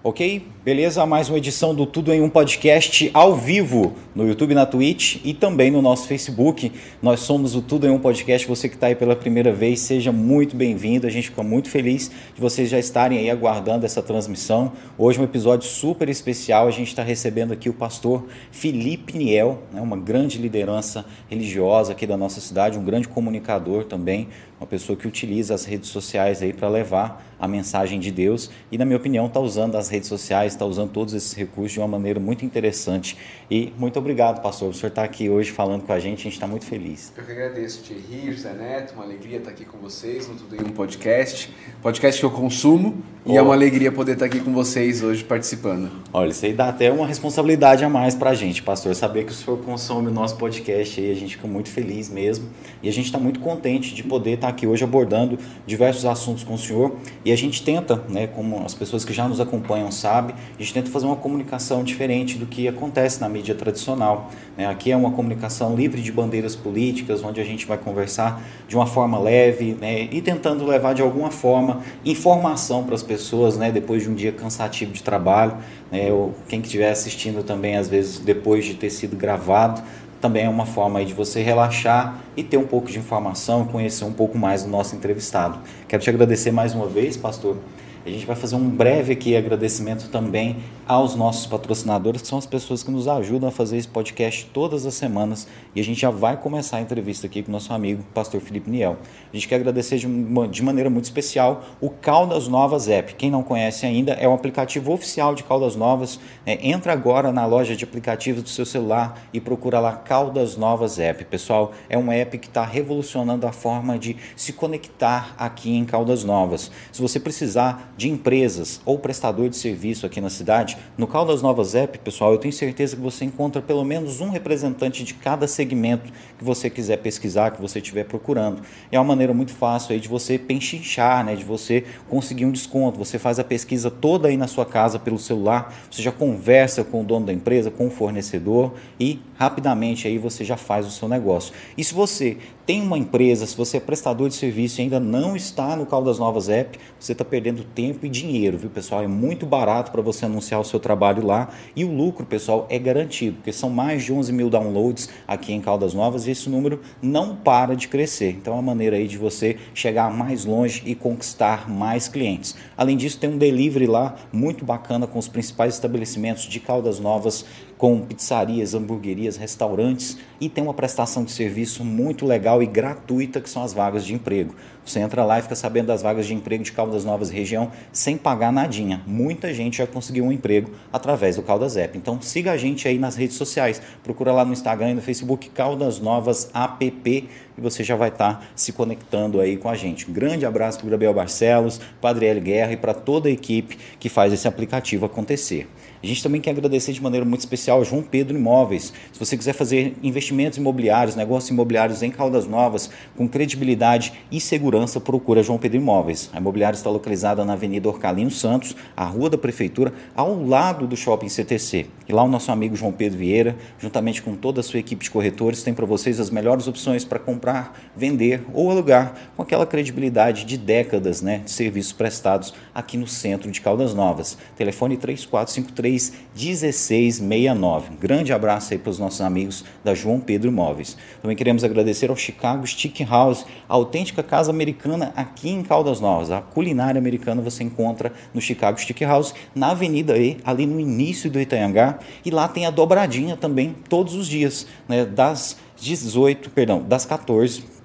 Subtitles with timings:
[0.00, 0.46] Ok?
[0.64, 1.04] Beleza?
[1.04, 5.34] Mais uma edição do Tudo em um Podcast ao vivo no YouTube, na Twitch e
[5.34, 6.70] também no nosso Facebook.
[7.02, 8.46] Nós somos o Tudo em um Podcast.
[8.46, 11.04] Você que está aí pela primeira vez, seja muito bem-vindo.
[11.04, 14.70] A gente fica muito feliz de vocês já estarem aí aguardando essa transmissão.
[14.96, 16.68] Hoje é um episódio super especial.
[16.68, 22.06] A gente está recebendo aqui o pastor Felipe Niel, né, uma grande liderança religiosa aqui
[22.06, 24.28] da nossa cidade, um grande comunicador também,
[24.60, 28.76] uma pessoa que utiliza as redes sociais aí para levar a mensagem de Deus e,
[28.76, 31.86] na minha opinião, está usando as redes sociais, está usando todos esses recursos de uma
[31.86, 33.16] maneira muito interessante.
[33.50, 36.32] E muito obrigado, pastor, por senhor estar aqui hoje falando com a gente, a gente
[36.32, 37.12] está muito feliz.
[37.16, 40.66] Eu que agradeço, Thierry, José Neto, uma alegria estar aqui com vocês no Tudo em
[40.66, 41.50] um Podcast,
[41.80, 43.32] podcast que eu consumo oh.
[43.32, 45.90] e é uma alegria poder estar aqui com vocês hoje participando.
[46.12, 49.30] Olha, isso aí dá até uma responsabilidade a mais para a gente, pastor, saber que
[49.30, 52.48] o senhor consome o nosso podcast aí, a gente fica muito feliz mesmo
[52.82, 56.54] e a gente está muito contente de poder estar aqui hoje abordando diversos assuntos com
[56.54, 60.34] o senhor e a gente tenta, né, como as pessoas que já nos acompanham sabem,
[60.58, 64.30] a gente tenta fazer uma comunicação diferente do que acontece na mídia tradicional.
[64.56, 64.66] Né?
[64.66, 68.86] Aqui é uma comunicação livre de bandeiras políticas, onde a gente vai conversar de uma
[68.86, 74.02] forma leve né, e tentando levar de alguma forma informação para as pessoas, né, depois
[74.02, 75.56] de um dia cansativo de trabalho.
[75.90, 79.82] Né, ou quem estiver assistindo também, às vezes, depois de ter sido gravado,
[80.20, 84.12] também é uma forma de você relaxar e ter um pouco de informação, conhecer um
[84.12, 85.58] pouco mais do nosso entrevistado.
[85.86, 87.56] Quero te agradecer mais uma vez, pastor.
[88.04, 90.56] A gente vai fazer um breve aqui agradecimento também
[90.88, 94.86] aos nossos patrocinadores, que são as pessoas que nos ajudam a fazer esse podcast todas
[94.86, 95.46] as semanas.
[95.74, 98.70] E a gente já vai começar a entrevista aqui com o nosso amigo, pastor Felipe
[98.70, 98.96] Niel.
[99.30, 103.14] A gente quer agradecer de, uma, de maneira muito especial o Caldas Novas App.
[103.16, 106.18] Quem não conhece ainda, é o aplicativo oficial de Caldas Novas.
[106.46, 110.98] É, entra agora na loja de aplicativos do seu celular e procura lá Caldas Novas
[110.98, 111.22] App.
[111.26, 116.24] Pessoal, é um app que está revolucionando a forma de se conectar aqui em Caldas
[116.24, 116.70] Novas.
[116.90, 121.74] Se você precisar de empresas ou prestador de serviço aqui na cidade, no Caldas Novas
[121.74, 126.12] App, pessoal, eu tenho certeza que você encontra pelo menos um representante de cada segmento
[126.36, 128.62] que você quiser pesquisar, que você estiver procurando.
[128.90, 132.98] É uma maneira muito fácil aí de você penchinchar, né, de você conseguir um desconto.
[132.98, 137.00] Você faz a pesquisa toda aí na sua casa pelo celular, você já conversa com
[137.00, 141.08] o dono da empresa, com o fornecedor e rapidamente aí você já faz o seu
[141.08, 141.54] negócio.
[141.76, 145.34] E se você tem uma empresa, se você é prestador de serviço e ainda não
[145.34, 149.02] está no Caldas Novas App, você está perdendo tempo e dinheiro, viu pessoal?
[149.02, 152.78] É muito barato para você anunciar o seu trabalho lá e o lucro, pessoal, é
[152.78, 156.80] garantido, porque são mais de 11 mil downloads aqui em Caldas Novas e esse número
[157.00, 158.32] não para de crescer.
[158.32, 162.56] Então é uma maneira aí de você chegar mais longe e conquistar mais clientes.
[162.76, 167.46] Além disso, tem um delivery lá muito bacana com os principais estabelecimentos de Caldas Novas
[167.78, 173.48] com pizzarias, hamburguerias, restaurantes e tem uma prestação de serviço muito legal e gratuita que
[173.48, 174.54] são as vagas de emprego.
[174.84, 178.16] Você entra lá e fica sabendo das vagas de emprego de Caldas Novas região sem
[178.16, 179.02] pagar nadinha.
[179.06, 181.96] Muita gente já conseguiu um emprego através do Caldas App.
[181.96, 183.80] Então siga a gente aí nas redes sociais.
[184.02, 187.28] Procura lá no Instagram e no Facebook Caldas Novas App
[187.58, 190.10] e você já vai estar tá se conectando aí com a gente.
[190.10, 192.40] Grande abraço para o Gabriel Barcelos, Padre L.
[192.40, 195.68] Guerra e para toda a equipe que faz esse aplicativo acontecer.
[196.00, 198.92] A gente também quer agradecer de maneira muito especial a João Pedro Imóveis.
[199.12, 205.00] Se você quiser fazer investimentos imobiliários, negócios imobiliários em Caldas Novas, com credibilidade e segurança,
[205.00, 206.30] procura João Pedro Imóveis.
[206.32, 210.96] A imobiliária está localizada na Avenida Orcalino Santos, a rua da Prefeitura, ao lado do
[210.96, 211.86] Shopping CTC.
[212.08, 215.10] E lá o nosso amigo João Pedro Vieira, juntamente com toda a sua equipe de
[215.10, 220.44] corretores, tem para vocês as melhores opções para comprar, vender ou alugar, com aquela credibilidade
[220.44, 224.38] de décadas né, de serviços prestados aqui no centro de Caldas Novas.
[224.56, 227.92] Telefone 3453 1669.
[227.92, 230.96] Um grande abraço aí para os nossos amigos da João Pedro Imóveis.
[231.20, 236.30] Também queremos agradecer ao Chicago Stick House, a autêntica casa americana aqui em Caldas Novas.
[236.30, 241.30] A culinária americana você encontra no Chicago Stick House, na Avenida E, ali no início
[241.30, 246.82] do Itanhangá, e lá tem a dobradinha também todos os dias, né, das 18, perdão,
[246.82, 247.78] das 14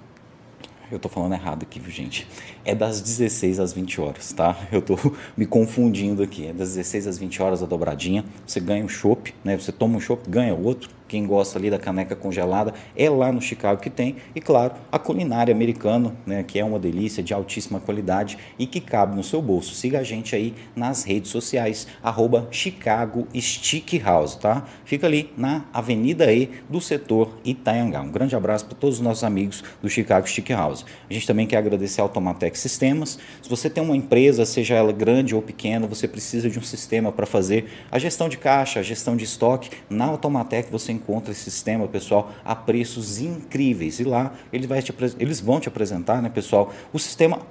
[0.93, 2.27] eu tô falando errado aqui, viu, gente?
[2.65, 4.57] É das 16 às 20 horas, tá?
[4.71, 4.97] Eu tô
[5.35, 6.47] me confundindo aqui.
[6.47, 8.23] É das 16 às 20 horas a dobradinha.
[8.47, 9.57] Você ganha um chopp, né?
[9.57, 13.39] Você toma um chopp, ganha outro quem gosta ali da caneca congelada, é lá no
[13.39, 14.15] Chicago que tem.
[14.33, 18.81] E claro, a culinária americana, né, que é uma delícia de altíssima qualidade e que
[18.81, 19.75] cabe no seu bolso.
[19.75, 24.65] Siga a gente aí nas redes sociais, arroba Chicago Stick House, tá?
[24.85, 28.01] Fica ali na Avenida E do setor Itaiangá.
[28.01, 30.83] Um grande abraço para todos os nossos amigos do Chicago Stick House.
[31.07, 33.19] A gente também quer agradecer ao Automatec Sistemas.
[33.39, 37.11] Se você tem uma empresa, seja ela grande ou pequena, você precisa de um sistema
[37.11, 41.31] para fazer a gestão de caixa, a gestão de estoque, na Automatec você encontra encontra
[41.31, 43.99] esse sistema, pessoal, a preços incríveis.
[43.99, 47.41] E lá ele vai te, eles vão te apresentar, né, pessoal, o sistema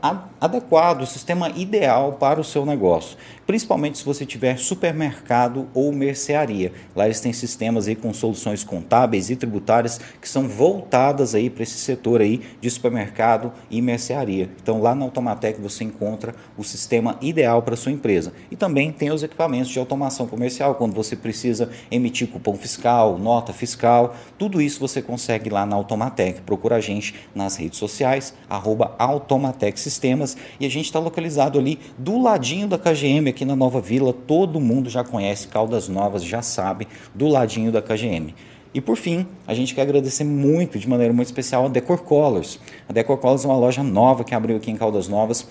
[0.41, 3.17] adequado, o sistema ideal para o seu negócio.
[3.47, 6.73] Principalmente se você tiver supermercado ou mercearia.
[6.95, 11.63] Lá eles têm sistemas aí com soluções contábeis e tributárias que são voltadas aí para
[11.63, 14.49] esse setor aí de supermercado e mercearia.
[14.63, 18.33] Então lá na Automatec você encontra o sistema ideal para sua empresa.
[18.51, 23.53] E também tem os equipamentos de automação comercial, quando você precisa emitir cupom fiscal, nota
[23.53, 26.43] fiscal, tudo isso você consegue lá na Automatec.
[26.43, 31.79] Procura a gente nas redes sociais, arroba Automatec Sistemas, e a gente está localizado ali
[31.97, 36.43] do ladinho da KGM, aqui na Nova Vila, todo mundo já conhece, Caldas Novas já
[36.43, 38.35] sabe, do ladinho da KGM.
[38.75, 42.59] E por fim, a gente quer agradecer muito, de maneira muito especial, a Decor Colors.
[42.89, 45.47] A Decor Colors é uma loja nova que abriu aqui em Caldas Novas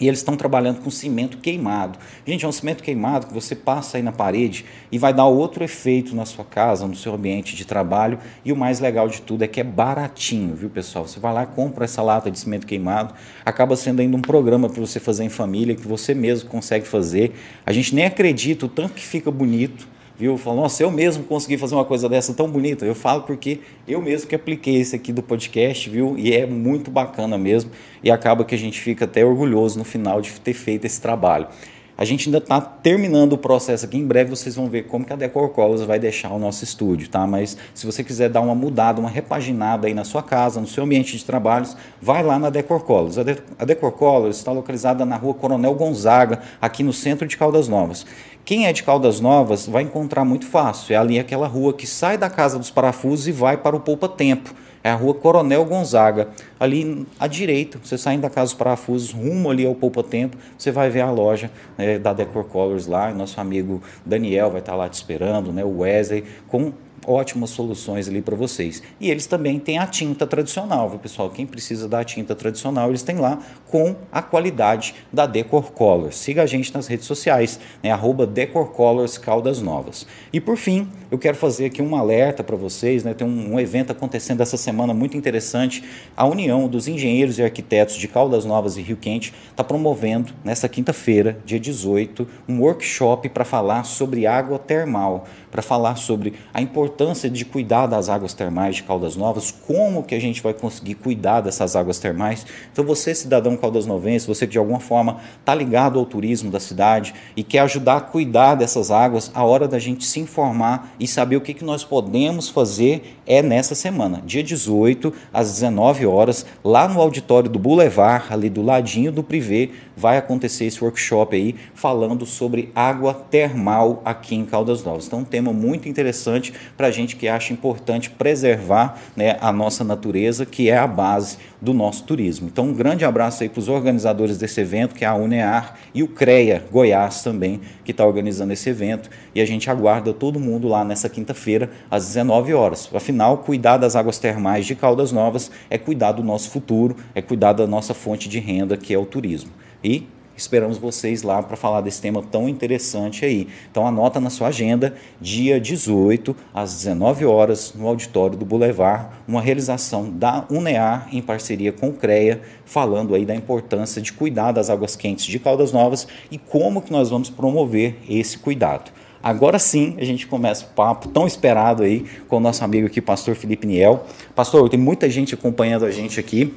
[0.00, 1.98] e eles estão trabalhando com cimento queimado.
[2.26, 5.62] Gente, é um cimento queimado que você passa aí na parede e vai dar outro
[5.62, 8.18] efeito na sua casa, no seu ambiente de trabalho.
[8.44, 11.06] E o mais legal de tudo é que é baratinho, viu, pessoal?
[11.06, 13.14] Você vai lá, compra essa lata de cimento queimado,
[13.44, 17.34] acaba sendo ainda um programa para você fazer em família, que você mesmo consegue fazer.
[17.64, 20.36] A gente nem acredita o tanto que fica bonito viu?
[20.38, 22.84] Falou, nossa, eu mesmo consegui fazer uma coisa dessa tão bonita.
[22.84, 26.16] Eu falo porque eu mesmo que apliquei esse aqui do podcast, viu?
[26.18, 27.70] E é muito bacana mesmo.
[28.02, 31.48] E acaba que a gente fica até orgulhoso no final de ter feito esse trabalho.
[31.96, 33.96] A gente ainda está terminando o processo aqui.
[33.96, 37.08] Em breve vocês vão ver como que a Decor Colors vai deixar o nosso estúdio,
[37.08, 37.24] tá?
[37.26, 40.82] Mas se você quiser dar uma mudada, uma repaginada aí na sua casa, no seu
[40.82, 43.16] ambiente de trabalhos, vai lá na Decor Colors.
[43.16, 47.36] A, De a Decor Colors está localizada na rua Coronel Gonzaga, aqui no centro de
[47.36, 48.04] Caldas Novas.
[48.44, 50.94] Quem é de Caldas Novas vai encontrar muito fácil.
[50.94, 54.08] É ali aquela rua que sai da Casa dos Parafusos e vai para o Poupa
[54.08, 54.52] Tempo.
[54.84, 56.28] É a rua Coronel Gonzaga.
[56.60, 60.70] Ali à direita, você saindo da Casa dos Parafusos, rumo ali ao Poupa Tempo, você
[60.70, 63.10] vai ver a loja né, da Decor Colors lá.
[63.14, 66.70] Nosso amigo Daniel vai estar lá te esperando, né, o Wesley, com
[67.06, 68.82] ótimas soluções ali para vocês.
[69.00, 71.30] E eles também têm a tinta tradicional, viu, pessoal?
[71.30, 73.38] Quem precisa da tinta tradicional, eles têm lá
[73.68, 76.16] com a qualidade da Decor Colors.
[76.16, 77.90] Siga a gente nas redes sociais, né?
[77.90, 80.06] Arroba Decor Colors Caldas Novas.
[80.32, 83.14] E por fim, eu quero fazer aqui um alerta para vocês, né?
[83.14, 85.84] Tem um, um evento acontecendo essa semana muito interessante.
[86.16, 90.68] A União dos Engenheiros e Arquitetos de Caldas Novas e Rio Quente está promovendo, nessa
[90.68, 95.24] quinta-feira, dia 18, um workshop para falar sobre água termal
[95.54, 100.12] para falar sobre a importância de cuidar das águas termais de Caldas Novas, como que
[100.12, 102.44] a gente vai conseguir cuidar dessas águas termais.
[102.72, 106.58] Então você, cidadão Caldas Novense, você que de alguma forma está ligado ao turismo da
[106.58, 111.06] cidade e quer ajudar a cuidar dessas águas, a hora da gente se informar e
[111.06, 116.46] saber o que, que nós podemos fazer é nessa semana, dia 18, às 19 horas,
[116.64, 121.54] lá no auditório do Boulevard, ali do ladinho do Privé, vai acontecer esse workshop aí
[121.74, 125.06] falando sobre água termal aqui em Caldas Novas.
[125.06, 129.84] Então, um tema muito interessante para a gente que acha importante preservar né, a nossa
[129.84, 132.46] natureza, que é a base do nosso turismo.
[132.46, 136.02] Então, um grande abraço aí para os organizadores desse evento, que é a UNEAR e
[136.02, 139.08] o CREA Goiás também, que está organizando esse evento.
[139.34, 142.88] E a gente aguarda todo mundo lá nessa quinta-feira, às 19 horas.
[142.94, 147.54] Afinal, cuidar das águas termais de Caldas Novas é cuidar do nosso futuro, é cuidar
[147.54, 149.50] da nossa fonte de renda, que é o turismo.
[149.82, 153.48] E esperamos vocês lá para falar desse tema tão interessante aí.
[153.70, 159.40] Então anota na sua agenda, dia 18 às 19 horas no auditório do Boulevard, uma
[159.40, 164.70] realização da UNEAR em parceria com o CREA, falando aí da importância de cuidar das
[164.70, 168.90] águas quentes de Caldas Novas e como que nós vamos promover esse cuidado.
[169.24, 173.00] Agora sim, a gente começa o papo tão esperado aí com o nosso amigo aqui,
[173.00, 174.04] pastor Felipe Niel.
[174.34, 176.52] Pastor, tem muita gente acompanhando a gente aqui,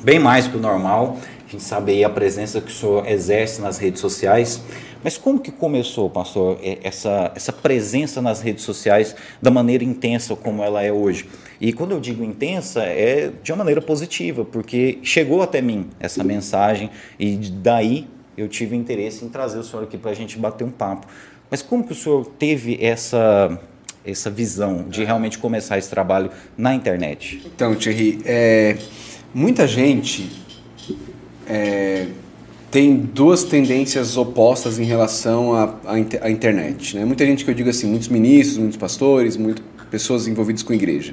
[0.00, 1.18] bem mais que o normal.
[1.50, 4.62] A gente sabe aí a presença que o senhor exerce nas redes sociais.
[5.02, 10.62] Mas como que começou, pastor, essa, essa presença nas redes sociais da maneira intensa como
[10.62, 11.28] ela é hoje?
[11.60, 16.22] E quando eu digo intensa, é de uma maneira positiva, porque chegou até mim essa
[16.22, 16.88] mensagem
[17.18, 20.70] e daí eu tive interesse em trazer o senhor aqui para a gente bater um
[20.70, 21.08] papo.
[21.50, 23.58] Mas como que o senhor teve essa,
[24.06, 27.42] essa visão de realmente começar esse trabalho na internet?
[27.44, 28.78] Então, Thierry, é,
[29.34, 30.38] muita gente
[31.50, 32.06] é,
[32.70, 35.52] tem duas tendências opostas em relação
[35.84, 35.98] à,
[36.30, 36.96] internet.
[36.96, 37.04] Né?
[37.04, 41.12] Muita gente que eu digo assim, muitos ministros, muitos pastores, muitas pessoas envolvidas com igreja.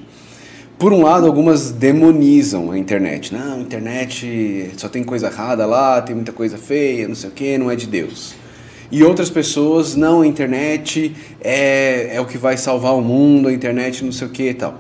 [0.78, 3.34] Por um lado, algumas demonizam a internet.
[3.34, 7.34] Não, a internet só tem coisa errada lá, tem muita coisa feia, não sei o
[7.34, 8.36] que, não é de Deus.
[8.92, 13.54] E outras pessoas, não, a internet é, é o que vai salvar o mundo, a
[13.54, 14.80] internet não sei o que e tal.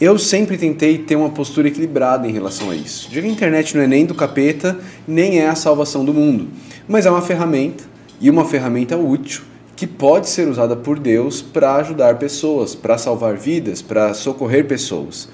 [0.00, 3.10] Eu sempre tentei ter uma postura equilibrada em relação a isso.
[3.10, 6.48] Digo que a internet não é nem do capeta, nem é a salvação do mundo,
[6.88, 7.84] mas é uma ferramenta
[8.18, 9.42] e uma ferramenta útil
[9.76, 15.28] que pode ser usada por Deus para ajudar pessoas, para salvar vidas, para socorrer pessoas.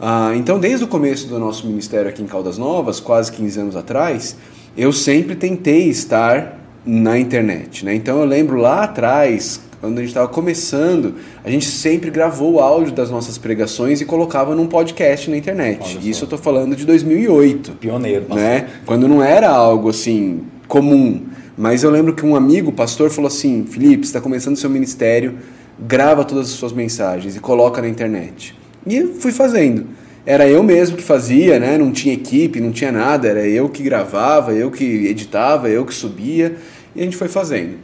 [0.00, 3.76] Ah, então, desde o começo do nosso ministério aqui em Caldas Novas, quase 15 anos
[3.76, 4.36] atrás,
[4.76, 7.84] eu sempre tentei estar na internet.
[7.84, 7.94] Né?
[7.94, 12.60] Então, eu lembro lá atrás, quando a gente estava começando, a gente sempre gravou o
[12.60, 15.98] áudio das nossas pregações e colocava num podcast na internet.
[16.02, 17.72] Isso eu estou falando de 2008.
[17.72, 18.26] Pioneiro.
[18.34, 18.68] Né?
[18.84, 21.22] Quando não era algo assim comum.
[21.56, 25.38] Mas eu lembro que um amigo, pastor, falou assim: Felipe, está começando seu ministério,
[25.78, 28.54] grava todas as suas mensagens e coloca na internet.
[28.86, 29.86] E eu fui fazendo.
[30.26, 31.78] Era eu mesmo que fazia, né?
[31.78, 35.94] não tinha equipe, não tinha nada, era eu que gravava, eu que editava, eu que
[35.94, 36.56] subia,
[36.94, 37.76] e a gente foi fazendo.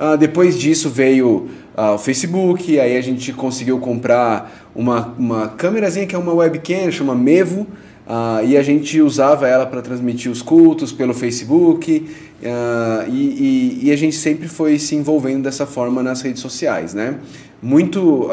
[0.00, 6.06] Ah, depois disso veio ah, o Facebook, aí a gente conseguiu comprar uma, uma câmerazinha
[6.06, 7.66] que é uma webcam, chama Mevo,
[8.06, 12.08] ah, e a gente usava ela para transmitir os cultos pelo Facebook,
[12.40, 17.18] e, e, e, a gente sempre foi se envolvendo dessa forma nas redes sociais, né?
[17.60, 18.28] Muito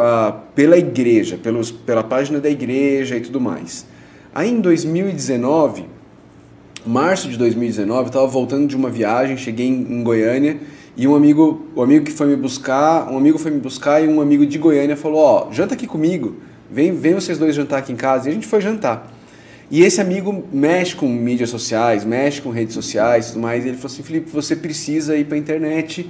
[0.54, 3.88] pela igreja, pelos, pela página da igreja e tudo mais.
[4.36, 5.86] Aí em 2019,
[6.86, 10.60] março de 2019, eu estava voltando de uma viagem, cheguei em, em Goiânia
[10.98, 14.08] e um amigo, o amigo que foi me buscar, um amigo foi me buscar e
[14.08, 16.38] um amigo de Goiânia falou: "Ó, oh, janta aqui comigo.
[16.72, 18.28] Vem, vem vocês dois jantar aqui em casa".
[18.28, 19.12] E a gente foi jantar.
[19.70, 23.66] E esse amigo mexe com mídias sociais, mexe com redes sociais tudo mais.
[23.66, 26.10] E ele falou assim: Felipe, você precisa ir para a internet,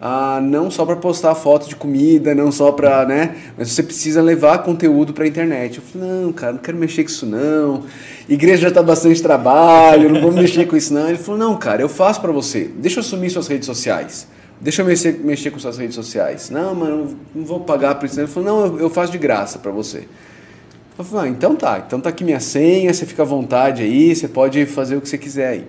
[0.00, 3.06] ah, não só para postar foto de comida, não só para.
[3.06, 3.36] né?
[3.56, 5.78] Mas você precisa levar conteúdo para a internet.
[5.78, 7.84] Eu falei: não, cara, não quero mexer com isso não.
[8.28, 11.08] Igreja já está bastante trabalho, não vou mexer com isso não.
[11.08, 12.70] Ele falou: não, cara, eu faço para você.
[12.76, 14.28] Deixa eu assumir suas redes sociais.
[14.60, 16.50] Deixa eu mexer, mexer com suas redes sociais.
[16.50, 18.20] Não, mano, não vou pagar por isso.
[18.20, 20.04] Ele falou: não, eu faço de graça para você.
[20.98, 24.16] Eu falei, ah, então tá, então tá aqui minha senha, você fica à vontade aí,
[24.16, 25.66] você pode fazer o que você quiser aí.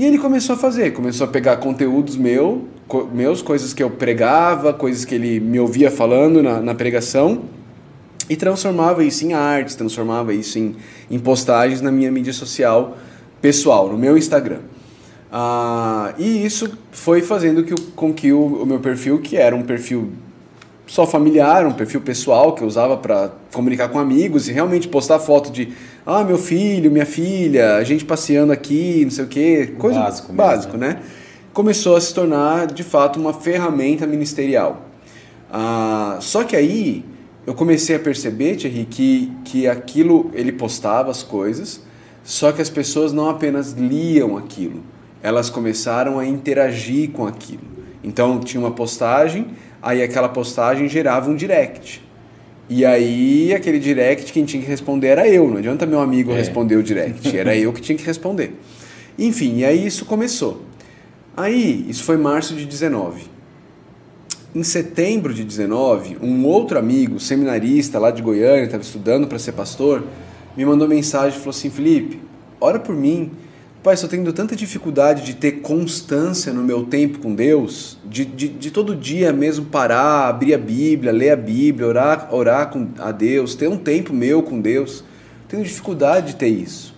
[0.00, 3.90] E ele começou a fazer, começou a pegar conteúdos meu, co meus, coisas que eu
[3.90, 7.42] pregava, coisas que ele me ouvia falando na, na pregação,
[8.26, 10.74] e transformava isso em artes, transformava isso em,
[11.10, 12.96] em postagens na minha mídia social
[13.42, 14.60] pessoal, no meu Instagram.
[15.30, 19.64] Ah, e isso foi fazendo que, com que o, o meu perfil, que era um
[19.64, 20.12] perfil
[20.90, 25.20] só familiar, um perfil pessoal que eu usava para comunicar com amigos e realmente postar
[25.20, 25.72] foto de
[26.04, 30.32] ah, meu filho, minha filha, a gente passeando aqui, não sei o quê, coisa básico,
[30.32, 31.00] básico mesmo, né?
[31.00, 31.10] né?
[31.52, 34.82] Começou a se tornar de fato uma ferramenta ministerial.
[35.48, 37.04] Ah, só que aí
[37.46, 41.84] eu comecei a perceber, Thierry, que, que aquilo ele postava as coisas,
[42.24, 44.82] só que as pessoas não apenas liam aquilo,
[45.22, 47.78] elas começaram a interagir com aquilo.
[48.02, 49.46] Então tinha uma postagem
[49.82, 52.02] Aí aquela postagem gerava um direct.
[52.68, 55.48] E aí, aquele direct, quem tinha que responder era eu.
[55.48, 56.36] Não adianta meu amigo é.
[56.36, 57.26] responder o direct.
[57.36, 58.54] Era eu que tinha que responder.
[59.18, 60.62] Enfim, e aí isso começou.
[61.36, 63.24] Aí, isso foi março de 19.
[64.54, 69.52] Em setembro de 19, um outro amigo, seminarista lá de Goiânia, estava estudando para ser
[69.52, 70.04] pastor,
[70.56, 72.20] me mandou mensagem e falou assim: Felipe,
[72.60, 73.32] ora por mim
[73.82, 78.48] Pai, estou tendo tanta dificuldade de ter constância no meu tempo com Deus, de, de,
[78.48, 83.10] de, todo dia mesmo parar, abrir a Bíblia, ler a Bíblia, orar, orar com, a
[83.10, 85.02] Deus, ter um tempo meu com Deus.
[85.48, 86.94] Tenho dificuldade de ter isso.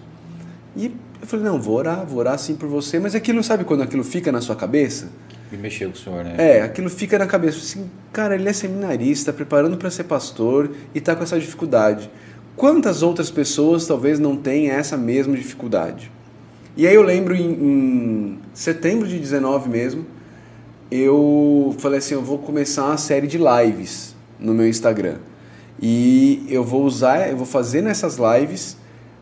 [0.76, 0.86] E
[1.20, 4.02] eu falei, não, vou orar, vou orar sim por você, mas aquilo, sabe quando aquilo
[4.02, 5.08] fica na sua cabeça?
[5.52, 6.34] Me mexeu com o senhor, né?
[6.36, 7.58] É, aquilo fica na cabeça.
[7.58, 12.10] Assim, cara, ele é seminarista, preparando para ser pastor e está com essa dificuldade.
[12.56, 16.10] Quantas outras pessoas talvez não tenham essa mesma dificuldade?
[16.76, 20.06] E aí eu lembro em, em setembro de 19 mesmo,
[20.90, 25.18] eu falei assim, eu vou começar uma série de lives no meu Instagram.
[25.80, 28.76] E eu vou usar, eu vou fazer nessas lives,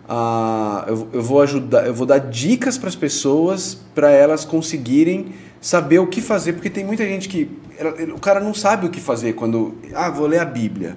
[0.08, 5.32] uh, eu, eu vou ajudar, eu vou dar dicas para as pessoas para elas conseguirem
[5.60, 7.50] saber o que fazer, porque tem muita gente que
[8.14, 10.96] o cara não sabe o que fazer quando, ah, vou ler a Bíblia.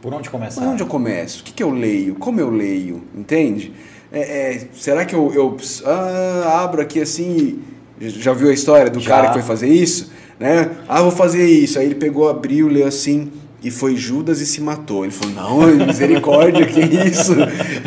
[0.00, 0.60] Por onde começar?
[0.60, 1.40] Por onde eu começo?
[1.40, 2.14] O que, que eu leio?
[2.14, 3.02] Como eu leio?
[3.16, 3.72] Entende?
[4.10, 7.60] É, é, será que eu, eu ah, abro aqui assim?
[8.00, 9.10] Já viu a história do Já.
[9.10, 10.10] cara que foi fazer isso?
[10.38, 10.70] Né?
[10.88, 11.78] Ah, vou fazer isso.
[11.78, 13.30] Aí ele pegou, abriu, leu assim
[13.62, 15.04] e foi Judas e se matou.
[15.04, 17.34] Ele falou: Não, misericórdia, que isso?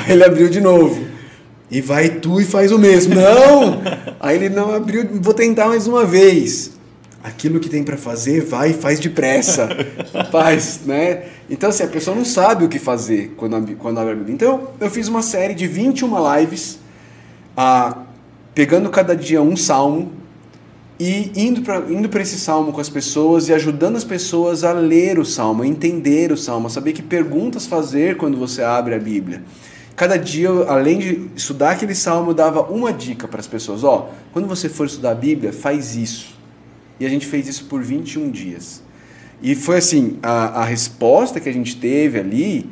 [0.05, 1.11] Aí ele abriu de novo.
[1.69, 3.15] E vai tu e faz o mesmo.
[3.15, 3.81] Não!
[4.19, 6.71] Aí ele não abriu, vou tentar mais uma vez
[7.23, 9.69] aquilo que tem para fazer, vai e faz depressa.
[10.31, 11.23] faz, né?
[11.49, 14.33] Então, assim, a pessoa não sabe o que fazer quando, quando abre a Bíblia.
[14.33, 16.79] Então, eu fiz uma série de 21 lives,
[17.55, 17.97] ah,
[18.55, 20.13] pegando cada dia um salmo
[20.99, 25.17] e indo para indo esse salmo com as pessoas e ajudando as pessoas a ler
[25.19, 28.99] o salmo, a entender o salmo, a saber que perguntas fazer quando você abre a
[28.99, 29.43] Bíblia.
[29.95, 34.09] Cada dia, além de estudar aquele salmo, eu dava uma dica para as pessoas: ó,
[34.31, 36.40] quando você for estudar a Bíblia, faz isso
[37.01, 38.83] E a gente fez isso por 21 dias.
[39.41, 42.69] E foi assim, a, a resposta que a gente teve ali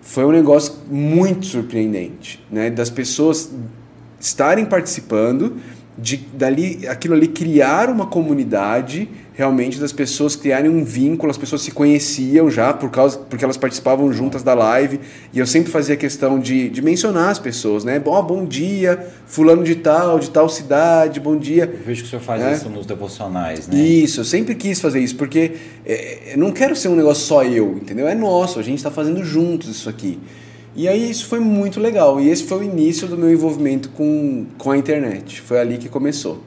[0.00, 2.70] foi um negócio muito surpreendente, né?
[2.70, 3.50] Das pessoas
[4.20, 5.56] estarem participando,
[5.96, 11.62] de dali aquilo ali criar uma comunidade realmente das pessoas criarem um vínculo, as pessoas
[11.62, 15.00] se conheciam já por causa porque elas participavam juntas da live,
[15.32, 17.98] e eu sempre fazia questão de, de mencionar as pessoas, né?
[17.98, 21.64] Bom, bom dia, fulano de tal, de tal cidade, bom dia.
[21.64, 22.52] Eu vejo que o senhor faz né?
[22.52, 23.78] isso nos devocionais, né?
[23.78, 25.52] Isso, eu sempre quis fazer isso, porque
[25.86, 28.06] é, não quero ser um negócio só eu, entendeu?
[28.06, 30.18] É nosso, a gente está fazendo juntos isso aqui.
[30.74, 34.46] E aí isso foi muito legal, e esse foi o início do meu envolvimento com,
[34.56, 36.42] com a internet, foi ali que começou.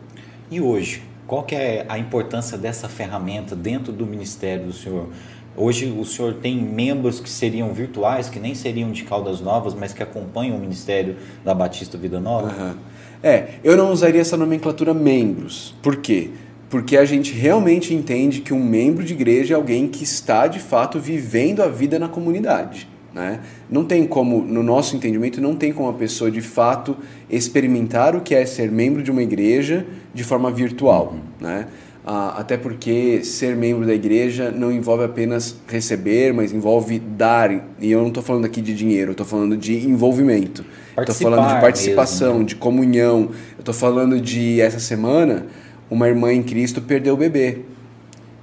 [0.50, 5.10] E hoje, qual que é a importância dessa ferramenta dentro do ministério do senhor?
[5.55, 9.94] Hoje o senhor tem membros que seriam virtuais, que nem seriam de Caldas Novas, mas
[9.94, 12.48] que acompanham o ministério da Batista Vida Nova?
[12.48, 12.75] Uhum.
[13.22, 15.75] É, eu não usaria essa nomenclatura membros.
[15.84, 16.32] Por quê?
[16.67, 20.60] Porque a gente realmente entende que um membro de igreja é alguém que está de
[20.60, 22.94] fato vivendo a vida na comunidade.
[23.15, 23.39] Né?
[23.69, 26.98] Não tem como, no nosso entendimento, não tem como a pessoa de fato
[27.29, 31.13] experimentar o que é ser membro de uma igreja de forma virtual.
[31.13, 31.48] Uhum.
[31.48, 31.67] Né?
[32.05, 37.51] Ah, até porque ser membro da igreja não envolve apenas receber, mas envolve dar.
[37.79, 40.65] E eu não estou falando aqui de dinheiro, eu estou falando de envolvimento.
[40.98, 42.45] Estou falando de participação, mesmo, né?
[42.48, 43.29] de comunhão.
[43.57, 45.48] Eu estou falando de, essa semana,
[45.89, 47.60] uma irmã em Cristo perdeu o bebê.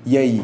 [0.07, 0.43] E aí?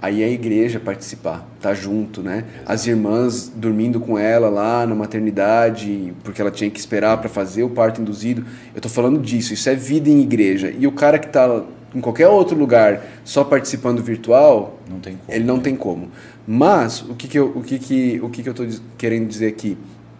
[0.00, 2.44] Aí a igreja participar, tá junto, né?
[2.64, 7.62] As irmãs dormindo com ela lá na maternidade, porque ela tinha que esperar para fazer
[7.62, 8.44] o parto induzido.
[8.74, 10.72] Eu tô falando disso, isso é vida em igreja.
[10.78, 15.44] E o cara que tá em qualquer outro lugar só participando virtual, não como, ele
[15.44, 16.10] não tem como.
[16.46, 18.66] Mas o que que eu, o que que, o que que eu tô
[18.98, 19.76] querendo dizer aqui?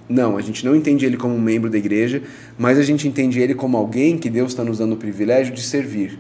[0.09, 2.23] Não, a gente não entende ele como um membro da igreja,
[2.57, 5.63] mas a gente entende ele como alguém que Deus está nos dando o privilégio de
[5.63, 6.19] servir.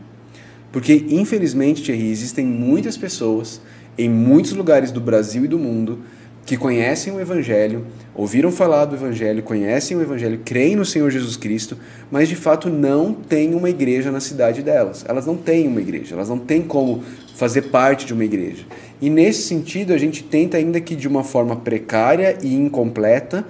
[0.72, 3.60] Porque, infelizmente, Thierry, existem muitas pessoas
[3.96, 6.00] em muitos lugares do Brasil e do mundo
[6.46, 11.36] que conhecem o Evangelho, ouviram falar do Evangelho, conhecem o Evangelho, creem no Senhor Jesus
[11.36, 11.76] Cristo,
[12.08, 15.04] mas de fato não têm uma igreja na cidade delas.
[15.08, 17.02] Elas não têm uma igreja, elas não têm como
[17.34, 18.64] fazer parte de uma igreja.
[19.02, 23.44] E nesse sentido, a gente tenta, ainda que de uma forma precária e incompleta,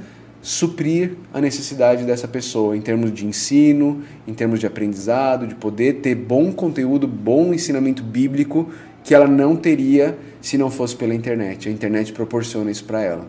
[0.47, 5.95] suprir a necessidade dessa pessoa em termos de ensino, em termos de aprendizado, de poder
[5.95, 8.71] ter bom conteúdo, bom ensinamento bíblico
[9.03, 11.69] que ela não teria se não fosse pela internet.
[11.69, 13.27] A internet proporciona isso para ela.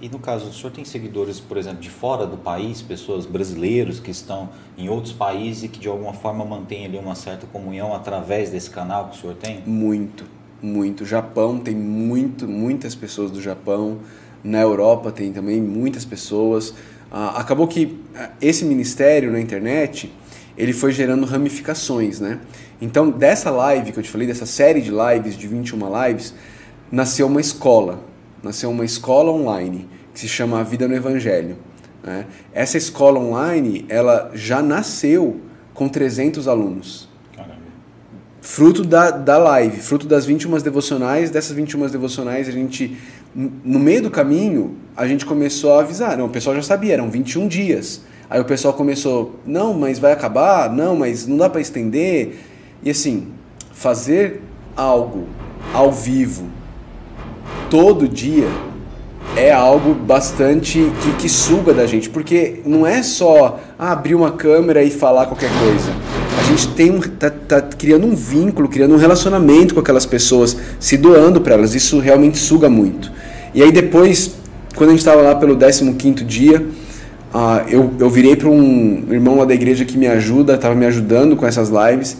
[0.00, 3.98] E no caso, o senhor tem seguidores, por exemplo, de fora do país, pessoas brasileiros
[3.98, 7.92] que estão em outros países e que de alguma forma mantêm ali uma certa comunhão
[7.92, 9.60] através desse canal que o senhor tem?
[9.66, 10.24] Muito,
[10.62, 11.04] muito.
[11.04, 13.98] Japão tem muito, muitas pessoas do Japão.
[14.42, 16.74] Na Europa tem também muitas pessoas.
[17.10, 20.12] Ah, acabou que ah, esse ministério na internet
[20.56, 22.40] ele foi gerando ramificações, né?
[22.80, 26.34] Então, dessa live que eu te falei, dessa série de lives, de 21 lives,
[26.90, 28.00] nasceu uma escola.
[28.42, 31.56] Nasceu uma escola online que se chama A Vida no Evangelho.
[32.02, 32.26] Né?
[32.52, 35.40] Essa escola online, ela já nasceu
[35.74, 37.08] com 300 alunos.
[37.34, 37.56] Caramba.
[38.40, 41.30] Fruto da, da live, fruto das 21 devocionais.
[41.30, 42.96] Dessas 21 devocionais, a gente
[43.34, 46.16] no meio do caminho, a gente começou a avisar.
[46.16, 48.02] Não, o pessoal já sabia, eram 21 dias.
[48.28, 52.38] Aí o pessoal começou, não, mas vai acabar, não, mas não dá para estender.
[52.82, 53.28] E assim,
[53.72, 54.42] fazer
[54.76, 55.26] algo
[55.72, 56.46] ao vivo
[57.70, 58.48] todo dia
[59.36, 64.32] é algo bastante que, que suga da gente, porque não é só ah, abrir uma
[64.32, 65.92] câmera e falar qualquer coisa.
[66.38, 70.56] A gente tem um, tá, tá criando um vínculo, criando um relacionamento com aquelas pessoas,
[70.78, 71.74] se doando para elas.
[71.74, 73.10] Isso realmente suga muito.
[73.52, 74.36] E aí depois,
[74.76, 76.64] quando a gente estava lá pelo 15 dia,
[77.34, 80.86] uh, eu, eu virei para um irmão lá da igreja que me ajuda, estava me
[80.86, 82.16] ajudando com essas lives,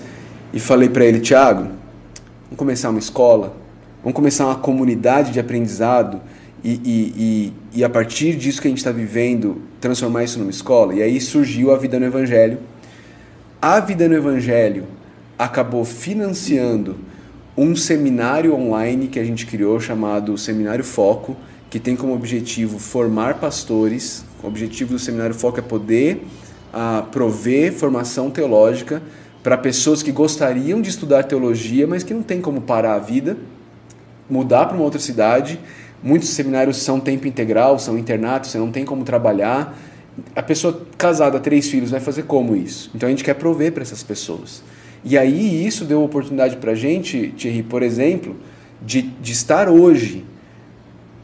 [0.53, 1.69] e falei para ele, Tiago,
[2.47, 3.55] vamos começar uma escola,
[4.03, 6.21] vamos começar uma comunidade de aprendizado,
[6.65, 10.51] e, e, e, e a partir disso que a gente está vivendo, transformar isso numa
[10.51, 10.93] escola.
[10.93, 12.59] E aí surgiu a Vida no Evangelho.
[13.61, 14.85] A Vida no Evangelho
[15.37, 16.97] acabou financiando
[17.57, 21.37] um seminário online que a gente criou chamado Seminário Foco,
[21.69, 24.25] que tem como objetivo formar pastores.
[24.45, 26.25] O objetivo do Seminário Foco é poder
[26.73, 29.03] uh, prover formação teológica
[29.43, 33.37] para pessoas que gostariam de estudar teologia, mas que não tem como parar a vida,
[34.31, 35.59] mudar para uma outra cidade.
[36.01, 39.77] Muitos seminários são tempo integral, são internatos, você não tem como trabalhar.
[40.35, 42.91] A pessoa casada, três filhos, vai fazer como isso?
[42.95, 44.63] Então a gente quer prover para essas pessoas.
[45.05, 48.37] E aí isso deu oportunidade para a gente, Thierry, por exemplo,
[48.85, 50.25] de, de estar hoje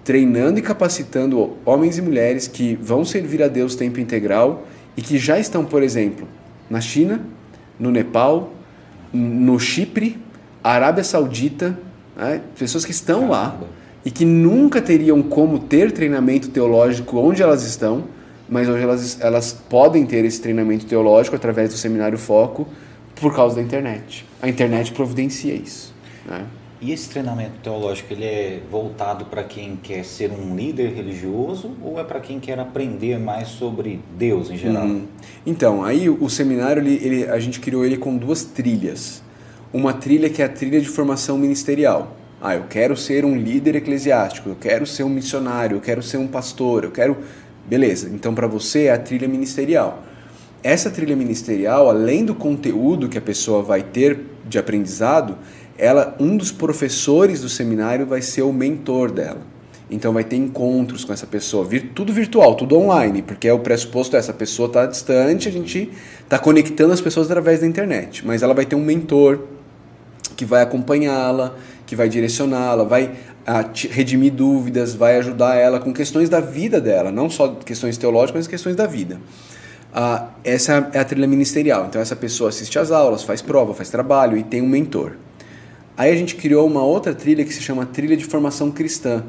[0.05, 5.19] treinando e capacitando homens e mulheres que vão servir a Deus tempo integral e que
[5.19, 6.29] já estão, por exemplo,
[6.69, 7.25] na China,
[7.79, 8.53] no Nepal,
[9.13, 10.19] no Chipre,
[10.63, 11.79] Arábia Saudita,
[12.17, 12.41] né?
[12.59, 13.59] pessoas que estão lá
[14.05, 18.05] e que nunca teriam como ter treinamento teológico onde elas estão,
[18.49, 22.67] mas hoje elas, elas podem ter esse treinamento teológico através do Seminário Foco
[23.15, 24.27] por causa da internet.
[24.43, 25.95] A internet providencia isso.
[26.27, 26.45] Né?
[26.81, 31.99] E esse treinamento teológico ele é voltado para quem quer ser um líder religioso ou
[31.99, 34.85] é para quem quer aprender mais sobre Deus em geral?
[34.85, 35.07] Uhum.
[35.47, 39.23] Então, aí o, o seminário ele, ele, a gente criou ele com duas trilhas.
[39.73, 42.17] Uma trilha que é a trilha de formação ministerial.
[42.47, 46.19] Ah, eu quero ser um líder eclesiástico, eu quero ser um missionário, eu quero ser
[46.19, 47.17] um pastor, eu quero.
[47.67, 50.03] Beleza, então para você é a trilha ministerial.
[50.63, 55.37] Essa trilha ministerial, além do conteúdo que a pessoa vai ter de aprendizado,
[55.77, 59.43] ela, um dos professores do seminário vai ser o mentor dela.
[59.91, 63.59] Então vai ter encontros com essa pessoa, vir, tudo virtual, tudo online, porque é o
[63.59, 65.91] pressuposto essa pessoa está distante, a gente
[66.23, 68.27] está conectando as pessoas através da internet.
[68.27, 69.41] Mas ela vai ter um mentor
[70.37, 71.55] que vai acompanhá-la,
[71.87, 73.13] que vai direcioná-la, vai
[73.47, 78.41] a, redimir dúvidas, vai ajudar ela com questões da vida dela, não só questões teológicas,
[78.41, 79.21] mas questões da vida.
[79.93, 81.87] Ah, essa é a trilha ministerial.
[81.87, 85.13] Então essa pessoa assiste às aulas, faz prova, faz trabalho e tem um mentor.
[85.97, 89.23] Aí a gente criou uma outra trilha que se chama Trilha de Formação Cristã.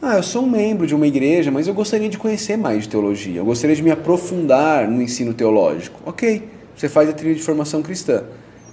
[0.00, 2.88] Ah, eu sou um membro de uma igreja, mas eu gostaria de conhecer mais de
[2.88, 3.40] teologia.
[3.40, 6.00] Eu gostaria de me aprofundar no ensino teológico.
[6.06, 8.24] Ok, você faz a trilha de formação cristã.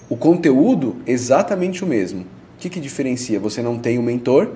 [0.09, 2.25] O conteúdo exatamente o mesmo.
[2.59, 3.39] O que, que diferencia?
[3.39, 4.49] Você não tem um mentor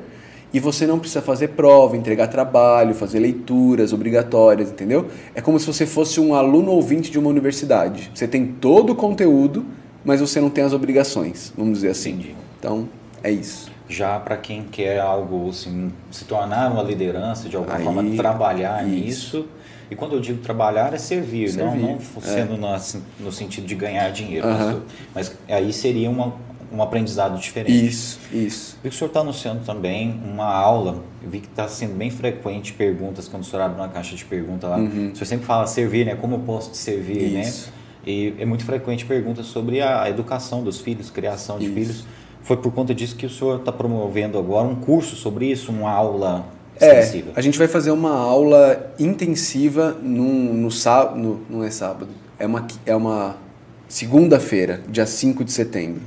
[0.54, 5.08] e você não precisa fazer prova, entregar trabalho, fazer leituras obrigatórias, entendeu?
[5.34, 8.12] É como se você fosse um aluno ouvinte de uma universidade.
[8.14, 9.66] Você tem todo o conteúdo,
[10.04, 12.12] mas você não tem as obrigações, vamos dizer assim.
[12.12, 12.36] Entendi.
[12.60, 12.90] Então,
[13.24, 13.72] é isso.
[13.88, 18.86] Já para quem quer algo assim, se tornar uma liderança, de alguma aí, forma trabalhar
[18.86, 19.38] isso.
[19.38, 19.48] nisso.
[19.90, 21.80] E quando eu digo trabalhar é servir, servir.
[21.80, 22.58] não, não sendo é.
[22.58, 24.46] no, assim, no, sentido de ganhar dinheiro.
[24.46, 24.82] Uhum.
[25.16, 26.34] Mas aí seria uma,
[26.74, 27.86] um aprendizado diferente.
[27.86, 28.78] Isso, isso.
[28.84, 32.10] Vi que o senhor está anunciando também uma aula, eu vi que está sendo bem
[32.10, 34.78] frequente perguntas, quando o senhor abre uma caixa de perguntas lá.
[34.78, 35.12] Uhum.
[35.12, 36.16] O senhor sempre fala servir, né?
[36.16, 37.42] Como eu posso te servir, né?
[37.42, 37.68] isso.
[37.68, 37.74] né?
[38.06, 41.74] E é muito frequente perguntas sobre a educação dos filhos, criação de isso.
[41.74, 42.06] filhos.
[42.42, 45.90] Foi por conta disso que o senhor está promovendo agora um curso sobre isso, uma
[45.90, 47.32] aula extensiva?
[47.36, 52.46] É, a gente vai fazer uma aula intensiva no, no sábado, não é sábado, é
[52.46, 53.38] uma, é uma
[53.88, 56.02] segunda-feira, dia 5 de setembro.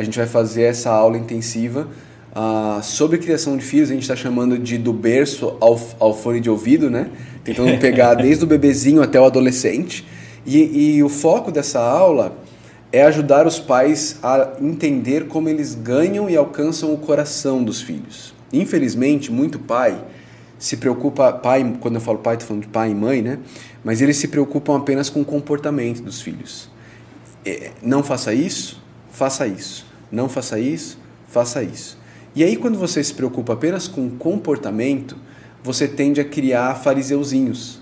[0.00, 1.86] A gente vai fazer essa aula intensiva
[2.34, 6.40] uh, sobre criação de filhos, a gente está chamando de do berço ao, ao fone
[6.40, 7.10] de ouvido, né?
[7.44, 10.06] Tentando pegar desde o bebezinho até o adolescente.
[10.46, 12.34] E, e o foco dessa aula
[12.90, 18.32] é ajudar os pais a entender como eles ganham e alcançam o coração dos filhos.
[18.50, 20.02] Infelizmente, muito pai
[20.58, 23.38] se preocupa, pai, quando eu falo pai, estou falando de pai e mãe, né?
[23.84, 26.70] Mas eles se preocupam apenas com o comportamento dos filhos.
[27.44, 29.89] É, não faça isso, faça isso.
[30.10, 31.98] Não faça isso, faça isso.
[32.34, 35.16] E aí, quando você se preocupa apenas com o comportamento,
[35.62, 37.80] você tende a criar fariseuzinhos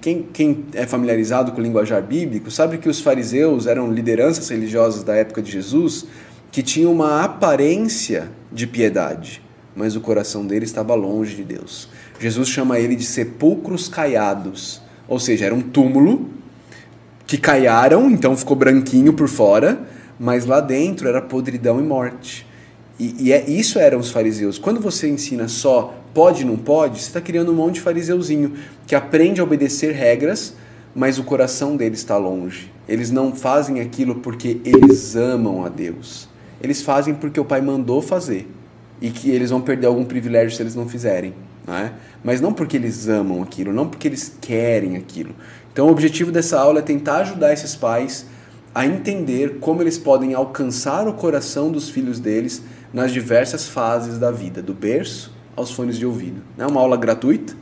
[0.00, 5.04] quem, quem é familiarizado com o linguajar bíblico sabe que os fariseus eram lideranças religiosas
[5.04, 6.06] da época de Jesus
[6.50, 9.42] que tinham uma aparência de piedade,
[9.74, 11.88] mas o coração deles estava longe de Deus.
[12.20, 16.28] Jesus chama ele de sepulcros caiados, ou seja, era um túmulo
[17.26, 22.46] que caiaram, então ficou branquinho por fora, mas lá dentro era podridão e morte.
[22.98, 24.58] E, e é, isso eram os fariseus.
[24.58, 28.54] Quando você ensina só pode, não pode, você está criando um monte de fariseuzinho
[28.86, 30.54] que aprende a obedecer regras,
[30.94, 32.72] mas o coração deles está longe.
[32.88, 36.28] Eles não fazem aquilo porque eles amam a Deus.
[36.62, 38.48] Eles fazem porque o Pai mandou fazer
[39.00, 41.34] e que eles vão perder algum privilégio se eles não fizerem.
[41.66, 41.92] Não é?
[42.22, 45.34] Mas não porque eles amam aquilo, não porque eles querem aquilo.
[45.72, 48.26] Então, o objetivo dessa aula é tentar ajudar esses pais
[48.74, 54.30] a entender como eles podem alcançar o coração dos filhos deles nas diversas fases da
[54.30, 56.42] vida, do berço aos fones de ouvido.
[56.58, 57.54] É uma aula gratuita,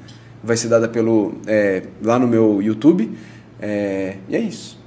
[0.42, 3.12] vai ser dada pelo, é, lá no meu YouTube,
[3.60, 4.80] é, e é isso.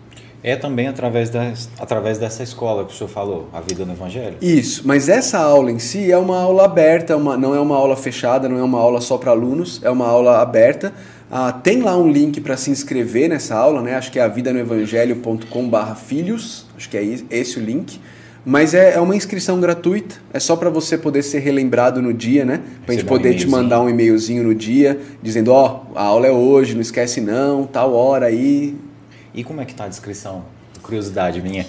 [0.43, 4.37] É também através, da, através dessa escola que o senhor falou, a vida no Evangelho?
[4.39, 7.95] Isso, mas essa aula em si é uma aula aberta, uma, não é uma aula
[7.95, 10.93] fechada, não é uma aula só para alunos, é uma aula aberta.
[11.37, 13.95] Ah, tem lá um link para se inscrever nessa aula, né?
[13.95, 17.99] acho que é avidanoevangelho.com/filhos, acho que é esse o link.
[18.45, 22.45] Mas é, é uma inscrição gratuita, é só para você poder ser relembrado no dia,
[22.45, 22.61] né?
[22.85, 26.03] Pra você gente poder um te mandar um e-mailzinho no dia, dizendo, ó, oh, a
[26.03, 28.73] aula é hoje, não esquece não, tal hora aí.
[29.33, 30.45] E como é que tá a descrição?
[30.81, 31.67] Curiosidade minha.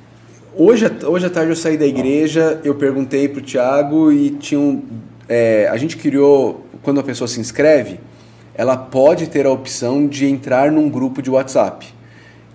[0.56, 4.82] hoje, hoje à tarde eu saí da igreja, eu perguntei pro Thiago e tinha um,
[5.28, 8.00] é, a gente criou, quando a pessoa se inscreve,
[8.54, 11.94] ela pode ter a opção de entrar num grupo de WhatsApp.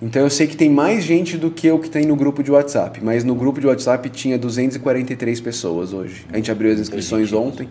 [0.02, 2.52] Então eu sei que tem mais gente do que o que tem no grupo de
[2.52, 6.26] WhatsApp, mas no grupo de WhatsApp tinha 243 pessoas hoje.
[6.32, 7.68] A gente abriu as inscrições ontem.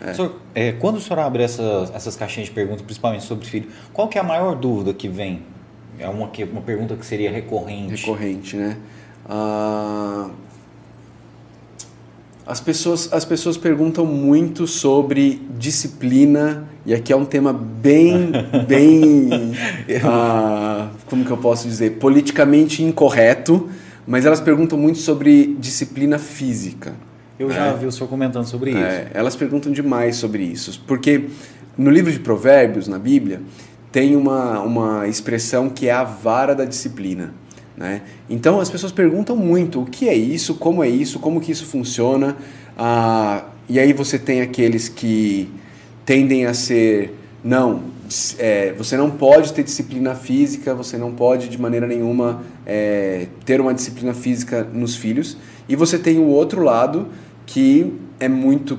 [0.00, 0.14] É.
[0.14, 4.08] Senhor, é, quando o senhor abre essas, essas caixinhas de perguntas, principalmente sobre filho, qual
[4.08, 5.42] que é a maior dúvida que vem?
[5.98, 7.94] É uma, uma pergunta que seria recorrente.
[7.94, 8.76] Recorrente, né?
[9.28, 10.30] Ah,
[12.46, 18.32] as, pessoas, as pessoas perguntam muito sobre disciplina, e aqui é um tema bem,
[18.66, 19.30] bem,
[20.04, 23.68] ah, como que eu posso dizer, politicamente incorreto,
[24.06, 26.94] mas elas perguntam muito sobre disciplina física.
[27.38, 27.76] Eu já é.
[27.76, 28.80] vi o senhor comentando sobre isso.
[28.80, 31.26] É, elas perguntam demais sobre isso, porque
[31.76, 33.40] no livro de Provérbios, na Bíblia,
[33.90, 37.34] tem uma, uma expressão que é a vara da disciplina.
[37.76, 38.02] Né?
[38.28, 41.66] Então as pessoas perguntam muito o que é isso, como é isso, como que isso
[41.66, 42.36] funciona.
[42.76, 45.48] Ah, e aí você tem aqueles que
[46.04, 47.82] tendem a ser não,
[48.38, 53.60] é, você não pode ter disciplina física, você não pode de maneira nenhuma é, ter
[53.60, 55.36] uma disciplina física nos filhos.
[55.68, 57.08] E você tem o outro lado
[57.46, 58.78] que é muito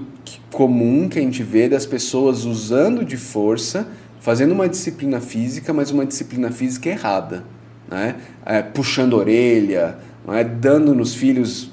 [0.50, 3.88] comum que a gente vê das pessoas usando de força,
[4.22, 7.44] fazendo uma disciplina física, mas uma disciplina física errada,
[7.90, 8.16] né?
[8.46, 10.44] É, puxando orelha, é?
[10.44, 11.72] dando nos filhos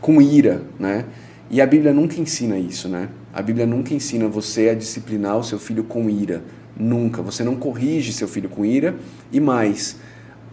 [0.00, 1.04] com ira, né?
[1.50, 3.08] E a Bíblia nunca ensina isso, né?
[3.32, 6.42] A Bíblia nunca ensina você a disciplinar o seu filho com ira,
[6.76, 7.22] nunca.
[7.22, 8.94] Você não corrige seu filho com ira
[9.32, 9.96] e mais,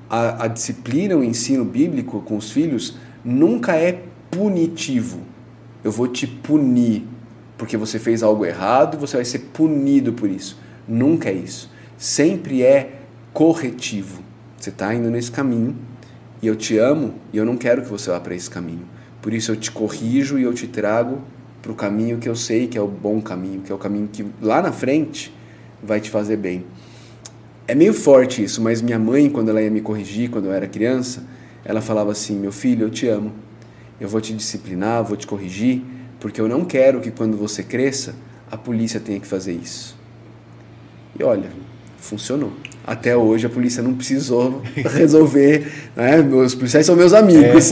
[0.10, 5.20] a, a disciplina, o ensino bíblico com os filhos nunca é punitivo.
[5.84, 7.06] Eu vou te punir
[7.58, 10.58] porque você fez algo errado, você vai ser punido por isso.
[10.88, 11.70] Nunca é isso.
[11.96, 14.24] Sempre é corretivo.
[14.62, 15.76] Você está indo nesse caminho
[16.42, 18.86] e eu te amo e eu não quero que você vá para esse caminho.
[19.22, 21.22] Por isso eu te corrijo e eu te trago
[21.62, 24.08] para o caminho que eu sei que é o bom caminho, que é o caminho
[24.08, 25.34] que lá na frente
[25.82, 26.64] vai te fazer bem.
[27.68, 30.68] É meio forte isso, mas minha mãe, quando ela ia me corrigir, quando eu era
[30.68, 31.24] criança,
[31.66, 33.32] ela falava assim: Meu filho, eu te amo
[34.02, 35.84] eu vou te disciplinar, vou te corrigir,
[36.20, 38.16] porque eu não quero que quando você cresça,
[38.50, 39.96] a polícia tenha que fazer isso.
[41.18, 41.52] E olha,
[42.02, 42.52] funcionou.
[42.86, 46.20] Até hoje a polícia não precisou resolver, né?
[46.20, 47.72] Os policiais são meus amigos.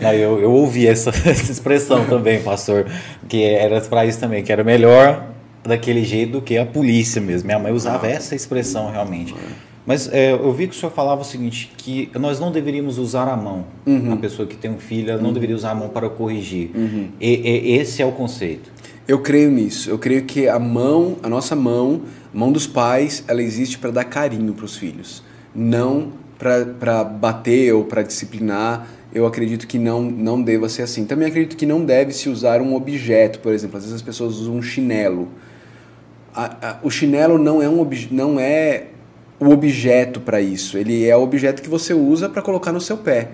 [0.00, 0.16] É.
[0.16, 2.86] eu, eu ouvi essa, essa expressão também, pastor,
[3.28, 5.28] que era para isso também, que era melhor
[5.62, 7.46] daquele jeito do que a polícia mesmo.
[7.46, 8.10] Minha mãe usava ah.
[8.10, 9.34] essa expressão realmente.
[9.36, 9.72] Ah.
[9.84, 13.28] Mas é, eu vi que o senhor falava o seguinte, que nós não deveríamos usar
[13.28, 13.64] a mão.
[13.84, 14.12] Uhum.
[14.12, 15.34] A pessoa que tem um filho, ela não uhum.
[15.34, 16.70] deveria usar a mão para corrigir.
[16.74, 17.08] Uhum.
[17.20, 18.70] E, e, esse é o conceito.
[19.08, 19.90] Eu creio nisso.
[19.90, 24.04] Eu creio que a mão, a nossa mão, mão dos pais, ela existe para dar
[24.04, 25.22] carinho para os filhos,
[25.54, 28.86] não para bater ou para disciplinar.
[29.14, 31.04] Eu acredito que não, não deva ser assim.
[31.04, 33.76] Também acredito que não deve se usar um objeto, por exemplo.
[33.76, 35.28] Às vezes as pessoas usam um chinelo.
[36.34, 38.86] A, a, o chinelo não é um não é
[39.38, 40.78] o objeto para isso.
[40.78, 43.28] Ele é o objeto que você usa para colocar no seu pé.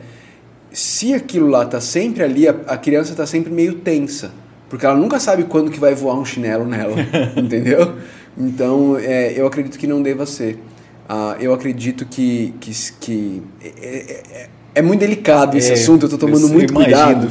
[0.73, 4.33] Se aquilo lá está sempre ali, a, a criança está sempre meio tensa,
[4.69, 6.97] porque ela nunca sabe quando que vai voar um chinelo nela,
[7.37, 7.95] entendeu?
[8.39, 10.55] Então, é, eu acredito que não deva ser.
[11.09, 12.71] Uh, eu acredito que, que,
[13.01, 17.31] que é, é, é muito delicado esse é, assunto, eu estou tomando muito imagino.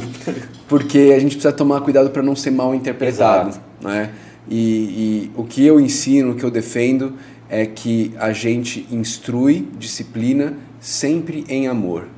[0.68, 3.58] porque a gente precisa tomar cuidado para não ser mal interpretado.
[3.80, 4.10] Né?
[4.50, 7.14] E, e o que eu ensino, o que eu defendo,
[7.48, 12.08] é que a gente instrui, disciplina, sempre em amor,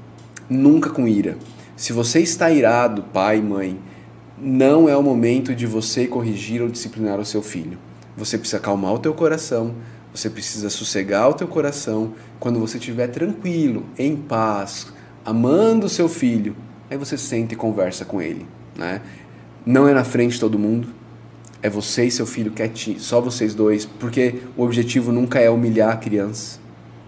[0.48, 1.36] nunca com ira.
[1.76, 3.78] Se você está irado, pai, mãe,
[4.40, 7.78] não é o momento de você corrigir ou disciplinar o seu filho.
[8.20, 9.74] Você precisa acalmar o teu coração,
[10.14, 12.12] você precisa sossegar o teu coração.
[12.38, 14.88] Quando você estiver tranquilo, em paz,
[15.24, 16.54] amando o seu filho,
[16.90, 18.46] aí você senta e conversa com ele.
[18.76, 19.00] Né?
[19.64, 20.88] Não é na frente de todo mundo,
[21.62, 25.90] é você e seu filho quietinho, só vocês dois, porque o objetivo nunca é humilhar
[25.90, 26.60] a criança.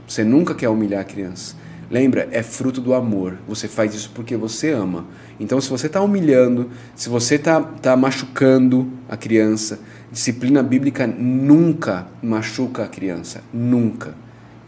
[0.09, 1.57] Você nunca quer humilhar a criança.
[1.93, 3.39] Lembra, é fruto do amor.
[3.47, 5.05] Você faz isso porque você ama.
[5.39, 9.79] Então, se você está humilhando, se você está tá machucando a criança,
[10.11, 13.45] disciplina bíblica nunca machuca a criança.
[13.53, 14.15] Nunca.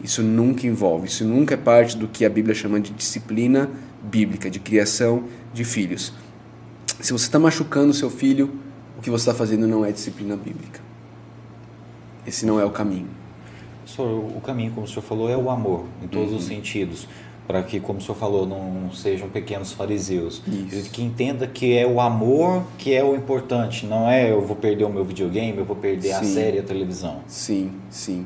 [0.03, 1.07] Isso nunca envolve.
[1.07, 3.71] Isso nunca é parte do que a Bíblia chama de disciplina
[4.03, 6.13] bíblica, de criação de filhos.
[7.01, 8.61] Se você está machucando seu filho,
[9.05, 10.79] que você está fazendo não é disciplina bíblica.
[12.25, 13.07] Esse não é o caminho.
[13.85, 16.37] Senhor, o caminho, como o senhor falou, é o amor, em todos uhum.
[16.37, 17.07] os sentidos.
[17.47, 20.41] Para que, como o senhor falou, não sejam pequenos fariseus.
[20.47, 20.89] Isso.
[20.89, 24.83] Que entenda que é o amor que é o importante, não é eu vou perder
[24.83, 26.13] o meu videogame, eu vou perder sim.
[26.15, 27.19] a série, a televisão.
[27.27, 28.25] Sim, sim.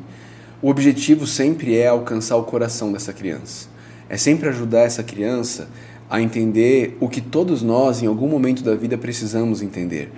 [0.62, 3.68] O objetivo sempre é alcançar o coração dessa criança.
[4.08, 5.68] É sempre ajudar essa criança
[6.10, 10.12] a entender o que todos nós, em algum momento da vida, precisamos entender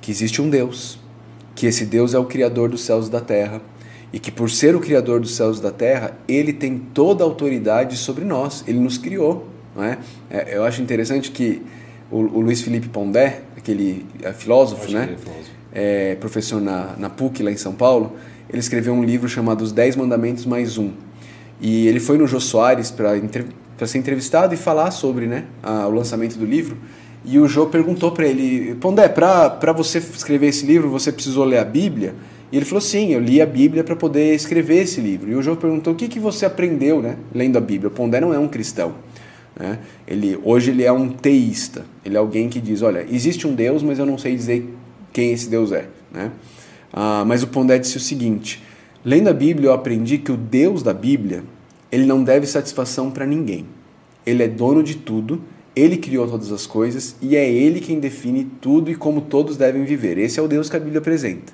[0.00, 0.98] que existe um Deus,
[1.54, 3.62] que esse Deus é o Criador dos céus e da terra
[4.12, 7.26] e que por ser o criador dos céus e da terra, ele tem toda a
[7.26, 9.46] autoridade sobre nós, ele nos criou.
[9.76, 9.98] Não é?
[10.30, 11.62] é eu acho interessante que
[12.10, 15.10] o, o Luiz Felipe Pondé, aquele é, filósofo, né?
[15.12, 15.58] É filósofo.
[15.70, 18.16] É, professor na, na PUC, lá em São Paulo,
[18.48, 20.92] ele escreveu um livro chamado Os Dez Mandamentos Mais Um.
[21.60, 25.90] E ele foi no Jô Soares para ser entrevistado e falar sobre né, a, o
[25.90, 26.78] lançamento do livro.
[27.24, 31.58] E o Jô perguntou para ele: Pondé, para você escrever esse livro, você precisou ler
[31.58, 32.14] a Bíblia?
[32.50, 35.30] E ele falou: sim, eu li a Bíblia para poder escrever esse livro.
[35.30, 37.88] E o Jô perguntou: o que, que você aprendeu né, lendo a Bíblia?
[37.88, 38.94] O Pondé não é um cristão.
[39.58, 39.78] Né?
[40.06, 41.84] Ele, hoje ele é um teísta.
[42.04, 44.74] Ele é alguém que diz: olha, existe um Deus, mas eu não sei dizer
[45.12, 45.88] quem esse Deus é.
[46.12, 46.30] Né?
[46.92, 48.62] Ah, mas o Pondé disse o seguinte:
[49.04, 51.44] lendo a Bíblia, eu aprendi que o Deus da Bíblia
[51.90, 53.66] ele não deve satisfação para ninguém.
[54.24, 55.40] Ele é dono de tudo,
[55.74, 59.84] ele criou todas as coisas e é ele quem define tudo e como todos devem
[59.84, 60.18] viver.
[60.18, 61.52] Esse é o Deus que a Bíblia apresenta.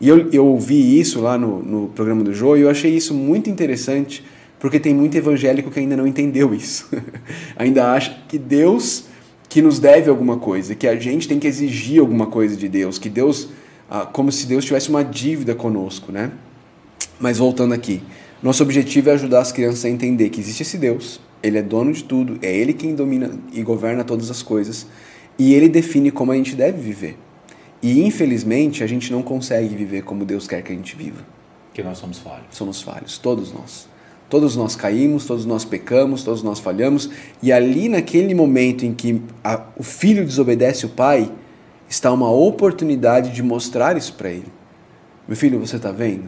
[0.00, 3.14] E eu, eu ouvi isso lá no, no programa do Jô e eu achei isso
[3.14, 4.24] muito interessante
[4.58, 6.88] porque tem muito evangélico que ainda não entendeu isso.
[7.56, 9.06] ainda acha que Deus
[9.54, 12.98] que nos deve alguma coisa, que a gente tem que exigir alguma coisa de Deus,
[12.98, 13.50] que Deus,
[13.88, 16.32] ah, como se Deus tivesse uma dívida conosco, né?
[17.20, 18.02] Mas voltando aqui,
[18.42, 21.92] nosso objetivo é ajudar as crianças a entender que existe esse Deus, ele é dono
[21.92, 24.88] de tudo, é ele quem domina e governa todas as coisas,
[25.38, 27.16] e ele define como a gente deve viver.
[27.84, 31.22] E infelizmente a gente não consegue viver como Deus quer que a gente viva.
[31.74, 32.46] Que nós somos falhos.
[32.48, 33.86] Somos falhos, todos nós.
[34.30, 37.10] Todos nós caímos, todos nós pecamos, todos nós falhamos,
[37.42, 41.30] e ali naquele momento em que a, o filho desobedece o pai,
[41.86, 44.50] está uma oportunidade de mostrar isso para ele.
[45.28, 46.24] Meu filho, você está vendo?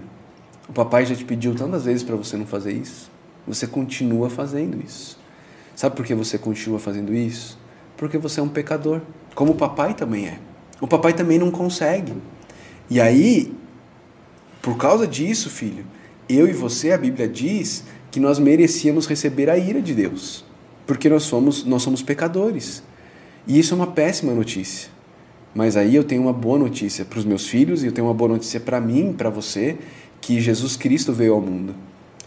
[0.69, 3.11] O papai já te pediu tantas vezes para você não fazer isso.
[3.47, 5.19] Você continua fazendo isso.
[5.75, 7.59] Sabe por que você continua fazendo isso?
[7.97, 9.01] Porque você é um pecador,
[9.35, 10.39] como o papai também é.
[10.81, 12.13] O papai também não consegue.
[12.89, 13.53] E aí,
[14.63, 15.85] por causa disso, filho,
[16.29, 20.45] eu e você, a Bíblia diz que nós merecíamos receber a ira de Deus,
[20.87, 22.83] porque nós somos, nós somos pecadores.
[23.47, 24.91] E isso é uma péssima notícia.
[25.55, 28.15] Mas aí eu tenho uma boa notícia para os meus filhos e eu tenho uma
[28.15, 29.79] boa notícia para mim, para você,
[30.21, 31.75] que Jesus Cristo veio ao mundo.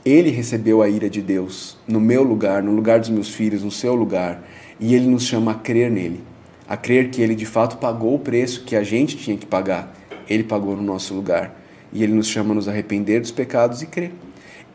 [0.04, 3.70] Ele recebeu a ira de Deus no meu lugar, no lugar dos meus filhos, no
[3.70, 4.48] seu lugar,
[4.80, 6.24] e ele nos chama a crer nele,
[6.70, 9.92] a crer que ele de fato pagou o preço que a gente tinha que pagar.
[10.30, 11.60] Ele pagou no nosso lugar,
[11.92, 14.12] e ele nos chama a nos arrepender dos pecados e crer.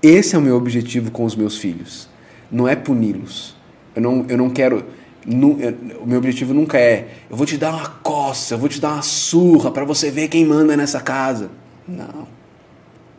[0.03, 2.09] Esse é o meu objetivo com os meus filhos.
[2.51, 3.55] Não é puni-los.
[3.95, 4.85] Eu não, eu não quero.
[5.25, 8.69] Nu, eu, o meu objetivo nunca é eu vou te dar uma coça, eu vou
[8.69, 11.49] te dar uma surra para você ver quem manda nessa casa.
[11.87, 12.27] Não.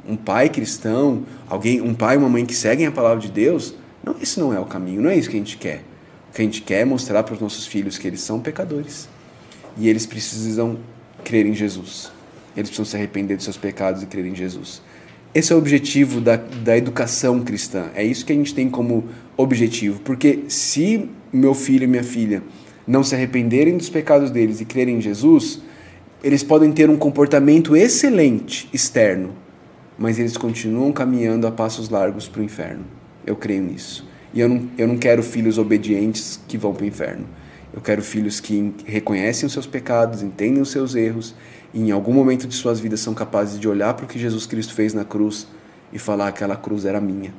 [0.07, 3.73] Um pai cristão, alguém, um pai e uma mãe que seguem a palavra de Deus,
[4.03, 5.83] não, esse não é o caminho, não é isso que a gente quer.
[6.35, 9.09] Que a gente quer mostrar para os nossos filhos que eles são pecadores
[9.77, 10.77] e eles precisam
[11.23, 12.11] crer em Jesus.
[12.55, 14.81] Eles precisam se arrepender dos seus pecados e crer em Jesus.
[15.33, 17.89] Esse é o objetivo da, da educação cristã.
[17.95, 19.99] É isso que a gente tem como objetivo.
[20.01, 22.43] Porque se meu filho e minha filha
[22.87, 25.61] não se arrependerem dos pecados deles e crerem em Jesus,
[26.23, 29.35] eles podem ter um comportamento excelente externo,
[29.97, 32.85] mas eles continuam caminhando a passos largos para o inferno.
[33.25, 34.04] Eu creio nisso.
[34.35, 37.25] E eu não, eu não quero filhos obedientes que vão para o inferno.
[37.73, 41.33] Eu quero filhos que reconhecem os seus pecados, entendem os seus erros
[41.73, 44.45] e em algum momento de suas vidas são capazes de olhar para o que Jesus
[44.45, 45.47] Cristo fez na cruz
[45.91, 47.33] e falar que aquela cruz era minha.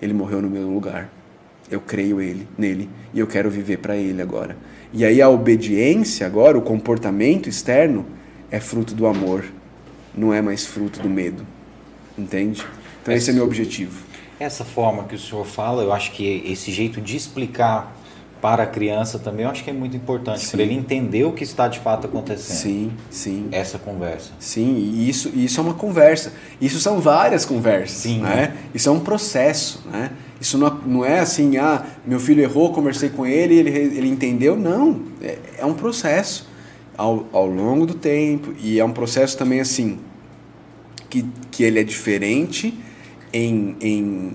[0.00, 1.10] Ele morreu no meu lugar.
[1.70, 4.56] Eu creio ele, nele e eu quero viver para ele agora.
[4.92, 8.06] E aí a obediência agora, o comportamento externo
[8.50, 9.44] é fruto do amor,
[10.16, 11.46] não é mais fruto do medo.
[12.16, 12.64] Entende?
[13.02, 14.05] Então esse é meu objetivo.
[14.38, 17.96] Essa forma que o senhor fala, eu acho que esse jeito de explicar
[18.40, 21.42] para a criança também, eu acho que é muito importante, para ele entender o que
[21.42, 22.56] está de fato acontecendo.
[22.56, 23.48] Sim, sim.
[23.50, 24.32] Essa conversa.
[24.38, 26.32] Sim, e isso, isso é uma conversa.
[26.60, 27.96] Isso são várias conversas.
[27.96, 28.20] Sim.
[28.20, 28.54] Né?
[28.74, 29.82] Isso é um processo.
[29.86, 30.12] Né?
[30.38, 34.54] Isso não, não é assim, ah, meu filho errou, conversei com ele, ele, ele entendeu.
[34.54, 36.46] Não, é, é um processo
[36.96, 38.54] ao, ao longo do tempo.
[38.60, 39.98] E é um processo também assim,
[41.08, 42.78] que, que ele é diferente
[43.36, 44.32] em, em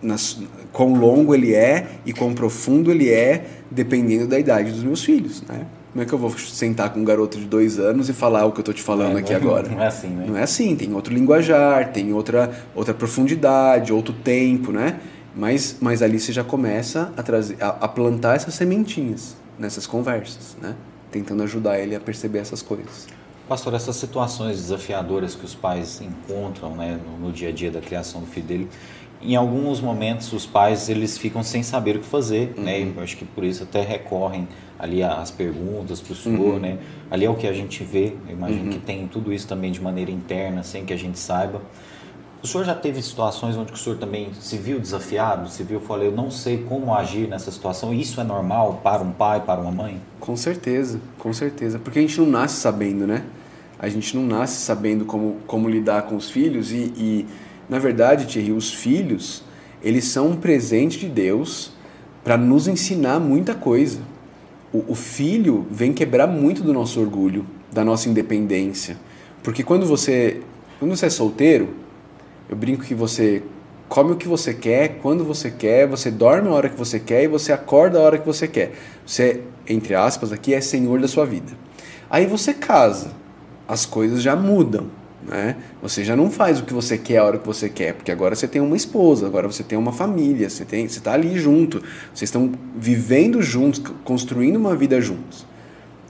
[0.00, 0.38] nas,
[0.72, 5.42] quão longo ele é e quão profundo ele é, dependendo da idade dos meus filhos,
[5.42, 5.66] né?
[5.92, 8.52] Como é que eu vou sentar com um garoto de dois anos e falar o
[8.52, 9.68] que eu estou te falando é, aqui não, agora?
[9.68, 10.24] Não é assim, né?
[10.28, 15.00] Não é assim, tem outro linguajar, tem outra, outra profundidade, outro tempo, né?
[15.34, 20.56] Mas, mas ali você já começa a, trazer, a, a plantar essas sementinhas nessas conversas,
[20.62, 20.76] né?
[21.10, 23.08] Tentando ajudar ele a perceber essas coisas.
[23.48, 27.80] Pastor, essas situações desafiadoras que os pais encontram né, no, no dia a dia da
[27.80, 28.68] criação do filho dele,
[29.22, 32.64] em alguns momentos os pais eles ficam sem saber o que fazer, uhum.
[32.64, 32.92] né?
[32.94, 34.46] Eu acho que por isso até recorrem
[34.78, 36.60] ali às perguntas para o senhor, uhum.
[36.60, 36.78] né?
[37.10, 38.14] Ali é o que a gente vê.
[38.28, 38.70] Eu imagino uhum.
[38.70, 41.60] que tem tudo isso também de maneira interna, sem que a gente saiba.
[42.40, 46.04] O senhor já teve situações onde o senhor também se viu desafiado, se viu, falou,
[46.04, 47.92] eu não sei como agir nessa situação.
[47.92, 50.00] Isso é normal para um pai, para uma mãe?
[50.20, 51.80] Com certeza, com certeza.
[51.80, 53.24] Porque a gente não nasce sabendo, né?
[53.78, 57.26] A gente não nasce sabendo como, como lidar com os filhos e, e
[57.68, 59.44] na verdade, Thierry, os filhos,
[59.82, 61.72] eles são um presente de Deus
[62.24, 64.00] para nos ensinar muita coisa.
[64.72, 68.96] O, o filho vem quebrar muito do nosso orgulho, da nossa independência.
[69.42, 70.40] Porque quando você,
[70.78, 71.74] quando você é solteiro,
[72.48, 73.42] eu brinco que você
[73.88, 77.24] come o que você quer, quando você quer, você dorme a hora que você quer
[77.24, 78.72] e você acorda a hora que você quer.
[79.06, 81.52] Você, entre aspas, aqui é senhor da sua vida.
[82.10, 83.12] Aí você casa,
[83.68, 84.86] as coisas já mudam.
[85.26, 85.56] Né?
[85.82, 88.34] Você já não faz o que você quer a hora que você quer, porque agora
[88.34, 91.82] você tem uma esposa, agora você tem uma família, você tem, você está ali junto,
[92.14, 95.46] vocês estão vivendo juntos, construindo uma vida juntos.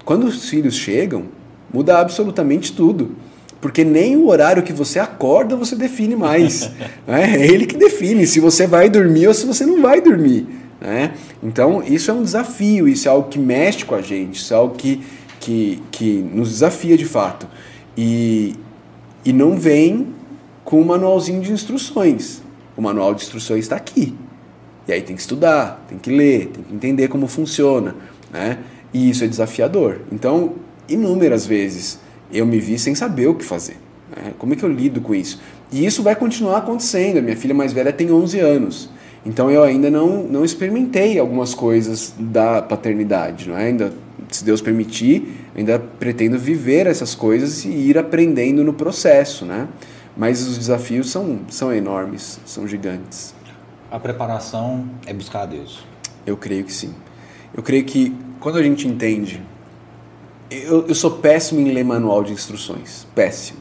[0.05, 1.25] Quando os filhos chegam,
[1.73, 3.17] muda absolutamente tudo,
[3.61, 6.71] porque nem o horário que você acorda você define mais,
[7.07, 7.37] né?
[7.41, 10.47] é ele que define se você vai dormir ou se você não vai dormir.
[10.81, 11.13] Né?
[11.43, 14.57] Então isso é um desafio, isso é algo que mexe com a gente, isso é
[14.57, 15.03] algo que,
[15.49, 17.49] que, que nos desafia de fato.
[17.97, 18.55] E,
[19.25, 20.09] e não vem
[20.63, 22.43] com um manualzinho de instruções.
[22.77, 24.15] O manual de instruções está aqui.
[24.87, 27.95] E aí tem que estudar, tem que ler, tem que entender como funciona.
[28.31, 28.59] Né?
[28.93, 30.03] E isso é desafiador.
[30.13, 31.99] Então, inúmeras vezes
[32.31, 33.79] eu me vi sem saber o que fazer.
[34.15, 34.35] Né?
[34.39, 35.41] Como é que eu lido com isso?
[35.73, 37.19] E isso vai continuar acontecendo.
[37.19, 38.91] A minha filha mais velha tem 11 anos.
[39.25, 43.49] Então eu ainda não, não experimentei algumas coisas da paternidade.
[43.49, 43.69] Não é?
[43.69, 43.93] Ainda
[44.31, 49.69] se Deus permitir, ainda pretendo viver essas coisas e ir aprendendo no processo, né?
[50.17, 53.35] Mas os desafios são, são enormes, são gigantes.
[53.91, 55.85] A preparação é buscar a Deus.
[56.27, 56.95] Eu creio que sim.
[57.55, 59.43] Eu creio que quando a gente entende.
[60.51, 63.07] Eu, eu sou péssimo em ler manual de instruções.
[63.15, 63.61] Péssimo.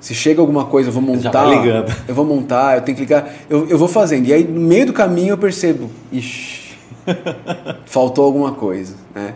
[0.00, 1.44] Se chega alguma coisa, eu vou montar.
[1.44, 1.94] ligando.
[2.08, 3.32] Eu vou montar, eu tenho que ligar.
[3.48, 4.26] Eu, eu vou fazendo.
[4.26, 5.88] E aí, no meio do caminho, eu percebo.
[6.10, 6.76] Ixi,
[7.86, 8.96] faltou alguma coisa.
[9.14, 9.34] Né?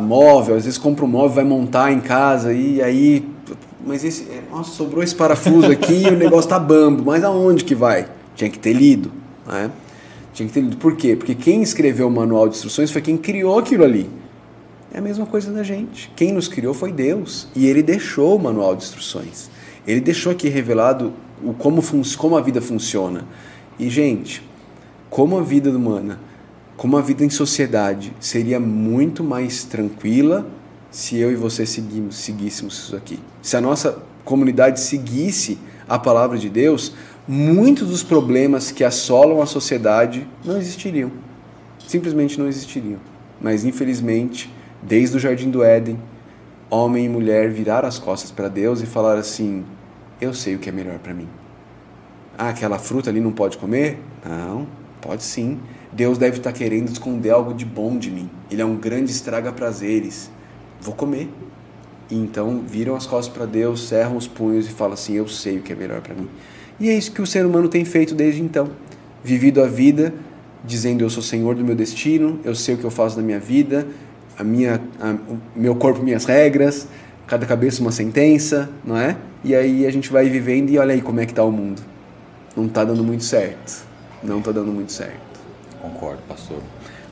[0.00, 3.28] Móvel, às vezes compra um móvel, vai montar em casa e aí.
[3.84, 4.24] Mas esse.
[4.24, 7.04] É, nossa, sobrou esse parafuso aqui e o negócio tá bambo.
[7.04, 8.08] Mas aonde que vai?
[8.34, 9.12] Tinha que ter lido.
[9.46, 9.70] Né?
[10.32, 10.76] Tinha que ter lido.
[10.76, 11.16] Por quê?
[11.16, 14.08] Porque quem escreveu o manual de instruções foi quem criou aquilo ali.
[14.94, 16.10] É a mesma coisa da gente.
[16.14, 17.48] Quem nos criou foi Deus.
[17.56, 19.50] E ele deixou o manual de instruções.
[19.86, 21.82] Ele deixou aqui revelado o como,
[22.16, 23.24] como a vida funciona.
[23.78, 24.42] E, gente,
[25.08, 26.20] como a vida humana
[26.76, 30.46] como a vida em sociedade seria muito mais tranquila
[30.90, 33.18] se eu e você seguimos, seguíssemos isso aqui.
[33.40, 35.58] Se a nossa comunidade seguisse
[35.88, 36.94] a palavra de Deus,
[37.26, 41.10] muitos dos problemas que assolam a sociedade não existiriam.
[41.86, 42.98] Simplesmente não existiriam.
[43.40, 44.52] Mas infelizmente,
[44.82, 45.98] desde o jardim do Éden,
[46.70, 49.64] homem e mulher viraram as costas para Deus e falaram assim:
[50.20, 51.28] "Eu sei o que é melhor para mim".
[52.36, 53.98] Ah, aquela fruta ali não pode comer?
[54.24, 54.66] Não,
[55.00, 55.60] pode sim.
[55.92, 58.30] Deus deve estar querendo esconder algo de bom de mim.
[58.50, 60.30] Ele é um grande estraga-prazeres.
[60.80, 61.28] Vou comer.
[62.10, 65.58] E então viram as costas para Deus, cerram os punhos e falam assim: Eu sei
[65.58, 66.28] o que é melhor para mim.
[66.80, 68.70] E é isso que o ser humano tem feito desde então.
[69.22, 70.14] Vivido a vida
[70.64, 73.38] dizendo: Eu sou senhor do meu destino, eu sei o que eu faço na minha
[73.38, 73.86] vida,
[74.38, 75.14] a minha, a,
[75.54, 76.88] meu corpo, minhas regras,
[77.26, 79.16] cada cabeça uma sentença, não é?
[79.44, 81.82] E aí a gente vai vivendo e olha aí como é que está o mundo.
[82.56, 83.84] Não está dando muito certo.
[84.22, 85.31] Não está dando muito certo.
[85.82, 86.62] Concordo, pastor.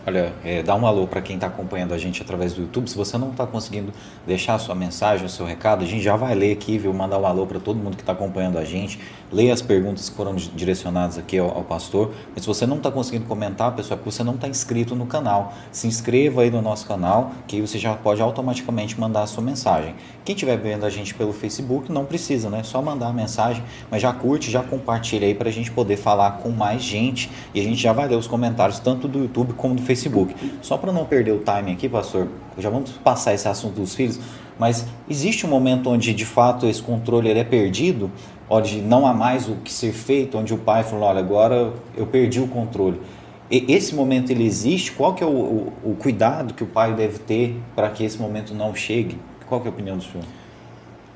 [0.07, 2.89] Olha, é, dá um alô para quem está acompanhando a gente através do YouTube.
[2.89, 3.93] Se você não está conseguindo
[4.25, 6.95] deixar a sua mensagem, o seu recado, a gente já vai ler aqui, viu?
[6.95, 8.99] Mandar um alô para todo mundo que está acompanhando a gente.
[9.33, 12.13] Leia as perguntas que foram direcionadas aqui ao, ao pastor.
[12.35, 15.07] Mas se você não está conseguindo comentar, pessoal, é porque você não está inscrito no
[15.07, 15.55] canal.
[15.71, 19.43] Se inscreva aí no nosso canal, que aí você já pode automaticamente mandar a sua
[19.43, 19.95] mensagem.
[20.25, 22.63] Quem estiver vendo a gente pelo Facebook, não precisa, né?
[22.65, 26.39] Só mandar a mensagem, mas já curte, já compartilha aí para a gente poder falar
[26.39, 27.31] com mais gente.
[27.55, 30.35] E a gente já vai ler os comentários tanto do YouTube como do Facebook.
[30.61, 32.27] Só para não perder o time aqui, pastor,
[32.59, 34.19] já vamos passar esse assunto dos filhos,
[34.59, 38.11] mas existe um momento onde de fato esse controle é perdido,
[38.51, 42.05] onde não há mais o que ser feito, onde o pai falou, olha, agora eu
[42.05, 43.01] perdi o controle.
[43.49, 44.91] E esse momento ele existe?
[44.91, 48.19] Qual que é o, o, o cuidado que o pai deve ter para que esse
[48.19, 49.17] momento não chegue?
[49.49, 50.25] Qual que é a opinião do senhor?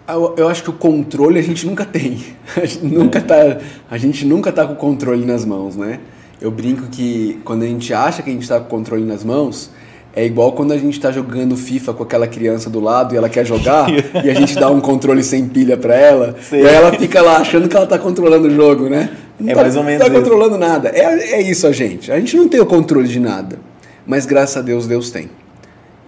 [0.06, 2.22] Eu, eu, acho que o controle a gente nunca tem.
[2.56, 3.58] A gente nunca tá,
[3.90, 6.00] a gente nunca tá com o controle nas mãos, né?
[6.40, 9.24] Eu brinco que quando a gente acha que a gente está com o controle nas
[9.24, 9.70] mãos,
[10.16, 13.28] É igual quando a gente está jogando FIFA com aquela criança do lado e ela
[13.28, 16.58] quer jogar e a gente dá um controle sem pilha para ela Sim.
[16.58, 19.10] e aí ela fica lá achando que ela está controlando o jogo, né?
[19.40, 20.06] Não é tá, mais ou menos.
[20.06, 20.90] Não tá controlando nada.
[20.90, 22.12] É, é isso a gente.
[22.12, 23.58] A gente não tem o controle de nada,
[24.06, 25.28] mas graças a Deus Deus tem.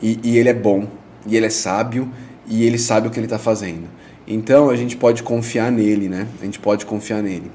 [0.01, 0.87] E, e ele é bom,
[1.27, 2.09] e ele é sábio,
[2.47, 3.89] e ele sabe o que ele está fazendo.
[4.27, 6.29] Então a gente pode confiar nele, né?
[6.41, 7.51] A gente pode confiar nele.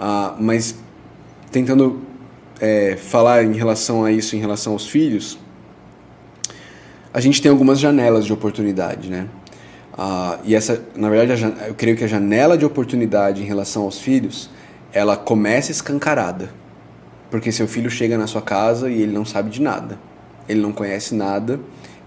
[0.00, 0.74] Ah, mas
[1.52, 2.00] tentando
[2.60, 5.38] é, falar em relação a isso, em relação aos filhos,
[7.12, 9.28] a gente tem algumas janelas de oportunidade, né?
[9.96, 13.98] Ah, e essa, na verdade, eu creio que a janela de oportunidade em relação aos
[13.98, 14.48] filhos,
[14.92, 16.50] ela começa escancarada.
[17.30, 19.98] Porque seu filho chega na sua casa e ele não sabe de nada.
[20.48, 21.60] Ele não conhece nada,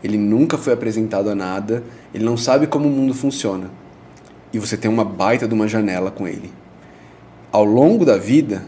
[0.04, 1.84] ele nunca foi apresentado a nada,
[2.14, 3.70] ele não sabe como o mundo funciona.
[4.52, 6.52] E você tem uma baita de uma janela com ele.
[7.52, 8.64] Ao longo da vida,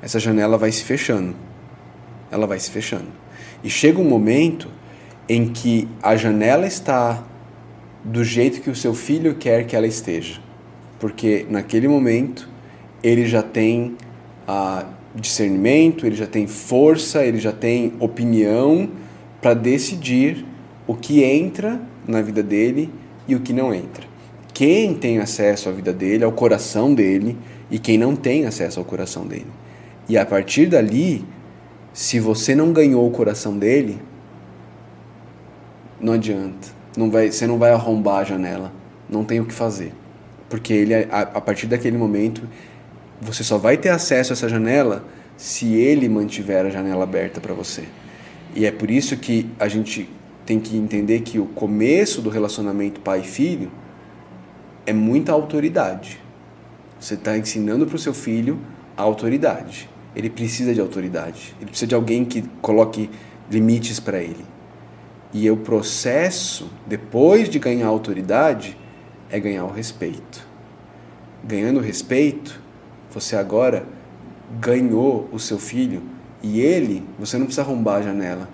[0.00, 1.34] essa janela vai se fechando.
[2.30, 3.08] Ela vai se fechando.
[3.62, 4.68] E chega um momento
[5.30, 7.24] em que a janela está
[8.02, 10.40] do jeito que o seu filho quer que ela esteja.
[10.98, 12.48] Porque naquele momento
[13.00, 13.96] ele já tem
[14.48, 18.90] ah, discernimento, ele já tem força, ele já tem opinião
[19.40, 20.44] para decidir
[20.84, 22.90] o que entra na vida dele
[23.28, 24.02] e o que não entra.
[24.52, 27.38] Quem tem acesso à vida dele, ao coração dele,
[27.70, 29.46] e quem não tem acesso ao coração dele.
[30.08, 31.24] E a partir dali,
[31.92, 34.09] se você não ganhou o coração dele,
[36.00, 36.68] não adianta.
[36.96, 38.72] Não vai, você não vai arrombar a janela.
[39.08, 39.92] Não tem o que fazer.
[40.48, 42.42] Porque ele, a, a partir daquele momento,
[43.20, 45.04] você só vai ter acesso a essa janela
[45.36, 47.84] se ele mantiver a janela aberta para você.
[48.54, 50.08] E é por isso que a gente
[50.44, 53.70] tem que entender que o começo do relacionamento pai filho
[54.84, 56.20] é muita autoridade.
[56.98, 58.58] Você está ensinando para o seu filho
[58.96, 59.88] a autoridade.
[60.14, 61.54] Ele precisa de autoridade.
[61.60, 63.08] Ele precisa de alguém que coloque
[63.50, 64.49] limites para ele.
[65.32, 68.76] E o processo, depois de ganhar autoridade,
[69.30, 70.46] é ganhar o respeito.
[71.44, 72.60] Ganhando o respeito,
[73.10, 73.84] você agora
[74.60, 76.02] ganhou o seu filho
[76.42, 78.48] e ele, você não precisa arrombar a janela.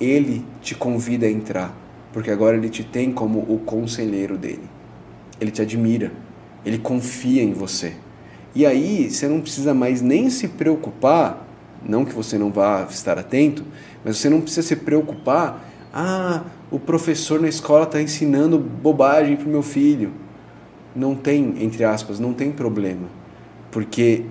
[0.00, 1.76] Ele te convida a entrar,
[2.12, 4.68] porque agora ele te tem como o conselheiro dele.
[5.40, 6.12] Ele te admira,
[6.64, 7.94] ele confia em você.
[8.54, 11.46] E aí você não precisa mais nem se preocupar,
[11.84, 13.64] não que você não vá estar atento,
[14.04, 19.46] mas você não precisa se preocupar ah, o professor na escola está ensinando bobagem para
[19.46, 20.12] o meu filho.
[20.96, 23.08] Não tem, entre aspas, não tem problema.
[23.70, 24.24] Porque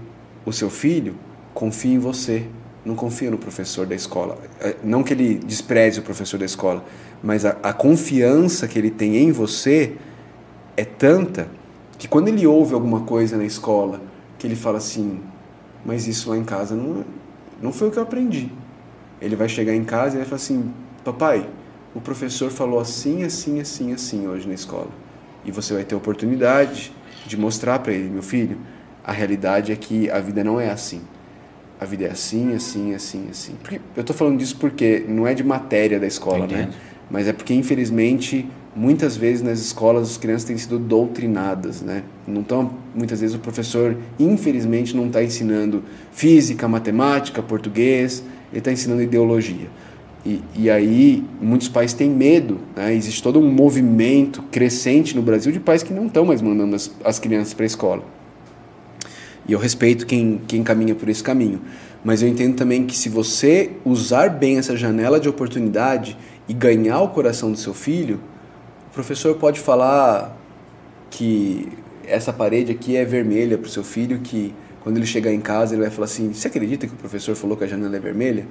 [0.45, 1.15] o seu filho
[1.53, 2.47] confia em você,
[2.83, 4.37] não confia no professor da escola.
[4.59, 6.83] É, não que ele despreze o professor da escola,
[7.21, 9.95] mas a, a confiança que ele tem em você
[10.75, 11.47] é tanta
[11.99, 14.01] que quando ele ouve alguma coisa na escola,
[14.39, 15.19] que ele fala assim,
[15.85, 17.05] mas isso lá em casa não,
[17.61, 18.51] não foi o que eu aprendi.
[19.21, 20.73] Ele vai chegar em casa e vai falar assim,
[21.03, 21.47] papai,
[21.93, 24.89] o professor falou assim, assim, assim, assim hoje na escola.
[25.43, 26.93] E você vai ter a oportunidade
[27.25, 28.57] de mostrar para ele, meu filho,
[29.03, 31.01] a realidade é que a vida não é assim.
[31.79, 33.55] A vida é assim, assim, assim, assim.
[33.61, 36.69] Porque eu estou falando disso porque não é de matéria da escola, né?
[37.09, 42.03] Mas é porque, infelizmente, muitas vezes nas escolas as crianças têm sido doutrinadas, né?
[42.27, 48.71] Não tão, muitas vezes o professor, infelizmente, não está ensinando física, matemática, português, ele está
[48.71, 49.67] ensinando ideologia.
[50.25, 52.93] E, e aí muitos pais têm medo, né?
[52.93, 56.91] existe todo um movimento crescente no Brasil de pais que não estão mais mandando as,
[57.03, 58.03] as crianças para a escola.
[59.47, 61.59] E eu respeito quem, quem caminha por esse caminho.
[62.03, 66.17] Mas eu entendo também que se você usar bem essa janela de oportunidade
[66.47, 68.19] e ganhar o coração do seu filho,
[68.89, 70.37] o professor pode falar
[71.09, 71.67] que
[72.05, 75.73] essa parede aqui é vermelha para o seu filho, que quando ele chegar em casa
[75.73, 78.45] ele vai falar assim: Você acredita que o professor falou que a janela é vermelha?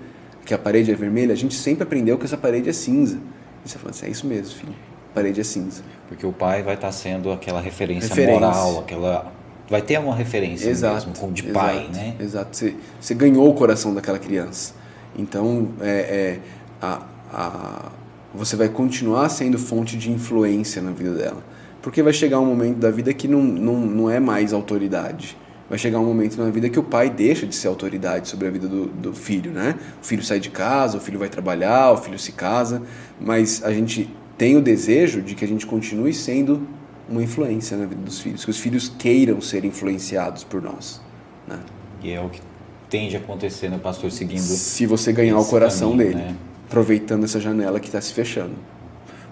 [0.44, 3.18] Que a parede é vermelha, a gente sempre aprendeu que essa parede é cinza.
[3.64, 4.74] E você fala assim, é isso mesmo, filho,
[5.10, 5.82] a parede é cinza.
[6.08, 8.40] Porque o pai vai estar sendo aquela referência, referência.
[8.40, 9.32] moral, aquela
[9.68, 12.16] vai ter uma referência exato, mesmo de pai, exato, né?
[12.18, 12.56] Exato.
[12.56, 14.74] Você, você ganhou o coração daquela criança.
[15.16, 16.38] Então, é, é,
[16.82, 17.92] a, a,
[18.34, 21.42] você vai continuar sendo fonte de influência na vida dela.
[21.80, 25.36] Porque vai chegar um momento da vida que não, não, não é mais autoridade
[25.70, 28.50] vai chegar um momento na vida que o pai deixa de ser autoridade sobre a
[28.50, 29.78] vida do, do filho, né?
[30.02, 32.82] O filho sai de casa, o filho vai trabalhar, o filho se casa,
[33.20, 36.66] mas a gente tem o desejo de que a gente continue sendo
[37.08, 41.00] uma influência na vida dos filhos, que os filhos queiram ser influenciados por nós,
[41.46, 41.60] né?
[42.02, 42.40] E é o que
[42.88, 46.36] tende a acontecer, né, pastor, seguindo Se você ganhar o coração caminho, dele, né?
[46.66, 48.54] aproveitando essa janela que está se fechando.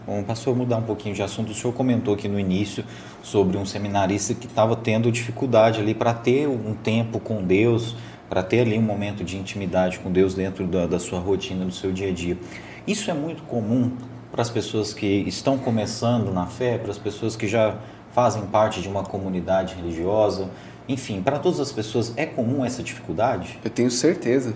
[0.09, 1.53] Bom, pastor, mudar um pouquinho de assunto.
[1.53, 2.83] O senhor comentou aqui no início
[3.23, 7.95] sobre um seminarista que estava tendo dificuldade ali para ter um tempo com Deus,
[8.27, 11.73] para ter ali um momento de intimidade com Deus dentro da, da sua rotina, do
[11.73, 12.39] seu dia a dia.
[12.87, 13.93] Isso é muito comum
[14.33, 17.77] para as pessoas que estão começando na fé, para as pessoas que já
[18.15, 20.49] fazem parte de uma comunidade religiosa,
[20.89, 23.59] enfim, para todas as pessoas é comum essa dificuldade?
[23.63, 24.55] Eu tenho certeza,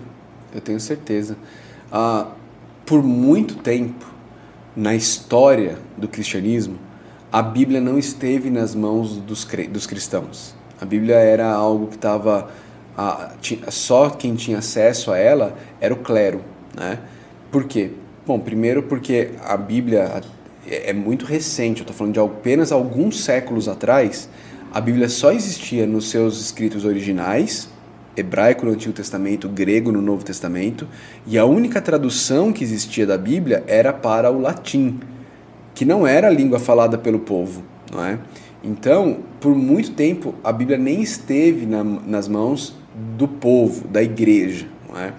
[0.51, 1.37] eu tenho certeza.
[1.91, 2.29] Ah,
[2.87, 4.12] por muito tempo,
[4.75, 6.77] na história do cristianismo,
[7.31, 10.55] a Bíblia não esteve nas mãos dos, dos cristãos.
[10.79, 12.49] A Bíblia era algo que estava.
[13.69, 16.41] Só quem tinha acesso a ela era o clero.
[16.75, 16.99] Né?
[17.51, 17.91] Por quê?
[18.25, 20.21] Bom, primeiro porque a Bíblia
[20.67, 24.29] é, é muito recente, eu estou falando de apenas alguns séculos atrás.
[24.71, 27.67] A Bíblia só existia nos seus escritos originais,
[28.15, 30.87] hebraico no Antigo Testamento, grego no Novo Testamento,
[31.25, 34.99] e a única tradução que existia da Bíblia era para o latim,
[35.73, 38.19] que não era a língua falada pelo povo, não é?
[38.63, 42.75] Então, por muito tempo, a Bíblia nem esteve na, nas mãos
[43.17, 45.13] do povo, da igreja, não é?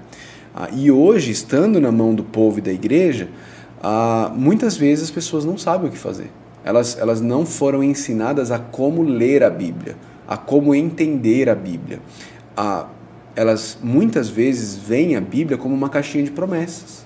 [0.55, 3.28] Ah, e hoje, estando na mão do povo e da igreja,
[3.82, 6.30] ah, muitas vezes as pessoas não sabem o que fazer.
[6.64, 12.01] Elas, elas não foram ensinadas a como ler a Bíblia, a como entender a Bíblia
[12.57, 12.86] a,
[13.36, 17.05] elas muitas vezes veem a Bíblia como uma caixinha de promessas.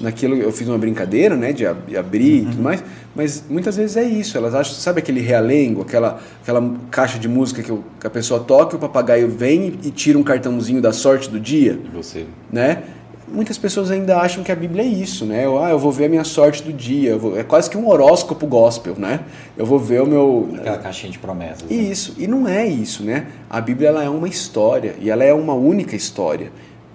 [0.00, 2.48] Naquilo eu fiz uma brincadeira, né, de, ab abrir uhum.
[2.48, 2.84] e tudo mais,
[3.16, 4.38] mas muitas vezes é isso.
[4.38, 8.74] Elas acham, sabe aquele realengo, aquela, aquela caixa de música que, que a pessoa toca,
[8.74, 11.80] e o papagaio vem e, e tira um cartãozinho da sorte do dia.
[11.84, 12.84] E você, né?
[13.32, 15.44] Muitas pessoas ainda acham que a Bíblia é isso, né?
[15.44, 17.16] Eu, ah, eu vou ver a minha sorte do dia.
[17.16, 19.20] Vou, é quase que um horóscopo gospel, né?
[19.56, 20.50] Eu vou ver o meu.
[20.54, 21.62] Aquela caixinha de promessas.
[21.62, 21.76] Né?
[21.76, 22.14] Isso.
[22.18, 23.26] E não é isso, né?
[23.48, 26.50] A Bíblia ela é uma história e ela é uma única história.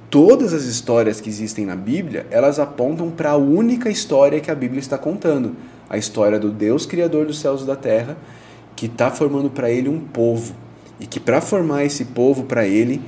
[0.09, 4.55] Todas as histórias que existem na Bíblia, elas apontam para a única história que a
[4.55, 5.55] Bíblia está contando.
[5.89, 8.17] A história do Deus Criador dos céus e da terra,
[8.75, 10.53] que está formando para ele um povo.
[10.99, 13.01] E que para formar esse povo para ele,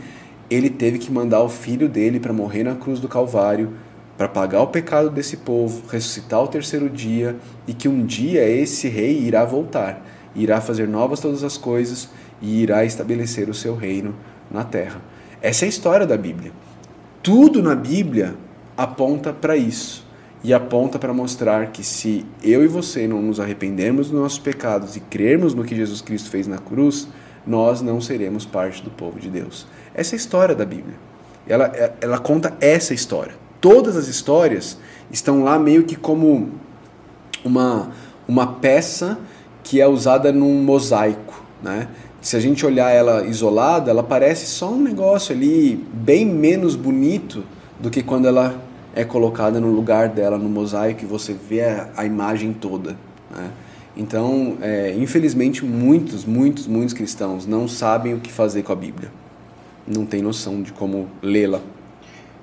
[0.49, 3.73] ele teve que mandar o filho dele para morrer na cruz do Calvário,
[4.17, 7.35] para pagar o pecado desse povo, ressuscitar o terceiro dia
[7.67, 12.09] e que um dia esse rei irá voltar, irá fazer novas todas as coisas
[12.41, 14.15] e irá estabelecer o seu reino
[14.49, 15.01] na terra.
[15.41, 16.51] Essa é a história da Bíblia.
[17.21, 18.35] Tudo na Bíblia
[18.77, 20.05] aponta para isso
[20.43, 24.95] e aponta para mostrar que se eu e você não nos arrependermos dos nossos pecados
[24.95, 27.07] e crermos no que Jesus Cristo fez na cruz,
[27.45, 29.67] nós não seremos parte do povo de Deus.
[29.95, 30.95] Essa é a história da Bíblia.
[31.47, 31.71] Ela,
[32.01, 33.33] ela conta essa história.
[33.61, 34.77] Todas as histórias
[35.09, 36.51] estão lá meio que como
[37.43, 37.91] uma,
[38.27, 39.17] uma peça
[39.63, 41.41] que é usada num mosaico.
[41.63, 41.87] Né?
[42.21, 47.43] Se a gente olhar ela isolada, ela parece só um negócio ali bem menos bonito
[47.79, 48.59] do que quando ela
[48.93, 52.97] é colocada no lugar dela no mosaico e você vê a, a imagem toda.
[53.31, 53.49] Né?
[53.95, 59.09] Então, é, infelizmente, muitos, muitos, muitos cristãos não sabem o que fazer com a Bíblia.
[59.88, 61.61] Não tem noção de como lê-la.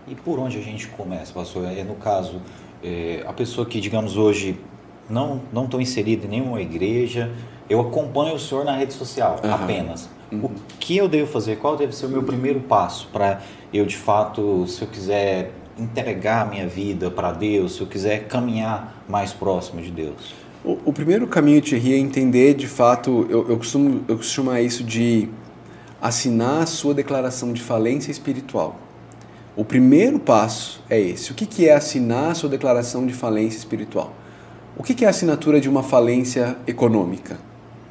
[0.06, 1.64] E por onde a gente começa, pastor?
[1.66, 2.40] É, no caso,
[2.82, 4.58] é, a pessoa que, digamos, hoje
[5.08, 7.30] não não estou inserida em nenhuma igreja,
[7.68, 9.54] eu acompanho o senhor na rede social uhum.
[9.54, 10.08] apenas.
[10.30, 10.44] Uhum.
[10.44, 11.56] O que eu devo fazer?
[11.56, 13.40] Qual deve ser o meu primeiro passo para
[13.72, 18.26] eu, de fato, se eu quiser entregar a minha vida para Deus, se eu quiser
[18.28, 20.34] caminhar mais próximo de Deus?
[20.64, 24.60] O, o primeiro caminho, Thierry, é entender de fato, eu, eu, costumo, eu costumo chamar
[24.60, 25.28] isso de
[26.02, 28.76] assinar a sua declaração de falência espiritual.
[29.54, 31.30] O primeiro passo é esse.
[31.30, 34.12] O que, é assinar a sua declaração de falência espiritual?
[34.76, 37.38] O que, é a assinatura de uma falência econômica?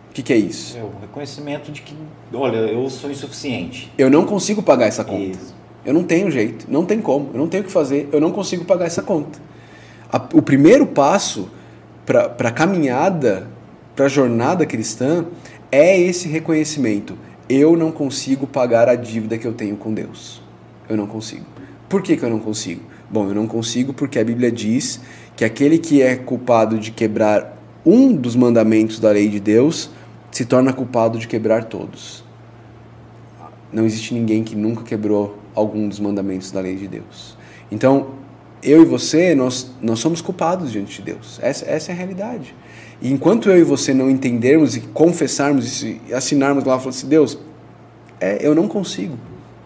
[0.09, 0.77] O que, que é isso?
[0.77, 1.95] É o reconhecimento de que,
[2.33, 3.89] olha, eu sou insuficiente.
[3.97, 5.21] Eu não consigo pagar essa conta.
[5.21, 5.55] Isso.
[5.85, 8.31] Eu não tenho jeito, não tem como, eu não tenho o que fazer, eu não
[8.31, 9.39] consigo pagar essa conta.
[10.33, 11.49] o primeiro passo
[12.05, 13.47] para a caminhada,
[13.95, 15.25] para a jornada cristã,
[15.71, 17.17] é esse reconhecimento.
[17.53, 20.41] Eu não consigo pagar a dívida que eu tenho com Deus.
[20.87, 21.45] Eu não consigo.
[21.89, 22.81] Por que, que eu não consigo?
[23.09, 25.01] Bom, eu não consigo porque a Bíblia diz
[25.35, 29.91] que aquele que é culpado de quebrar um dos mandamentos da lei de Deus
[30.31, 32.23] se torna culpado de quebrar todos.
[33.69, 37.37] Não existe ninguém que nunca quebrou algum dos mandamentos da lei de Deus.
[37.69, 38.11] Então,
[38.63, 41.37] eu e você, nós, nós somos culpados diante de Deus.
[41.43, 42.55] Essa, essa é a realidade.
[43.01, 47.07] E enquanto eu e você não entendermos e confessarmos isso e assinarmos lá, falar assim,
[47.07, 47.37] Deus,
[48.19, 49.17] é, eu não consigo.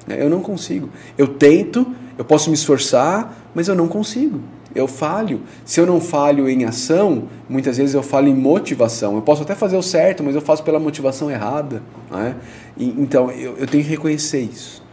[0.08, 0.90] É, eu não consigo.
[1.18, 1.86] Eu tento,
[2.18, 4.40] eu posso me esforçar, mas eu não consigo.
[4.74, 5.42] Eu falho.
[5.66, 9.16] Se eu não falho em ação, muitas vezes eu falho em motivação.
[9.16, 11.84] Eu posso até fazer o certo, mas eu faço pela motivação errada.
[12.14, 12.36] É?
[12.78, 14.84] E, então, eu, eu tenho que reconhecer isso.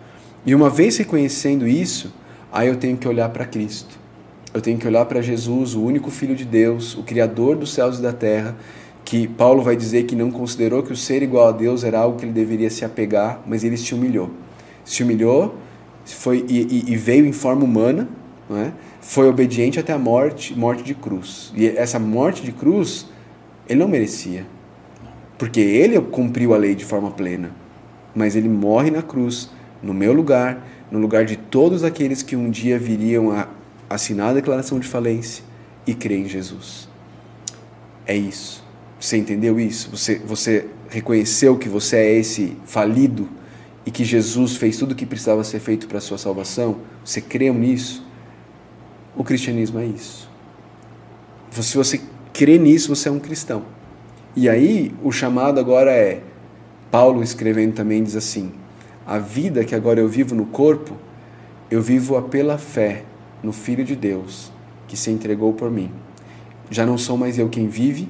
[0.45, 2.13] E uma vez reconhecendo isso,
[2.53, 4.02] aí eu tenho que olhar para Cristo.
[4.55, 7.99] Eu tenho que olhar para Jesus, o único Filho de Deus, o Criador dos céus
[7.99, 8.55] e da terra,
[9.05, 12.19] que Paulo vai dizer que não considerou que o ser igual a Deus era algo
[12.19, 14.31] que ele deveria se apegar, mas ele se humilhou.
[14.85, 15.55] Se humilhou
[16.05, 18.09] foi e, e veio em forma humana,
[18.49, 18.73] não é?
[19.01, 21.53] foi obediente até a morte, morte de cruz.
[21.57, 23.07] E essa morte de cruz,
[23.69, 24.47] ele não merecia.
[25.39, 27.51] Porque ele cumpriu a lei de forma plena.
[28.15, 29.51] Mas ele morre na cruz,
[29.83, 33.49] no meu lugar, no lugar de todos aqueles que um dia viriam a
[33.95, 35.45] assinar a declaração de falência
[35.87, 36.89] e crer em Jesus.
[38.07, 38.65] É isso.
[38.99, 39.91] Você entendeu isso?
[39.91, 43.29] Você, você reconheceu que você é esse falido
[43.85, 46.79] e que Jesus fez tudo o que precisava ser feito para a sua salvação?
[47.05, 48.07] Você creu nisso?
[49.17, 50.31] O cristianismo é isso.
[51.51, 52.01] Se você
[52.33, 53.65] crê nisso, você é um cristão.
[54.35, 56.23] E aí, o chamado agora é,
[56.91, 58.53] Paulo escrevendo também diz assim:
[59.07, 60.97] a vida que agora eu vivo no corpo,
[61.71, 63.05] eu vivo-a pela fé
[63.43, 64.53] no Filho de Deus,
[64.87, 65.91] que se entregou por mim.
[66.71, 68.09] Já não sou mais eu quem vive,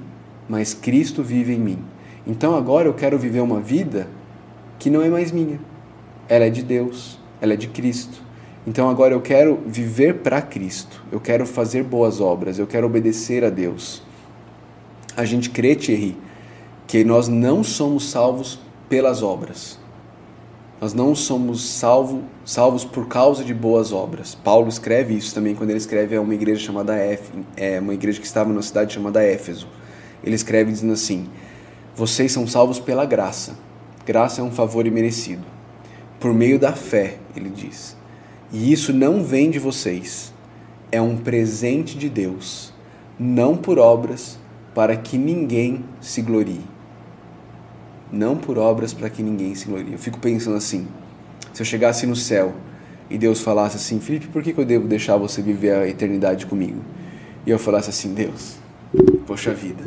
[0.49, 1.79] mas Cristo vive em mim.
[2.27, 4.09] Então agora eu quero viver uma vida
[4.79, 5.61] que não é mais minha.
[6.29, 8.23] Ela é de Deus, ela é de Cristo.
[8.67, 13.45] Então agora eu quero viver para Cristo, eu quero fazer boas obras, eu quero obedecer
[13.45, 14.03] a Deus.
[15.17, 16.17] A gente crê, Thierry,
[16.87, 19.82] que nós não somos salvos pelas obras.
[20.83, 24.35] Nós não somos salvo, salvos por causa de boas obras.
[24.35, 28.19] Paulo escreve isso também quando ele escreve a uma igreja chamada Éf, é uma igreja
[28.21, 29.69] que estava numa cidade chamada Éfeso.
[30.25, 31.29] Ele escreve dizendo assim:
[31.95, 33.57] Vocês são salvos pela graça.
[34.05, 35.45] Graça é um favor imerecido.
[36.19, 37.97] Por meio da fé, ele diz.
[38.53, 40.35] E isso não vem de vocês,
[40.91, 42.75] é um presente de Deus,
[43.17, 44.37] não por obras,
[44.75, 46.72] para que ninguém se glorie.
[48.13, 49.93] Não por obras para que ninguém se glorie.
[49.93, 50.87] Eu fico pensando assim:
[51.53, 52.55] se eu chegasse no céu
[53.09, 56.47] e Deus falasse assim, Felipe, por que, que eu devo deixar você viver a eternidade
[56.47, 56.81] comigo?
[57.47, 58.57] E eu falasse assim, Deus,
[59.27, 59.85] poxa vida,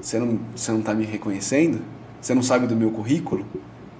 [0.00, 1.80] você não você não tá me reconhecendo?
[2.20, 3.46] Você não sabe do meu currículo?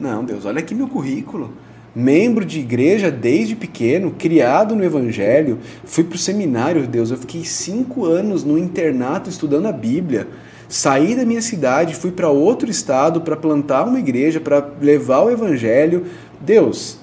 [0.01, 1.53] Não, Deus, olha aqui meu currículo
[1.99, 7.45] membro de igreja desde pequeno, criado no Evangelho, fui para o seminário, Deus, eu fiquei
[7.45, 10.29] cinco anos no internato estudando a Bíblia,
[10.69, 15.31] saí da minha cidade, fui para outro estado para plantar uma igreja, para levar o
[15.31, 16.07] Evangelho.
[16.41, 16.99] Deus,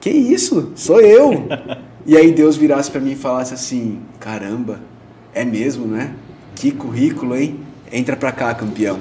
[0.00, 0.72] que isso?
[0.74, 1.46] Sou eu!
[2.04, 4.80] e aí Deus virasse para mim e falasse assim: caramba,
[5.32, 6.14] é mesmo, né?
[6.54, 7.60] Que currículo, hein?
[7.90, 8.98] Entra para cá, campeão.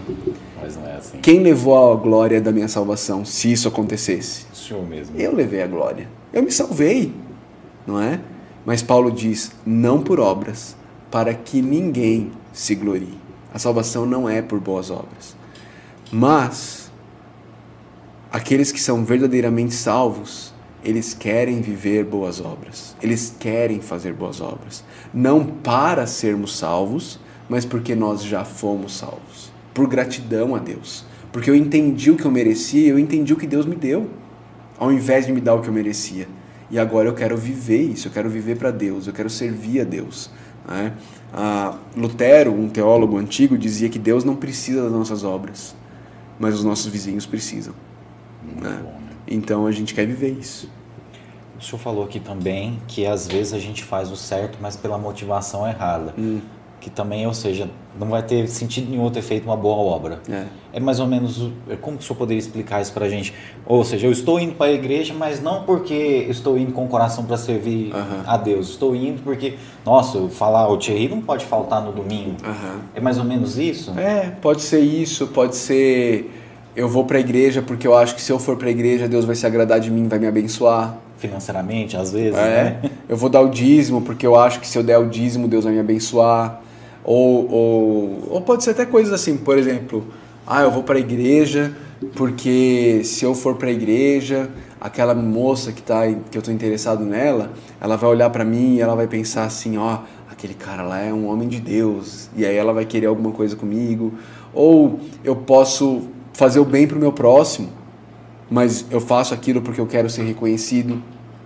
[0.61, 1.17] Mas não é assim.
[1.17, 4.45] Quem levou a glória da minha salvação, se isso acontecesse?
[4.53, 5.17] O senhor mesmo.
[5.17, 6.07] Eu levei a glória.
[6.31, 7.13] Eu me salvei,
[7.85, 8.19] não é?
[8.65, 10.75] Mas Paulo diz: não por obras,
[11.11, 13.22] para que ninguém se glorie.
[13.53, 15.35] A salvação não é por boas obras.
[16.11, 16.91] Mas
[18.31, 22.95] aqueles que são verdadeiramente salvos, eles querem viver boas obras.
[23.01, 24.83] Eles querem fazer boas obras.
[25.13, 31.05] Não para sermos salvos, mas porque nós já fomos salvos por gratidão a Deus.
[31.31, 34.09] Porque eu entendi o que eu merecia, eu entendi o que Deus me deu,
[34.77, 36.27] ao invés de me dar o que eu merecia.
[36.69, 39.83] E agora eu quero viver isso, eu quero viver para Deus, eu quero servir a
[39.83, 40.29] Deus.
[40.67, 40.93] Né?
[41.33, 45.75] Ah, Lutero, um teólogo antigo, dizia que Deus não precisa das nossas obras,
[46.39, 47.73] mas os nossos vizinhos precisam.
[48.43, 48.79] Né?
[48.83, 49.15] Bom, né?
[49.27, 50.69] Então a gente quer viver isso.
[51.59, 54.97] O senhor falou aqui também que às vezes a gente faz o certo, mas pela
[54.97, 56.13] motivação errada.
[56.17, 56.41] Hum
[56.83, 60.19] que também, ou seja, não vai ter sentido nenhum ter feito uma boa obra.
[60.29, 63.09] É, é mais ou menos, é, como que o senhor poderia explicar isso para a
[63.09, 63.33] gente?
[63.65, 66.89] Ou seja, eu estou indo para a igreja, mas não porque estou indo com o
[66.89, 68.23] coração para servir uhum.
[68.27, 69.55] a Deus, estou indo porque,
[69.85, 72.35] nossa, falar o Thierry não pode faltar no domingo.
[72.43, 72.79] Uhum.
[72.93, 73.97] É mais ou menos isso?
[73.97, 76.29] É, pode ser isso, pode ser
[76.75, 79.07] eu vou para a igreja porque eu acho que se eu for para a igreja
[79.07, 82.79] Deus vai se agradar de mim, vai me abençoar financeiramente às vezes, é.
[82.81, 82.91] né?
[83.07, 85.63] Eu vou dar o dízimo porque eu acho que se eu der o dízimo Deus
[85.63, 86.62] vai me abençoar.
[87.03, 90.05] Ou, ou, ou pode ser até coisas assim, por exemplo,
[90.47, 91.73] ah, eu vou para a igreja
[92.15, 94.49] porque se eu for para a igreja,
[94.79, 98.81] aquela moça que tá que eu estou interessado nela, ela vai olhar para mim e
[98.81, 99.99] ela vai pensar assim, ó,
[100.29, 103.55] aquele cara lá é um homem de Deus, e aí ela vai querer alguma coisa
[103.55, 104.13] comigo.
[104.53, 107.69] Ou eu posso fazer o bem para o meu próximo,
[108.49, 111.01] mas eu faço aquilo porque eu quero ser reconhecido,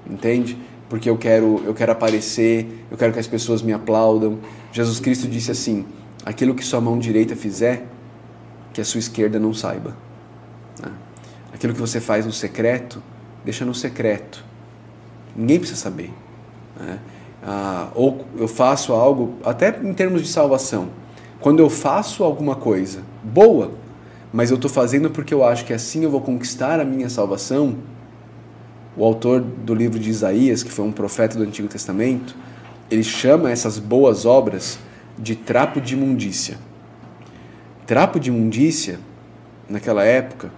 [0.09, 0.57] entende?
[0.89, 4.39] Porque eu quero, eu quero aparecer, eu quero que as pessoas me aplaudam.
[4.71, 5.85] Jesus Cristo disse assim:
[6.25, 7.85] aquilo que sua mão direita fizer,
[8.73, 9.95] que a sua esquerda não saiba.
[10.81, 10.91] Né?
[11.53, 13.01] Aquilo que você faz no secreto,
[13.43, 14.43] deixa no secreto.
[15.35, 16.11] Ninguém precisa saber.
[16.79, 16.99] Né?
[17.43, 20.89] Ah, ou eu faço algo, até em termos de salvação.
[21.39, 23.71] Quando eu faço alguma coisa boa,
[24.33, 27.77] mas eu estou fazendo porque eu acho que assim eu vou conquistar a minha salvação,
[28.97, 32.35] o autor do livro de Isaías, que foi um profeta do Antigo Testamento,
[32.89, 34.79] ele chama essas boas obras
[35.17, 36.57] de trapo de imundícia.
[37.85, 38.99] Trapo de imundícia,
[39.69, 40.51] naquela época,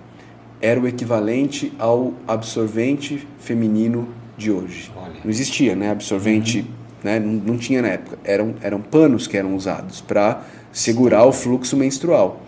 [0.62, 4.92] era o equivalente ao absorvente feminino de hoje.
[5.24, 5.92] Não existia, né?
[5.92, 6.68] Absorvente, uhum.
[7.04, 7.20] né?
[7.20, 8.18] Não, não, tinha na época.
[8.24, 12.42] Eram, eram panos que eram usados para segurar o fluxo menstrual.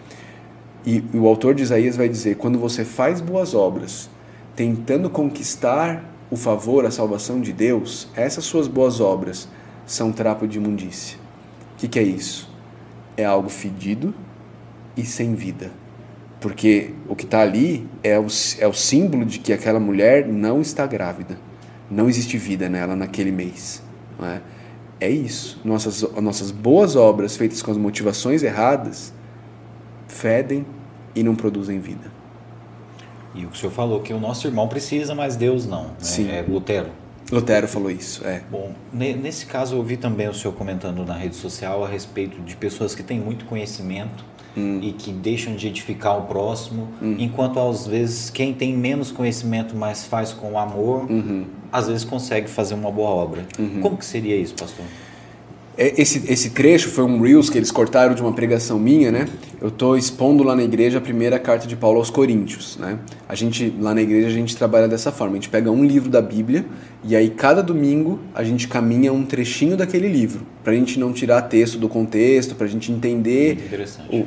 [0.86, 4.10] E, e o autor de Isaías vai dizer: quando você faz boas obras,
[4.56, 9.48] tentando conquistar o favor, a salvação de Deus, essas suas boas obras
[9.86, 11.18] são trapo de imundícia.
[11.74, 12.50] O que, que é isso?
[13.18, 14.14] É algo fedido
[14.96, 15.72] e sem vida.
[16.40, 18.28] Porque o que está ali é o,
[18.60, 21.38] é o símbolo de que aquela mulher não está grávida.
[21.90, 23.84] Não existe vida nela naquele mês.
[24.18, 24.42] Não é?
[25.00, 25.60] é isso.
[25.66, 29.14] Nossas, nossas boas obras feitas com as motivações erradas
[30.08, 30.66] fedem
[31.14, 32.21] e não produzem vida.
[33.34, 35.84] E o que o senhor falou que o nosso irmão precisa, mas Deus não.
[35.84, 35.94] Né?
[36.00, 36.30] Sim.
[36.30, 36.90] É Lutero.
[37.32, 38.42] Lutero falou isso, é.
[38.52, 42.58] Bom, nesse caso eu ouvi também o senhor comentando na rede social a respeito de
[42.58, 44.26] pessoas que têm muito conhecimento
[44.56, 44.80] hum.
[44.82, 47.16] e que deixam de edificar o próximo, hum.
[47.18, 51.46] enquanto às vezes quem tem menos conhecimento, mas faz com amor, uhum.
[51.72, 53.46] às vezes consegue fazer uma boa obra.
[53.58, 53.80] Uhum.
[53.80, 54.86] Como que seria isso, pastor?
[55.78, 59.28] É, esse, esse trecho foi um Reels que eles cortaram de uma pregação minha, né?
[59.62, 63.00] Eu estou expondo lá na igreja a primeira carta de Paulo aos Coríntios, né?
[63.28, 65.34] A gente, lá na igreja, a gente trabalha dessa forma.
[65.34, 66.66] A gente pega um livro da Bíblia
[67.04, 70.46] e aí cada domingo a gente caminha um trechinho daquele livro.
[70.64, 73.58] Pra gente não tirar texto do contexto, pra gente entender...
[74.12, 74.26] O,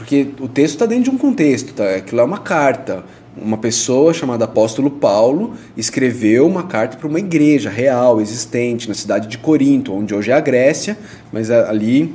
[0.00, 1.96] porque o texto está dentro de um contexto, tá?
[1.96, 3.04] Aquilo é uma carta
[3.36, 9.28] uma pessoa chamada Apóstolo Paulo escreveu uma carta para uma igreja real, existente, na cidade
[9.28, 10.98] de Corinto, onde hoje é a Grécia,
[11.32, 12.14] mas ali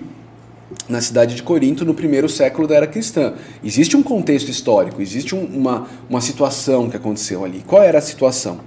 [0.90, 3.34] na cidade de Corinto no primeiro século da era cristã.
[3.64, 7.64] Existe um contexto histórico, existe um, uma, uma situação que aconteceu ali.
[7.66, 8.60] Qual era a situação?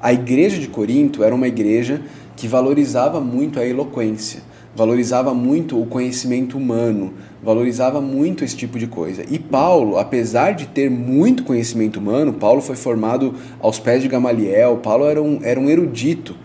[0.00, 2.02] A igreja de Corinto era uma igreja
[2.36, 4.42] que valorizava muito a eloquência,
[4.78, 9.24] valorizava muito o conhecimento humano, valorizava muito esse tipo de coisa.
[9.28, 14.76] E Paulo, apesar de ter muito conhecimento humano, Paulo foi formado aos pés de Gamaliel,
[14.76, 16.36] Paulo era um, era um erudito.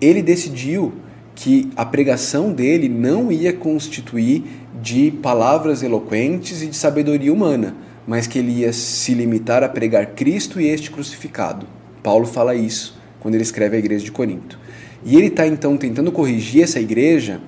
[0.00, 0.92] Ele decidiu
[1.34, 4.44] que a pregação dele não ia constituir
[4.80, 7.74] de palavras eloquentes e de sabedoria humana,
[8.06, 11.66] mas que ele ia se limitar a pregar Cristo e este crucificado.
[12.04, 14.60] Paulo fala isso quando ele escreve a igreja de Corinto.
[15.04, 17.40] E ele está então tentando corrigir essa igreja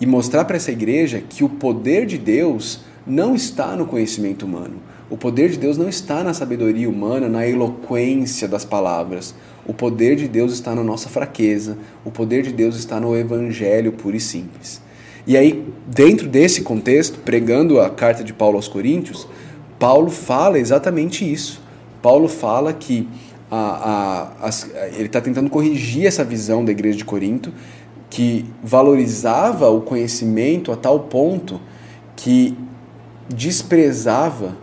[0.00, 4.76] e mostrar para essa igreja que o poder de Deus não está no conhecimento humano.
[5.10, 9.34] O poder de Deus não está na sabedoria humana, na eloquência das palavras.
[9.66, 11.78] O poder de Deus está na nossa fraqueza.
[12.04, 14.82] O poder de Deus está no evangelho puro e simples.
[15.26, 19.26] E aí, dentro desse contexto, pregando a carta de Paulo aos Coríntios,
[19.78, 21.60] Paulo fala exatamente isso.
[22.02, 23.08] Paulo fala que
[23.50, 24.50] a, a,
[24.94, 27.52] ele está tentando corrigir essa visão da igreja de Corinto
[28.10, 31.60] que valorizava o conhecimento a tal ponto
[32.16, 32.56] que
[33.28, 34.56] desprezava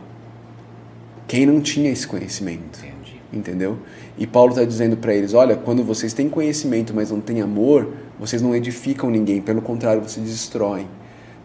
[1.28, 2.80] quem não tinha esse conhecimento.
[2.80, 3.22] Entendi.
[3.32, 3.78] Entendeu?
[4.18, 7.90] E Paulo está dizendo para eles: olha, quando vocês têm conhecimento, mas não têm amor,
[8.20, 10.88] vocês não edificam ninguém, pelo contrário, vocês destroem.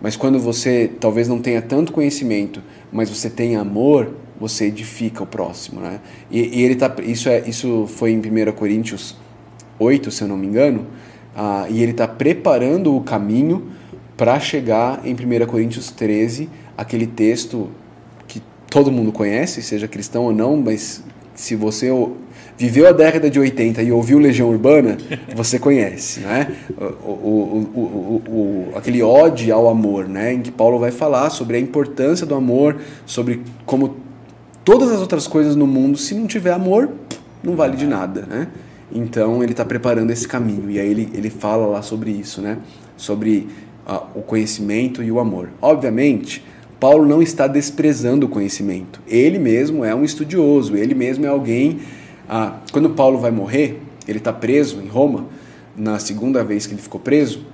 [0.00, 5.26] Mas quando você talvez não tenha tanto conhecimento, mas você tem amor, você edifica o
[5.26, 5.80] próximo.
[5.80, 6.00] Né?
[6.30, 9.14] E, e ele tá, isso, é, isso foi em 1 Coríntios
[9.78, 10.86] 8, se eu não me engano
[11.34, 13.68] ah, e ele está preparando o caminho
[14.16, 17.70] para chegar em 1 Coríntios 13, aquele texto
[18.28, 21.02] que todo mundo conhece, seja cristão ou não, mas
[21.34, 21.90] se você
[22.58, 24.98] viveu a década de 80 e ouviu Legião Urbana,
[25.34, 26.54] você conhece, né?
[27.02, 30.34] O, o, o, aquele ode ao amor, né?
[30.34, 32.76] Em que Paulo vai falar sobre a importância do amor,
[33.06, 33.96] sobre como
[34.62, 36.90] todas as outras coisas no mundo, se não tiver amor,
[37.42, 38.48] não vale de nada, né?
[38.92, 40.70] Então ele está preparando esse caminho.
[40.70, 42.58] E aí ele, ele fala lá sobre isso, né?
[42.96, 43.48] Sobre
[43.86, 45.50] uh, o conhecimento e o amor.
[45.60, 46.44] Obviamente,
[46.78, 49.00] Paulo não está desprezando o conhecimento.
[49.06, 51.80] Ele mesmo é um estudioso, ele mesmo é alguém.
[52.28, 55.26] Uh, quando Paulo vai morrer, ele está preso em Roma,
[55.76, 57.44] na segunda vez que ele ficou preso.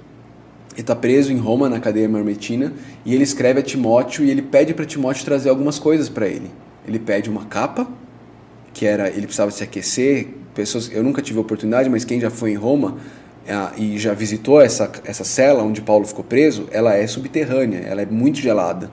[0.72, 2.72] Ele está preso em Roma, na cadeia marmetina,
[3.04, 6.50] e ele escreve a Timóteo e ele pede para Timóteo trazer algumas coisas para ele.
[6.86, 7.88] Ele pede uma capa,
[8.72, 12.52] que era ele precisava se aquecer, pessoas, eu nunca tive oportunidade, mas quem já foi
[12.52, 12.96] em Roma
[13.76, 18.06] e já visitou essa, essa cela onde Paulo ficou preso, ela é subterrânea, ela é
[18.06, 18.90] muito gelada.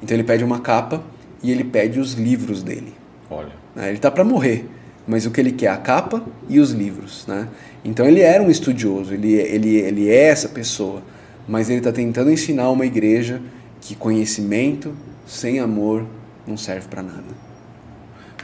[0.00, 1.02] Então ele pede uma capa
[1.42, 2.92] e ele pede os livros dele.
[3.28, 3.52] Olha.
[3.74, 3.88] Né?
[3.88, 4.66] Ele está para morrer,
[5.06, 7.26] mas o que ele quer é a capa e os livros.
[7.26, 7.48] Né?
[7.84, 11.02] Então ele era um estudioso, ele, ele, ele é essa pessoa,
[11.48, 13.40] mas ele está tentando ensinar uma igreja
[13.80, 14.94] que conhecimento
[15.26, 16.06] sem amor
[16.46, 17.47] não serve para nada.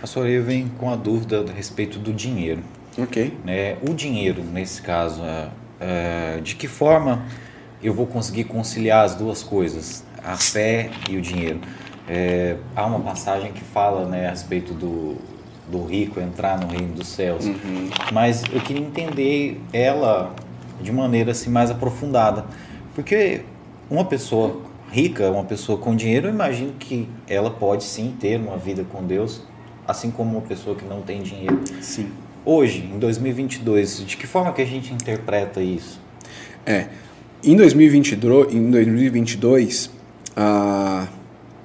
[0.04, 2.62] Pastor, eu venho com a dúvida a respeito do dinheiro.
[2.98, 3.38] Ok.
[3.42, 3.78] Né?
[3.80, 5.48] O dinheiro, nesse caso, é,
[5.80, 7.24] é, de que forma
[7.82, 11.58] eu vou conseguir conciliar as duas coisas, a fé e o dinheiro?
[12.06, 15.16] É, há uma passagem que fala né, a respeito do,
[15.72, 17.46] do rico entrar no reino dos céus.
[17.46, 17.88] Uhum.
[18.12, 20.34] Mas eu queria entender ela
[20.82, 22.44] de maneira assim mais aprofundada,
[22.94, 23.40] porque
[23.88, 24.60] uma pessoa
[24.92, 29.02] rica, uma pessoa com dinheiro, eu imagino que ela pode sim ter uma vida com
[29.02, 29.40] Deus,
[29.86, 31.60] assim como uma pessoa que não tem dinheiro.
[31.80, 32.10] Sim.
[32.44, 36.00] Hoje, em 2022, de que forma que a gente interpreta isso?
[36.66, 36.88] É,
[37.42, 39.90] em 2022, em 2022
[40.36, 41.06] ah,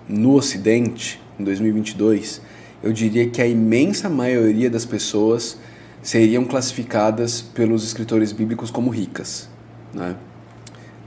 [0.07, 2.41] no Ocidente, em 2022,
[2.82, 5.57] eu diria que a imensa maioria das pessoas
[6.01, 9.49] seriam classificadas pelos escritores bíblicos como ricas.
[9.93, 10.15] Né?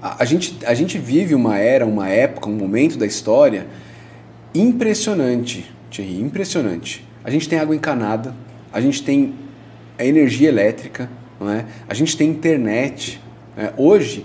[0.01, 3.67] A, a, gente, a gente vive uma era, uma época, um momento da história
[4.55, 7.07] impressionante, Thierry, impressionante.
[7.23, 8.35] A gente tem água encanada,
[8.73, 9.35] a gente tem
[9.99, 11.67] a energia elétrica, não é?
[11.87, 13.21] a gente tem internet.
[13.57, 13.73] É?
[13.77, 14.25] Hoje,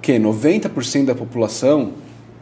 [0.00, 1.92] que 90% da população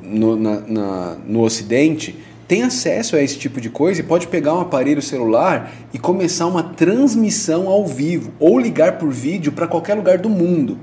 [0.01, 2.16] no, na, na, no Ocidente
[2.47, 6.47] tem acesso a esse tipo de coisa e pode pegar um aparelho celular e começar
[6.47, 10.79] uma transmissão ao vivo ou ligar por vídeo para qualquer lugar do mundo.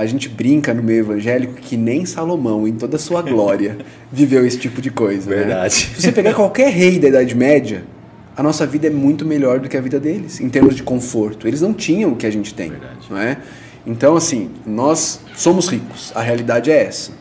[0.00, 3.76] A gente brinca no meio evangélico que nem Salomão, em toda a sua glória,
[4.10, 5.28] viveu esse tipo de coisa.
[5.28, 5.36] Né?
[5.36, 5.62] Verdade.
[5.62, 5.68] Né?
[5.68, 7.84] Se você pegar qualquer rei da Idade Média,
[8.34, 11.46] a nossa vida é muito melhor do que a vida deles, em termos de conforto.
[11.46, 12.70] Eles não tinham o que a gente tem.
[12.70, 13.08] Verdade.
[13.10, 13.36] Não é?
[13.86, 16.12] Então, assim, nós somos ricos.
[16.14, 17.12] A realidade é essa.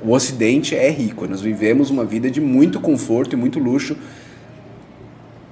[0.00, 1.26] O Ocidente é rico.
[1.26, 3.96] Nós vivemos uma vida de muito conforto e muito luxo.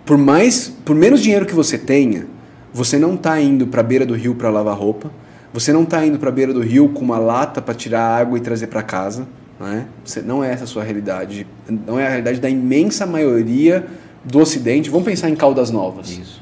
[0.07, 2.29] Por mais, por menos dinheiro que você tenha,
[2.73, 5.11] você não está indo para a beira do rio para lavar roupa.
[5.59, 8.39] Você não está indo para a beira do rio com uma lata para tirar água
[8.39, 9.27] e trazer para casa.
[9.59, 9.87] Não é?
[10.05, 11.47] Você, não é essa a sua realidade.
[11.69, 13.85] Não é a realidade da imensa maioria
[14.25, 14.89] do Ocidente.
[14.89, 16.11] Vamos pensar em Caldas Novas.
[16.11, 16.41] Isso.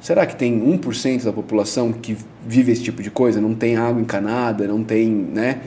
[0.00, 3.38] Será que tem 1% da população que vive esse tipo de coisa?
[3.38, 5.60] Não tem água encanada, não tem, né?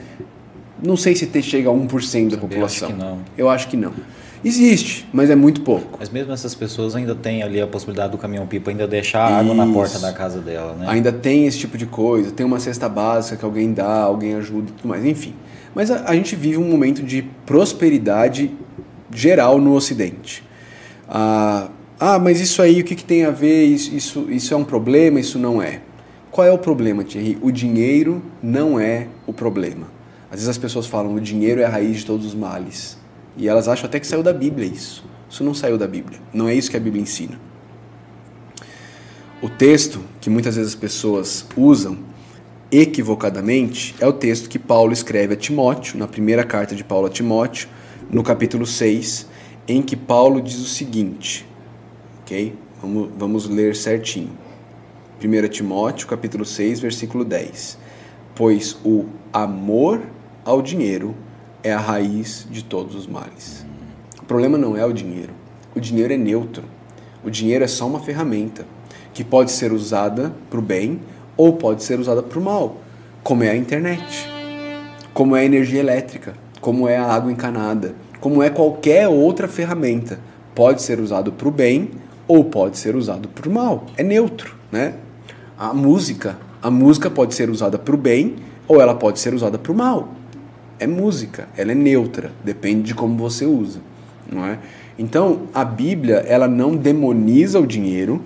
[0.82, 2.88] Não sei se chega a 1% da população.
[2.88, 3.18] Eu acho que não.
[3.36, 3.92] Eu acho que não.
[4.44, 5.98] Existe, mas é muito pouco.
[5.98, 9.66] Mas mesmo essas pessoas ainda têm ali a possibilidade do caminhão-pipa ainda deixar água na
[9.66, 10.86] porta da casa dela, né?
[10.88, 14.70] Ainda tem esse tipo de coisa, tem uma cesta básica que alguém dá, alguém ajuda
[14.70, 15.34] e tudo mais, enfim.
[15.74, 18.50] Mas a, a gente vive um momento de prosperidade
[19.12, 20.44] geral no Ocidente.
[21.08, 21.68] Ah,
[21.98, 23.64] ah mas isso aí, o que, que tem a ver?
[23.64, 25.18] Isso, isso, isso é um problema?
[25.18, 25.80] Isso não é.
[26.30, 27.38] Qual é o problema, Thierry?
[27.42, 29.88] O dinheiro não é o problema.
[30.30, 32.98] Às vezes as pessoas falam o dinheiro é a raiz de todos os males.
[33.38, 35.04] E elas acham até que saiu da Bíblia isso.
[35.30, 36.18] Isso não saiu da Bíblia.
[36.34, 37.38] Não é isso que a Bíblia ensina.
[39.40, 41.96] O texto que muitas vezes as pessoas usam
[42.72, 47.10] equivocadamente é o texto que Paulo escreve a Timóteo, na primeira carta de Paulo a
[47.10, 47.68] Timóteo,
[48.10, 49.28] no capítulo 6,
[49.68, 51.46] em que Paulo diz o seguinte,
[52.22, 52.54] ok?
[52.82, 54.30] Vamos, vamos ler certinho.
[55.22, 57.78] 1 Timóteo, capítulo 6, versículo 10.
[58.34, 60.02] Pois o amor
[60.44, 61.14] ao dinheiro
[61.62, 63.64] é a raiz de todos os males.
[64.22, 65.32] O problema não é o dinheiro.
[65.74, 66.64] O dinheiro é neutro.
[67.24, 68.64] O dinheiro é só uma ferramenta
[69.12, 71.00] que pode ser usada para o bem
[71.36, 72.78] ou pode ser usada para o mal,
[73.22, 74.28] como é a internet,
[75.12, 80.18] como é a energia elétrica, como é a água encanada, como é qualquer outra ferramenta.
[80.54, 81.90] Pode ser usado para o bem
[82.26, 83.86] ou pode ser usado para o mal.
[83.96, 84.94] É neutro, né?
[85.56, 88.36] A música, a música pode ser usada para o bem
[88.66, 90.17] ou ela pode ser usada para o mal.
[90.78, 93.80] É música, ela é neutra, depende de como você usa,
[94.30, 94.58] não é?
[94.98, 98.22] Então, a Bíblia, ela não demoniza o dinheiro,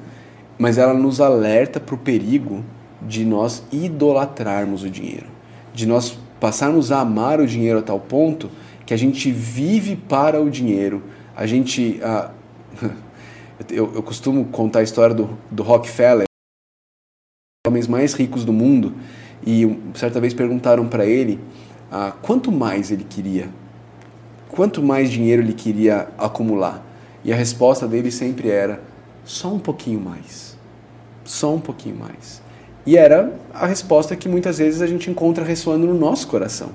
[0.59, 2.65] mas ela nos alerta para o perigo
[3.01, 5.27] de nós idolatrarmos o dinheiro,
[5.75, 8.51] de nós passarmos a amar o dinheiro a tal ponto
[8.85, 11.03] que a gente vive para o dinheiro.
[11.37, 12.01] A gente.
[13.71, 18.53] Eu, eu costumo contar a história do, do Rockefeller, um dos homens mais ricos do
[18.53, 18.93] mundo,
[19.47, 21.39] e certa vez perguntaram para ele
[21.95, 23.51] ah, quanto mais ele queria,
[24.49, 26.83] quanto mais dinheiro ele queria acumular.
[27.23, 28.83] E a resposta dele sempre era:
[29.27, 30.57] só um pouquinho mais,
[31.23, 32.41] só um pouquinho mais.
[32.87, 36.71] E era a resposta que muitas vezes a gente encontra ressoando no nosso coração.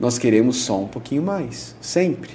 [0.00, 2.30] Nós queremos só um pouquinho mais, sempre.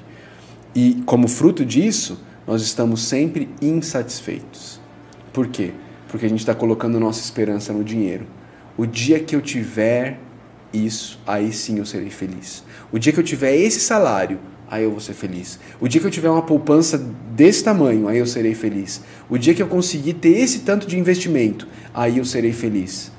[0.76, 4.80] E como fruto disso, nós estamos sempre insatisfeitos.
[5.34, 5.74] Por quê?
[6.08, 8.28] Porque a gente está colocando nossa esperança no dinheiro.
[8.78, 10.20] O dia que eu tiver
[10.74, 12.64] isso, aí sim eu serei feliz.
[12.92, 15.60] O dia que eu tiver esse salário, aí eu vou ser feliz.
[15.80, 16.98] O dia que eu tiver uma poupança
[17.36, 19.02] desse tamanho, aí eu serei feliz.
[19.30, 23.12] O dia que eu conseguir ter esse tanto de investimento, aí eu serei feliz.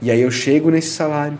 [0.00, 1.38] E aí eu chego nesse salário,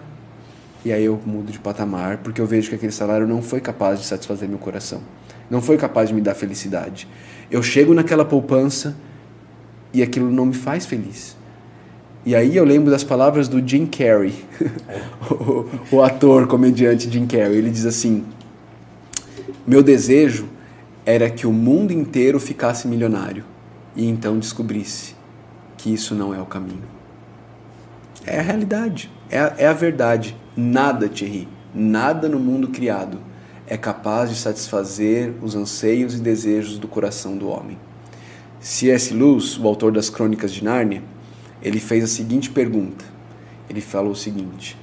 [0.84, 4.00] e aí eu mudo de patamar, porque eu vejo que aquele salário não foi capaz
[4.00, 5.02] de satisfazer meu coração.
[5.50, 7.06] Não foi capaz de me dar felicidade.
[7.50, 8.96] Eu chego naquela poupança
[9.92, 11.35] e aquilo não me faz feliz.
[12.26, 14.34] E aí eu lembro das palavras do Jim Carrey,
[15.30, 17.56] o, o ator, comediante Jim Carrey.
[17.56, 18.24] Ele diz assim:
[19.64, 20.48] Meu desejo
[21.04, 23.44] era que o mundo inteiro ficasse milionário.
[23.94, 25.14] e então descobrisse
[25.78, 26.82] que isso não é o caminho.
[28.26, 30.36] É a realidade, é a, é a verdade.
[30.56, 33.20] Nada, Thierry, nada no mundo criado
[33.68, 37.78] é capaz de satisfazer os anseios e desejos do coração do homem.
[38.58, 39.14] C.S.
[39.14, 41.04] Lewis, o autor das Crônicas de Nárnia,
[41.62, 43.04] ele fez a seguinte pergunta.
[43.68, 44.76] Ele falou o seguinte: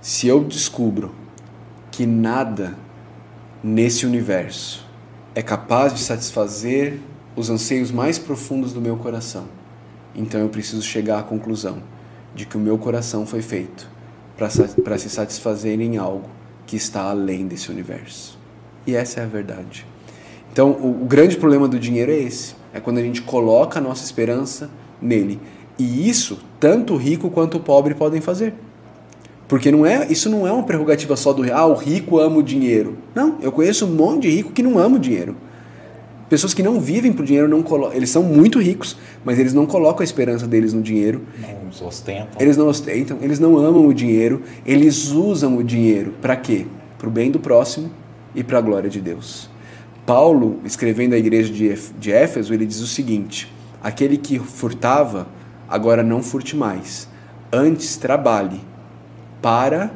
[0.00, 1.14] Se eu descubro
[1.90, 2.76] que nada
[3.62, 4.86] nesse universo
[5.34, 6.98] é capaz de satisfazer
[7.34, 9.46] os anseios mais profundos do meu coração,
[10.14, 11.82] então eu preciso chegar à conclusão
[12.34, 13.88] de que o meu coração foi feito
[14.36, 16.28] para se satisfazer em algo
[16.66, 18.38] que está além desse universo.
[18.86, 19.86] E essa é a verdade.
[20.52, 23.82] Então, o, o grande problema do dinheiro é esse: é quando a gente coloca a
[23.82, 25.40] nossa esperança nele.
[25.78, 28.54] E isso, tanto o rico quanto o pobre podem fazer.
[29.48, 32.42] Porque não é, isso não é uma prerrogativa só do ah, o rico ama o
[32.42, 32.98] dinheiro.
[33.14, 35.36] Não, eu conheço um monte de rico que não ama o dinheiro.
[36.28, 40.00] Pessoas que não vivem por dinheiro, não eles são muito ricos, mas eles não colocam
[40.00, 41.22] a esperança deles no dinheiro.
[41.40, 42.40] Não ostentam.
[42.40, 46.66] Eles não ostentam, eles não amam o dinheiro, eles usam o dinheiro para quê?
[46.98, 47.90] Para o bem do próximo
[48.34, 49.48] e para a glória de Deus.
[50.04, 55.28] Paulo, escrevendo à igreja de Éfeso, ele diz o seguinte: aquele que furtava,
[55.68, 57.08] agora não furte mais,
[57.52, 58.60] antes trabalhe
[59.42, 59.90] para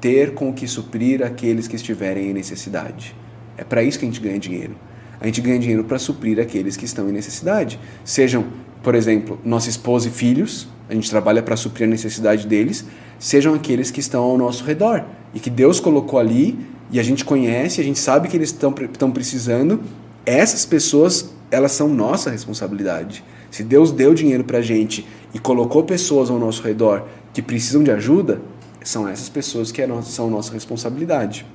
[0.00, 3.14] ter com o que suprir aqueles que estiverem em necessidade.
[3.56, 4.76] É para isso que a gente ganha dinheiro.
[5.20, 7.78] A gente ganha dinheiro para suprir aqueles que estão em necessidade.
[8.04, 8.44] Sejam,
[8.82, 12.84] por exemplo, nossa esposa e filhos, a gente trabalha para suprir a necessidade deles,
[13.18, 16.58] sejam aqueles que estão ao nosso redor e que Deus colocou ali
[16.90, 19.80] e a gente conhece, a gente sabe que eles estão precisando.
[20.24, 23.24] Essas pessoas, elas são nossa responsabilidade.
[23.50, 27.90] Se Deus deu dinheiro para gente e colocou pessoas ao nosso redor que precisam de
[27.90, 28.40] ajuda,
[28.82, 31.46] são essas pessoas que é são nossa responsabilidade.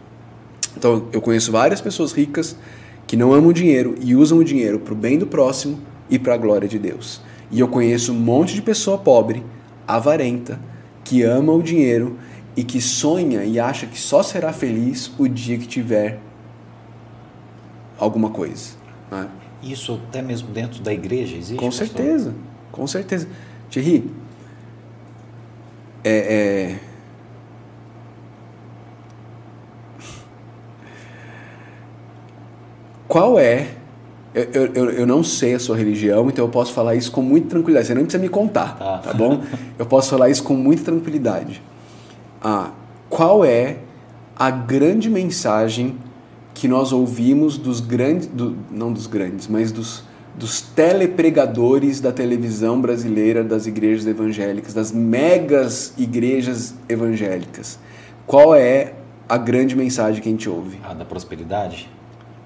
[0.75, 2.55] Então, eu conheço várias pessoas ricas
[3.05, 5.79] que não amam o dinheiro e usam o dinheiro para o bem do próximo
[6.09, 7.21] e para a glória de Deus.
[7.51, 9.43] E eu conheço um monte de pessoa pobre,
[9.87, 10.59] avarenta,
[11.03, 12.17] que ama o dinheiro
[12.55, 16.19] e que sonha e acha que só será feliz o dia que tiver
[17.97, 18.71] alguma coisa.
[19.11, 19.27] Né?
[19.63, 21.55] Isso até mesmo dentro da igreja existe?
[21.55, 21.87] Com pastor?
[21.87, 22.33] certeza,
[22.71, 23.27] com certeza.
[23.69, 24.11] Thierry,
[26.03, 26.79] é, é...
[33.07, 33.69] Qual é.
[34.33, 37.49] Eu, eu, eu não sei a sua religião, então eu posso falar isso com muita
[37.49, 37.85] tranquilidade.
[37.85, 39.43] Você não precisa me contar, tá, tá bom?
[39.77, 41.61] Eu posso falar isso com muita tranquilidade.
[42.41, 42.71] Ah,
[43.07, 43.77] qual é
[44.35, 45.95] a grande mensagem
[46.53, 50.03] que nós ouvimos dos grandes, do, não dos grandes, mas dos,
[50.35, 57.79] dos telepregadores da televisão brasileira, das igrejas evangélicas, das megas igrejas evangélicas.
[58.25, 58.93] Qual é
[59.27, 60.79] a grande mensagem que a gente ouve?
[60.83, 61.89] A da prosperidade?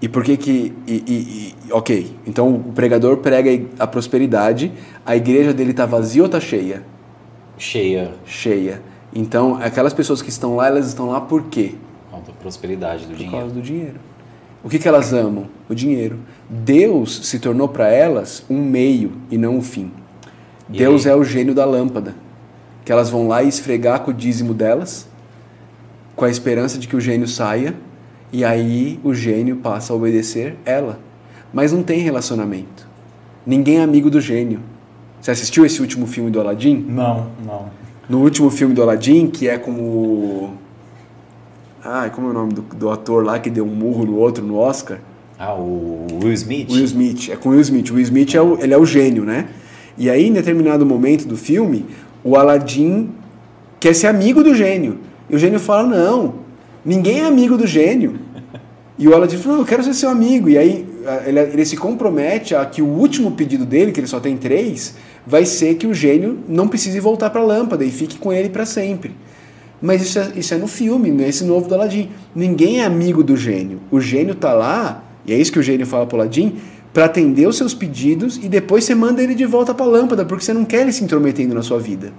[0.02, 0.74] E por que que...
[0.88, 4.72] E, e, e, ok, então o pregador prega a prosperidade,
[5.06, 6.84] a igreja dele está vazia ou está cheia?
[7.58, 8.14] Cheia.
[8.26, 8.82] Cheia.
[9.14, 11.76] Então, aquelas pessoas que estão lá, elas estão lá por quê?
[12.48, 13.32] Prosperidade do por dinheiro.
[13.32, 14.00] Por causa do dinheiro.
[14.64, 15.48] O que, que elas amam?
[15.70, 16.18] O dinheiro.
[16.50, 19.92] Deus se tornou para elas um meio e não um fim.
[20.70, 21.12] E Deus aí?
[21.12, 22.16] é o gênio da lâmpada.
[22.86, 25.10] Que elas vão lá e esfregar com o dízimo delas,
[26.16, 27.76] com a esperança de que o gênio saia,
[28.32, 31.00] e aí o gênio passa a obedecer ela.
[31.54, 32.88] Mas não tem relacionamento.
[33.46, 34.62] Ninguém é amigo do gênio.
[35.20, 36.86] Você assistiu esse último filme do Aladdin?
[36.88, 37.70] Não, não.
[38.08, 40.54] No último filme do Aladdin, que é com
[41.90, 44.44] Ai, como é o nome do, do ator lá que deu um murro no outro
[44.44, 45.00] no Oscar?
[45.40, 46.70] Ah, o Will Smith?
[46.70, 47.90] Will Smith, é com Will Smith.
[47.92, 49.48] O Will Smith é o, ele é o gênio, né?
[49.98, 51.86] E aí, em determinado momento do filme,
[52.26, 53.12] o Aladdin
[53.80, 55.00] quer ser amigo do gênio.
[55.30, 56.36] E o gênio fala: Não,
[56.84, 58.20] ninguém é amigo do gênio.
[59.00, 60.50] E o Aladdin fala: Não, eu quero ser seu amigo.
[60.50, 60.86] E aí
[61.26, 64.96] ele, ele se compromete a que o último pedido dele, que ele só tem três,
[65.26, 68.50] vai ser que o gênio não precise voltar para a lâmpada e fique com ele
[68.50, 69.16] para sempre.
[69.82, 71.50] Mas isso é, isso é no filme, nesse né?
[71.50, 72.10] novo do Aladdin.
[72.36, 73.80] Ninguém é amigo do gênio.
[73.92, 76.56] O gênio tá lá, e é isso que o gênio fala pro Aladdin,
[76.94, 80.26] para atender os seus pedidos e depois você manda ele de volta para a lâmpada,
[80.26, 82.12] porque você não quer ele se intrometendo na sua vida.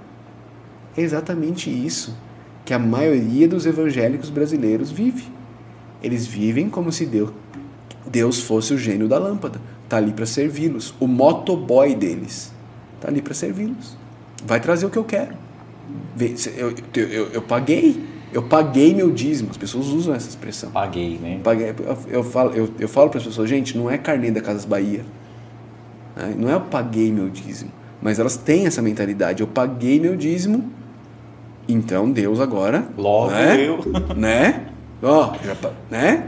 [0.95, 2.15] É exatamente isso
[2.63, 5.25] que a maioria dos evangélicos brasileiros vive.
[6.01, 7.31] Eles vivem como se Deus,
[8.09, 9.59] Deus fosse o gênio da lâmpada.
[9.89, 10.93] Tá ali para servi-los.
[10.99, 12.53] O motoboy deles
[13.01, 13.97] tá ali para servi-los.
[14.45, 15.48] Vai trazer o que eu quero.
[16.57, 18.03] Eu, eu, eu, eu paguei.
[18.31, 19.49] Eu paguei meu dízimo.
[19.49, 20.69] As pessoas usam essa expressão.
[20.71, 21.39] Paguei, né?
[21.43, 21.69] Paguei.
[21.69, 24.65] Eu, eu falo, eu, eu falo para as pessoas, gente, não é carnê da Casas
[24.65, 25.03] Bahia.
[26.15, 26.35] Né?
[26.37, 27.71] Não é eu paguei meu dízimo.
[28.01, 29.41] Mas elas têm essa mentalidade.
[29.41, 30.71] Eu paguei meu dízimo,
[31.67, 32.87] então Deus agora.
[32.97, 33.65] Logo né?
[33.65, 33.79] eu.
[34.15, 34.65] Né?
[35.01, 35.55] Ó, já,
[35.89, 36.27] né?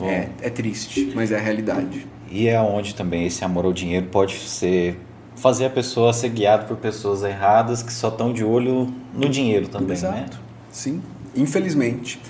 [0.00, 2.06] É, é triste, mas é a realidade.
[2.30, 4.98] E é onde também esse amor ao dinheiro pode ser
[5.36, 9.68] fazer a pessoa ser guiada por pessoas erradas que só estão de olho no dinheiro
[9.68, 10.14] também, Exato.
[10.14, 10.26] né?
[10.72, 11.02] Sim,
[11.36, 12.20] infelizmente.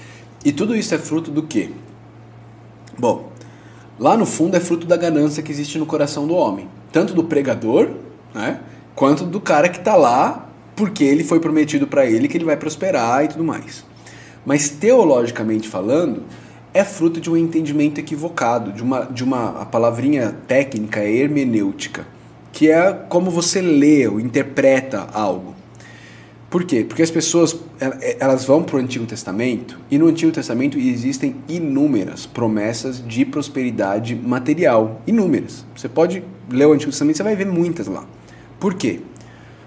[0.44, 1.70] E tudo isso é fruto do quê?
[2.98, 3.30] Bom,
[3.98, 7.24] lá no fundo é fruto da ganância que existe no coração do homem, tanto do
[7.24, 7.90] pregador,
[8.34, 8.60] né,
[8.94, 12.56] quanto do cara que está lá porque ele foi prometido para ele que ele vai
[12.56, 13.84] prosperar e tudo mais.
[14.44, 16.24] Mas teologicamente falando,
[16.72, 22.06] é fruto de um entendimento equivocado, de uma, de uma a palavrinha técnica é hermenêutica,
[22.56, 25.54] que é como você lê ou interpreta algo.
[26.48, 26.86] Por quê?
[26.88, 27.54] Porque as pessoas
[28.18, 34.14] elas vão para o Antigo Testamento e no Antigo Testamento existem inúmeras promessas de prosperidade
[34.14, 35.02] material.
[35.06, 35.66] Inúmeras.
[35.76, 38.06] Você pode ler o Antigo Testamento, você vai ver muitas lá.
[38.58, 39.00] Por quê?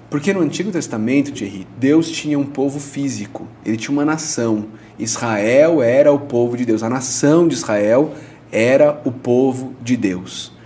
[0.10, 4.66] Porque no Antigo Testamento, Thierry, Deus tinha um povo físico, ele tinha uma nação.
[4.98, 8.16] Israel era o povo de Deus, a nação de Israel
[8.52, 10.58] era o povo de Deus.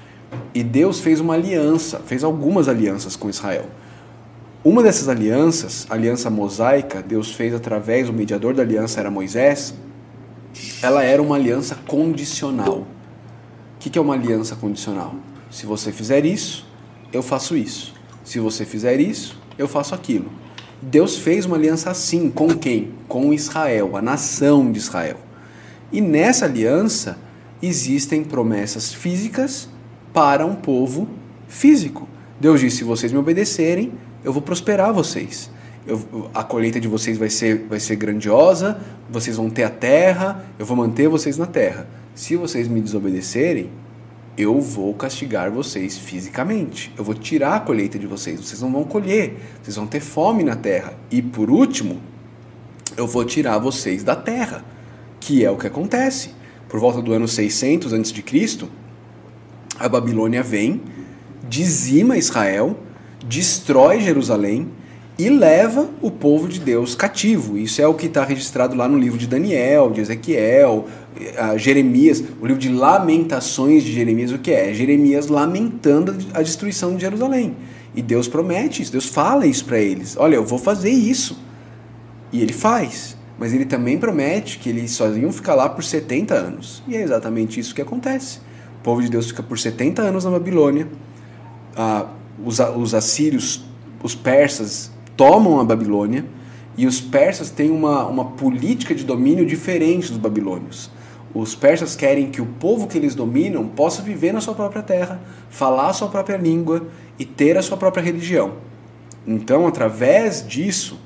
[0.54, 3.66] E Deus fez uma aliança, fez algumas alianças com Israel.
[4.64, 9.74] Uma dessas alianças, a aliança mosaica, Deus fez através, o mediador da aliança era Moisés,
[10.82, 12.88] ela era uma aliança condicional.
[13.76, 15.16] O que é uma aliança condicional?
[15.52, 16.66] Se você fizer isso,
[17.12, 17.94] eu faço isso.
[18.24, 20.32] Se você fizer isso, eu faço aquilo.
[20.82, 22.92] Deus fez uma aliança assim, com quem?
[23.08, 25.18] Com Israel, a nação de Israel.
[25.92, 27.18] E nessa aliança
[27.62, 29.70] existem promessas físicas
[30.14, 31.08] para um povo
[31.48, 32.08] físico.
[32.40, 33.92] Deus disse: se vocês me obedecerem,
[34.24, 35.50] eu vou prosperar vocês.
[35.86, 38.80] Eu, a colheita de vocês vai ser, vai ser grandiosa,
[39.10, 41.88] vocês vão ter a terra, eu vou manter vocês na terra.
[42.16, 43.70] Se vocês me desobedecerem,
[44.38, 46.94] eu vou castigar vocês fisicamente.
[46.98, 48.40] Eu vou tirar a colheita de vocês.
[48.40, 49.38] Vocês não vão colher.
[49.62, 50.94] Vocês vão ter fome na terra.
[51.12, 52.00] E por último,
[52.98, 54.64] eu vou tirar vocês da terra,
[55.20, 56.32] que é o que acontece.
[56.68, 58.68] Por volta do ano 600 a.C.,
[59.80, 60.82] a Babilônia vem,
[61.48, 62.78] dizima Israel,
[63.28, 64.70] destrói Jerusalém
[65.18, 67.58] e leva o povo de Deus cativo.
[67.58, 70.88] Isso é o que está registrado lá no livro de Daniel, de Ezequiel,
[71.58, 74.74] Jeremias, o livro de Lamentações de Jeremias, o que é?
[74.74, 77.56] Jeremias lamentando a destruição de Jerusalém.
[77.96, 81.38] E Deus promete isso, Deus fala isso para eles: olha, eu vou fazer isso.
[82.32, 83.16] E ele faz.
[83.38, 86.82] Mas ele também promete que eles iam ficar lá por 70 anos.
[86.88, 88.40] E é exatamente isso que acontece.
[88.84, 90.90] O povo de Deus fica por 70 anos na Babilônia.
[91.74, 92.08] Ah,
[92.44, 93.64] os, os assírios,
[94.04, 96.26] os persas, tomam a Babilônia.
[96.76, 100.92] E os persas têm uma, uma política de domínio diferente dos babilônios.
[101.34, 105.22] Os persas querem que o povo que eles dominam possa viver na sua própria terra,
[105.50, 106.86] falar a sua própria língua
[107.18, 108.56] e ter a sua própria religião.
[109.26, 111.00] Então, através disso,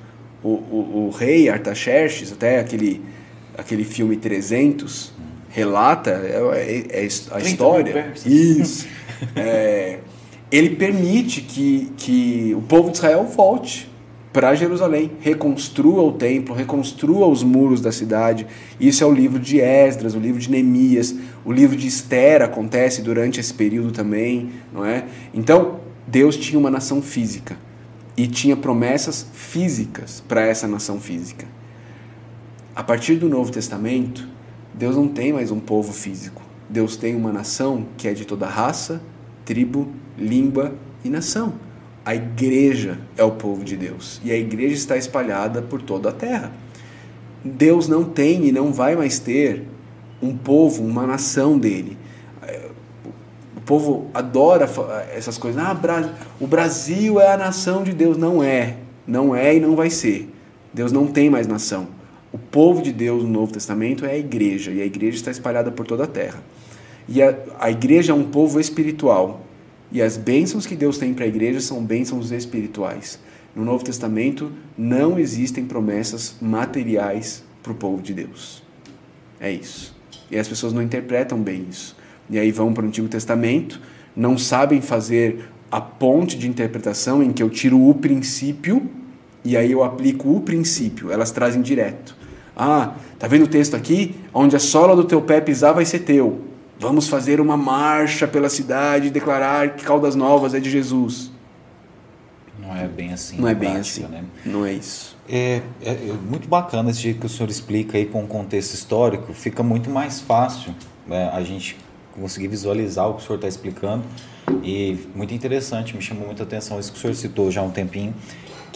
[0.44, 3.04] o, o, o rei Artaxerxes, até aquele,
[3.56, 5.14] aquele filme 300,
[5.58, 8.14] relata é, é, é a história.
[8.24, 8.88] Isso.
[9.36, 9.98] é,
[10.52, 13.90] ele permite que, que o povo de Israel volte
[14.32, 18.46] para Jerusalém, reconstrua o templo, reconstrua os muros da cidade.
[18.80, 23.02] Isso é o livro de Esdras, o livro de Neemias, o livro de Esther acontece
[23.02, 25.06] durante esse período também, não é?
[25.34, 27.58] Então, Deus tinha uma nação física
[28.16, 31.48] e tinha promessas físicas para essa nação física.
[32.76, 34.37] A partir do Novo Testamento,
[34.78, 36.40] Deus não tem mais um povo físico.
[36.70, 39.02] Deus tem uma nação que é de toda raça,
[39.44, 41.54] tribo, língua e nação.
[42.06, 46.12] A igreja é o povo de Deus e a igreja está espalhada por toda a
[46.12, 46.52] terra.
[47.44, 49.64] Deus não tem e não vai mais ter
[50.22, 51.98] um povo, uma nação dele.
[53.56, 54.70] O povo adora
[55.12, 55.60] essas coisas.
[55.62, 55.76] Ah,
[56.40, 58.16] o Brasil é a nação de Deus.
[58.16, 58.78] Não é.
[59.08, 60.32] Não é e não vai ser.
[60.72, 61.97] Deus não tem mais nação.
[62.38, 65.72] O povo de Deus no Novo Testamento é a igreja e a igreja está espalhada
[65.72, 66.40] por toda a terra.
[67.10, 69.44] E a, a igreja é um povo espiritual
[69.92, 73.20] e as bênçãos que Deus tem para a igreja são bênçãos espirituais.
[73.56, 78.62] No Novo Testamento não existem promessas materiais para o povo de Deus.
[79.40, 79.96] É isso.
[80.30, 81.98] E as pessoas não interpretam bem isso.
[82.30, 83.82] E aí vão para o Antigo Testamento,
[84.16, 88.88] não sabem fazer a ponte de interpretação em que eu tiro o princípio
[89.44, 91.12] e aí eu aplico o princípio.
[91.12, 92.27] Elas trazem direto.
[92.58, 94.16] Ah, tá vendo o texto aqui?
[94.34, 96.42] Onde a sola do teu pé pisar vai ser teu.
[96.80, 101.32] Vamos fazer uma marcha pela cidade e declarar que Caldas Novas é de Jesus.
[102.60, 103.38] Não é bem assim.
[103.38, 104.14] Não é bem prática, assim.
[104.14, 104.24] Né?
[104.44, 105.16] Não é isso.
[105.30, 108.74] É, é, é, muito bacana esse jeito que o senhor explica aí com o contexto
[108.74, 109.34] histórico.
[109.34, 110.74] Fica muito mais fácil
[111.06, 111.78] né, a gente
[112.20, 114.04] conseguir visualizar o que o senhor está explicando.
[114.64, 117.72] E muito interessante, me chamou muita atenção isso que o senhor citou já há um
[117.72, 118.14] tempinho,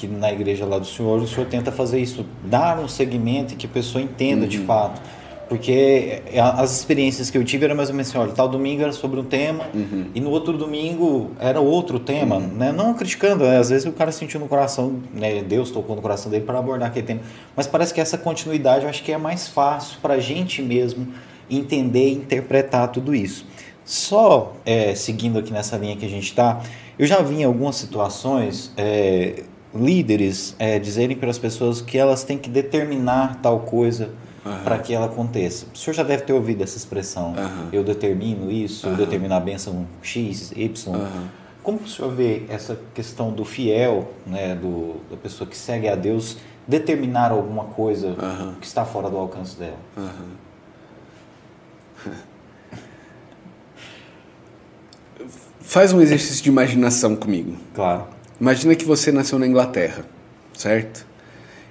[0.02, 3.68] que na igreja lá do senhor, o senhor tenta fazer isso, dar um segmento que
[3.68, 4.49] a pessoa entenda uhum.
[4.49, 4.99] de fato
[5.48, 8.82] Porque é, as experiências que eu tive eram mais ou menos assim, olha, tal domingo
[8.82, 10.06] era sobre um tema Uhum.
[10.15, 12.72] e no outro domingo era outro tema, né?
[12.72, 13.57] Não criticando, né?
[13.57, 15.44] às vezes o cara sentiu no coração, né?
[15.44, 17.19] Deus tocou no coração dele para abordar aquele tema.
[17.56, 21.07] Mas parece que essa continuidade eu acho que é mais fácil para a gente mesmo
[21.49, 23.45] entender e interpretar tudo isso.
[23.84, 26.61] Só é, seguindo aqui nessa linha que a gente está,
[26.98, 32.23] eu já vi em algumas situações é, líderes é, dizerem para as pessoas que elas
[32.23, 34.10] têm que determinar tal coisa
[34.45, 34.64] Aham.
[34.64, 35.65] para que ela aconteça.
[35.73, 37.34] O senhor já deve ter ouvido essa expressão.
[37.38, 37.69] Aham.
[37.72, 38.99] Eu determino isso, eu Aham.
[38.99, 40.73] determino a bênção X, Y.
[41.64, 45.95] Como o senhor vê essa questão do fiel, né, do, da pessoa que segue a
[45.95, 46.38] Deus,
[46.68, 48.15] determinar alguma coisa
[48.60, 49.77] que está fora do alcance dela?
[55.60, 57.56] Faz um exercício de imaginação comigo.
[57.73, 58.06] Claro.
[58.41, 60.03] Imagina que você nasceu na Inglaterra,
[60.51, 61.05] certo?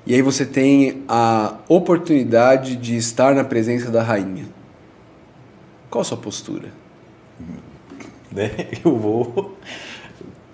[0.06, 4.44] E aí você tem a oportunidade de estar na presença da rainha.
[5.90, 6.68] Qual a sua postura?
[8.32, 8.48] Né?
[8.84, 9.56] Eu vou.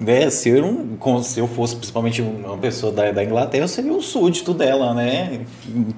[0.00, 0.20] Né,
[0.64, 4.54] um, como se eu fosse principalmente uma pessoa da, da Inglaterra, eu seria um súdito
[4.54, 5.44] dela, né?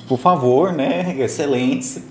[0.08, 1.14] Por favor, né?
[1.20, 2.02] Excelência.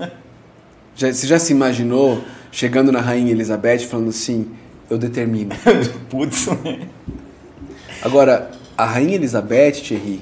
[0.95, 4.49] Já, você já se imaginou chegando na rainha Elizabeth falando assim:
[4.89, 5.53] eu determino?
[6.09, 6.87] Putz, né?
[8.01, 10.21] Agora, a rainha Elizabeth, Thierry,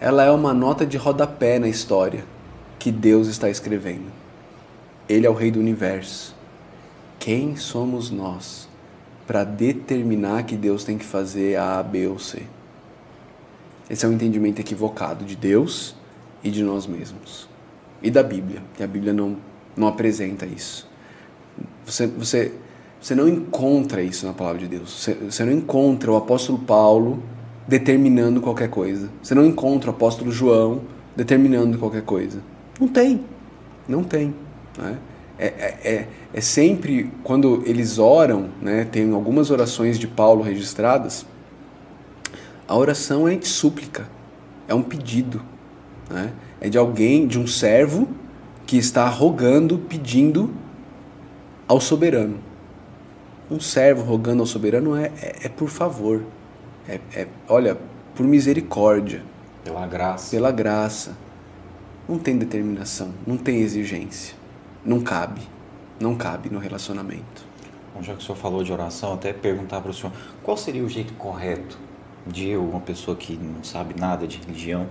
[0.00, 2.24] ela é uma nota de rodapé na história
[2.78, 4.10] que Deus está escrevendo.
[5.08, 6.34] Ele é o rei do universo.
[7.18, 8.68] Quem somos nós
[9.26, 12.42] para determinar que Deus tem que fazer A, B ou C?
[13.90, 15.96] Esse é um entendimento equivocado de Deus
[16.42, 17.48] e de nós mesmos.
[18.00, 19.36] E da Bíblia, que a Bíblia não,
[19.76, 20.88] não apresenta isso.
[21.84, 22.54] Você, você,
[23.00, 25.08] você não encontra isso na palavra de Deus.
[25.30, 27.22] Você, não encontra o apóstolo Paulo
[27.66, 29.08] determinando qualquer coisa.
[29.22, 30.82] Você não encontra o apóstolo João
[31.16, 32.42] determinando qualquer coisa.
[32.78, 33.24] Não tem.
[33.88, 34.34] Não tem.
[34.76, 34.98] Né?
[35.38, 41.24] É, é, é, é sempre quando eles oram, né, tem algumas orações de Paulo registradas,
[42.68, 44.06] a oração é de súplica,
[44.68, 45.40] é um pedido.
[46.10, 46.32] Né?
[46.60, 48.08] É de alguém, de um servo
[48.66, 50.50] que está rogando, pedindo
[51.66, 52.49] ao soberano.
[53.50, 56.22] Um servo rogando ao soberano é, é, é por favor.
[56.88, 57.76] É, é, olha,
[58.14, 59.22] por misericórdia,
[59.64, 60.30] Pela graça.
[60.30, 61.16] pela graça.
[62.08, 64.34] Não tem determinação, não tem exigência.
[64.84, 65.42] Não cabe.
[65.98, 67.44] Não cabe no relacionamento.
[67.94, 70.12] Bom, já que o senhor falou de oração, até perguntar para o senhor
[70.42, 71.78] qual seria o jeito correto
[72.26, 74.86] de eu, uma pessoa que não sabe nada de religião,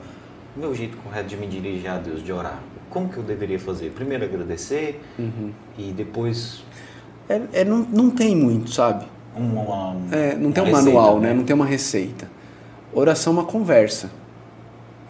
[0.55, 2.61] o meu jeito correto de me dirigir a Deus, de orar?
[2.89, 3.91] Como que eu deveria fazer?
[3.91, 5.01] Primeiro agradecer
[5.77, 6.63] e depois
[7.29, 9.05] É, é, não, não tem muito, sabe?
[9.35, 11.29] uma, uma- É, não tem um receita, manual, né?
[11.29, 11.33] né?
[11.35, 12.29] Não tem uma receita.
[12.91, 14.09] Oração é uma conversa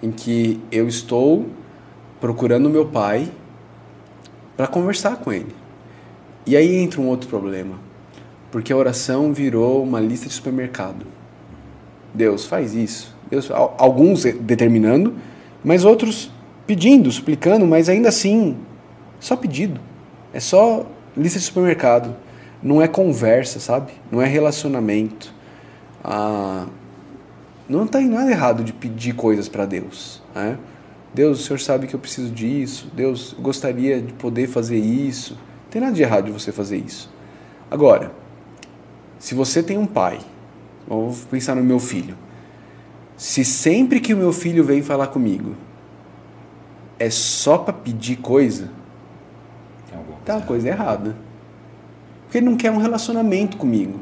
[0.03, 1.47] em que eu estou
[2.19, 3.29] procurando o meu pai
[4.57, 5.55] para conversar com ele.
[6.45, 7.75] E aí entra um outro problema,
[8.51, 11.05] porque a oração virou uma lista de supermercado.
[12.13, 13.15] Deus faz isso.
[13.29, 15.13] Deus, al- alguns determinando,
[15.63, 16.31] mas outros
[16.67, 18.57] pedindo, suplicando, mas ainda assim
[19.19, 19.79] só pedido.
[20.33, 20.85] É só
[21.19, 22.15] lista de supermercado.
[22.61, 23.91] Não é conversa, sabe?
[24.11, 25.33] Não é relacionamento.
[26.03, 26.65] Ah,
[27.67, 30.21] não tem nada errado de pedir coisas para Deus.
[30.33, 30.57] Né?
[31.13, 32.91] Deus, o Senhor sabe que eu preciso disso.
[32.93, 35.33] Deus, eu gostaria de poder fazer isso.
[35.33, 37.09] Não tem nada de errado de você fazer isso.
[37.69, 38.11] Agora,
[39.19, 40.19] se você tem um pai,
[40.87, 42.15] vou pensar no meu filho.
[43.15, 45.55] Se sempre que o meu filho vem falar comigo
[46.97, 48.69] é só para pedir coisa,
[50.29, 51.15] Tá uma coisa errada.
[52.21, 53.99] Porque ele não quer um relacionamento comigo.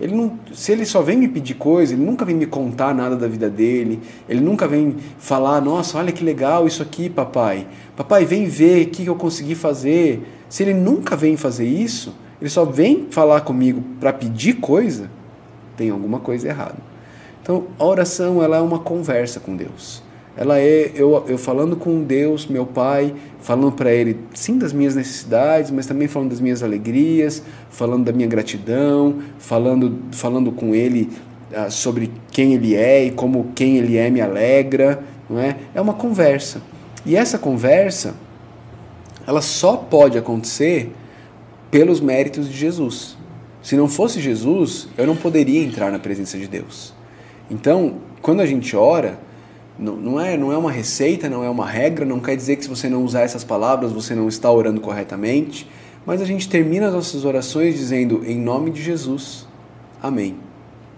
[0.00, 3.14] Ele não, se ele só vem me pedir coisa, ele nunca vem me contar nada
[3.14, 7.68] da vida dele, ele nunca vem falar, nossa, olha que legal isso aqui, papai.
[7.96, 10.26] Papai, vem ver o que eu consegui fazer.
[10.48, 15.08] Se ele nunca vem fazer isso, ele só vem falar comigo para pedir coisa,
[15.76, 16.78] tem alguma coisa errada.
[17.40, 20.02] Então, a oração ela é uma conversa com Deus.
[20.36, 24.94] Ela é eu, eu falando com Deus, meu Pai, falando para Ele, sim, das minhas
[24.94, 31.10] necessidades, mas também falando das minhas alegrias, falando da minha gratidão, falando, falando com Ele
[31.54, 35.56] ah, sobre quem Ele é e como quem Ele é me alegra, não é?
[35.74, 36.62] É uma conversa.
[37.04, 38.14] E essa conversa,
[39.26, 40.92] ela só pode acontecer
[41.70, 43.18] pelos méritos de Jesus.
[43.62, 46.94] Se não fosse Jesus, eu não poderia entrar na presença de Deus.
[47.50, 49.18] Então, quando a gente ora,
[49.78, 52.64] não, não, é, não é uma receita, não é uma regra, não quer dizer que
[52.64, 55.68] se você não usar essas palavras você não está orando corretamente,
[56.04, 59.46] mas a gente termina as nossas orações dizendo em nome de Jesus.
[60.02, 60.36] Amém.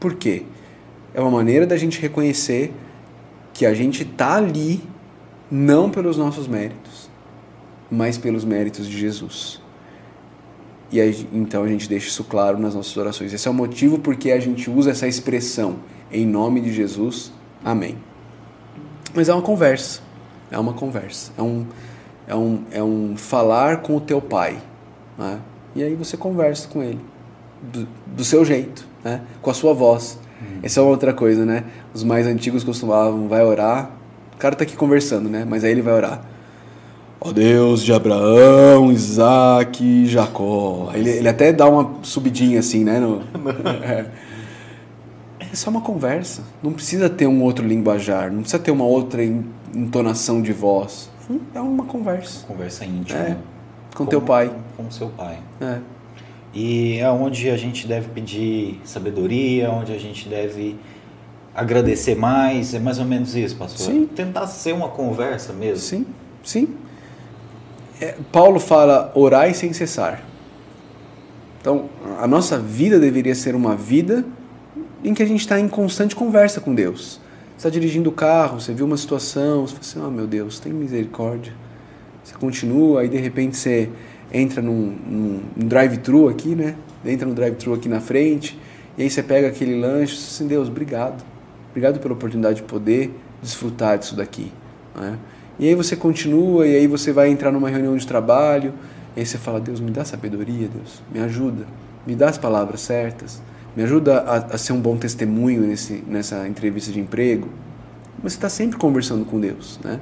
[0.00, 0.42] Por quê?
[1.12, 2.72] É uma maneira da gente reconhecer
[3.52, 4.82] que a gente está ali
[5.50, 7.08] não pelos nossos méritos,
[7.90, 9.62] mas pelos méritos de Jesus.
[10.90, 13.32] E aí, então a gente deixa isso claro nas nossas orações.
[13.32, 15.76] Esse é o motivo porque a gente usa essa expressão,
[16.10, 17.32] em nome de Jesus,
[17.64, 17.96] amém.
[19.14, 20.00] Mas é uma conversa,
[20.50, 21.66] é uma conversa, é um,
[22.26, 24.58] é um, é um falar com o teu pai.
[25.16, 25.38] Né?
[25.76, 27.00] E aí você conversa com ele,
[27.62, 29.20] do, do seu jeito, né?
[29.40, 30.18] com a sua voz.
[30.42, 30.58] Hum.
[30.62, 31.64] Essa é outra coisa, né?
[31.92, 33.90] Os mais antigos costumavam, vai orar,
[34.34, 35.46] o cara tá aqui conversando, né?
[35.48, 36.34] Mas aí ele vai orar
[37.24, 40.90] ó Deus de Abraão, Isaac e Jacó.
[40.94, 43.00] Ele, ele até dá uma subidinha assim, né?
[43.00, 43.22] No,
[43.82, 44.06] é.
[45.54, 46.42] É só uma conversa.
[46.62, 51.08] Não precisa ter um outro linguajar, não precisa ter uma outra entonação de voz.
[51.54, 52.44] É uma conversa.
[52.46, 53.18] Conversa íntima.
[53.18, 53.36] É,
[53.90, 54.52] com como, teu pai.
[54.76, 55.38] Com seu pai.
[55.60, 55.78] É.
[56.52, 60.76] E é onde a gente deve pedir sabedoria, onde a gente deve
[61.54, 63.86] agradecer mais, é mais ou menos isso, pastor.
[63.86, 64.06] Sim.
[64.06, 65.78] Tentar ser uma conversa mesmo.
[65.78, 66.06] Sim,
[66.42, 66.76] sim
[68.00, 70.22] é, Paulo fala orai sem cessar.
[71.60, 74.24] Então, a nossa vida deveria ser uma vida
[75.04, 77.20] em que a gente está em constante conversa com Deus.
[77.56, 80.58] Você está dirigindo o carro, você viu uma situação, você fala assim, oh meu Deus,
[80.58, 81.52] tem misericórdia.
[82.24, 83.90] Você continua, aí de repente você
[84.32, 86.74] entra num, num, num drive-thru aqui, né?
[87.04, 88.58] Entra no drive-thru aqui na frente,
[88.96, 91.22] e aí você pega aquele lanche, você assim, Deus, obrigado.
[91.70, 94.50] Obrigado pela oportunidade de poder desfrutar disso daqui.
[94.94, 95.18] Né?
[95.58, 98.72] E aí você continua, e aí você vai entrar numa reunião de trabalho,
[99.14, 101.66] e aí você fala: Deus, me dá sabedoria, Deus, me ajuda,
[102.06, 103.42] me dá as palavras certas,
[103.76, 107.48] me ajuda a, a ser um bom testemunho nesse, nessa entrevista de emprego.
[108.22, 110.00] Mas você está sempre conversando com Deus, né?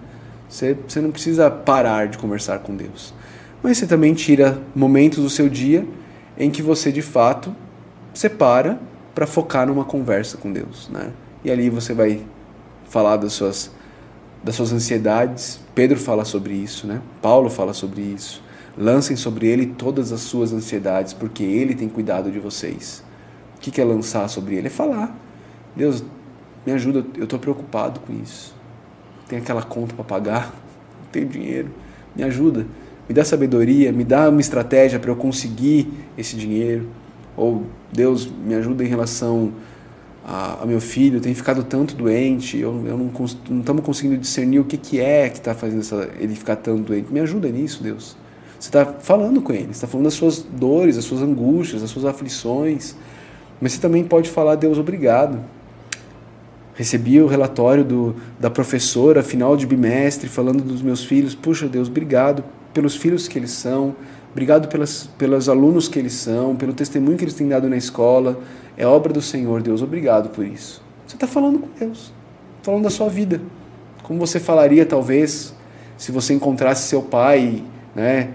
[0.48, 3.14] Você, você não precisa parar de conversar com Deus.
[3.62, 5.86] Mas você também tira momentos do seu dia
[6.36, 7.54] em que você de fato
[8.12, 8.78] separa
[9.14, 11.10] para focar numa conversa com Deus, né?
[11.44, 12.22] E ali você vai
[12.88, 13.70] falar das suas
[14.44, 15.60] das suas ansiedades.
[15.74, 17.00] Pedro fala sobre isso, né?
[17.20, 18.42] Paulo fala sobre isso.
[18.76, 23.04] Lancem sobre ele todas as suas ansiedades, porque ele tem cuidado de vocês.
[23.68, 24.66] O que é lançar sobre ele?
[24.66, 25.16] É falar.
[25.76, 26.04] Deus,
[26.66, 28.54] me ajuda, eu estou preocupado com isso.
[29.28, 30.46] Tem aquela conta para pagar,
[31.00, 31.70] não tenho dinheiro.
[32.14, 32.66] Me ajuda,
[33.08, 36.88] me dá sabedoria, me dá uma estratégia para eu conseguir esse dinheiro.
[37.36, 39.52] Ou Deus, me ajuda em relação
[40.24, 43.10] a, a, meu filho tem ficado tanto doente, eu, eu não
[43.60, 47.12] estamos conseguindo discernir o que, que é que está fazendo essa, ele ficar tão doente.
[47.12, 48.16] Me ajuda nisso, Deus.
[48.58, 52.04] Você está falando com ele, está falando das suas dores, das suas angústias, das suas
[52.04, 52.94] aflições.
[53.62, 55.38] Mas você também pode falar, Deus, obrigado.
[56.74, 61.34] Recebi o relatório do, da professora, final de bimestre, falando dos meus filhos.
[61.34, 62.44] Puxa, Deus, obrigado
[62.74, 63.94] pelos filhos que eles são,
[64.32, 68.38] obrigado pelas, pelos alunos que eles são, pelo testemunho que eles têm dado na escola
[68.76, 69.82] é obra do Senhor, Deus.
[69.82, 70.82] Obrigado por isso.
[71.06, 72.12] Você está falando com Deus,
[72.62, 73.40] falando da sua vida.
[74.02, 75.54] Como você falaria, talvez,
[75.96, 77.62] se você encontrasse seu pai,
[77.94, 78.30] né?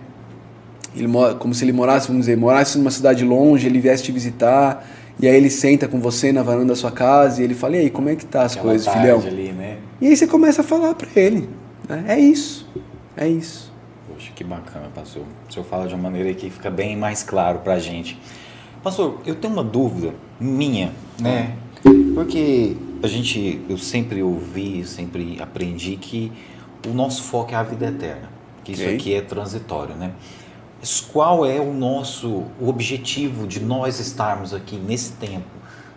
[0.96, 4.88] Ele, como se ele morasse, vamos dizer, morasse numa cidade longe, ele viesse te visitar,
[5.20, 7.80] e aí ele senta com você na varanda da sua casa e ele fala: E
[7.80, 9.20] aí, como é que tá as Aquela coisas, filhão?
[9.20, 9.78] Ali, né?
[10.00, 11.50] E aí você começa a falar para ele:
[11.90, 12.06] né?
[12.08, 12.68] É isso,
[13.16, 13.72] é isso.
[14.08, 15.24] Poxa, que bacana, pastor.
[15.50, 18.20] O senhor fala de uma maneira que fica bem mais claro para a gente.
[18.84, 21.56] Pastor, eu tenho uma dúvida minha, né?
[22.14, 26.32] Porque a gente, eu sempre ouvi, sempre aprendi que
[26.88, 28.30] o nosso foco é a vida eterna,
[28.64, 28.96] que isso okay.
[28.96, 30.12] aqui é transitório, né?
[31.12, 35.50] Qual é o nosso o objetivo de nós estarmos aqui nesse tempo,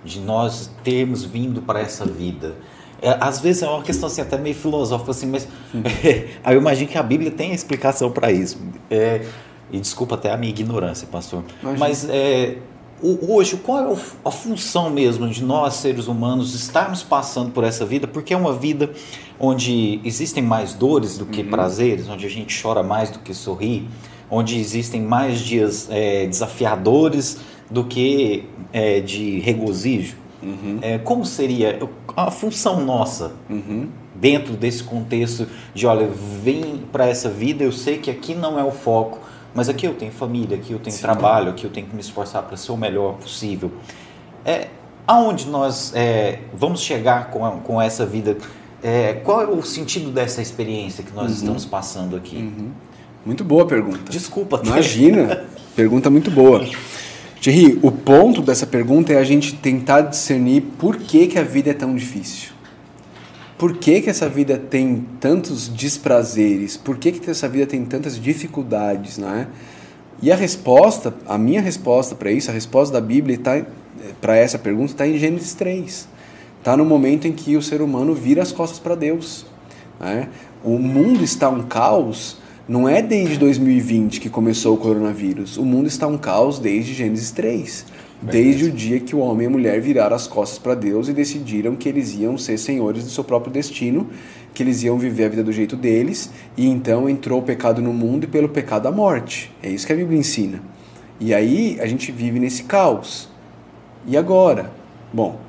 [0.05, 2.55] de nós termos vindo para essa vida?
[3.03, 5.49] É, às vezes é uma questão assim, até meio filosófica, assim, mas
[6.05, 8.59] é, aí eu imagino que a Bíblia tem a explicação para isso.
[8.91, 9.27] É,
[9.73, 11.45] e desculpa até a minha ignorância, pastor.
[11.63, 11.79] Imagina.
[11.79, 12.59] Mas é,
[13.03, 18.07] hoje, qual é a função mesmo de nós, seres humanos, estarmos passando por essa vida?
[18.07, 18.91] Porque é uma vida
[19.39, 21.51] onde existem mais dores do que uhum.
[21.51, 23.89] prazeres, onde a gente chora mais do que sorri,
[24.31, 27.39] onde existem mais dias é, desafiadores
[27.71, 30.17] do que é, de regozijo.
[30.43, 30.79] Uhum.
[30.81, 31.79] É, como seria
[32.17, 33.89] a função nossa uhum.
[34.15, 36.09] dentro desse contexto de, olha,
[36.43, 39.19] vem para essa vida, eu sei que aqui não é o foco,
[39.55, 41.03] mas aqui eu tenho família, aqui eu tenho Sim.
[41.03, 43.71] trabalho, aqui eu tenho que me esforçar para ser o melhor possível.
[44.45, 44.69] É,
[45.07, 48.39] aonde nós é, vamos chegar com, a, com essa vida?
[48.83, 51.37] É, qual é o sentido dessa experiência que nós uhum.
[51.37, 52.39] estamos passando aqui?
[53.25, 54.11] Muito boa pergunta.
[54.11, 54.61] Desculpa.
[54.65, 55.45] Imagina,
[55.77, 56.67] pergunta muito boa.
[57.41, 61.71] Thierry, o ponto dessa pergunta é a gente tentar discernir por que, que a vida
[61.71, 62.51] é tão difícil.
[63.59, 66.79] Por que, que essa vida tem tantos desprazeres?
[66.79, 69.47] Por que, que essa vida tem tantas dificuldades, não é?
[70.23, 73.63] E a resposta, a minha resposta para isso, a resposta da Bíblia tá,
[74.21, 76.09] para essa pergunta está em Gênesis 3.
[76.59, 79.47] Está no momento em que o ser humano vira as costas para Deus.
[80.01, 80.29] É?
[80.65, 82.39] O mundo está um caos
[82.71, 85.57] Não é desde 2020 que começou o coronavírus.
[85.57, 87.85] O mundo está um caos desde Gênesis 3.
[88.23, 91.13] Desde o dia que o homem e a mulher viraram as costas para Deus e
[91.13, 94.09] decidiram que eles iam ser senhores do seu próprio destino,
[94.55, 97.93] que eles iam viver a vida do jeito deles, e então entrou o pecado no
[97.93, 99.53] mundo e pelo pecado a morte.
[99.61, 100.63] É isso que a Bíblia ensina.
[101.19, 103.29] E aí a gente vive nesse caos.
[104.07, 104.71] E agora?
[105.13, 105.41] Bom,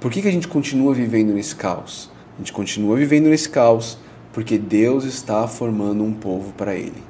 [0.00, 2.10] por que, que a gente continua vivendo nesse caos?
[2.34, 3.98] A gente continua vivendo nesse caos
[4.32, 7.02] porque Deus está formando um povo para Ele.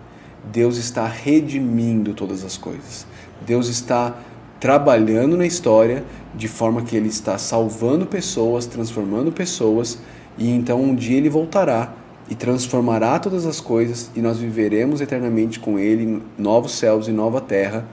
[0.51, 3.07] Deus está redimindo todas as coisas.
[3.47, 4.17] Deus está
[4.59, 6.05] trabalhando na história
[6.35, 9.99] de forma que Ele está salvando pessoas, transformando pessoas,
[10.37, 11.95] e então um dia Ele voltará
[12.29, 17.41] e transformará todas as coisas e nós viveremos eternamente com Ele novos céus e nova
[17.41, 17.85] terra,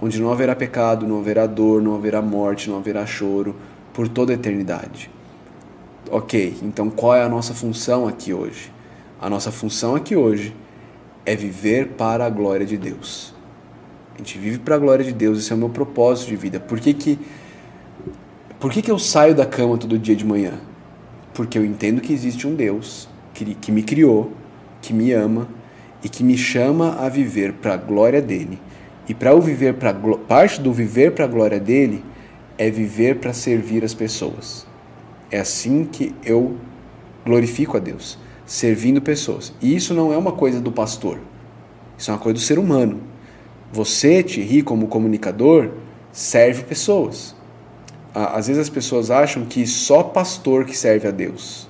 [0.00, 3.56] onde não haverá pecado, não haverá dor, não haverá morte, não haverá choro
[3.92, 5.10] por toda a eternidade.
[6.12, 8.72] Ok, então qual é a nossa função aqui hoje?
[9.20, 10.52] A nossa função aqui hoje
[11.24, 13.32] é viver para a glória de Deus.
[14.16, 16.58] A gente vive para a glória de Deus, esse é o meu propósito de vida.
[16.58, 17.16] Por que, que,
[18.58, 20.54] por que, que eu saio da cama todo dia de manhã?
[21.32, 24.32] Porque eu entendo que existe um Deus que, que me criou,
[24.82, 25.46] que me ama
[26.02, 28.58] e que me chama a viver para a glória dele.
[29.08, 32.04] E para eu viver para parte do viver para a glória dele
[32.58, 34.68] é viver para servir as pessoas.
[35.30, 36.56] É assim que eu
[37.24, 39.52] glorifico a Deus, servindo pessoas.
[39.60, 41.18] E isso não é uma coisa do pastor,
[41.96, 43.00] isso é uma coisa do ser humano.
[43.72, 45.70] Você, Thierry, como comunicador,
[46.10, 47.36] serve pessoas.
[48.12, 51.68] Às vezes as pessoas acham que só pastor que serve a Deus.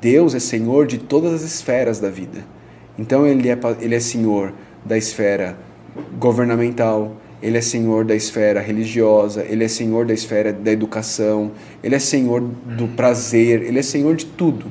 [0.00, 2.44] Deus é Senhor de todas as esferas da vida.
[2.98, 4.52] Então ele é, ele é Senhor
[4.84, 5.56] da esfera
[6.18, 11.52] governamental, ele é senhor da esfera religiosa, ele é senhor da esfera da educação,
[11.82, 14.64] ele é senhor do prazer, ele é senhor de tudo.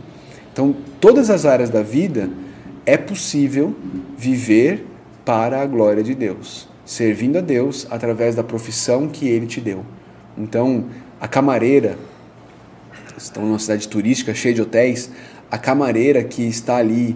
[0.52, 2.32] Então, todas as áreas da vida
[2.84, 3.76] é possível
[4.18, 4.88] viver
[5.24, 9.86] para a glória de Deus, servindo a Deus através da profissão que ele te deu.
[10.36, 10.86] Então,
[11.22, 11.95] a camareira,
[13.16, 15.12] estão numa cidade turística cheia de hotéis,
[15.52, 17.16] a camareira que está ali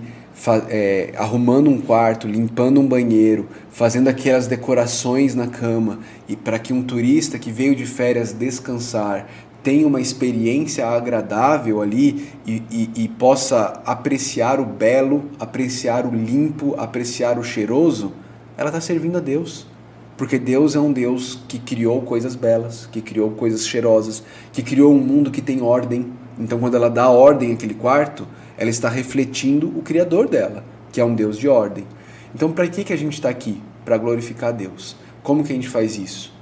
[0.70, 6.74] é, arrumando um quarto, limpando um banheiro, fazendo aquelas decorações na cama e para que
[6.74, 9.28] um turista que veio de férias descansar
[9.64, 16.74] tenha uma experiência agradável ali e, e, e possa apreciar o belo, apreciar o limpo,
[16.78, 18.14] apreciar o cheiroso,
[18.58, 19.68] ela está servindo a Deus.
[20.16, 24.24] Porque Deus é um Deus que criou coisas belas, que criou coisas cheirosas,
[24.54, 26.08] que criou um mundo que tem ordem.
[26.40, 28.26] Então, quando ela dá ordem àquele quarto,
[28.58, 31.86] ela está refletindo o Criador dela, que é um Deus de ordem.
[32.34, 33.62] Então, para que, que a gente está aqui?
[33.86, 34.96] Para glorificar Deus.
[35.24, 36.34] Como que a gente faz isso?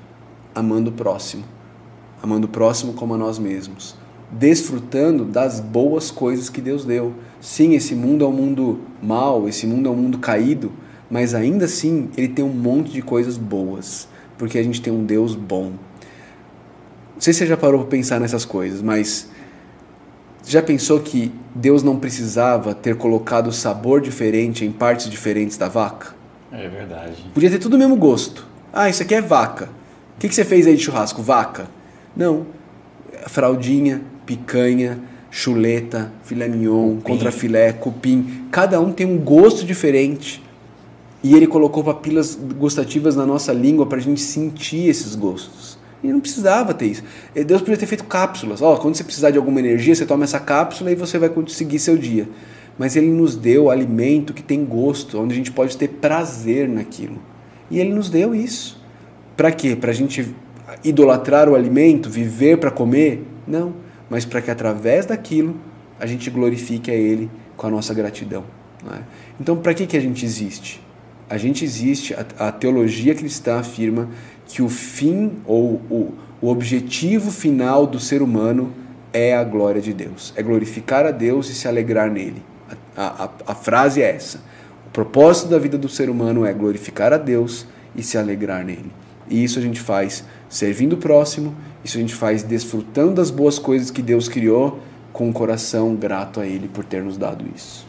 [0.53, 1.43] Amando o próximo.
[2.23, 3.95] Amando o próximo como a nós mesmos.
[4.31, 7.13] Desfrutando das boas coisas que Deus deu.
[7.41, 10.71] Sim, esse mundo é um mundo mau, esse mundo é um mundo caído,
[11.09, 15.05] mas ainda assim ele tem um monte de coisas boas, porque a gente tem um
[15.05, 15.73] Deus bom.
[17.13, 19.29] Não sei se você já parou para pensar nessas coisas, mas
[20.45, 26.15] já pensou que Deus não precisava ter colocado sabor diferente em partes diferentes da vaca?
[26.51, 27.25] É verdade.
[27.33, 28.45] Podia ter tudo o mesmo gosto.
[28.71, 29.69] Ah, isso aqui é vaca.
[30.15, 31.21] O que, que você fez aí de churrasco?
[31.21, 31.67] Vaca?
[32.15, 32.45] Não.
[33.27, 34.99] Fraldinha, picanha,
[35.31, 38.47] chuleta, filé mignon, contra filé, cupim.
[38.51, 40.41] Cada um tem um gosto diferente.
[41.23, 45.74] E ele colocou papilas gustativas na nossa língua para a gente sentir esses gostos.
[46.09, 47.03] E não precisava ter isso.
[47.45, 48.61] Deus podia ter feito cápsulas.
[48.61, 51.79] Ó, quando você precisar de alguma energia, você toma essa cápsula e você vai conseguir
[51.79, 52.27] seu dia.
[52.77, 57.19] Mas Ele nos deu alimento que tem gosto, onde a gente pode ter prazer naquilo.
[57.69, 58.83] E Ele nos deu isso.
[59.35, 59.75] Para quê?
[59.75, 60.35] Para a gente
[60.83, 63.25] idolatrar o alimento, viver para comer?
[63.47, 63.73] Não.
[64.09, 65.55] Mas para que através daquilo
[65.99, 68.43] a gente glorifique a Ele com a nossa gratidão.
[68.91, 68.99] É?
[69.39, 70.81] Então, para que, que a gente existe?
[71.29, 74.09] A gente existe, a, a teologia cristã afirma
[74.47, 78.71] que o fim ou o, o objetivo final do ser humano
[79.11, 82.43] é a glória de Deus, é glorificar a Deus e se alegrar nele.
[82.95, 84.39] A, a, a frase é essa.
[84.87, 87.65] O propósito da vida do ser humano é glorificar a Deus
[87.95, 88.91] e se alegrar nele.
[89.29, 93.57] E isso a gente faz servindo o próximo, isso a gente faz desfrutando das boas
[93.57, 94.79] coisas que Deus criou
[95.11, 97.85] com o um coração grato a Ele por ter nos dado isso.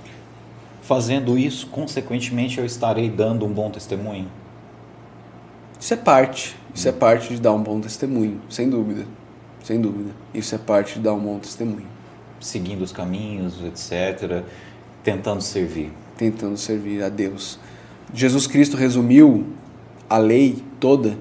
[0.82, 4.28] Fazendo isso, consequentemente, eu estarei dando um bom testemunho.
[5.80, 6.56] Isso é parte.
[6.74, 9.06] Isso é parte de dar um bom testemunho, sem dúvida.
[9.64, 10.10] Sem dúvida.
[10.34, 11.86] Isso é parte de dar um bom testemunho.
[12.40, 14.44] Seguindo os caminhos, etc.
[15.02, 15.90] Tentando servir.
[16.16, 17.58] Tentando servir a Deus.
[18.12, 19.46] Jesus Cristo resumiu
[20.08, 21.18] a lei toda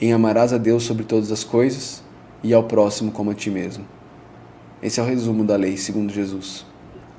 [0.00, 2.02] em amarás a Deus sobre todas as coisas
[2.42, 3.84] e ao próximo como a ti mesmo.
[4.82, 6.66] Esse é o resumo da lei, segundo Jesus.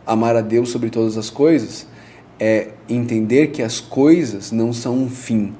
[0.06, 1.88] Amar a Deus sobre todas as coisas
[2.40, 5.54] é entender que as coisas não são um fim,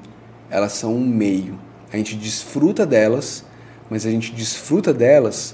[0.56, 1.60] elas são um meio.
[1.92, 3.44] A gente desfruta delas,
[3.90, 5.54] mas a gente desfruta delas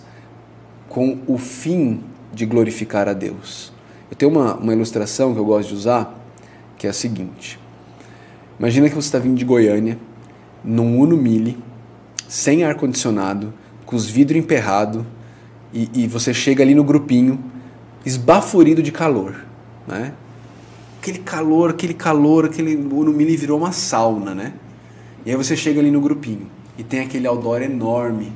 [0.88, 3.74] com o fim de glorificar a Deus.
[4.12, 6.24] Eu tenho uma, uma ilustração que eu gosto de usar,
[6.78, 7.60] que é a seguinte.
[8.60, 9.98] Imagina que você está vindo de Goiânia,
[10.64, 11.58] num Uno Mille,
[12.28, 13.52] sem ar-condicionado,
[13.84, 15.04] com os vidros emperrados,
[15.74, 17.44] e, e, você chega ali no grupinho,
[18.06, 19.46] esbaforido de calor,
[19.88, 20.14] né?
[21.00, 24.54] Aquele calor, aquele calor, aquele Uno Mille virou uma sauna, né?
[25.26, 28.32] E aí você chega ali no grupinho, e tem aquele outdoor enorme,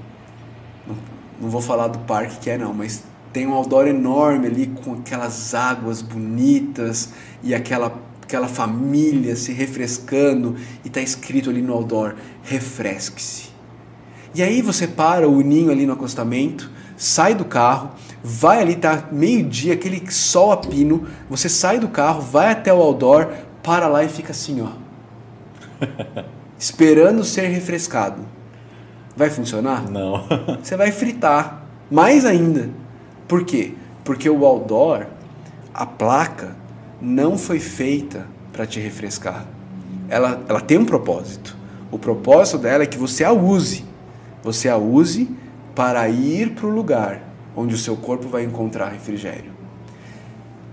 [0.88, 0.95] não,
[1.41, 3.03] não vou falar do parque que é não, mas
[3.34, 7.12] tem um outdoor enorme ali com aquelas águas bonitas
[7.44, 13.49] e aquela aquela família se refrescando e está escrito ali no outdoor: refresque-se.
[14.34, 17.91] E aí você para o ninho ali no acostamento, sai do carro,
[18.24, 22.82] vai ali, tá meio-dia, aquele sol a pino, você sai do carro, vai até o
[22.82, 23.32] outdoor,
[23.64, 24.70] para lá e fica assim, ó.
[26.57, 28.23] esperando ser refrescado.
[29.15, 29.90] Vai funcionar?
[29.90, 30.26] Não.
[30.61, 31.64] você vai fritar.
[31.90, 32.69] Mais ainda.
[33.27, 33.73] Por quê?
[34.03, 35.07] Porque o outdoor,
[35.73, 36.56] a placa,
[37.02, 39.45] não foi feita para te refrescar.
[40.10, 41.56] Ela, ela tem um propósito.
[41.91, 43.86] O propósito dela é que você a use.
[44.44, 45.30] Você a use
[45.73, 47.22] para ir para o lugar
[47.56, 49.52] onde o seu corpo vai encontrar refrigério.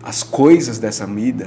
[0.03, 1.47] As coisas dessa vida,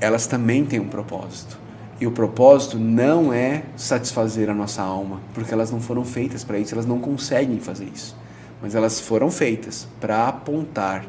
[0.00, 1.58] elas também têm um propósito.
[2.00, 6.58] E o propósito não é satisfazer a nossa alma, porque elas não foram feitas para
[6.58, 8.14] isso, elas não conseguem fazer isso
[8.60, 11.06] mas elas foram feitas para apontar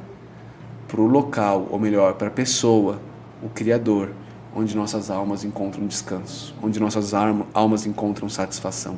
[0.88, 3.02] para o local, ou melhor, para a pessoa,
[3.44, 4.12] o Criador,
[4.56, 8.96] onde nossas almas encontram descanso, onde nossas almas encontram satisfação.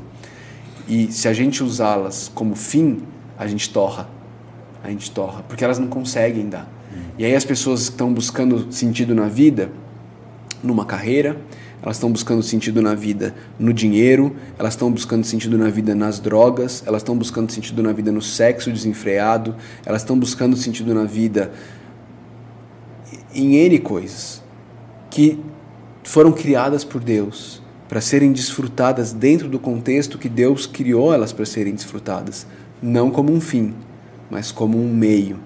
[0.88, 3.04] E se a gente usá-las como fim,
[3.38, 4.08] a gente torra.
[4.84, 6.68] A gente torra, porque elas não conseguem dar.
[7.18, 9.72] E aí as pessoas estão buscando sentido na vida,
[10.64, 11.38] numa carreira,
[11.82, 16.20] elas estão buscando sentido na vida no dinheiro, elas estão buscando sentido na vida nas
[16.20, 21.06] drogas, elas estão buscando sentido na vida no sexo desenfreado, elas estão buscando sentido na
[21.06, 21.52] vida
[23.34, 24.44] em N coisas
[25.10, 25.40] que
[26.04, 31.46] foram criadas por Deus para serem desfrutadas dentro do contexto que Deus criou elas para
[31.46, 32.46] serem desfrutadas,
[32.82, 33.74] não como um fim,
[34.30, 35.40] mas como um meio,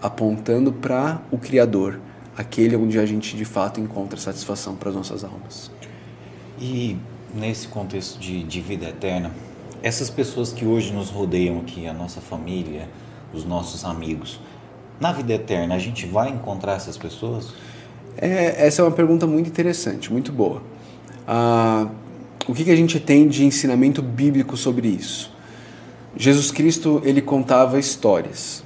[0.00, 2.00] apontando para o Criador,
[2.36, 5.72] aquele onde a gente de fato encontra satisfação para as nossas almas.
[6.60, 6.96] E
[7.34, 9.30] nesse contexto de, de vida eterna,
[9.82, 12.88] essas pessoas que hoje nos rodeiam aqui, a nossa família,
[13.32, 14.40] os nossos amigos,
[15.00, 17.52] na vida eterna a gente vai encontrar essas pessoas?
[18.16, 20.62] É, essa é uma pergunta muito interessante, muito boa.
[21.26, 21.88] Ah,
[22.48, 25.32] o que, que a gente tem de ensinamento bíblico sobre isso?
[26.16, 28.64] Jesus Cristo ele contava histórias.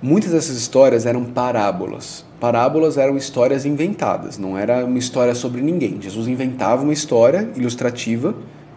[0.00, 2.24] Muitas dessas histórias eram parábolas.
[2.40, 6.00] Parábolas eram histórias inventadas, não era uma história sobre ninguém.
[6.00, 8.34] Jesus inventava uma história ilustrativa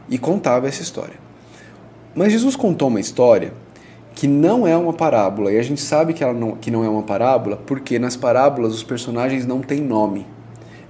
[0.09, 1.15] e contava essa história.
[2.13, 3.53] Mas Jesus contou uma história
[4.13, 6.89] que não é uma parábola, e a gente sabe que, ela não, que não é
[6.89, 10.27] uma parábola porque nas parábolas os personagens não têm nome.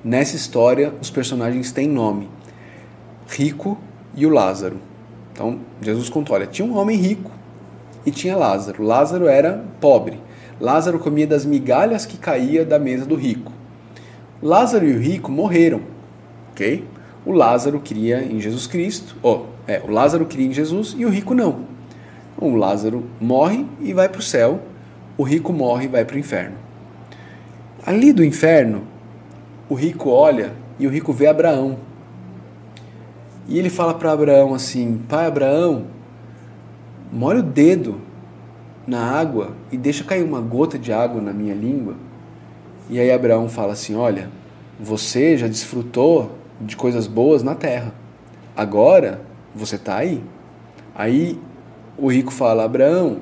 [0.04, 2.28] Nessa história, os personagens têm nome:
[3.28, 3.78] Rico
[4.16, 4.78] e o Lázaro.
[5.32, 7.32] Então, Jesus contou: olha, tinha um homem rico
[8.06, 8.84] e tinha Lázaro.
[8.84, 10.20] Lázaro era pobre.
[10.60, 13.52] Lázaro comia das migalhas que caía da mesa do rico.
[14.42, 15.82] Lázaro e o rico morreram,
[16.52, 16.86] ok?
[17.26, 21.10] O Lázaro cria em Jesus Cristo, oh, é, o Lázaro cria em Jesus e o
[21.10, 21.62] rico não.
[22.38, 24.60] O Lázaro morre e vai para o céu,
[25.18, 26.58] o rico morre e vai para o inferno.
[27.86, 28.84] Ali do inferno,
[29.70, 31.78] o rico olha e o rico vê Abraão.
[33.48, 35.86] E ele fala para Abraão assim: Pai Abraão,
[37.12, 38.00] molha o dedo
[38.86, 41.96] na água e deixa cair uma gota de água na minha língua.
[42.90, 44.30] E aí Abraão fala assim: Olha,
[44.80, 47.94] você já desfrutou de coisas boas na terra.
[48.56, 49.22] Agora
[49.56, 50.24] você está aí.
[50.94, 51.40] Aí
[51.98, 53.18] o rico fala: Abraão,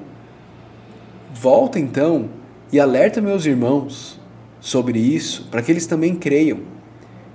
[1.33, 2.29] volta então
[2.71, 4.19] e alerta meus irmãos
[4.59, 6.59] sobre isso, para que eles também creiam.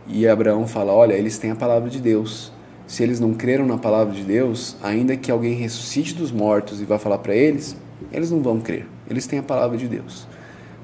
[0.07, 2.53] E Abraão fala: Olha, eles têm a palavra de Deus.
[2.87, 6.85] Se eles não creram na palavra de Deus, ainda que alguém ressuscite dos mortos e
[6.85, 7.77] vá falar para eles,
[8.13, 8.87] eles não vão crer.
[9.09, 10.27] Eles têm a palavra de Deus.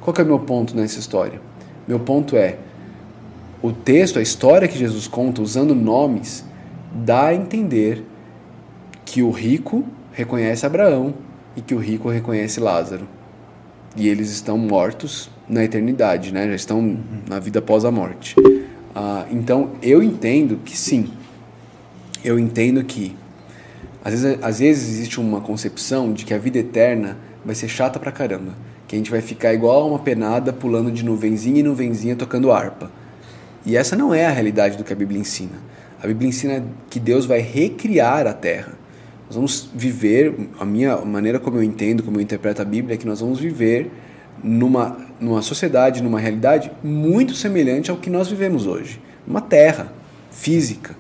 [0.01, 1.41] Qual é o meu ponto nessa história?
[1.87, 2.59] Meu ponto é
[3.63, 6.45] o texto, a história que Jesus conta usando nomes,
[6.93, 8.05] dá a entender
[9.05, 11.15] que o rico reconhece Abraão
[11.57, 13.07] e que o rico reconhece Lázaro.
[13.97, 16.49] E eles estão mortos na eternidade, né?
[16.49, 16.99] já estão
[17.29, 18.35] na vida após a morte.
[18.95, 21.11] Ah, então eu entendo que sim,
[22.25, 23.15] eu entendo que
[24.05, 27.99] às vezes, às vezes existe uma concepção de que a vida eterna vai ser chata
[27.99, 28.53] pra caramba.
[28.89, 32.91] Que a gente vai ficar igual uma penada pulando de nuvenzinha em nuvenzinha tocando harpa.
[33.65, 35.59] E essa não é a realidade do que a Bíblia ensina.
[36.03, 38.73] A Bíblia ensina que Deus vai recriar a terra.
[39.27, 42.95] Nós vamos viver, a minha a maneira como eu entendo, como eu interpreto a Bíblia,
[42.95, 43.91] é que nós vamos viver
[44.43, 49.01] numa, numa sociedade, numa realidade muito semelhante ao que nós vivemos hoje.
[49.27, 49.93] Uma terra
[50.31, 50.97] física,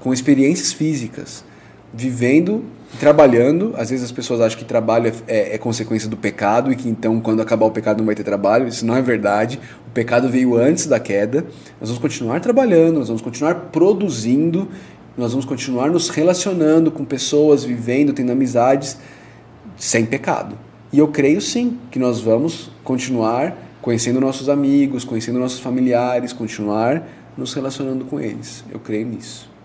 [0.00, 1.44] com experiências físicas,
[1.92, 2.64] vivendo
[2.98, 3.74] trabalhando.
[3.76, 6.88] Às vezes as pessoas acham que trabalho é, é, é, consequência do pecado e que
[6.88, 8.68] então quando acabar o pecado não vai ter trabalho.
[8.68, 9.58] Isso não é verdade.
[9.86, 11.42] O pecado veio antes da queda.
[11.80, 14.68] Nós vamos continuar trabalhando, nós vamos continuar produzindo,
[15.16, 18.98] nós vamos continuar nos relacionando com pessoas, vivendo, tendo amizades
[19.76, 20.58] sem pecado.
[20.92, 27.06] E eu creio sim que nós vamos continuar conhecendo nossos amigos, conhecendo nossos familiares, continuar
[27.36, 28.64] nos relacionando com eles.
[28.72, 29.55] Eu creio nisso.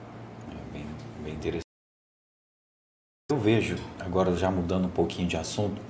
[3.31, 5.81] Eu vejo, agora já mudando um pouquinho de assunto,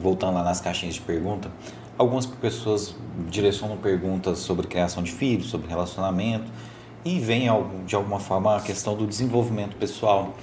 [0.00, 1.48] voltando lá nas caixinhas de pergunta,
[1.96, 2.96] algumas pessoas
[3.28, 6.50] direcionam perguntas sobre criação de filhos, sobre relacionamento,
[7.04, 7.46] e vem
[7.86, 10.34] de alguma forma a questão do desenvolvimento pessoal.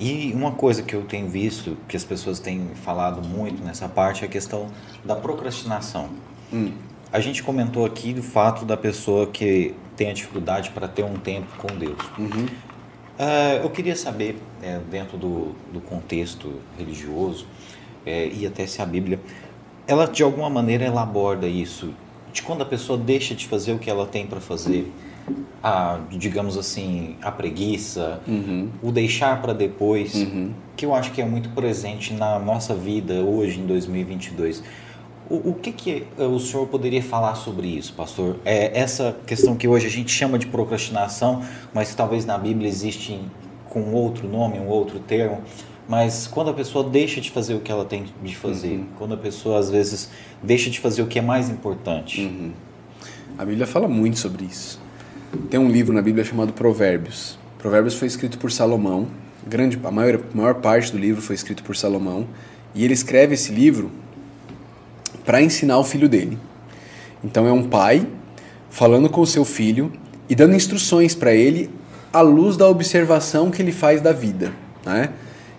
[0.00, 4.24] E uma coisa que eu tenho visto, que as pessoas têm falado muito nessa parte,
[4.24, 4.66] é a questão
[5.04, 6.08] da procrastinação.
[6.52, 6.72] Hum.
[7.12, 11.14] A gente comentou aqui do fato da pessoa que tem a dificuldade para ter um
[11.14, 12.00] tempo com Deus.
[12.18, 12.46] Uhum.
[13.18, 17.46] Uh, eu queria saber, é, dentro do, do contexto religioso,
[18.06, 19.20] é, e até se a Bíblia,
[19.86, 21.92] ela de alguma maneira ela aborda isso,
[22.32, 24.90] de quando a pessoa deixa de fazer o que ela tem para fazer,
[25.62, 28.70] a, digamos assim, a preguiça, uhum.
[28.82, 30.52] o deixar para depois, uhum.
[30.74, 34.62] que eu acho que é muito presente na nossa vida hoje, em 2022.
[35.32, 38.36] O, o que, que o senhor poderia falar sobre isso, pastor?
[38.44, 41.42] É essa questão que hoje a gente chama de procrastinação,
[41.72, 43.18] mas que talvez na Bíblia existe
[43.70, 45.40] com outro nome, um outro termo.
[45.88, 48.86] Mas quando a pessoa deixa de fazer o que ela tem de fazer, uhum.
[48.98, 50.10] quando a pessoa às vezes
[50.42, 52.20] deixa de fazer o que é mais importante.
[52.20, 52.52] Uhum.
[53.38, 54.78] A Bíblia fala muito sobre isso.
[55.48, 57.38] Tem um livro na Bíblia chamado Provérbios.
[57.58, 59.08] Provérbios foi escrito por Salomão.
[59.46, 62.28] Grande, a maior, a maior parte do livro foi escrito por Salomão.
[62.74, 64.01] E ele escreve esse livro
[65.24, 66.38] para ensinar o filho dele.
[67.22, 68.06] Então é um pai
[68.70, 69.92] falando com o seu filho
[70.28, 71.70] e dando instruções para ele
[72.12, 74.52] à luz da observação que ele faz da vida,
[74.84, 75.10] né?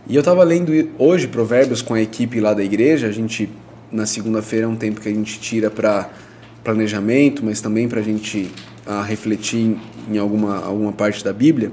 [0.08, 3.08] E eu estava lendo hoje Provérbios com a equipe lá da igreja.
[3.08, 3.50] A gente
[3.90, 6.10] na segunda-feira é um tempo que a gente tira para
[6.64, 8.52] planejamento, mas também para a gente
[8.86, 9.78] a ah, refletir
[10.12, 11.72] em alguma, alguma parte da Bíblia.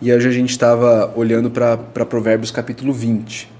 [0.00, 3.50] E hoje a gente estava olhando para Provérbios capítulo 20.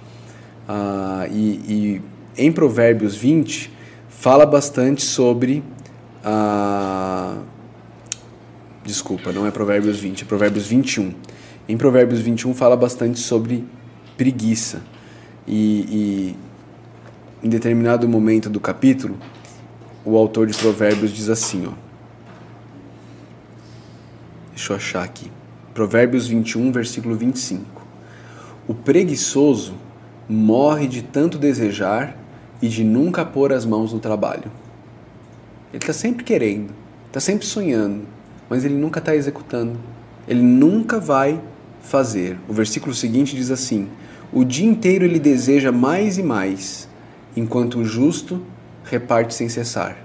[0.66, 2.02] Ah, e, e
[2.36, 3.70] em Provérbios 20,
[4.08, 5.62] fala bastante sobre
[6.24, 7.38] a.
[8.84, 11.12] Desculpa, não é Provérbios 20, é Provérbios 21.
[11.68, 13.64] Em Provérbios 21 fala bastante sobre
[14.16, 14.82] preguiça.
[15.46, 16.34] E,
[17.42, 19.16] e em determinado momento do capítulo,
[20.04, 21.72] o autor de Provérbios diz assim, ó.
[24.50, 25.30] Deixa eu achar aqui.
[25.74, 27.84] Provérbios 21, versículo 25.
[28.66, 29.74] O preguiçoso
[30.28, 32.16] morre de tanto desejar
[32.66, 34.50] e de nunca pôr as mãos no trabalho.
[35.72, 36.74] Ele está sempre querendo,
[37.06, 38.02] está sempre sonhando,
[38.50, 39.78] mas ele nunca está executando.
[40.26, 41.40] Ele nunca vai
[41.80, 42.36] fazer.
[42.48, 43.88] O versículo seguinte diz assim:
[44.32, 46.88] O dia inteiro ele deseja mais e mais,
[47.36, 48.42] enquanto o justo
[48.84, 49.96] reparte sem cessar.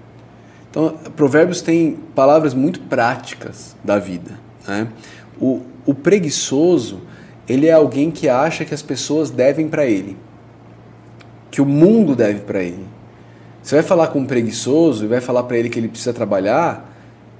[0.69, 4.39] Então, Provérbios tem palavras muito práticas da vida.
[4.67, 4.87] Né?
[5.39, 7.01] O, o preguiçoso,
[7.49, 10.15] ele é alguém que acha que as pessoas devem para ele
[11.51, 12.85] que o mundo deve para ele.
[13.61, 16.97] Você vai falar com um preguiçoso e vai falar para ele que ele precisa trabalhar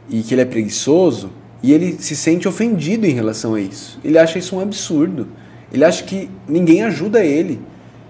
[0.10, 1.32] e que ele é preguiçoso
[1.64, 4.00] e ele se sente ofendido em relação a isso.
[4.04, 5.28] Ele acha isso um absurdo.
[5.72, 7.62] Ele acha que ninguém ajuda ele.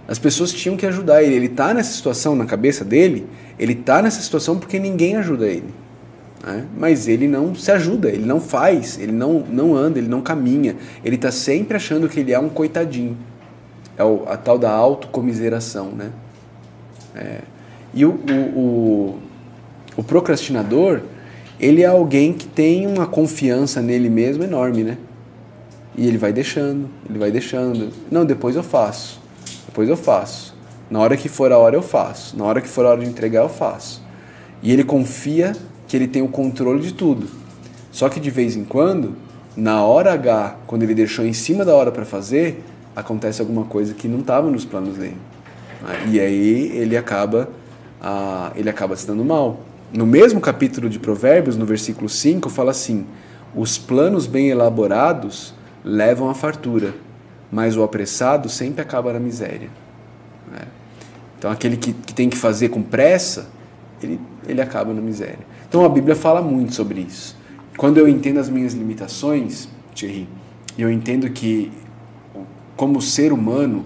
[0.08, 1.36] As pessoas tinham que ajudar ele.
[1.36, 5.74] Ele está nessa situação na cabeça dele, ele está nessa situação porque ninguém ajuda ele.
[6.44, 6.66] Né?
[6.78, 10.76] Mas ele não se ajuda, ele não faz, ele não, não anda, ele não caminha.
[11.06, 13.18] Ele está sempre achando que ele é um coitadinho.
[13.98, 16.12] É o, a tal da autocomiseração, né?
[17.16, 17.40] É,
[17.94, 19.20] e o, o,
[19.98, 21.02] o, procrastinador,
[21.60, 24.98] ele é alguém que tem uma confiança nele mesmo enorme, né?
[25.96, 27.92] E ele vai deixando, ele vai deixando.
[28.10, 29.20] Não, depois eu faço.
[29.66, 30.56] Depois eu faço.
[30.90, 32.38] Na hora que for a hora eu faço.
[32.38, 34.02] Na hora que for a hora de entregar eu faço.
[34.64, 35.54] E ele confia
[35.88, 37.28] que ele tem o controle de tudo.
[37.92, 39.16] Só que de vez em quando,
[39.56, 42.64] na hora H, quando ele deixou em cima da hora para fazer,
[42.96, 45.18] acontece alguma coisa que não estava nos planos dele.
[45.82, 46.10] Né?
[46.12, 47.50] E aí ele acaba,
[48.02, 49.62] ah, ele acaba se dando mal.
[49.94, 53.06] No mesmo capítulo de Provérbios, no versículo 5, fala assim:
[53.56, 55.54] Os planos bem elaborados
[55.84, 56.94] levam à fartura,
[57.52, 59.70] mas o apressado sempre acaba na miséria.
[60.52, 60.62] Né?
[61.38, 63.50] Então, aquele que, que tem que fazer com pressa,
[64.02, 65.40] ele, ele acaba na miséria.
[65.68, 67.36] Então, a Bíblia fala muito sobre isso.
[67.78, 70.28] quando eu entendo as minhas limitações, Thierry,
[70.78, 71.72] eu entendo que
[72.82, 73.86] como ser humano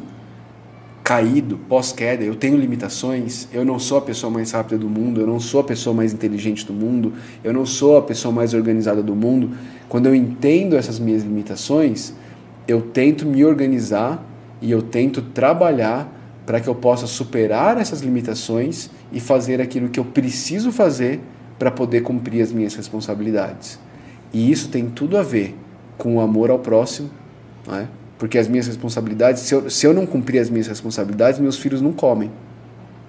[1.03, 5.27] caído, pós-queda, eu tenho limitações, eu não sou a pessoa mais rápida do mundo, eu
[5.27, 7.11] não sou a pessoa mais inteligente do mundo,
[7.43, 9.51] eu não sou a pessoa mais organizada do mundo.
[9.89, 12.13] Quando eu entendo essas minhas limitações,
[12.65, 14.25] eu tento me organizar
[14.61, 16.09] e eu tento trabalhar
[16.45, 21.19] para que eu possa superar essas limitações e fazer aquilo que eu preciso fazer
[21.59, 23.77] para poder cumprir as minhas responsabilidades.
[24.31, 25.53] E isso tem tudo a ver
[25.97, 27.09] com o amor ao próximo,
[27.67, 27.87] não é?
[28.17, 31.81] Porque as minhas responsabilidades, se eu, se eu não cumprir as minhas responsabilidades, meus filhos
[31.81, 32.31] não comem.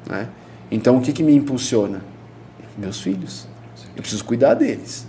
[0.09, 0.29] Né?
[0.71, 2.03] Então o que, que me impulsiona?
[2.77, 3.47] Meus filhos.
[3.95, 5.07] Eu preciso cuidar deles.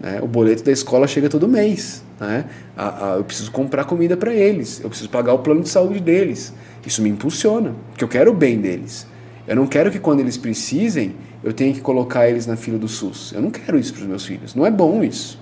[0.00, 0.20] Né?
[0.22, 2.02] O boleto da escola chega todo mês.
[2.18, 2.44] Né?
[2.76, 4.80] A, a, eu preciso comprar comida para eles.
[4.82, 6.52] Eu preciso pagar o plano de saúde deles.
[6.86, 9.06] Isso me impulsiona, porque eu quero o bem deles.
[9.46, 12.88] Eu não quero que quando eles precisem, eu tenha que colocar eles na fila do
[12.88, 13.32] SUS.
[13.32, 14.54] Eu não quero isso para os meus filhos.
[14.54, 15.40] Não é bom isso.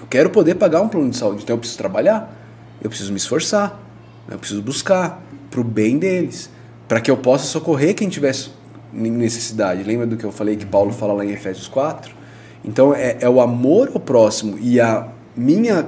[0.00, 2.41] Eu quero poder pagar um plano de saúde, então eu preciso trabalhar
[2.82, 3.80] eu preciso me esforçar,
[4.28, 6.50] eu preciso buscar para o bem deles,
[6.88, 8.34] para que eu possa socorrer quem tiver
[8.92, 9.82] necessidade.
[9.84, 12.14] Lembra do que eu falei que Paulo fala lá em Efésios 4?
[12.64, 15.86] Então é, é o amor ao próximo e a minha,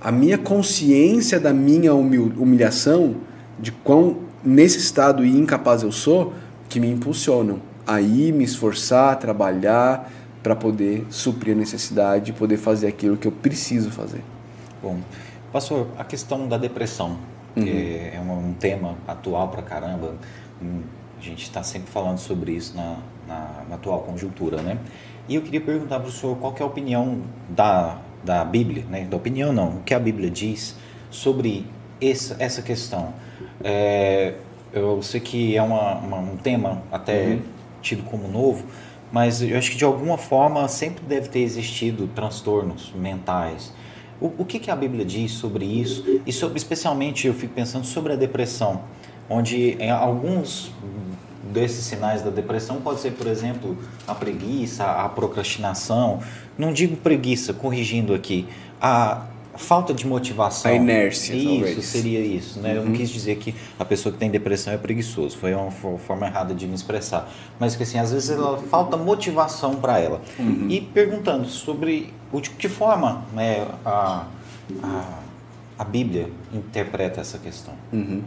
[0.00, 3.16] a minha consciência da minha humilhação,
[3.58, 6.32] de quão necessitado e incapaz eu sou,
[6.68, 10.10] que me impulsionam a ir me esforçar, trabalhar
[10.42, 14.22] para poder suprir a necessidade poder fazer aquilo que eu preciso fazer.
[14.82, 14.98] Bom,
[15.54, 17.16] Pastor, a questão da depressão,
[17.54, 17.62] uhum.
[17.62, 17.70] que
[18.12, 20.16] é um, um, tema atual para caramba,
[20.60, 24.78] a gente está sempre falando sobre isso na, na, na, atual conjuntura, né?
[25.28, 29.04] E eu queria perguntar para o senhor qual é a opinião da, da Bíblia, né?
[29.04, 30.74] Da opinião não, o que a Bíblia diz
[31.08, 31.64] sobre
[32.02, 33.14] essa, essa questão.
[33.62, 34.34] É,
[34.72, 37.42] eu sei que é uma, uma, um tema até uhum.
[37.80, 38.66] tido como novo,
[39.12, 43.72] mas eu acho que de alguma forma sempre deve ter existido transtornos mentais,
[44.20, 46.20] o, o que, que a Bíblia diz sobre isso?
[46.26, 48.82] E sobre, especialmente, eu fico pensando sobre a depressão,
[49.28, 50.72] onde alguns
[51.52, 53.76] desses sinais da depressão pode ser, por exemplo,
[54.06, 56.20] a preguiça, a procrastinação.
[56.58, 58.46] Não digo preguiça, corrigindo aqui,
[58.80, 59.26] a
[59.56, 60.70] falta de motivação.
[60.70, 61.84] A inércia, Isso, talvez.
[61.84, 62.60] seria isso.
[62.60, 62.70] Né?
[62.70, 62.76] Uhum.
[62.76, 62.96] Eu não uhum.
[62.96, 65.36] quis dizer que a pessoa que tem depressão é preguiçoso.
[65.38, 67.30] Foi uma forma errada de me expressar.
[67.58, 70.20] Mas que assim, às vezes ela falta motivação para ela.
[70.38, 70.66] Uhum.
[70.68, 74.26] E perguntando sobre que forma né, a,
[74.82, 75.18] a,
[75.78, 77.74] a Bíblia interpreta essa questão.
[77.92, 78.22] Uhum.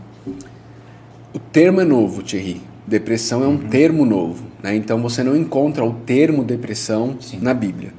[1.33, 2.61] O termo é novo, Thierry.
[2.85, 3.67] Depressão é um uhum.
[3.69, 4.45] termo novo.
[4.63, 4.75] Né?
[4.75, 7.39] Então você não encontra o termo depressão Sim.
[7.41, 7.93] na Bíblia.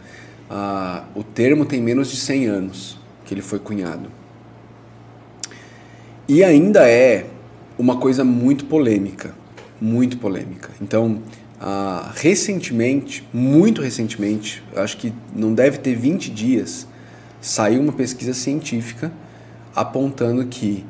[0.50, 4.10] Ah, o termo tem menos de 100 anos que ele foi cunhado.
[6.26, 7.26] E ainda é
[7.78, 9.34] uma coisa muito polêmica,
[9.80, 10.70] muito polêmica.
[10.80, 11.20] Então,
[11.60, 16.86] ah, recentemente, muito recentemente, acho que não deve ter 20 dias,
[17.40, 19.12] saiu uma pesquisa científica
[19.74, 20.84] apontando que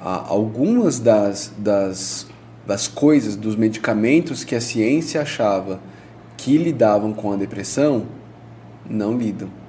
[0.00, 2.26] ah, algumas das, das,
[2.66, 5.80] das coisas, dos medicamentos que a ciência achava
[6.36, 8.06] que lidavam com a depressão,
[8.88, 9.60] não lidam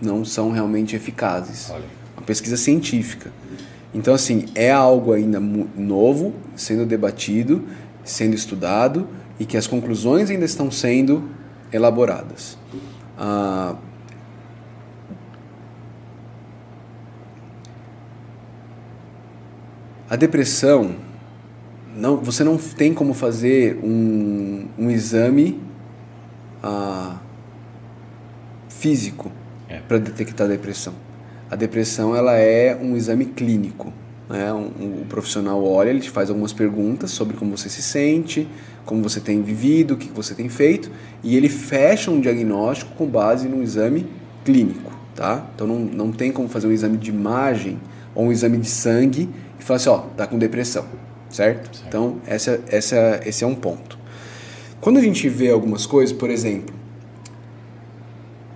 [0.00, 1.70] não são realmente eficazes.
[1.70, 1.84] Olha.
[2.16, 3.30] Uma pesquisa científica.
[3.94, 7.64] Então, assim, é algo ainda novo, sendo debatido,
[8.04, 9.06] sendo estudado
[9.38, 11.28] e que as conclusões ainda estão sendo
[11.72, 12.58] elaboradas.
[13.16, 13.76] Ah,
[20.08, 20.96] a depressão,
[21.94, 25.60] não, você não tem como fazer um, um exame
[26.62, 27.18] ah,
[28.68, 29.30] físico
[29.68, 29.78] é.
[29.80, 30.94] para detectar a depressão.
[31.50, 33.92] A depressão ela é um exame clínico.
[34.28, 34.52] Né?
[34.52, 38.46] Um, um, o profissional olha, ele te faz algumas perguntas sobre como você se sente,
[38.88, 40.90] como você tem vivido, o que você tem feito,
[41.22, 44.06] e ele fecha um diagnóstico com base no exame
[44.46, 44.90] clínico.
[45.14, 45.46] Tá?
[45.54, 47.78] Então não, não tem como fazer um exame de imagem
[48.14, 49.28] ou um exame de sangue
[49.60, 50.86] e falar assim, ó, tá com depressão,
[51.28, 51.76] certo?
[51.76, 51.84] certo.
[51.86, 53.98] Então essa, essa, esse é um ponto.
[54.80, 56.74] Quando a gente vê algumas coisas, por exemplo,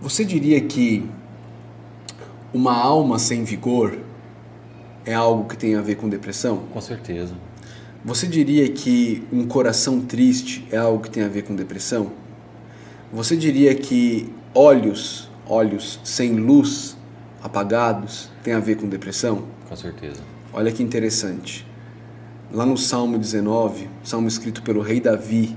[0.01, 1.07] você diria que
[2.55, 3.99] uma alma sem vigor
[5.05, 6.63] é algo que tem a ver com depressão?
[6.73, 7.35] Com certeza.
[8.05, 12.11] Você diria que um coração triste é algo que tem a ver com depressão?
[13.13, 16.97] Você diria que olhos, olhos sem luz,
[17.41, 19.45] apagados, tem a ver com depressão?
[19.69, 20.21] Com certeza.
[20.53, 21.65] Olha que interessante.
[22.51, 25.57] Lá no Salmo 19, salmo escrito pelo rei Davi,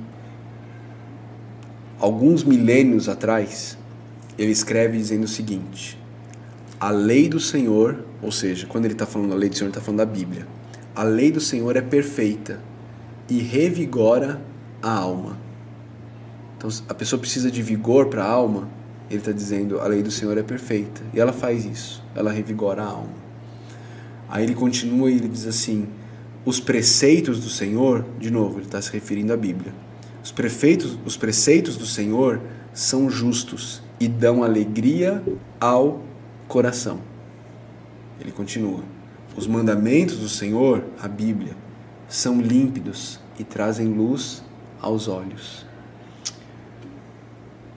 [2.00, 3.76] alguns milênios atrás,
[4.38, 6.00] ele escreve dizendo o seguinte:
[6.80, 9.72] A lei do Senhor, ou seja, quando ele está falando da lei do Senhor, ele
[9.72, 10.48] está falando da Bíblia.
[10.96, 12.60] A lei do Senhor é perfeita
[13.30, 14.42] e revigora
[14.82, 15.38] a alma.
[16.58, 18.70] Então, a pessoa precisa de vigor para a alma,
[19.10, 21.02] ele está dizendo: a lei do Senhor é perfeita.
[21.14, 23.26] E ela faz isso, ela revigora a alma.
[24.30, 25.88] Aí ele continua e ele diz assim:
[26.46, 29.74] os preceitos do Senhor, de novo, ele está se referindo à Bíblia.
[30.24, 32.42] Os, prefeitos, os preceitos do Senhor
[32.74, 35.24] são justos e dão alegria
[35.60, 36.02] ao
[36.48, 37.00] coração.
[38.20, 38.84] Ele continua:
[39.36, 41.53] os mandamentos do Senhor, a Bíblia,
[42.07, 44.44] são límpidos e trazem luz
[44.82, 45.66] aos olhos.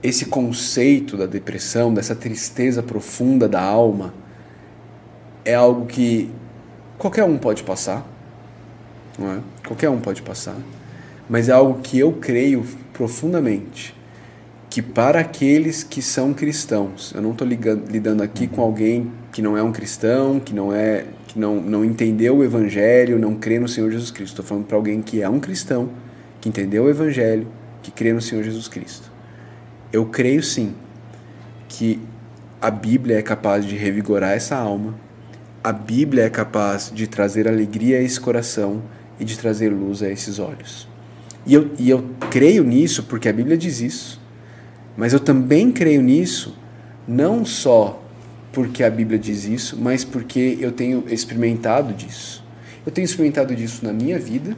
[0.01, 4.13] Esse conceito da depressão, dessa tristeza profunda da alma,
[5.43, 6.31] é algo que
[6.97, 8.05] qualquer um pode passar,
[9.17, 9.39] não é?
[9.67, 10.55] Qualquer um pode passar,
[11.29, 12.63] mas é algo que eu creio
[12.93, 13.93] profundamente
[14.69, 19.57] que para aqueles que são cristãos, eu não estou lidando aqui com alguém que não
[19.57, 23.67] é um cristão, que não é que não, não entendeu o evangelho, não crê no
[23.67, 24.33] Senhor Jesus Cristo.
[24.33, 25.91] Estou falando para alguém que é um cristão,
[26.41, 27.47] que entendeu o evangelho,
[27.83, 29.11] que crê no Senhor Jesus Cristo.
[29.93, 30.73] Eu creio sim
[31.67, 31.99] que
[32.59, 34.95] a Bíblia é capaz de revigorar essa alma,
[35.63, 38.81] a Bíblia é capaz de trazer alegria a esse coração
[39.19, 40.87] e de trazer luz a esses olhos.
[41.45, 44.19] E eu, e eu creio nisso porque a Bíblia diz isso,
[44.97, 46.57] mas eu também creio nisso
[47.07, 48.03] não só
[48.59, 52.43] porque a Bíblia diz isso, mas porque eu tenho experimentado disso.
[52.85, 54.57] Eu tenho experimentado disso na minha vida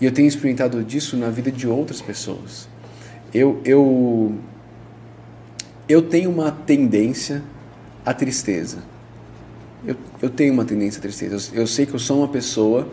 [0.00, 2.66] e eu tenho experimentado disso na vida de outras pessoas.
[3.34, 4.34] Eu, eu,
[5.86, 7.42] eu tenho uma tendência
[8.06, 8.78] à tristeza.
[9.86, 11.50] Eu, eu tenho uma tendência à tristeza.
[11.52, 12.88] Eu, eu sei que eu sou uma pessoa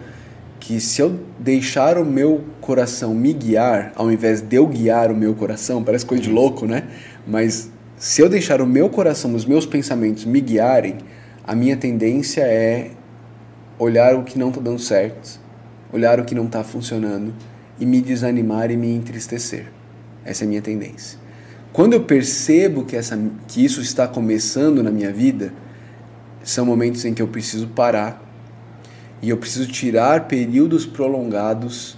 [0.59, 5.15] que se eu deixar o meu coração me guiar, ao invés de eu guiar o
[5.15, 6.83] meu coração, parece coisa de louco, né?
[7.25, 7.71] Mas
[8.03, 10.97] se eu deixar o meu coração, os meus pensamentos me guiarem,
[11.47, 12.91] a minha tendência é
[13.79, 15.39] olhar o que não está dando certo,
[15.89, 17.33] olhar o que não está funcionando
[17.79, 19.71] e me desanimar e me entristecer.
[20.25, 21.17] Essa é a minha tendência.
[21.71, 23.17] Quando eu percebo que, essa,
[23.47, 25.53] que isso está começando na minha vida,
[26.43, 28.21] são momentos em que eu preciso parar
[29.21, 31.97] e eu preciso tirar períodos prolongados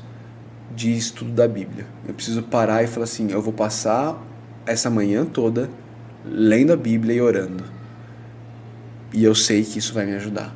[0.75, 1.87] de estudo da Bíblia.
[2.07, 4.23] Eu preciso parar e falar assim: eu vou passar
[4.67, 5.67] essa manhã toda
[6.27, 7.63] lendo a Bíblia e orando.
[9.13, 10.55] E eu sei que isso vai me ajudar.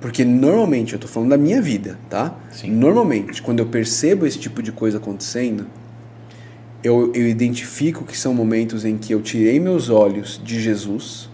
[0.00, 2.36] Porque normalmente, eu estou falando da minha vida, tá?
[2.52, 2.70] Sim.
[2.70, 5.66] Normalmente, quando eu percebo esse tipo de coisa acontecendo,
[6.84, 11.28] eu, eu identifico que são momentos em que eu tirei meus olhos de Jesus,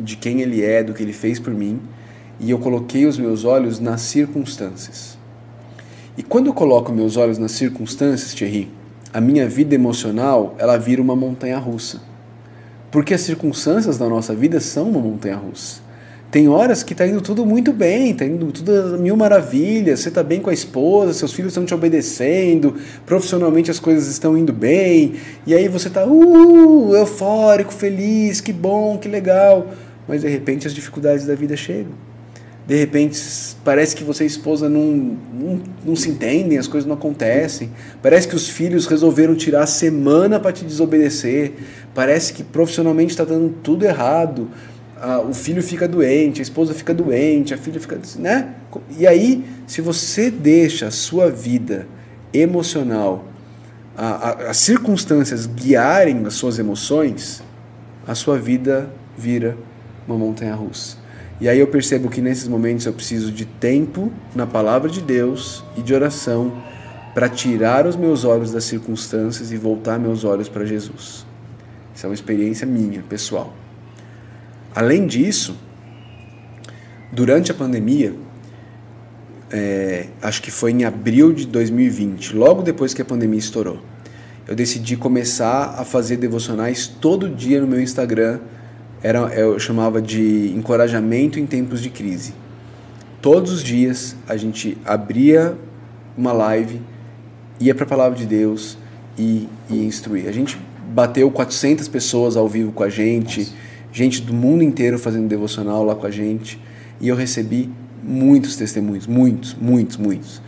[0.00, 1.80] de quem Ele é, do que Ele fez por mim,
[2.38, 5.18] e eu coloquei os meus olhos nas circunstâncias.
[6.16, 8.70] E quando eu coloco meus olhos nas circunstâncias, Thierry,
[9.12, 12.13] a minha vida emocional ela vira uma montanha russa
[12.94, 15.80] porque as circunstâncias da nossa vida são uma montanha russa.
[16.30, 20.22] Tem horas que está indo tudo muito bem, está indo tudo mil maravilhas, você está
[20.22, 25.14] bem com a esposa, seus filhos estão te obedecendo, profissionalmente as coisas estão indo bem,
[25.44, 29.72] e aí você está uh, eufórico, feliz, que bom, que legal.
[30.06, 32.13] Mas de repente as dificuldades da vida chegam
[32.66, 33.20] de repente
[33.62, 37.70] parece que você e a esposa não, não, não, se entendem, as coisas não acontecem.
[38.02, 41.52] Parece que os filhos resolveram tirar a semana para te desobedecer.
[41.94, 44.48] Parece que profissionalmente está dando tudo errado.
[44.96, 48.00] Ah, o filho fica doente, a esposa fica doente, a filha fica.
[48.18, 48.54] Né?
[48.98, 51.86] E aí, se você deixa a sua vida
[52.32, 53.26] emocional,
[53.94, 57.42] a, a, as circunstâncias guiarem as suas emoções,
[58.06, 58.88] a sua vida
[59.18, 59.54] vira
[60.08, 61.03] uma montanha russa.
[61.40, 65.64] E aí eu percebo que nesses momentos eu preciso de tempo na palavra de Deus
[65.76, 66.62] e de oração
[67.12, 71.26] para tirar os meus olhos das circunstâncias e voltar meus olhos para Jesus.
[71.94, 73.54] Isso é uma experiência minha, pessoal.
[74.74, 75.56] Além disso,
[77.12, 78.14] durante a pandemia,
[79.50, 83.80] é, acho que foi em abril de 2020, logo depois que a pandemia estourou,
[84.46, 88.40] eu decidi começar a fazer devocionais todo dia no meu Instagram
[89.04, 92.32] era, eu chamava de encorajamento em tempos de crise.
[93.20, 95.54] Todos os dias a gente abria
[96.16, 96.80] uma live,
[97.60, 98.78] ia para a palavra de Deus
[99.18, 100.26] e ia instruir.
[100.26, 100.58] A gente
[100.88, 103.52] bateu 400 pessoas ao vivo com a gente, Nossa.
[103.92, 106.58] gente do mundo inteiro fazendo devocional lá com a gente,
[106.98, 107.70] e eu recebi
[108.02, 110.40] muitos testemunhos, muitos, muitos, muitos,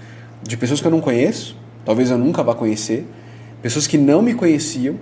[0.43, 3.07] de pessoas que eu não conheço, talvez eu nunca vá conhecer,
[3.61, 4.95] pessoas que não me conheciam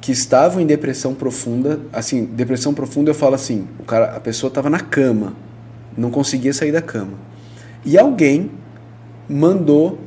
[0.00, 4.48] que estavam em depressão profunda, assim, depressão profunda eu falo assim, o cara, a pessoa
[4.48, 5.34] estava na cama,
[5.96, 7.12] não conseguia sair da cama.
[7.84, 8.50] E alguém
[9.28, 9.98] mandou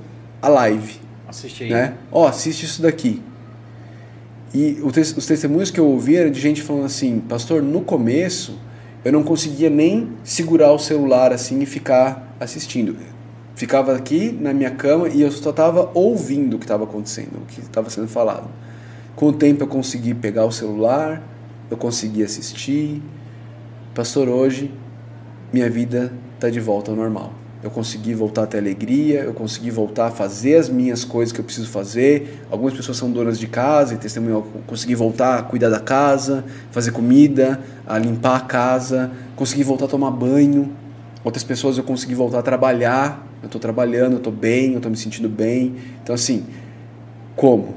[0.42, 1.00] a live.
[1.28, 1.70] Assiste aí.
[1.70, 1.94] Né?
[2.12, 3.22] Ó, oh, assiste isso daqui.
[4.54, 8.60] E os testemunhos que eu ouvi eram de gente falando assim, pastor, no começo
[9.04, 12.96] eu não conseguia nem segurar o celular assim e ficar assistindo.
[13.56, 17.46] Ficava aqui na minha cama e eu só estava ouvindo o que estava acontecendo, o
[17.46, 18.48] que estava sendo falado.
[19.16, 21.22] Com o tempo eu consegui pegar o celular,
[21.70, 23.02] eu consegui assistir.
[23.94, 24.72] Pastor, hoje
[25.52, 27.32] minha vida está de volta ao normal.
[27.62, 31.40] Eu consegui voltar a ter alegria, eu consegui voltar a fazer as minhas coisas que
[31.40, 32.44] eu preciso fazer.
[32.50, 36.92] Algumas pessoas são donas de casa e testemunham, consegui voltar a cuidar da casa, fazer
[36.92, 40.76] comida, a limpar a casa, consegui voltar a tomar banho.
[41.24, 44.90] Outras pessoas eu consegui voltar a trabalhar, eu estou trabalhando, eu estou bem, eu estou
[44.90, 45.76] me sentindo bem.
[46.04, 46.46] Então, assim,
[47.36, 47.76] como?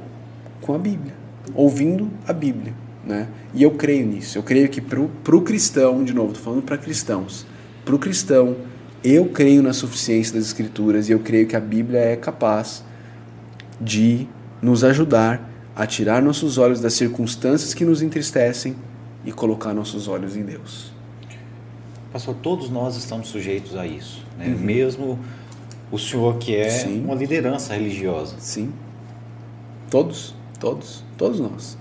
[0.63, 1.15] Com a Bíblia,
[1.55, 2.75] ouvindo a Bíblia.
[3.05, 3.29] Né?
[3.55, 4.37] E eu creio nisso.
[4.37, 5.01] Eu creio que para
[5.37, 7.47] o cristão, de novo, estou falando para cristãos,
[7.85, 8.57] para o cristão,
[9.05, 12.83] eu creio na suficiência das Escrituras e eu creio que a Bíblia é capaz
[13.81, 14.27] de
[14.61, 18.75] nos ajudar a tirar nossos olhos das circunstâncias que nos entristecem
[19.25, 20.91] e colocar nossos olhos em Deus.
[22.13, 24.47] Pastor, todos nós estamos sujeitos a isso, né?
[24.47, 24.59] Uhum.
[24.59, 25.19] mesmo
[25.91, 27.05] o senhor que é Sim.
[27.05, 28.37] uma liderança religiosa.
[28.39, 28.73] Sim.
[29.91, 31.79] Todos, todos, todos nós.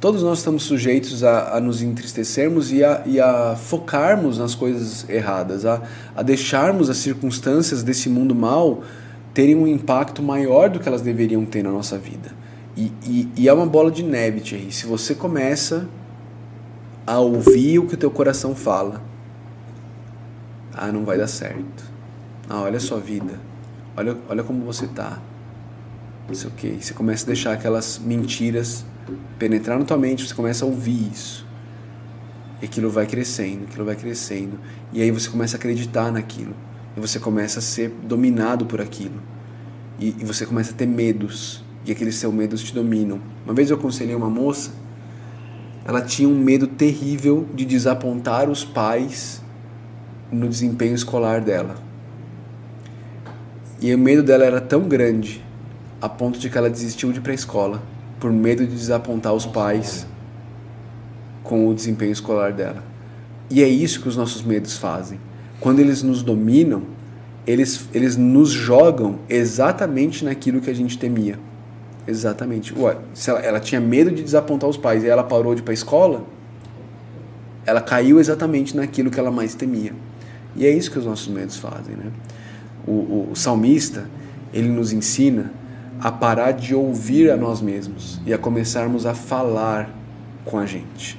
[0.00, 5.06] Todos nós estamos sujeitos a, a nos entristecermos e a, e a, focarmos nas coisas
[5.10, 5.82] erradas, a,
[6.16, 8.82] a deixarmos as circunstâncias desse mundo mal
[9.34, 12.32] terem um impacto maior do que elas deveriam ter na nossa vida.
[12.76, 14.72] E, e, e é uma bola de neve, Thierry.
[14.72, 15.86] Se você começa
[17.06, 19.02] a ouvir o que o teu coração fala,
[20.72, 21.84] ah, não vai dar certo.
[22.48, 23.38] Ah, olha a sua vida.
[23.96, 25.18] Olha, olha como você tá.
[26.30, 26.78] Não sei o que.
[26.80, 28.84] Você começa a deixar aquelas mentiras
[29.36, 31.44] penetrar na tua mente, você começa a ouvir isso.
[32.62, 34.56] E aquilo vai crescendo, aquilo vai crescendo.
[34.92, 36.54] E aí você começa a acreditar naquilo.
[36.96, 39.20] E você começa a ser dominado por aquilo.
[39.98, 41.64] E, e você começa a ter medos.
[41.84, 43.20] E aqueles seus medos te dominam.
[43.44, 44.70] Uma vez eu aconselhei uma moça,
[45.84, 49.42] ela tinha um medo terrível de desapontar os pais
[50.30, 51.74] no desempenho escolar dela.
[53.80, 55.49] E o medo dela era tão grande
[56.00, 57.82] a ponto de que ela desistiu de ir para a escola
[58.18, 60.06] por medo de desapontar os pais
[61.42, 62.82] com o desempenho escolar dela.
[63.48, 65.18] E é isso que os nossos medos fazem.
[65.58, 66.82] Quando eles nos dominam,
[67.46, 71.38] eles, eles nos jogam exatamente naquilo que a gente temia.
[72.06, 72.72] Exatamente.
[72.78, 75.64] Ué, se ela, ela tinha medo de desapontar os pais e ela parou de ir
[75.64, 76.24] para a escola,
[77.66, 79.92] ela caiu exatamente naquilo que ela mais temia.
[80.56, 81.96] E é isso que os nossos medos fazem.
[81.96, 82.10] Né?
[82.86, 84.08] O, o, o salmista,
[84.52, 85.52] ele nos ensina
[86.00, 89.90] a parar de ouvir a nós mesmos e a começarmos a falar
[90.44, 91.18] com a gente.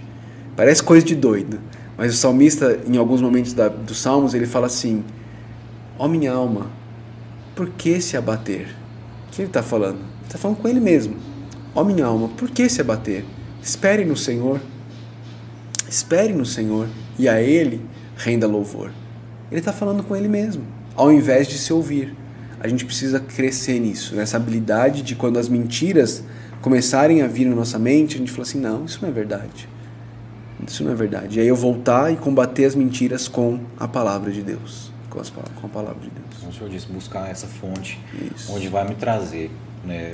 [0.56, 1.60] Parece coisa de doido,
[1.98, 5.04] mas o salmista, em alguns momentos da, dos salmos, ele fala assim:
[6.00, 6.68] Ó oh, minha alma,
[7.56, 8.76] por que se abater?
[9.28, 10.00] O que ele está falando?
[10.00, 11.16] Ele está falando com ele mesmo.
[11.76, 13.24] Ó oh, minha alma, por que se abater?
[13.62, 14.60] Espere no Senhor.
[15.88, 16.88] Espere no Senhor
[17.20, 17.86] e a Ele
[18.16, 18.92] renda louvor.
[19.52, 20.64] Ele está falando com ele mesmo,
[20.96, 22.16] ao invés de se ouvir
[22.62, 26.24] a gente precisa crescer nisso, nessa habilidade de quando as mentiras
[26.62, 29.68] começarem a vir na nossa mente, a gente fala assim: não, isso não é verdade.
[30.68, 31.40] Isso não é verdade.
[31.40, 34.92] E aí eu voltar e combater as mentiras com a palavra de Deus.
[35.10, 36.40] Com, as, com a palavra de Deus.
[36.40, 38.00] Como o senhor disse, buscar essa fonte
[38.34, 38.54] isso.
[38.54, 39.50] onde vai me trazer
[39.84, 40.12] né,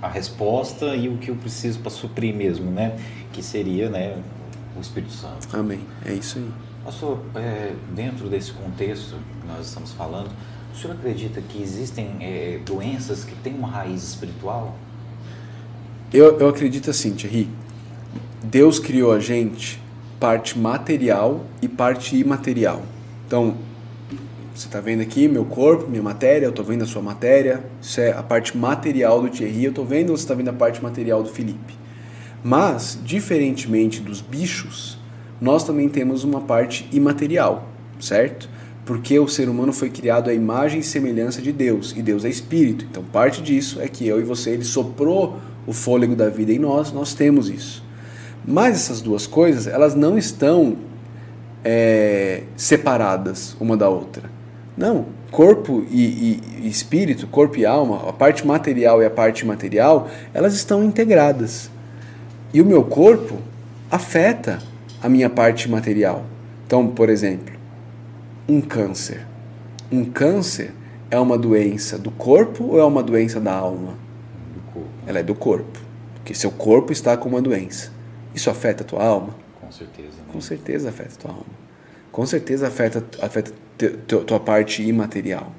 [0.00, 2.96] a resposta e o que eu preciso para suprir mesmo, né?
[3.32, 4.16] Que seria né,
[4.76, 5.48] o Espírito Santo.
[5.52, 5.80] Amém.
[6.06, 6.48] É isso aí.
[6.84, 10.30] Pastor, é, dentro desse contexto que nós estamos falando,
[10.72, 14.76] o senhor acredita que existem é, doenças que têm uma raiz espiritual?
[16.12, 17.48] Eu, eu acredito assim, Thierry.
[18.42, 19.80] Deus criou a gente
[20.18, 22.82] parte material e parte imaterial.
[23.26, 23.56] Então,
[24.54, 27.62] você está vendo aqui meu corpo, minha matéria, eu estou vendo a sua matéria.
[27.80, 29.64] Isso é a parte material do Thierry.
[29.64, 31.74] Eu estou vendo, você está vendo a parte material do Felipe.
[32.42, 34.98] Mas, diferentemente dos bichos,
[35.40, 37.68] nós também temos uma parte imaterial,
[38.00, 38.48] certo?
[38.88, 42.30] Porque o ser humano foi criado à imagem e semelhança de Deus, e Deus é
[42.30, 42.86] espírito.
[42.90, 46.58] Então, parte disso é que eu e você, ele soprou o fôlego da vida em
[46.58, 47.84] nós, nós temos isso.
[48.46, 50.78] Mas essas duas coisas, elas não estão
[51.62, 54.30] é, separadas uma da outra.
[54.74, 60.08] Não, corpo e, e, espírito, corpo e alma, a parte material e a parte imaterial,
[60.32, 61.70] elas estão integradas.
[62.54, 63.36] E o meu corpo
[63.90, 64.60] afeta
[65.02, 66.24] a minha parte material.
[66.66, 67.57] Então, por exemplo,
[68.48, 69.26] um câncer?
[69.92, 70.72] Um câncer
[71.10, 73.94] é uma doença do corpo ou é uma doença da alma?
[74.54, 74.88] Do corpo.
[75.06, 75.78] Ela é do corpo.
[76.14, 77.92] Porque seu corpo está com uma doença.
[78.34, 79.34] Isso afeta a tua alma?
[79.60, 80.08] Com certeza.
[80.08, 80.32] Né?
[80.32, 81.58] Com certeza afeta a tua alma.
[82.10, 85.52] Com certeza afeta, afeta a tua parte imaterial.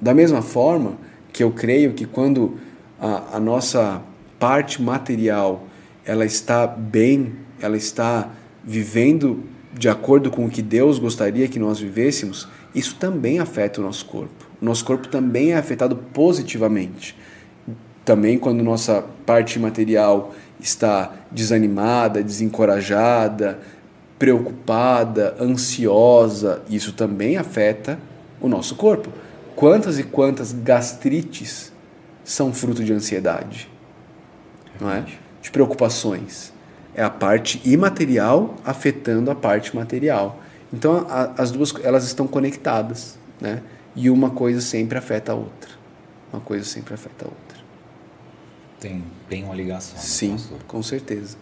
[0.00, 0.98] Da mesma forma
[1.32, 2.58] que eu creio que quando
[3.00, 4.02] a, a nossa
[4.38, 5.64] parte material
[6.04, 8.30] ela está bem, ela está
[8.62, 9.42] vivendo
[9.78, 14.06] de acordo com o que Deus gostaria que nós vivêssemos, isso também afeta o nosso
[14.06, 14.46] corpo.
[14.60, 17.16] O nosso corpo também é afetado positivamente.
[18.04, 23.58] Também quando nossa parte material está desanimada, desencorajada,
[24.18, 27.98] preocupada, ansiosa, isso também afeta
[28.40, 29.10] o nosso corpo.
[29.54, 31.70] Quantas e quantas gastrites
[32.24, 33.68] são fruto de ansiedade?
[34.80, 35.04] Não é?
[35.42, 36.55] De preocupações.
[36.96, 40.40] É a parte imaterial afetando a parte material.
[40.72, 43.62] Então a, as duas elas estão conectadas, né?
[43.94, 45.70] E uma coisa sempre afeta a outra.
[46.32, 47.58] Uma coisa sempre afeta a outra.
[48.80, 49.94] Tem bem uma ligação.
[49.94, 50.58] Né, Sim, pastor?
[50.66, 51.36] com certeza.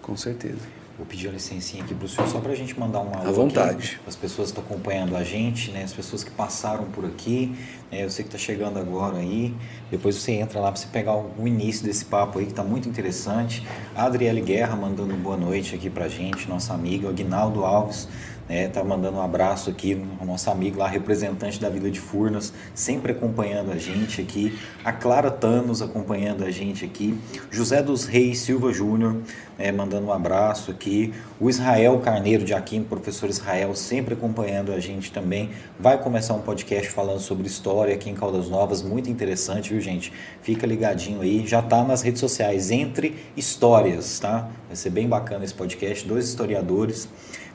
[0.00, 0.79] Com certeza.
[1.00, 3.32] Vou pedir a licencinha aqui para o senhor, só para a gente mandar uma À
[3.32, 3.98] vontade.
[4.06, 5.82] As pessoas que estão acompanhando a gente, né?
[5.82, 7.56] as pessoas que passaram por aqui,
[7.90, 8.04] né?
[8.04, 9.54] eu sei que está chegando agora aí.
[9.90, 12.86] Depois você entra lá para você pegar o início desse papo aí, que está muito
[12.86, 13.66] interessante.
[13.96, 17.06] A Adriele Guerra mandando boa noite aqui para a gente, nossa amiga.
[17.06, 18.06] O Aguinaldo Alves
[18.50, 22.52] né, tá mandando um abraço aqui ao nosso amigo lá, representante da Vila de Furnas,
[22.74, 24.58] sempre acompanhando a gente aqui.
[24.84, 27.16] A Clara Tanos acompanhando a gente aqui.
[27.48, 29.18] José dos Reis Silva Júnior,
[29.56, 31.14] né, mandando um abraço aqui.
[31.38, 35.50] O Israel Carneiro de Aquino, professor Israel, sempre acompanhando a gente também.
[35.78, 40.12] Vai começar um podcast falando sobre história aqui em Caldas Novas, muito interessante, viu, gente?
[40.42, 44.50] Fica ligadinho aí, já tá nas redes sociais, entre histórias, tá?
[44.66, 47.08] Vai ser bem bacana esse podcast, dois historiadores.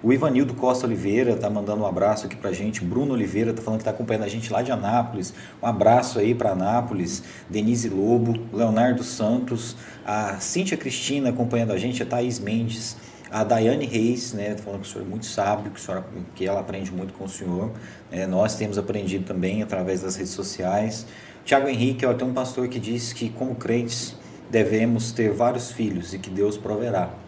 [0.06, 2.86] O Ivanildo Costa Oliveira está mandando um abraço aqui para a gente.
[2.86, 5.34] Bruno Oliveira está falando que está acompanhando a gente lá de Anápolis.
[5.60, 7.24] Um abraço aí para Anápolis.
[7.50, 9.76] Denise Lobo, Leonardo Santos,
[10.06, 12.98] a Cíntia Cristina acompanhando a gente, a Thaís Mendes,
[13.32, 16.06] a Daiane Reis, né, falando que o senhor é muito sábio, que, o senhor,
[16.36, 17.72] que ela aprende muito com o senhor.
[18.12, 21.08] É, nós temos aprendido também através das redes sociais.
[21.44, 24.16] Tiago Henrique, ó, tem um pastor que diz que, como crentes,
[24.52, 27.25] devemos ter vários filhos e que Deus proverá.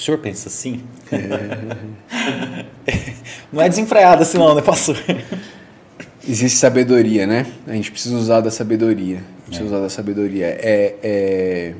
[0.00, 0.82] O senhor pensa assim?
[1.12, 2.64] É.
[3.52, 4.96] não é desenfreado assim não, né, pastor?
[6.26, 7.44] Existe sabedoria, né?
[7.66, 9.22] A gente precisa usar da sabedoria.
[9.44, 9.66] Precisa é.
[9.66, 10.46] usar da sabedoria.
[10.46, 11.74] É, é...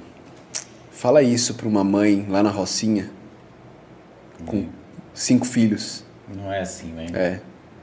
[0.91, 3.09] Fala isso para uma mãe lá na Rocinha
[4.45, 4.67] com
[5.15, 6.05] cinco filhos.
[6.37, 7.07] Não é assim, né?
[7.15, 7.41] É.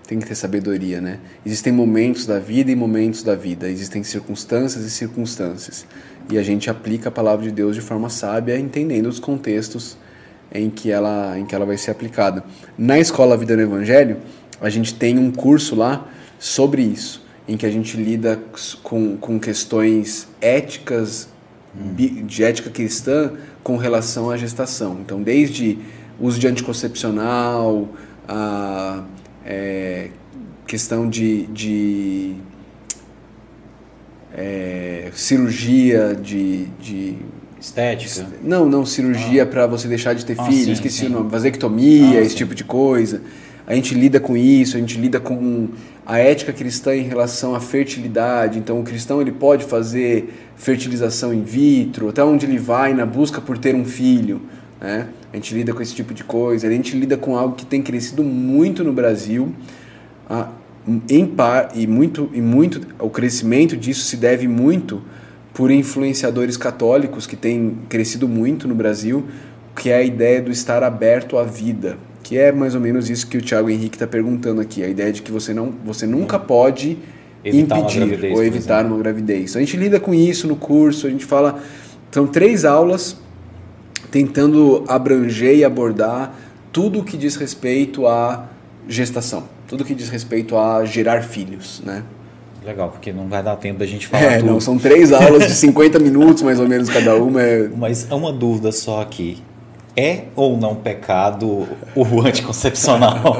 [0.07, 1.19] Tem que ter sabedoria, né?
[1.43, 3.67] Existem momentos da vida e momentos da vida.
[3.67, 5.87] Existem circunstâncias e circunstâncias.
[6.29, 9.97] E a gente aplica a palavra de Deus de forma sábia, entendendo os contextos
[10.53, 12.43] em que ela, em que ela vai ser aplicada.
[12.77, 14.17] Na Escola Vida no Evangelho,
[14.61, 16.07] a gente tem um curso lá
[16.39, 18.39] sobre isso, em que a gente lida
[18.83, 21.29] com, com questões éticas,
[22.25, 23.33] de ética cristã,
[23.63, 24.99] com relação à gestação.
[25.01, 25.77] Então, desde
[26.19, 27.87] uso de anticoncepcional,
[28.27, 29.03] a
[29.45, 30.09] é,
[30.65, 32.35] questão de, de
[34.33, 37.17] é, cirurgia de, de
[37.59, 38.27] Estética?
[38.43, 39.45] Não, não, cirurgia ah.
[39.45, 41.05] para você deixar de ter ah, filho, sim, esqueci sim.
[41.07, 42.37] o nome, vasectomia, ah, esse sim.
[42.37, 43.21] tipo de coisa.
[43.65, 45.67] A gente lida com isso, a gente lida com
[46.05, 48.57] a ética cristã em relação à fertilidade.
[48.57, 53.41] Então, o cristão ele pode fazer fertilização in vitro, até onde ele vai na busca
[53.41, 54.41] por ter um filho.
[54.79, 55.07] Né?
[55.33, 56.65] A gente lida com esse tipo de coisa.
[56.65, 59.53] A gente lida com algo que tem crescido muito no Brasil.
[60.29, 60.49] Ah,
[61.09, 65.01] em par, e muito, e muito, o crescimento disso se deve muito
[65.57, 69.25] por influenciadores católicos que têm crescido muito no Brasil,
[69.75, 73.25] que é a ideia do estar aberto à vida, que é mais ou menos isso
[73.25, 76.37] que o Thiago Henrique está perguntando aqui, a ideia de que você não, você nunca
[76.37, 76.99] pode
[77.43, 79.49] evitar impedir gravidez, ou evitar uma gravidez.
[79.49, 81.59] Então, a gente lida com isso no curso, a gente fala,
[82.11, 83.17] são três aulas
[84.11, 86.35] tentando abranger e abordar
[86.71, 88.47] tudo o que diz respeito à
[88.87, 92.03] gestação, tudo o que diz respeito a gerar filhos, né?
[92.67, 94.51] Legal, porque não vai dar tempo da gente falar é, tudo.
[94.51, 97.41] Não, são três aulas de 50 minutos mais ou menos cada uma.
[97.41, 97.69] É...
[97.73, 99.41] Mas uma dúvida só aqui.
[99.95, 101.65] É ou não pecado
[101.95, 103.37] o anticoncepcional?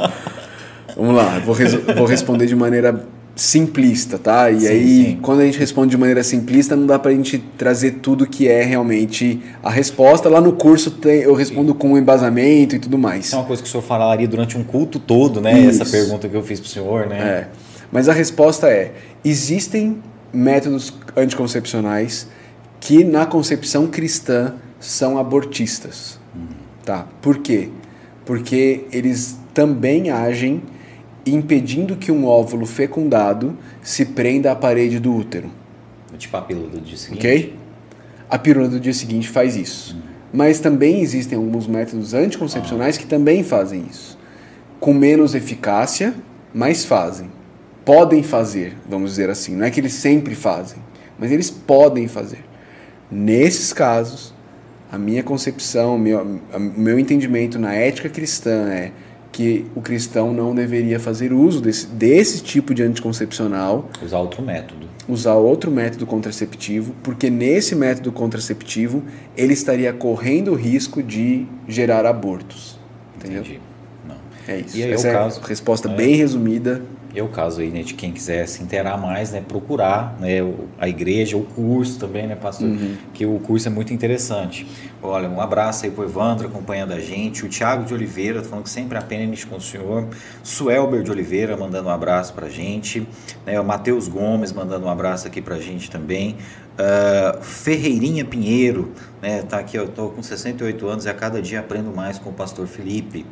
[0.96, 1.54] Vamos lá, vou,
[1.94, 3.04] vou responder de maneira
[3.36, 4.50] simplista, tá?
[4.50, 5.18] E sim, aí, sim.
[5.20, 8.62] quando a gente responde de maneira simplista, não dá pra gente trazer tudo que é
[8.62, 10.28] realmente a resposta.
[10.28, 11.78] Lá no curso tem, eu respondo sim.
[11.78, 13.32] com um embasamento e tudo mais.
[13.32, 15.58] É uma coisa que o senhor falaria durante um culto todo, né?
[15.58, 15.82] Isso.
[15.82, 17.18] Essa pergunta que eu fiz pro senhor, né?
[17.18, 17.48] É.
[17.94, 18.92] Mas a resposta é:
[19.24, 20.02] existem
[20.32, 22.26] métodos anticoncepcionais
[22.80, 26.18] que na concepção cristã são abortistas.
[26.84, 27.06] Tá?
[27.22, 27.68] Por quê?
[28.26, 30.60] Porque eles também agem
[31.24, 35.48] impedindo que um óvulo fecundado se prenda à parede do útero.
[36.18, 37.18] Tipo a pílula do dia seguinte.
[37.18, 37.56] Ok?
[38.28, 39.96] A pílula do dia seguinte faz isso.
[39.96, 40.02] Hum.
[40.32, 43.00] Mas também existem alguns métodos anticoncepcionais ah.
[43.00, 44.18] que também fazem isso.
[44.80, 46.12] Com menos eficácia,
[46.52, 47.30] mas fazem
[47.84, 49.54] podem fazer, vamos dizer assim.
[49.54, 50.78] Não é que eles sempre fazem,
[51.18, 52.44] mas eles podem fazer.
[53.10, 54.34] Nesses casos,
[54.90, 58.92] a minha concepção, o meu, meu entendimento na ética cristã é
[59.30, 63.90] que o cristão não deveria fazer uso desse, desse tipo de anticoncepcional.
[64.00, 64.86] Usar outro método.
[65.08, 69.02] Usar outro método contraceptivo, porque nesse método contraceptivo
[69.36, 72.78] ele estaria correndo o risco de gerar abortos.
[73.16, 73.40] Entendeu?
[73.40, 73.60] Entendi.
[74.08, 74.16] Não.
[74.46, 74.76] É isso.
[74.76, 76.80] E aí, Essa é, é caso, resposta é, bem resumida
[77.14, 80.38] é o caso aí, né, de quem quiser se inteirar mais, né, procurar, né,
[80.78, 82.96] a igreja, o curso também, né, pastor, uhum.
[83.12, 84.66] que o curso é muito interessante.
[85.02, 88.70] Olha, um abraço aí pro Evandro acompanhando a gente, o Tiago de Oliveira, falando que
[88.70, 90.08] sempre aprende com o senhor,
[90.42, 93.06] Suelber de Oliveira mandando um abraço pra gente,
[93.46, 96.36] né, o Matheus Gomes mandando um abraço aqui pra gente também,
[96.74, 98.92] Uh, Ferreirinha Pinheiro,
[99.22, 102.30] né, tá aqui, eu tô com 68 anos e a cada dia aprendo mais com
[102.30, 103.24] o pastor Felipe.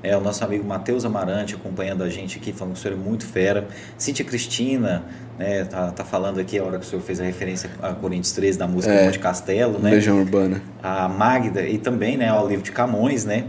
[0.00, 2.96] É, o nosso amigo Matheus Amarante acompanhando a gente aqui, falando que o senhor é
[2.96, 3.66] muito fera.
[3.96, 5.02] Cíntia Cristina,
[5.38, 8.32] né, tá, tá falando aqui a hora que o senhor fez a referência a Coríntios
[8.32, 9.90] 13 da música é, Monte Castelo, né?
[9.90, 10.62] Legião Urbana.
[10.82, 13.46] A Magda, e também, né, ao livro de Camões, né?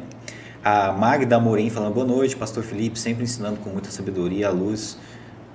[0.63, 4.97] A Magda Amorim falando, boa noite, pastor Felipe, sempre ensinando com muita sabedoria a luz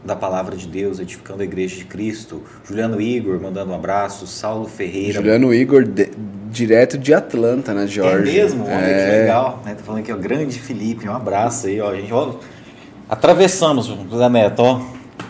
[0.05, 2.43] da palavra de Deus, edificando a igreja de Cristo.
[2.65, 5.13] Juliano Igor mandando um abraço, Saulo Ferreira.
[5.13, 6.11] Juliano Igor, de,
[6.51, 8.31] direto de Atlanta, né, Jorge?
[8.31, 8.65] É mesmo?
[8.65, 9.05] Olha é.
[9.05, 9.63] que legal.
[9.65, 9.75] Né?
[9.75, 11.91] Tô falando aqui, ó, grande Felipe, um abraço aí, ó.
[11.91, 12.35] A gente, ó,
[13.09, 14.81] atravessamos, Zé Neto, ó,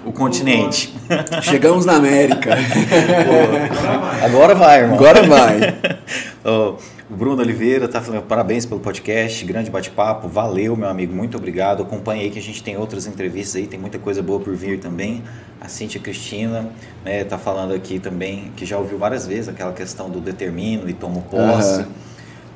[0.05, 0.95] o continente.
[1.43, 2.57] Chegamos na América.
[3.27, 4.95] Pô, agora vai, irmão.
[4.95, 5.61] Agora vai.
[6.45, 6.75] oh,
[7.11, 11.83] o Bruno Oliveira está falando parabéns pelo podcast, grande bate-papo, valeu meu amigo, muito obrigado.
[11.83, 14.79] Acompanhe aí que a gente tem outras entrevistas aí, tem muita coisa boa por vir
[14.79, 15.25] também.
[15.61, 16.71] A Cíntia Cristina
[17.05, 20.93] né, tá falando aqui também que já ouviu várias vezes aquela questão do determino e
[20.93, 21.81] tomo posse.
[21.81, 21.87] Uhum.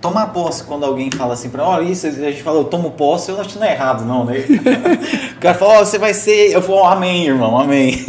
[0.01, 3.33] Tomar posse quando alguém fala assim para olha, isso a gente fala, eu tomo posse,
[3.33, 4.35] eu acho que não é errado não, né?
[5.37, 8.05] o cara fala, oh, você vai ser, eu falo, amém, irmão, amém.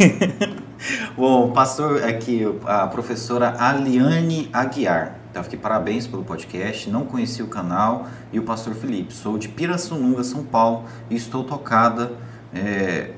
[1.16, 6.88] Bom, pastor aqui, a professora Aliane Aguiar então, fiquei parabéns pelo podcast.
[6.88, 9.12] Não conheci o canal e o pastor Felipe.
[9.12, 12.12] Sou de Pirassununga, São Paulo e estou tocada
[12.54, 13.10] é,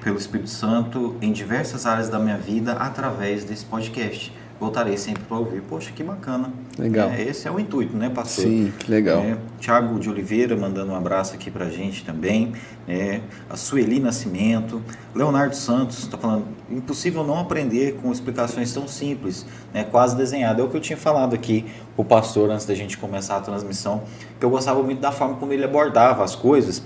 [0.00, 5.36] pelo Espírito Santo em diversas áreas da minha vida através desse podcast voltarei sempre para
[5.36, 5.62] ouvir.
[5.62, 6.52] Poxa, que bacana.
[6.78, 7.10] Legal.
[7.10, 8.44] É, esse é o intuito, né, pastor?
[8.44, 9.20] Sim, que legal.
[9.20, 12.52] É, Tiago de Oliveira mandando um abraço aqui para a gente também.
[12.88, 14.82] É, a Sueli Nascimento.
[15.14, 20.60] Leonardo Santos está falando, impossível não aprender com explicações tão simples, né, quase desenhado.
[20.60, 21.64] É o que eu tinha falado aqui
[21.96, 24.02] o pastor antes da gente começar a transmissão,
[24.38, 26.82] que eu gostava muito da forma como ele abordava as coisas.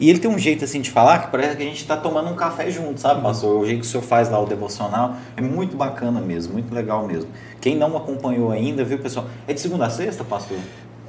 [0.00, 2.30] E ele tem um jeito assim de falar que parece que a gente está tomando
[2.30, 3.60] um café junto, sabe, pastor?
[3.60, 7.06] O jeito que o senhor faz lá o devocional é muito bacana mesmo, muito legal
[7.06, 7.28] mesmo.
[7.60, 9.26] Quem não acompanhou ainda, viu, pessoal?
[9.46, 10.56] É de segunda a sexta, pastor?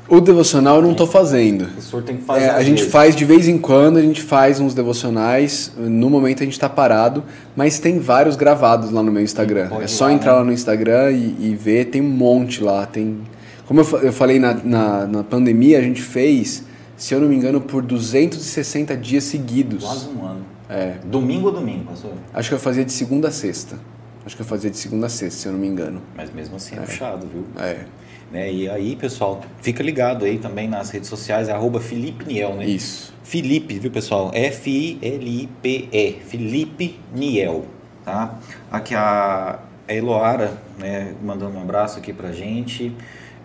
[0.10, 1.70] O devocional eu não estou fazendo.
[1.78, 2.44] O senhor tem que fazer.
[2.44, 2.92] É, a gente vezes.
[2.92, 5.72] faz de vez em quando, a gente faz uns devocionais.
[5.78, 7.24] No momento a gente está parado,
[7.56, 9.70] mas tem vários gravados lá no meu Instagram.
[9.82, 10.40] É só lá, entrar né?
[10.40, 12.86] lá no Instagram e, e, ver, tem um monte lá.
[12.86, 13.22] Tem,
[13.66, 16.66] como eu, eu falei na, na, na pandemia, a gente fez
[17.02, 19.84] se eu não me engano, por 260 dias seguidos.
[19.84, 20.46] Quase um ano.
[20.70, 20.98] É.
[21.04, 22.14] Domingo ou domingo, pastor?
[22.32, 23.80] Acho que eu fazia de segunda a sexta.
[24.24, 26.00] Acho que eu fazia de segunda a sexta, se eu não me engano.
[26.16, 26.82] Mas mesmo assim é, é.
[26.82, 27.44] puxado, viu?
[27.60, 27.86] É.
[28.32, 28.54] Né?
[28.54, 32.68] E aí, pessoal, fica ligado aí também nas redes sociais, é arroba Felipe Niel, né?
[32.68, 33.12] Isso.
[33.24, 34.30] Felipe, viu, pessoal?
[34.32, 36.12] F-I-L-I-P-E.
[36.28, 37.66] Felipe Niel,
[38.06, 38.38] tá?
[38.72, 39.58] Aqui a
[39.88, 42.96] Eloara, né, mandando um abraço aqui pra gente.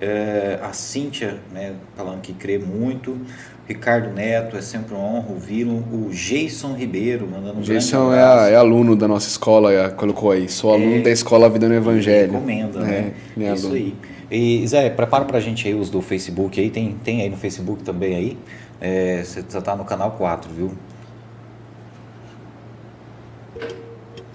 [0.00, 3.18] É, a Cíntia, né, falando que crê muito.
[3.66, 5.82] Ricardo Neto, é sempre uma honra ouvi-lo.
[5.92, 10.30] O Jason Ribeiro, mandando um Jason é, a, é, aluno da nossa escola, é, colocou
[10.30, 10.48] aí.
[10.48, 12.32] Sou é, aluno da escola Vida no Evangelho.
[12.32, 13.12] Recomenda, né?
[13.36, 13.82] É, Isso aluno.
[13.82, 13.94] aí.
[14.30, 16.70] E Zé, prepara pra gente aí os do Facebook aí.
[16.70, 18.38] Tem, tem aí no Facebook também aí.
[18.80, 20.72] É, você tá no canal 4, viu?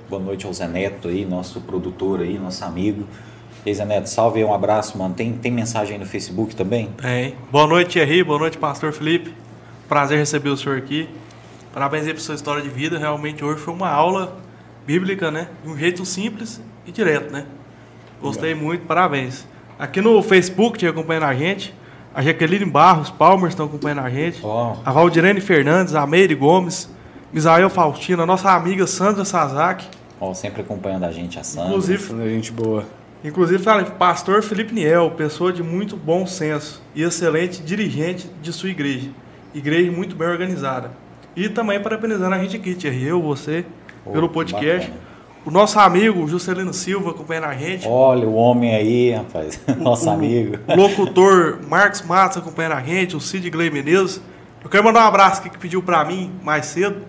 [0.09, 3.05] Boa noite ao Zé Neto aí, nosso produtor aí, nosso amigo.
[3.63, 5.13] Eisa Neto, salve um abraço, mano.
[5.13, 6.89] Tem, tem mensagem aí no Facebook também?
[6.99, 7.35] Tem.
[7.51, 8.23] Boa noite, Thierry.
[8.23, 9.35] Boa noite, Pastor Felipe.
[9.87, 11.07] Prazer receber o senhor aqui.
[11.71, 12.97] Parabéns aí por sua história de vida.
[12.97, 14.35] Realmente hoje foi uma aula
[14.83, 15.47] bíblica, né?
[15.63, 17.45] De um jeito simples e direto, né?
[18.19, 18.65] Gostei Legal.
[18.65, 19.45] muito, parabéns.
[19.77, 21.71] Aqui no Facebook, te acompanhando a gente.
[22.15, 24.39] A Jaqueline Barros, Palmers estão acompanhando a gente.
[24.43, 24.73] Oh.
[24.83, 26.89] A Valdirene Fernandes, a Meire Gomes,
[27.31, 29.85] Misael Faustino, a nossa amiga Sandra Sazak.
[30.19, 31.69] Oh, sempre acompanhando a gente, a Sandra.
[31.69, 32.85] Inclusive, Sandra, gente boa.
[33.23, 38.69] Inclusive, fala, pastor Felipe Niel, pessoa de muito bom senso e excelente dirigente de sua
[38.69, 39.11] igreja.
[39.53, 40.91] Igreja muito bem organizada.
[41.35, 43.63] E também parabenizando a gente aqui, Thierry, eu, você,
[44.05, 44.89] oh, pelo podcast.
[44.89, 45.11] Bacana.
[45.43, 47.87] O nosso amigo Juscelino Silva acompanhando a gente.
[47.87, 49.59] Olha o homem aí, rapaz.
[49.77, 50.57] Nosso o, amigo.
[50.67, 54.21] O locutor Marcos Matos acompanhando a gente, o Cid Gley Menezes.
[54.63, 57.07] Eu quero mandar um abraço aqui que pediu para mim mais cedo.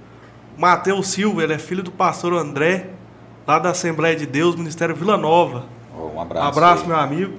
[0.57, 2.87] Matheus Silva, ele é filho do pastor André,
[3.47, 5.65] lá da Assembleia de Deus, Ministério Vila Nova.
[6.15, 6.47] Um abraço.
[6.47, 6.89] Um abraço, aí.
[6.89, 7.39] meu amigo.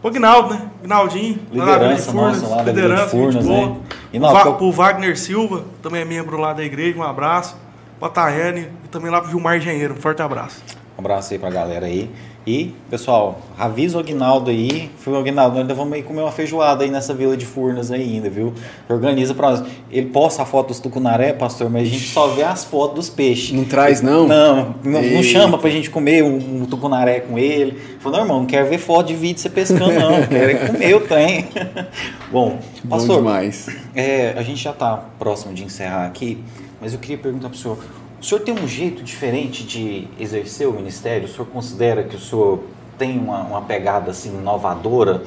[0.00, 0.70] Pro Gnaldo, né?
[0.82, 3.76] Gnaldinho, liderança nossa lá da Vila de Furnas, né?
[4.12, 7.56] E não, Va pro Wagner Silva, também é membro lá da igreja, um abraço.
[7.98, 10.62] Pra Tayane e também lá pro Gilmar Engenheiro, um forte abraço.
[10.96, 12.08] Um abraço aí pra galera aí.
[12.46, 14.90] E, pessoal, avisa o Aguinaldo aí.
[14.98, 18.30] Foi o Aguinaldo, ainda vamos aí comer uma feijoada aí nessa vila de Furnas ainda,
[18.30, 18.54] viu?
[18.88, 19.64] Organiza pra nós.
[19.90, 23.10] Ele posta a foto dos tucunaré, pastor, mas a gente só vê as fotos dos
[23.10, 23.52] peixes.
[23.52, 24.26] Não traz, não?
[24.26, 27.78] Não, não, não chama pra gente comer um, um tucunaré com ele.
[28.00, 30.22] Falou, não, irmão, não quero ver foto de vídeo você pescando, não.
[30.26, 31.48] quero é comer o trem.
[32.32, 32.58] Bom,
[32.88, 33.16] pastor.
[33.16, 33.68] Bom demais.
[33.94, 36.42] É, a gente já tá próximo de encerrar aqui,
[36.80, 37.78] mas eu queria perguntar pro senhor
[38.20, 41.26] o senhor tem um jeito diferente de exercer o ministério?
[41.26, 42.60] O senhor considera que o senhor
[42.98, 45.22] tem uma, uma pegada assim inovadora,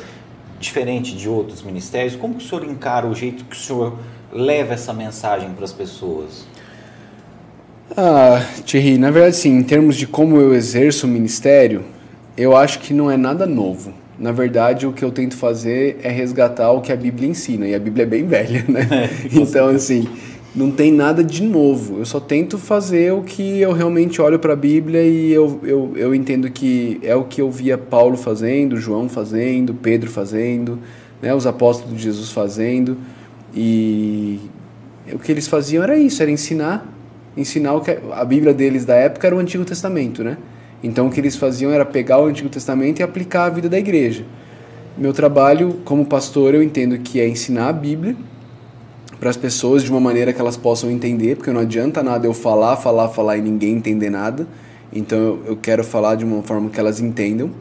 [0.59, 2.15] diferente de outros ministérios?
[2.15, 3.97] Como que o senhor encara o jeito que o senhor
[4.31, 6.45] leva essa mensagem para as pessoas?
[7.95, 11.83] Ah, Thierry, na verdade, sim, em termos de como eu exerço o ministério,
[12.37, 13.93] eu acho que não é nada novo.
[14.17, 17.73] Na verdade, o que eu tento fazer é resgatar o que a Bíblia ensina, e
[17.73, 18.87] a Bíblia é bem velha, né?
[18.91, 20.07] É, então, assim,
[20.53, 21.99] não tem nada de novo.
[21.99, 25.93] Eu só tento fazer o que eu realmente olho para a Bíblia e eu, eu,
[25.95, 30.77] eu entendo que é o que eu via Paulo fazendo, João fazendo, Pedro fazendo,
[31.21, 32.97] né, os apóstolos de Jesus fazendo.
[33.53, 34.39] E
[35.13, 36.85] o que eles faziam era isso, era ensinar,
[37.35, 40.37] ensinar o que a Bíblia deles da época era o Antigo Testamento, né?
[40.83, 43.77] Então o que eles faziam era pegar o Antigo Testamento e aplicar a vida da
[43.77, 44.25] igreja.
[44.97, 48.15] Meu trabalho como pastor, eu entendo que é ensinar a Bíblia
[49.21, 52.33] para as pessoas de uma maneira que elas possam entender, porque não adianta nada eu
[52.33, 54.47] falar, falar, falar e ninguém entender nada.
[54.91, 57.51] Então eu, eu quero falar de uma forma que elas entendam.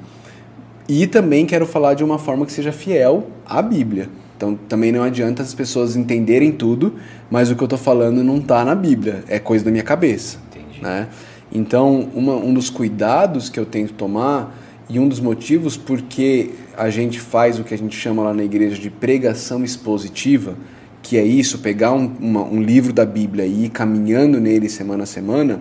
[0.88, 4.08] E também quero falar de uma forma que seja fiel à Bíblia.
[4.38, 6.94] Então também não adianta as pessoas entenderem tudo,
[7.30, 10.38] mas o que eu estou falando não está na Bíblia, é coisa da minha cabeça.
[10.50, 10.82] Entendi.
[10.82, 11.08] Né?
[11.52, 14.58] Então, uma, um dos cuidados que eu tento tomar
[14.88, 18.44] e um dos motivos porque a gente faz o que a gente chama lá na
[18.44, 20.56] igreja de pregação expositiva,
[21.02, 25.04] que é isso, pegar um, uma, um livro da Bíblia e ir caminhando nele semana
[25.04, 25.60] a semana,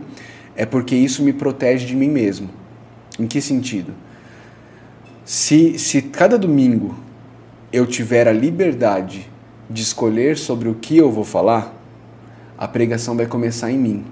[0.56, 2.50] é porque isso me protege de mim mesmo.
[3.18, 3.94] Em que sentido?
[5.26, 6.96] Se, se cada domingo
[7.72, 9.30] eu tiver a liberdade
[9.70, 11.76] de escolher sobre o que eu vou falar,
[12.58, 14.06] a pregação vai começar em mim,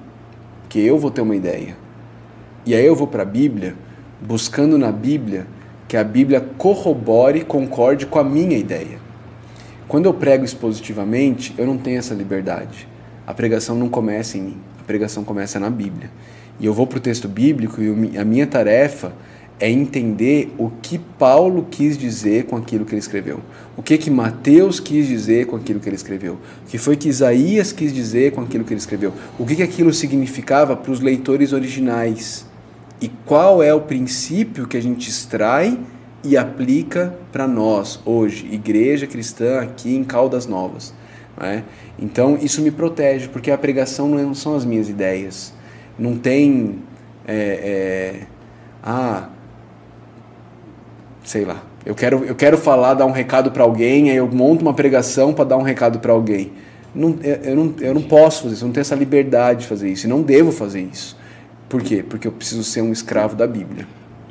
[0.61, 1.75] porque eu vou ter uma ideia.
[2.65, 3.75] E aí eu vou para a Bíblia,
[4.21, 5.47] buscando na Bíblia
[5.87, 9.06] que a Bíblia corrobore, concorde com a minha ideia.
[9.87, 12.87] Quando eu prego expositivamente, eu não tenho essa liberdade.
[13.25, 16.11] A pregação não começa em mim, a pregação começa na Bíblia.
[16.59, 19.13] E eu vou para o texto bíblico e a minha tarefa
[19.59, 23.39] é entender o que Paulo quis dizer com aquilo que ele escreveu.
[23.77, 26.33] O que que Mateus quis dizer com aquilo que ele escreveu.
[26.33, 29.13] O que foi que Isaías quis dizer com aquilo que ele escreveu.
[29.39, 32.45] O que que aquilo significava para os leitores originais.
[32.99, 35.79] E qual é o princípio que a gente extrai
[36.27, 40.93] e aplica para nós hoje, igreja cristã aqui em Caldas Novas.
[41.39, 41.63] Né?
[41.97, 45.53] Então isso me protege, porque a pregação não são as minhas ideias.
[45.97, 46.79] Não tem.
[47.25, 48.27] É, é,
[48.83, 49.29] ah,
[51.23, 51.63] sei lá.
[51.85, 55.33] Eu quero, eu quero falar, dar um recado para alguém, aí eu monto uma pregação
[55.33, 56.51] para dar um recado para alguém.
[56.93, 59.89] Não, eu, não, eu não posso fazer isso, eu não tenho essa liberdade de fazer
[59.89, 61.17] isso, e não devo fazer isso.
[61.69, 62.03] Por quê?
[62.07, 63.87] Porque eu preciso ser um escravo da Bíblia.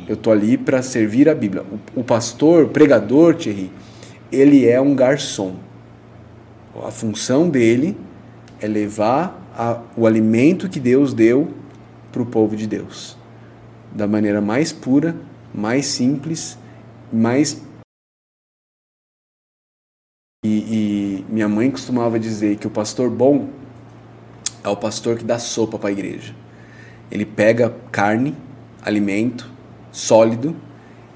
[0.09, 1.65] Eu estou ali para servir a Bíblia.
[1.65, 3.73] O, o pastor, o pregador, Thierry,
[4.31, 5.57] ele é um garçom.
[6.85, 7.97] A função dele
[8.61, 11.53] é levar a, o alimento que Deus deu
[12.13, 13.17] para o povo de Deus.
[13.93, 15.17] Da maneira mais pura,
[15.53, 16.59] mais simples,
[17.13, 17.63] mais.
[20.45, 23.49] E, e minha mãe costumava dizer que o pastor bom
[24.63, 26.35] é o pastor que dá sopa para a igreja.
[27.11, 28.37] Ele pega carne,
[28.83, 29.51] alimento,
[29.97, 30.55] sólido,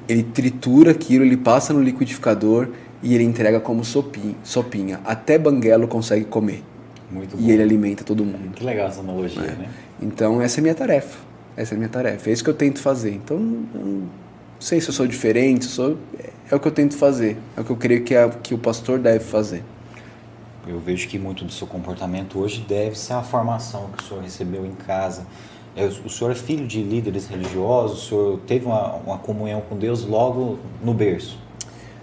[0.09, 2.69] ele tritura aquilo, ele passa no liquidificador
[3.03, 4.35] e ele entrega como sopinha.
[4.43, 5.01] sopinha.
[5.05, 6.65] Até banguelo consegue comer.
[7.11, 7.43] Muito bom.
[7.43, 8.55] E ele alimenta todo mundo.
[8.55, 9.55] Que legal essa analogia, é.
[9.55, 9.69] né?
[10.01, 11.19] Então essa é a minha tarefa.
[11.57, 12.31] Essa é a minha tarefa.
[12.31, 13.13] É isso que eu tento fazer.
[13.13, 13.37] Então,
[13.75, 14.09] eu não
[14.59, 15.99] sei se eu sou diferente, eu sou...
[16.51, 17.37] é o que eu tento fazer.
[17.57, 19.63] É o que eu creio que, é, que o pastor deve fazer.
[20.67, 24.23] Eu vejo que muito do seu comportamento hoje deve ser a formação que o senhor
[24.23, 25.27] recebeu em casa, é,
[26.05, 28.05] o senhor é filho de líderes religiosos?
[28.05, 31.39] O senhor teve uma, uma comunhão com Deus logo no berço?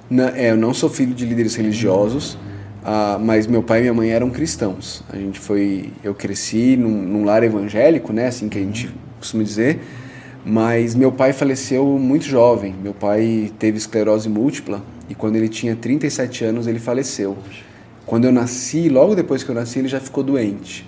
[0.10, 3.94] Não, é, eu não sou filho de líderes religiosos, uh, mas meu pai e minha
[3.94, 5.04] mãe eram cristãos.
[5.10, 8.90] A gente foi, eu cresci num, num lar evangélico, né, assim que a gente
[9.20, 9.82] costuma dizer.
[10.46, 12.74] Mas meu pai faleceu muito jovem.
[12.82, 17.38] Meu pai teve esclerose múltipla e quando ele tinha 37 anos ele faleceu.
[18.06, 20.88] Quando eu nasci, logo depois que eu nasci, ele já ficou doente.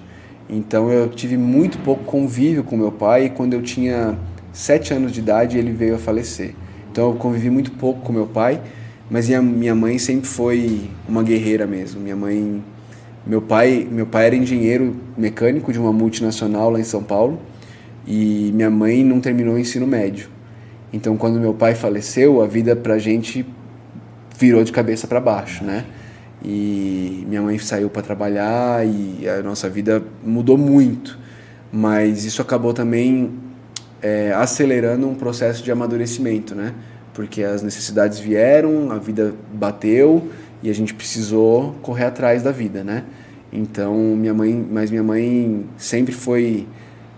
[0.50, 4.18] Então eu tive muito pouco convívio com meu pai e quando eu tinha
[4.52, 6.56] sete anos de idade ele veio a falecer.
[6.92, 8.60] Então eu convivi muito pouco com meu pai
[9.10, 12.02] Mas minha, minha mãe sempre foi uma guerreira mesmo.
[12.02, 12.64] Minha mãe,
[13.26, 17.40] meu pai, meu pai era engenheiro mecânico de uma multinacional lá em São Paulo
[18.08, 20.30] e minha mãe não terminou o ensino médio.
[20.92, 23.46] Então, quando meu pai faleceu, a vida pra gente
[24.38, 25.86] virou de cabeça para baixo, né?
[26.44, 31.20] E minha mãe saiu para trabalhar e a nossa vida mudou muito.
[31.72, 33.32] Mas isso acabou também
[34.02, 36.74] é, acelerando um processo de amadurecimento, né?
[37.14, 40.30] Porque as necessidades vieram, a vida bateu
[40.64, 43.04] e a gente precisou correr atrás da vida, né?
[43.52, 46.68] Então, minha mãe, mas minha mãe sempre foi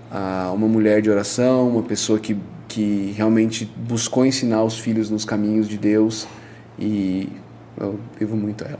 [0.09, 2.37] ah, uma mulher de oração, uma pessoa que,
[2.67, 6.27] que realmente buscou ensinar os filhos nos caminhos de Deus
[6.79, 7.29] e
[7.79, 8.79] eu vivo muito ela.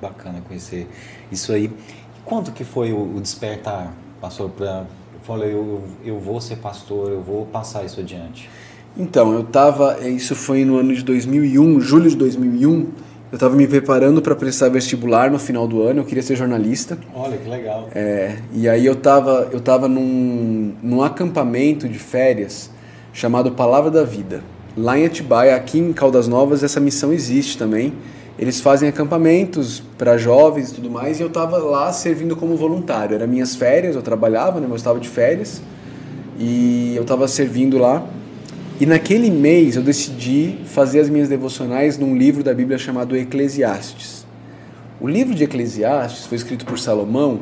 [0.00, 0.88] Muito bacana conhecer
[1.30, 1.70] isso aí.
[2.24, 4.84] Quando que foi o, despertar, pastor, para
[5.22, 8.48] falei, eu, eu vou ser pastor, eu vou passar isso adiante?
[8.96, 13.66] Então, eu tava, isso foi no ano de 2001, julho de 2001, eu estava me
[13.66, 16.96] preparando para prestar vestibular no final do ano, eu queria ser jornalista.
[17.12, 17.88] Olha, que legal.
[17.92, 22.70] É, e aí eu estava eu tava num, num acampamento de férias
[23.12, 24.42] chamado Palavra da Vida.
[24.76, 27.94] Lá em Atibaia, aqui em Caldas Novas, essa missão existe também.
[28.38, 33.14] Eles fazem acampamentos para jovens e tudo mais, e eu estava lá servindo como voluntário.
[33.14, 35.62] Era minhas férias, eu trabalhava, né, mas eu estava de férias,
[36.38, 38.06] e eu estava servindo lá.
[38.78, 44.26] E naquele mês eu decidi fazer as minhas devocionais num livro da Bíblia chamado Eclesiastes.
[45.00, 47.40] O livro de Eclesiastes foi escrito por Salomão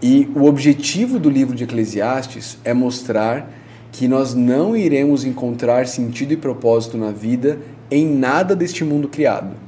[0.00, 3.50] e o objetivo do livro de Eclesiastes é mostrar
[3.90, 7.58] que nós não iremos encontrar sentido e propósito na vida
[7.90, 9.63] em nada deste mundo criado.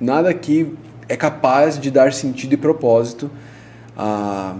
[0.00, 0.74] Nada que
[1.08, 3.30] é capaz de dar sentido e propósito.
[3.96, 4.56] Ah,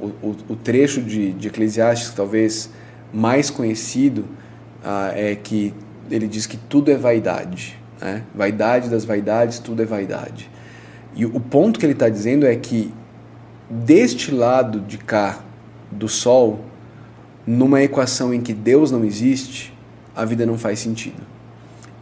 [0.00, 2.70] o, o, o trecho de, de Eclesiastes, talvez
[3.12, 4.24] mais conhecido,
[5.14, 5.72] é que
[6.10, 7.78] ele diz que tudo é vaidade.
[8.00, 8.22] Né?
[8.34, 10.50] Vaidade das vaidades, tudo é vaidade.
[11.14, 12.92] E o ponto que ele está dizendo é que
[13.68, 15.40] deste lado de cá
[15.90, 16.64] do Sol,
[17.46, 19.72] numa equação em que Deus não existe,
[20.16, 21.31] a vida não faz sentido.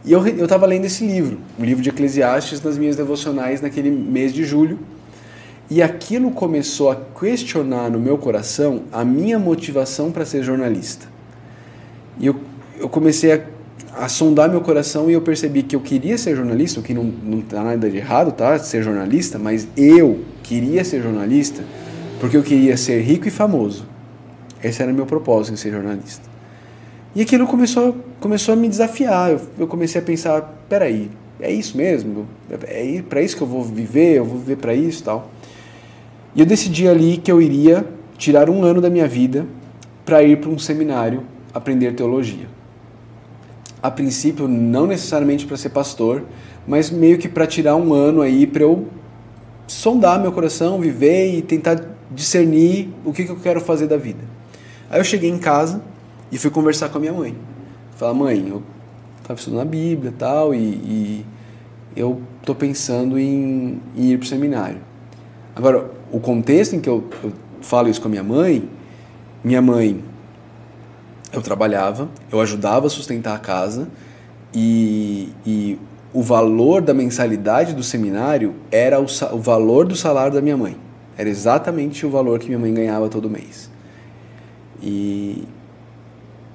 [0.03, 4.33] E eu estava lendo esse livro, o livro de Eclesiastes, nas minhas devocionais naquele mês
[4.33, 4.79] de julho,
[5.69, 11.07] e aquilo começou a questionar no meu coração a minha motivação para ser jornalista.
[12.19, 12.35] E eu
[12.81, 13.41] eu comecei a,
[13.95, 17.03] a, sondar meu coração e eu percebi que eu queria ser jornalista, o que não,
[17.03, 18.57] não tá nada de errado, tá?
[18.57, 21.63] Ser jornalista, mas eu queria ser jornalista
[22.19, 23.85] porque eu queria ser rico e famoso.
[24.63, 26.27] Esse era meu propósito em ser jornalista.
[27.15, 29.31] E aquilo começou, começou a me desafiar.
[29.31, 31.11] Eu, eu comecei a pensar, peraí,
[31.41, 32.25] é isso mesmo?
[32.49, 34.15] É para isso que eu vou viver?
[34.17, 35.29] Eu vou viver para isso tal?
[36.33, 37.85] E eu decidi ali que eu iria
[38.17, 39.45] tirar um ano da minha vida
[40.05, 41.23] para ir para um seminário
[41.53, 42.47] aprender teologia
[43.81, 46.23] a princípio, não necessariamente para ser pastor,
[46.67, 48.87] mas meio que para tirar um ano aí para eu
[49.67, 51.81] sondar meu coração, viver e tentar
[52.11, 54.19] discernir o que, que eu quero fazer da vida.
[54.89, 55.81] Aí eu cheguei em casa
[56.31, 57.35] e fui conversar com a minha mãe.
[58.01, 58.63] Falar, mãe, eu
[59.21, 61.25] estava estudando a Bíblia tal, e, e
[61.95, 64.79] eu estou pensando em, em ir para o seminário.
[65.55, 68.67] Agora, o contexto em que eu, eu falo isso com a minha mãe,
[69.43, 70.03] minha mãe
[71.31, 73.87] eu trabalhava, eu ajudava a sustentar a casa
[74.51, 75.77] e, e
[76.11, 80.75] o valor da mensalidade do seminário era o, o, valor do salário da minha mãe.
[81.15, 83.69] Era exatamente o valor que minha mãe ganhava todo mês.
[84.81, 85.43] E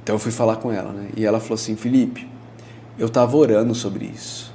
[0.07, 1.09] então eu fui falar com ela, né?
[1.17, 2.29] E ela falou assim: Felipe,
[2.97, 4.55] eu estava orando sobre isso,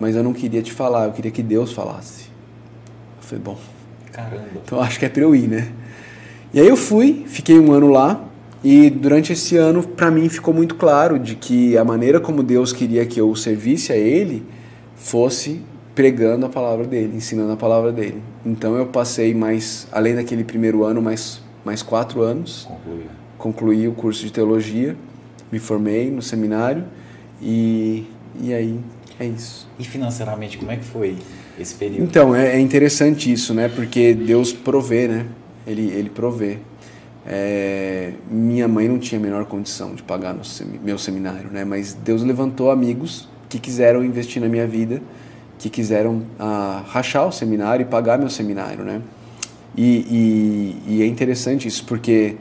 [0.00, 2.24] mas eu não queria te falar, eu queria que Deus falasse.
[3.16, 3.56] Eu falei: bom,
[4.10, 4.48] caramba.
[4.64, 5.70] Então acho que é para eu ir, né?
[6.52, 8.24] E aí eu fui, fiquei um ano lá
[8.64, 12.72] e durante esse ano, para mim, ficou muito claro de que a maneira como Deus
[12.72, 14.44] queria que eu servisse a Ele
[14.96, 15.62] fosse
[15.94, 18.20] pregando a palavra dele, ensinando a palavra dele.
[18.44, 22.66] Então eu passei mais, além daquele primeiro ano, mais, mais quatro anos.
[22.68, 23.17] Concluí.
[23.38, 24.96] Concluí o curso de teologia,
[25.50, 26.84] me formei no seminário
[27.40, 28.04] e,
[28.40, 28.80] e aí
[29.18, 29.68] é isso.
[29.78, 31.16] E financeiramente, como é que foi
[31.58, 32.02] esse período?
[32.02, 33.68] Então, é, é interessante isso, né?
[33.68, 35.26] Porque Deus provê, né?
[35.66, 36.58] Ele, ele provê.
[37.26, 40.36] É, minha mãe não tinha a menor condição de pagar
[40.82, 41.64] meu seminário, né?
[41.64, 45.02] Mas Deus levantou amigos que quiseram investir na minha vida,
[45.58, 49.02] que quiseram ah, rachar o seminário e pagar meu seminário, né?
[49.76, 52.36] E, e, e, é interessante isso porque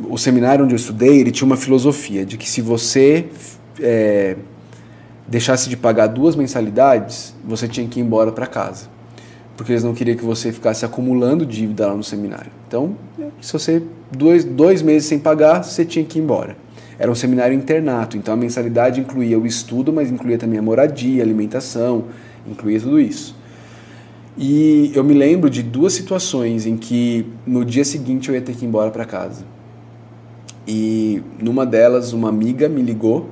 [0.00, 3.28] o seminário onde eu estudei ele tinha uma filosofia de que se você
[3.80, 4.36] é,
[5.26, 8.98] deixasse de pagar duas mensalidades, você tinha que ir embora para casa
[9.58, 12.52] porque eles não queriam que você ficasse acumulando dívida lá no seminário.
[12.68, 12.96] Então,
[13.40, 13.82] se você
[14.16, 16.56] dois, dois meses sem pagar, você tinha que ir embora.
[16.96, 21.24] Era um seminário internato, então a mensalidade incluía o estudo, mas incluía também a moradia,
[21.24, 22.04] a alimentação,
[22.46, 23.36] incluía tudo isso.
[24.36, 28.54] E eu me lembro de duas situações em que no dia seguinte eu ia ter
[28.54, 29.44] que ir embora para casa.
[30.68, 33.30] E numa delas, uma amiga me ligou,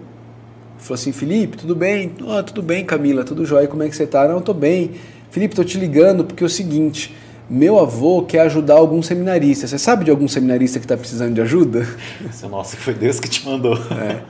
[0.78, 2.12] falou assim: Felipe, tudo bem?
[2.26, 4.26] Oh, tudo bem, Camila, tudo jóia, como é que você tá?
[4.26, 4.92] Não, eu tô bem.
[5.30, 7.14] Felipe, tô te ligando porque é o seguinte:
[7.50, 9.66] meu avô quer ajudar algum seminarista.
[9.66, 11.86] Você sabe de algum seminarista que está precisando de ajuda?
[12.50, 13.74] Nossa, foi Deus que te mandou.
[13.74, 14.22] É.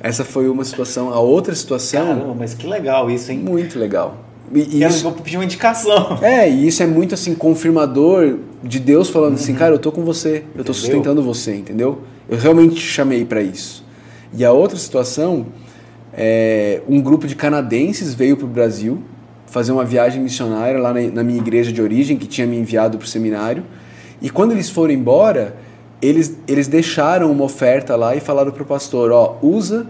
[0.00, 1.12] Essa foi uma situação.
[1.12, 2.06] A outra situação.
[2.06, 3.40] Caramba, mas que legal isso, hein?
[3.40, 4.16] Muito legal.
[4.54, 6.18] E, e isso, pedir uma indicação.
[6.22, 9.50] É, e isso é muito assim, confirmador de Deus falando assim, uhum.
[9.50, 10.74] assim, cara, eu tô com você, eu tô entendeu?
[10.74, 12.02] sustentando você, entendeu?
[12.28, 13.84] Eu realmente te chamei para isso.
[14.32, 15.46] E a outra situação
[16.12, 19.02] é um grupo de canadenses veio para o Brasil
[19.46, 22.98] fazer uma viagem missionária lá na, na minha igreja de origem, que tinha me enviado
[22.98, 23.62] para o seminário.
[24.20, 25.56] E quando eles foram embora,
[26.02, 29.86] eles, eles deixaram uma oferta lá e falaram para o pastor: ó, usa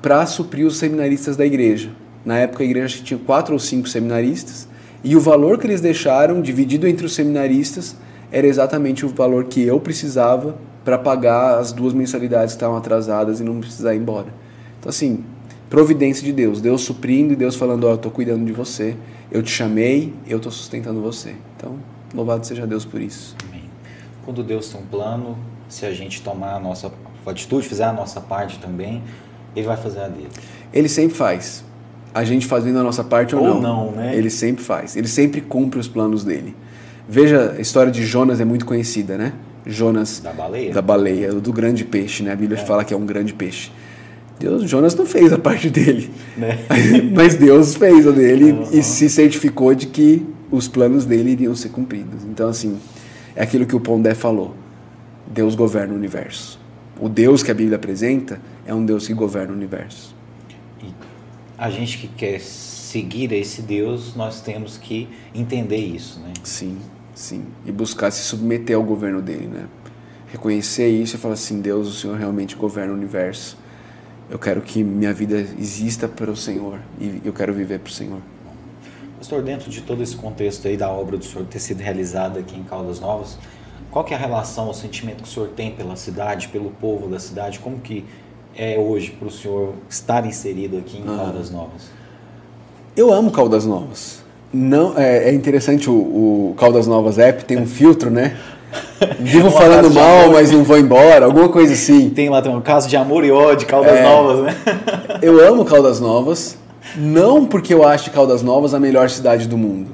[0.00, 1.90] para suprir os seminaristas da igreja.
[2.24, 4.68] Na época a igreja tinha quatro ou cinco seminaristas
[5.04, 7.96] e o valor que eles deixaram, dividido entre os seminaristas,
[8.30, 13.40] era exatamente o valor que eu precisava para pagar as duas mensalidades que estavam atrasadas
[13.40, 14.28] e não precisar ir embora.
[14.78, 15.24] Então, assim,
[15.70, 18.96] providência de Deus, Deus suprindo e Deus falando: Ó, oh, eu estou cuidando de você,
[19.30, 21.34] eu te chamei, eu estou sustentando você.
[21.56, 21.76] Então,
[22.14, 23.36] louvado seja Deus por isso.
[23.48, 23.64] Amém.
[24.24, 25.38] Quando Deus tem um plano,
[25.68, 26.92] se a gente tomar a nossa
[27.26, 29.02] atitude, fizer a nossa parte também,
[29.54, 30.30] Ele vai fazer a dele.
[30.72, 31.64] Ele sempre faz.
[32.14, 33.86] A gente fazendo a nossa parte ou, ou não.
[33.86, 34.14] não né?
[34.14, 34.96] Ele sempre faz.
[34.96, 36.54] Ele sempre cumpre os planos dele.
[37.08, 39.32] Veja, a história de Jonas é muito conhecida, né?
[39.66, 42.32] Jonas da baleia, da baleia do grande peixe, né?
[42.32, 42.64] A Bíblia é.
[42.64, 43.70] fala que é um grande peixe.
[44.38, 46.10] Deus, Jonas não fez a parte dele.
[46.36, 46.58] Né?
[47.14, 48.68] Mas Deus fez a dele uhum.
[48.72, 52.24] e se certificou de que os planos dele iriam ser cumpridos.
[52.24, 52.78] Então, assim,
[53.36, 54.54] é aquilo que o Pondé falou.
[55.26, 56.60] Deus governa o universo.
[57.00, 60.14] O Deus que a Bíblia apresenta é um Deus que governa o universo.
[60.82, 60.88] E
[61.56, 66.32] a gente que quer seguir esse Deus, nós temos que entender isso, né?
[66.42, 66.76] Sim,
[67.14, 67.44] sim.
[67.64, 69.66] E buscar se submeter ao governo dele, né?
[70.28, 73.56] Reconhecer isso e falar assim, Deus, o Senhor realmente governa o universo
[74.32, 77.92] eu quero que minha vida exista para o Senhor e eu quero viver para o
[77.92, 78.18] Senhor.
[79.18, 82.58] Pastor, dentro de todo esse contexto aí da obra do Senhor ter sido realizada aqui
[82.58, 83.36] em Caldas Novas,
[83.90, 87.08] qual que é a relação, o sentimento que o Senhor tem pela cidade, pelo povo
[87.08, 87.58] da cidade?
[87.58, 88.06] Como que
[88.56, 91.14] é hoje para o Senhor estar inserido aqui em ah.
[91.14, 91.90] Caldas Novas?
[92.96, 94.21] Eu amo Caldas Novas.
[94.52, 98.36] Não, é, é interessante o, o Caldas Novas app tem um filtro, né?
[99.18, 102.10] Vivo falando mal, mas não vou embora, alguma coisa assim.
[102.10, 104.56] Tem lá tem um caso de amor e ódio, Caldas é, Novas, né?
[105.22, 106.56] eu amo Caldas Novas,
[106.96, 109.90] não porque eu acho Caldas Novas a melhor cidade do mundo.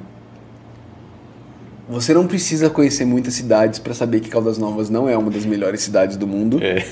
[1.88, 5.46] Você não precisa conhecer muitas cidades para saber que Caldas Novas não é uma das
[5.46, 6.60] melhores cidades do mundo.
[6.62, 6.84] É.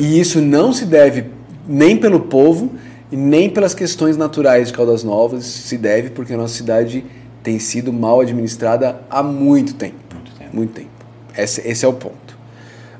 [0.00, 1.26] e isso não se deve
[1.68, 2.72] nem pelo povo
[3.10, 7.04] e nem pelas questões naturais de Caldas Novas, se deve porque a nossa cidade
[7.42, 9.96] tem sido mal administrada há muito tempo.
[10.14, 10.56] Muito tempo.
[10.56, 10.90] Muito tempo.
[11.36, 12.38] Esse, esse é o ponto.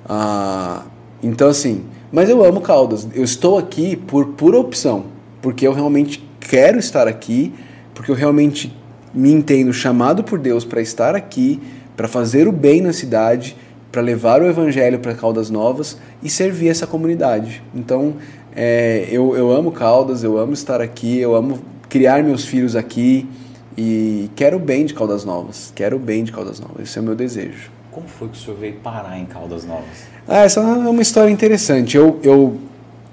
[0.09, 0.85] Ah,
[1.23, 3.07] então, assim, mas eu amo Caldas.
[3.15, 5.07] Eu estou aqui por pura opção,
[5.41, 7.55] porque eu realmente quero estar aqui,
[7.95, 8.77] porque eu realmente
[9.15, 11.61] me entendo chamado por Deus para estar aqui,
[11.97, 13.57] para fazer o bem na cidade,
[13.93, 17.63] para levar o evangelho para Caldas Novas e servir essa comunidade.
[17.75, 18.15] Então,
[18.55, 23.29] é, eu, eu amo Caldas, eu amo estar aqui, eu amo criar meus filhos aqui
[23.77, 25.73] e quero o bem de Caldas Novas.
[25.75, 26.83] Quero o bem de Caldas Novas.
[26.83, 27.71] Esse é o meu desejo.
[27.91, 30.09] Como foi que o senhor veio parar em Caldas Novas?
[30.27, 31.97] Ah, essa é uma história interessante.
[31.97, 32.59] Eu, eu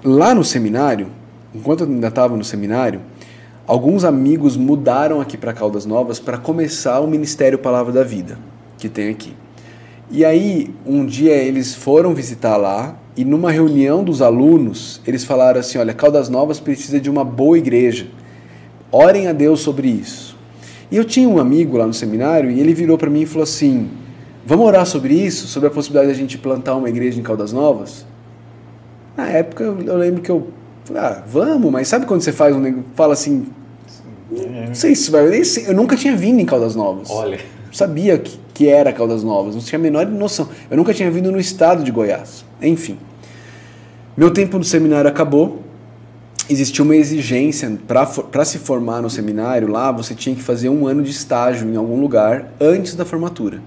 [0.04, 1.08] lá no seminário,
[1.54, 3.00] enquanto eu ainda estava no seminário,
[3.66, 8.38] alguns amigos mudaram aqui para Caldas Novas para começar o Ministério Palavra da Vida,
[8.76, 9.34] que tem aqui.
[10.10, 15.60] E aí, um dia eles foram visitar lá e numa reunião dos alunos, eles falaram
[15.60, 18.06] assim: "Olha, Caldas Novas precisa de uma boa igreja.
[18.90, 20.38] Orem a Deus sobre isso".
[20.90, 23.42] E eu tinha um amigo lá no seminário e ele virou para mim e falou
[23.42, 23.90] assim:
[24.48, 27.52] Vamos orar sobre isso, sobre a possibilidade de a gente plantar uma igreja em Caldas
[27.52, 28.06] Novas?
[29.14, 30.48] Na época eu lembro que eu
[30.84, 33.48] falei, ah, vamos, mas sabe quando você faz um fala assim,
[34.30, 37.10] não sei se vai, eu nunca tinha vindo em Caldas Novas.
[37.10, 37.38] Olha.
[37.70, 40.48] Sabia que, que era Caldas Novas, não tinha a menor noção.
[40.70, 42.42] Eu nunca tinha vindo no estado de Goiás.
[42.60, 42.98] Enfim.
[44.16, 45.62] Meu tempo no seminário acabou.
[46.50, 51.02] Existia uma exigência para se formar no seminário lá, você tinha que fazer um ano
[51.02, 53.60] de estágio em algum lugar antes da formatura.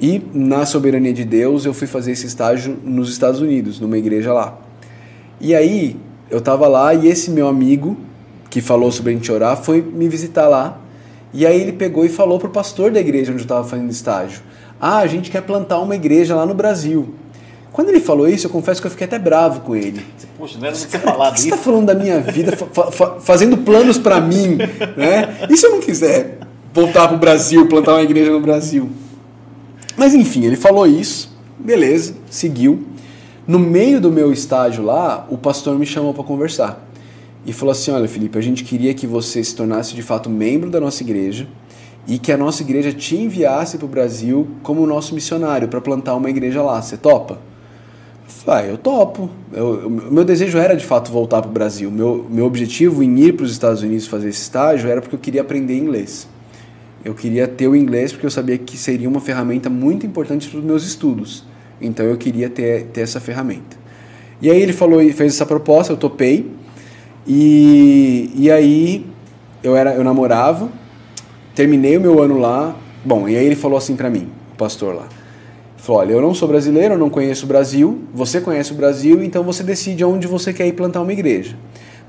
[0.00, 4.32] E na soberania de Deus, eu fui fazer esse estágio nos Estados Unidos, numa igreja
[4.32, 4.58] lá.
[5.38, 5.96] E aí,
[6.30, 7.96] eu estava lá e esse meu amigo,
[8.48, 10.80] que falou sobre a gente orar, foi me visitar lá.
[11.32, 14.42] E aí ele pegou e falou pro pastor da igreja onde eu estava fazendo estágio:
[14.80, 17.14] Ah, a gente quer plantar uma igreja lá no Brasil.
[17.72, 20.04] Quando ele falou isso, eu confesso que eu fiquei até bravo com ele.
[20.38, 23.56] Poxa, não era pra você falar você está falando da minha vida, fa- fa- fazendo
[23.58, 24.56] planos para mim,
[24.96, 25.46] né?
[25.48, 26.38] E se eu não quiser
[26.74, 28.90] voltar pro Brasil, plantar uma igreja no Brasil?
[29.96, 32.84] Mas enfim, ele falou isso, beleza, seguiu.
[33.46, 36.86] No meio do meu estágio lá, o pastor me chamou para conversar.
[37.44, 40.70] E falou assim: Olha, Felipe, a gente queria que você se tornasse de fato membro
[40.70, 41.48] da nossa igreja
[42.06, 46.14] e que a nossa igreja te enviasse para o Brasil como nosso missionário para plantar
[46.14, 46.80] uma igreja lá.
[46.80, 47.38] Você topa?
[48.46, 49.30] Ah, eu topo.
[49.54, 51.90] O meu desejo era de fato voltar para o Brasil.
[51.90, 55.20] Meu, meu objetivo em ir para os Estados Unidos fazer esse estágio era porque eu
[55.20, 56.28] queria aprender inglês.
[57.04, 60.58] Eu queria ter o inglês porque eu sabia que seria uma ferramenta muito importante para
[60.58, 61.44] os meus estudos.
[61.80, 63.76] Então eu queria ter, ter essa ferramenta.
[64.40, 66.50] E aí ele falou e fez essa proposta, eu topei.
[67.26, 69.06] E, e aí
[69.62, 70.68] eu era eu namorava,
[71.54, 72.76] terminei o meu ano lá.
[73.04, 75.21] Bom, e aí ele falou assim para mim, o pastor lá.
[75.82, 79.20] Falou, olha, eu não sou brasileiro, eu não conheço o Brasil, você conhece o Brasil,
[79.24, 81.56] então você decide onde você quer ir plantar uma igreja.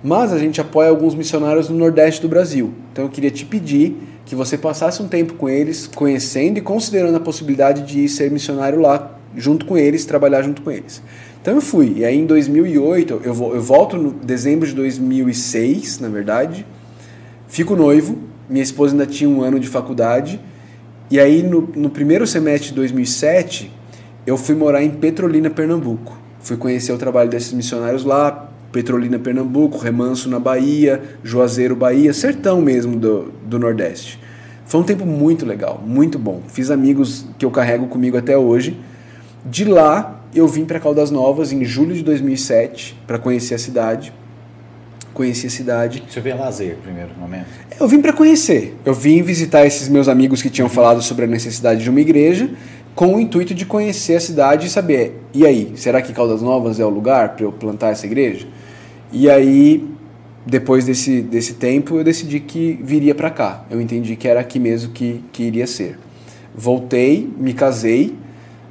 [0.03, 2.71] Mas a gente apoia alguns missionários no Nordeste do Brasil.
[2.91, 7.15] Então eu queria te pedir que você passasse um tempo com eles, conhecendo e considerando
[7.15, 11.01] a possibilidade de ir ser missionário lá, junto com eles, trabalhar junto com eles.
[11.41, 11.95] Então eu fui.
[11.97, 16.63] E aí em 2008, eu, vo- eu volto no dezembro de 2006, na verdade,
[17.47, 20.39] fico noivo, minha esposa ainda tinha um ano de faculdade,
[21.09, 23.71] e aí no, no primeiro semestre de 2007,
[24.25, 26.17] eu fui morar em Petrolina, Pernambuco.
[26.39, 32.59] Fui conhecer o trabalho desses missionários lá, Petrolina, Pernambuco, Remanso na Bahia, Juazeiro, Bahia, sertão
[32.61, 34.19] mesmo do, do Nordeste.
[34.65, 36.41] Foi um tempo muito legal, muito bom.
[36.47, 38.79] Fiz amigos que eu carrego comigo até hoje.
[39.45, 44.11] De lá, eu vim para Caldas Novas em julho de 2007 para conhecer a cidade.
[45.13, 46.01] Conheci a cidade.
[46.01, 47.45] Deixa eu ver lazer primeiro momento.
[47.79, 48.75] Eu vim para conhecer.
[48.83, 52.49] Eu vim visitar esses meus amigos que tinham falado sobre a necessidade de uma igreja,
[52.95, 56.79] com o intuito de conhecer a cidade e saber, e aí, será que Caldas Novas
[56.79, 58.47] é o lugar para eu plantar essa igreja?
[59.11, 59.87] E aí,
[60.45, 63.65] depois desse, desse tempo, eu decidi que viria para cá.
[63.69, 65.97] Eu entendi que era aqui mesmo que, que iria ser.
[66.53, 68.15] Voltei, me casei.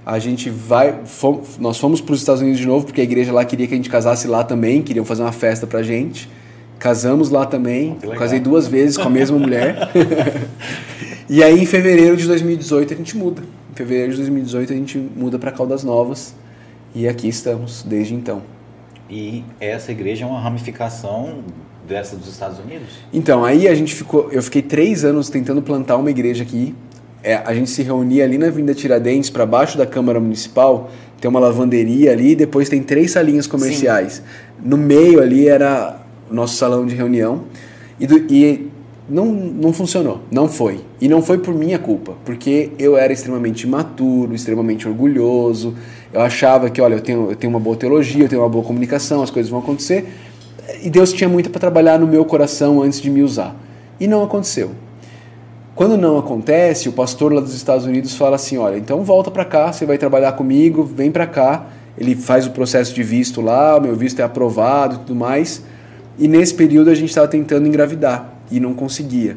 [0.04, 3.32] A gente vai, fom- nós fomos para os Estados Unidos de novo porque a igreja
[3.32, 6.28] lá queria que a gente casasse lá também, queriam fazer uma festa pra gente.
[6.78, 9.88] Casamos lá também, casei duas vezes com a mesma mulher.
[11.30, 13.42] e aí em fevereiro de 2018 a gente muda.
[13.72, 16.34] Em fevereiro de 2018 a gente muda para Caldas Novas
[16.94, 18.42] e aqui estamos desde então.
[19.08, 21.36] E essa igreja é uma ramificação
[21.86, 22.88] dessa dos Estados Unidos?
[23.12, 24.28] Então, aí a gente ficou.
[24.32, 26.74] Eu fiquei três anos tentando plantar uma igreja aqui.
[27.22, 30.90] É, a gente se reunia ali na Vinda Tiradentes, para baixo da Câmara Municipal.
[31.20, 34.22] Tem uma lavanderia ali, e depois tem três salinhas comerciais.
[34.62, 37.44] No meio ali era o nosso salão de reunião.
[38.00, 38.68] E, do- e
[39.08, 40.80] não, não funcionou, não foi.
[41.00, 45.74] E não foi por minha culpa, porque eu era extremamente imaturo, extremamente orgulhoso.
[46.12, 48.64] Eu achava que, olha, eu tenho, eu tenho uma boa teologia, eu tenho uma boa
[48.64, 50.06] comunicação, as coisas vão acontecer.
[50.82, 53.54] E Deus tinha muito para trabalhar no meu coração antes de me usar.
[54.00, 54.72] E não aconteceu.
[55.74, 59.44] Quando não acontece, o pastor lá dos Estados Unidos fala assim: olha, então volta para
[59.44, 61.66] cá, você vai trabalhar comigo, vem para cá.
[61.96, 65.62] Ele faz o processo de visto lá, meu visto é aprovado e tudo mais.
[66.18, 69.36] E nesse período a gente estava tentando engravidar e não conseguia.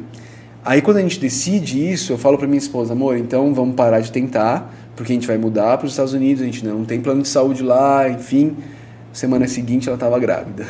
[0.64, 4.00] Aí quando a gente decide isso, eu falo para minha esposa: amor, então vamos parar
[4.00, 7.00] de tentar, porque a gente vai mudar para os Estados Unidos, a gente não tem
[7.00, 8.56] plano de saúde lá, enfim.
[9.10, 10.66] Semana seguinte ela estava grávida.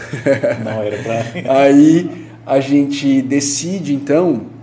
[0.64, 1.24] Não era pra.
[1.60, 4.55] Aí a gente decide então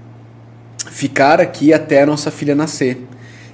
[0.92, 3.02] ficar aqui até a nossa filha nascer.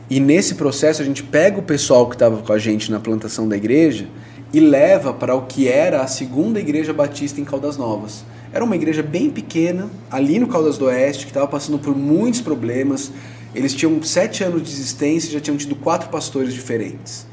[0.09, 3.47] E nesse processo a gente pega o pessoal que estava com a gente na plantação
[3.47, 4.07] da igreja
[4.51, 8.23] e leva para o que era a segunda igreja batista em Caldas Novas.
[8.51, 12.41] Era uma igreja bem pequena, ali no Caldas do Oeste, que estava passando por muitos
[12.41, 13.11] problemas.
[13.53, 17.27] Eles tinham sete anos de existência e já tinham tido quatro pastores diferentes.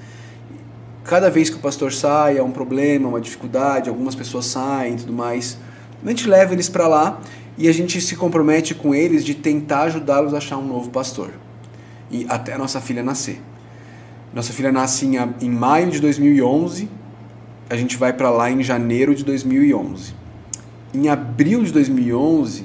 [1.04, 4.96] Cada vez que o pastor sai é um problema, uma dificuldade, algumas pessoas saem e
[4.98, 5.56] tudo mais.
[6.04, 7.20] A gente leva eles para lá
[7.58, 11.30] e a gente se compromete com eles de tentar ajudá-los a achar um novo pastor.
[12.10, 13.40] E até a nossa filha nascer.
[14.34, 16.88] Nossa filha nasce em, a- em maio de 2011,
[17.70, 20.14] a gente vai para lá em janeiro de 2011.
[20.94, 22.64] Em abril de 2011,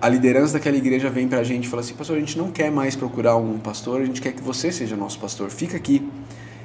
[0.00, 2.70] a liderança daquela igreja vem pra gente e fala assim: Pastor, a gente não quer
[2.70, 6.08] mais procurar um pastor, a gente quer que você seja nosso pastor, fica aqui.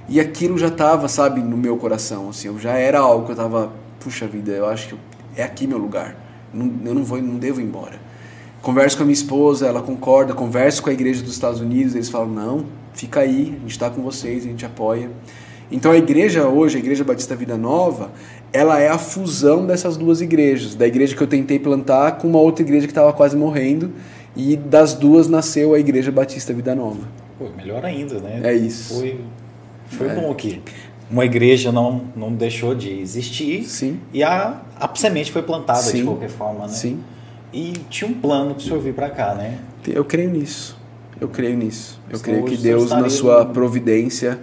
[0.10, 3.36] E aquilo já estava, sabe, no meu coração, assim, eu já era algo que eu
[3.36, 4.96] tava, puxa vida, eu acho que
[5.36, 6.16] é aqui meu lugar,
[6.54, 7.96] não, eu não vou, não devo ir embora.
[8.62, 12.10] Converso com a minha esposa, ela concorda, converso com a igreja dos Estados Unidos, eles
[12.10, 15.10] falam, não, fica aí, a gente está com vocês, a gente apoia.
[15.72, 18.12] Então a igreja hoje, a Igreja Batista Vida Nova,
[18.54, 22.40] ela é a fusão dessas duas igrejas, da igreja que eu tentei plantar com uma
[22.40, 23.92] outra igreja que estava quase morrendo,
[24.36, 27.08] e das duas nasceu a Igreja Batista Vida Nova.
[27.38, 28.42] Pô, melhor ainda, né?
[28.44, 28.96] É isso.
[29.00, 29.20] Foi,
[29.88, 30.16] foi É.
[30.16, 30.62] bom aqui.
[31.10, 33.64] Uma igreja não, não deixou de existir.
[33.66, 34.00] Sim.
[34.14, 35.98] E a, a semente foi plantada Sim.
[35.98, 36.74] de qualquer forma, né?
[36.74, 37.00] Sim.
[37.52, 39.60] E tinha um plano para o senhor vir para cá, né?
[39.88, 40.78] Eu creio nisso.
[41.22, 42.02] Eu creio nisso.
[42.10, 44.40] Eu Senão creio que Deus, na sua providência,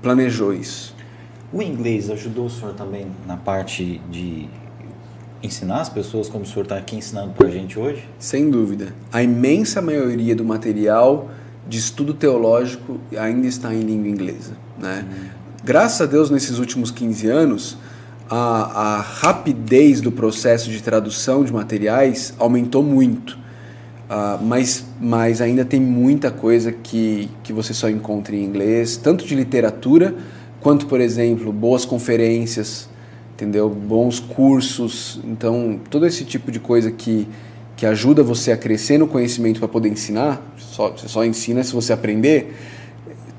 [0.00, 0.94] planejou isso.
[1.52, 4.48] O inglês ajudou o senhor também na parte de
[5.42, 8.08] ensinar as pessoas como o senhor está aqui ensinando para a gente hoje?
[8.18, 8.94] Sem dúvida.
[9.12, 11.30] A imensa maioria do material
[11.68, 14.52] de estudo teológico ainda está em língua inglesa.
[14.78, 15.06] Né?
[15.64, 17.76] Graças a Deus, nesses últimos 15 anos,
[18.28, 23.38] a, a rapidez do processo de tradução de materiais aumentou muito.
[24.10, 29.24] Ah, mas, mas ainda tem muita coisa que, que você só encontra em inglês, tanto
[29.24, 30.12] de literatura,
[30.60, 32.88] quanto, por exemplo, boas conferências,
[33.32, 33.70] entendeu?
[33.70, 35.20] Bons cursos.
[35.22, 37.28] Então, todo esse tipo de coisa que,
[37.76, 41.72] que ajuda você a crescer no conhecimento para poder ensinar, só, você só ensina se
[41.72, 42.52] você aprender,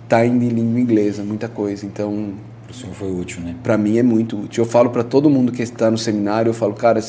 [0.08, 1.86] tá indo em língua inglesa, muita coisa.
[1.86, 2.34] Então,
[2.70, 3.56] o senhor foi útil, né?
[3.62, 4.64] para mim é muito útil.
[4.64, 7.00] Eu falo para todo mundo que está no seminário, eu falo, cara,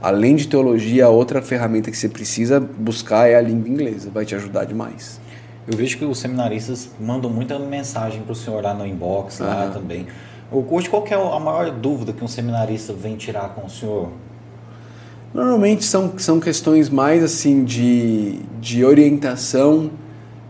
[0.00, 4.24] além de teologia, a outra ferramenta que você precisa buscar é a língua inglesa, vai
[4.24, 5.20] te ajudar demais.
[5.66, 9.64] Eu vejo que os seminaristas mandam muita mensagem para o senhor lá no inbox, lá
[9.64, 9.72] Aham.
[9.72, 10.06] também.
[10.50, 14.10] Hoje, qual que é a maior dúvida que um seminarista vem tirar com o senhor?
[15.32, 19.90] Normalmente são, são questões mais assim de, de orientação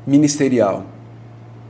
[0.05, 0.86] ministerial.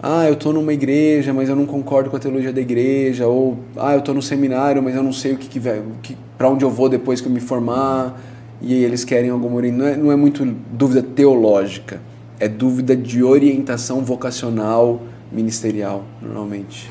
[0.02, 3.26] Ah, eu estou numa igreja, mas eu não concordo com a teologia da igreja.
[3.28, 5.60] Ou, ah, eu estou no seminário, mas eu não sei o que, que,
[6.02, 8.20] que para onde eu vou depois que eu me formar.
[8.60, 9.86] E aí eles querem alguma orientação.
[9.86, 12.00] Não é, não é muito dúvida teológica,
[12.40, 15.00] é dúvida de orientação vocacional
[15.30, 16.90] ministerial, normalmente.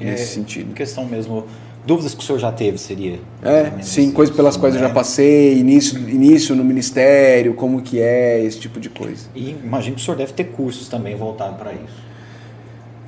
[0.00, 0.70] Nesse É, sentido.
[0.70, 1.44] Em questão mesmo,
[1.84, 3.18] dúvidas que o senhor já teve seria?
[3.42, 4.94] É, sim, coisas pelas quais eu já né?
[4.94, 9.26] passei, início, início no ministério, como que é, esse tipo de coisa.
[9.34, 12.07] E imagino que o senhor deve ter cursos também voltados para isso.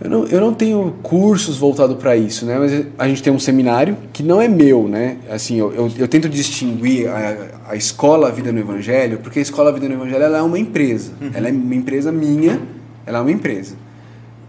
[0.00, 2.58] Eu não, eu não tenho cursos voltados para isso, né?
[2.58, 5.18] Mas a gente tem um seminário que não é meu, né?
[5.30, 9.70] Assim, eu, eu, eu tento distinguir a, a escola Vida no Evangelho, porque a escola
[9.70, 11.12] Vida no Evangelho ela é uma empresa.
[11.34, 12.62] Ela é uma empresa minha,
[13.04, 13.76] ela é uma empresa.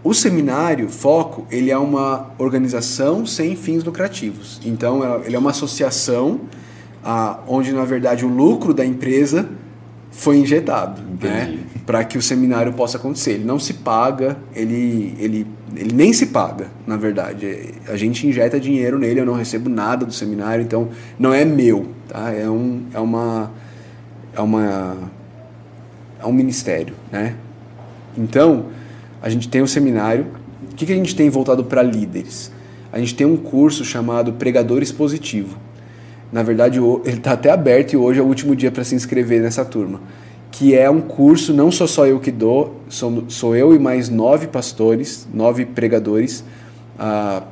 [0.02, 4.58] O seminário Foco, ele é uma organização sem fins lucrativos.
[4.64, 6.40] Então, ele é uma associação
[7.04, 9.48] ah, onde, na verdade, o lucro da empresa
[10.12, 11.58] foi injetado, né?
[11.84, 13.32] Para que o seminário possa acontecer.
[13.32, 17.74] Ele não se paga, ele, ele, ele nem se paga, na verdade.
[17.88, 21.88] A gente injeta dinheiro nele, eu não recebo nada do seminário, então não é meu,
[22.08, 22.32] tá?
[22.32, 23.50] É, um, é uma...
[24.34, 24.96] É uma
[26.22, 27.34] é um ministério, né?
[28.16, 28.66] Então,
[29.20, 30.26] a gente tem um seminário.
[30.70, 32.52] O que, que a gente tem voltado para líderes?
[32.92, 35.58] A gente tem um curso chamado Pregador Expositivo.
[36.32, 39.42] Na verdade, ele está até aberto e hoje é o último dia para se inscrever
[39.42, 40.00] nessa turma.
[40.50, 44.08] Que é um curso, não sou só eu que dou, sou, sou eu e mais
[44.08, 46.42] nove pastores, nove pregadores.
[46.98, 47.42] Ah,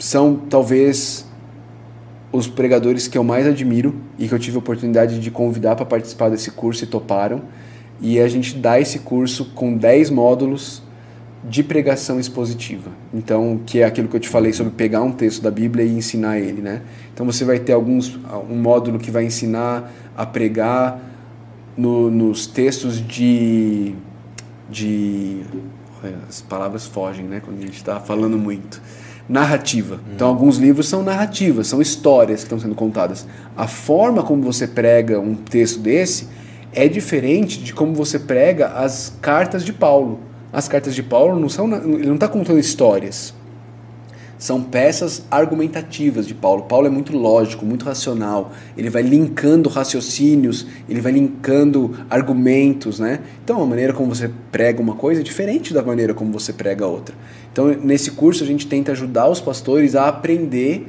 [0.00, 1.26] são talvez
[2.32, 5.86] os pregadores que eu mais admiro e que eu tive a oportunidade de convidar para
[5.86, 7.42] participar desse curso e toparam.
[8.00, 10.82] E a gente dá esse curso com 10 módulos
[11.44, 12.90] de pregação expositiva.
[13.14, 15.90] Então, que é aquilo que eu te falei sobre pegar um texto da Bíblia e
[15.92, 16.82] ensinar ele, né?
[17.14, 18.18] Então você vai ter alguns
[18.50, 21.00] um módulo que vai ensinar a pregar
[21.76, 23.94] no- nos textos de
[24.70, 25.42] de
[26.28, 28.80] as palavras fogem, né, quando a gente está falando muito.
[29.28, 30.00] Narrativa.
[30.14, 33.26] Então, alguns livros são narrativas, são histórias que estão sendo contadas.
[33.56, 36.28] A forma como você prega um texto desse
[36.72, 40.20] é diferente de como você prega as cartas de Paulo.
[40.52, 43.34] As cartas de Paulo não são, ele não está contando histórias.
[44.38, 46.62] São peças argumentativas de Paulo.
[46.62, 48.52] Paulo é muito lógico, muito racional.
[48.76, 53.18] Ele vai linkando raciocínios, ele vai linkando argumentos, né?
[53.42, 56.86] Então, a maneira como você prega uma coisa é diferente da maneira como você prega
[56.86, 57.16] outra.
[57.52, 60.86] Então, nesse curso a gente tenta ajudar os pastores a aprender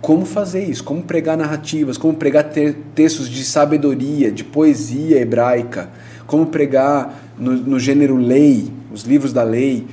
[0.00, 5.90] como fazer isso, como pregar narrativas, como pregar te- textos de sabedoria, de poesia hebraica,
[6.26, 9.86] como pregar no, no gênero lei, os livros da lei,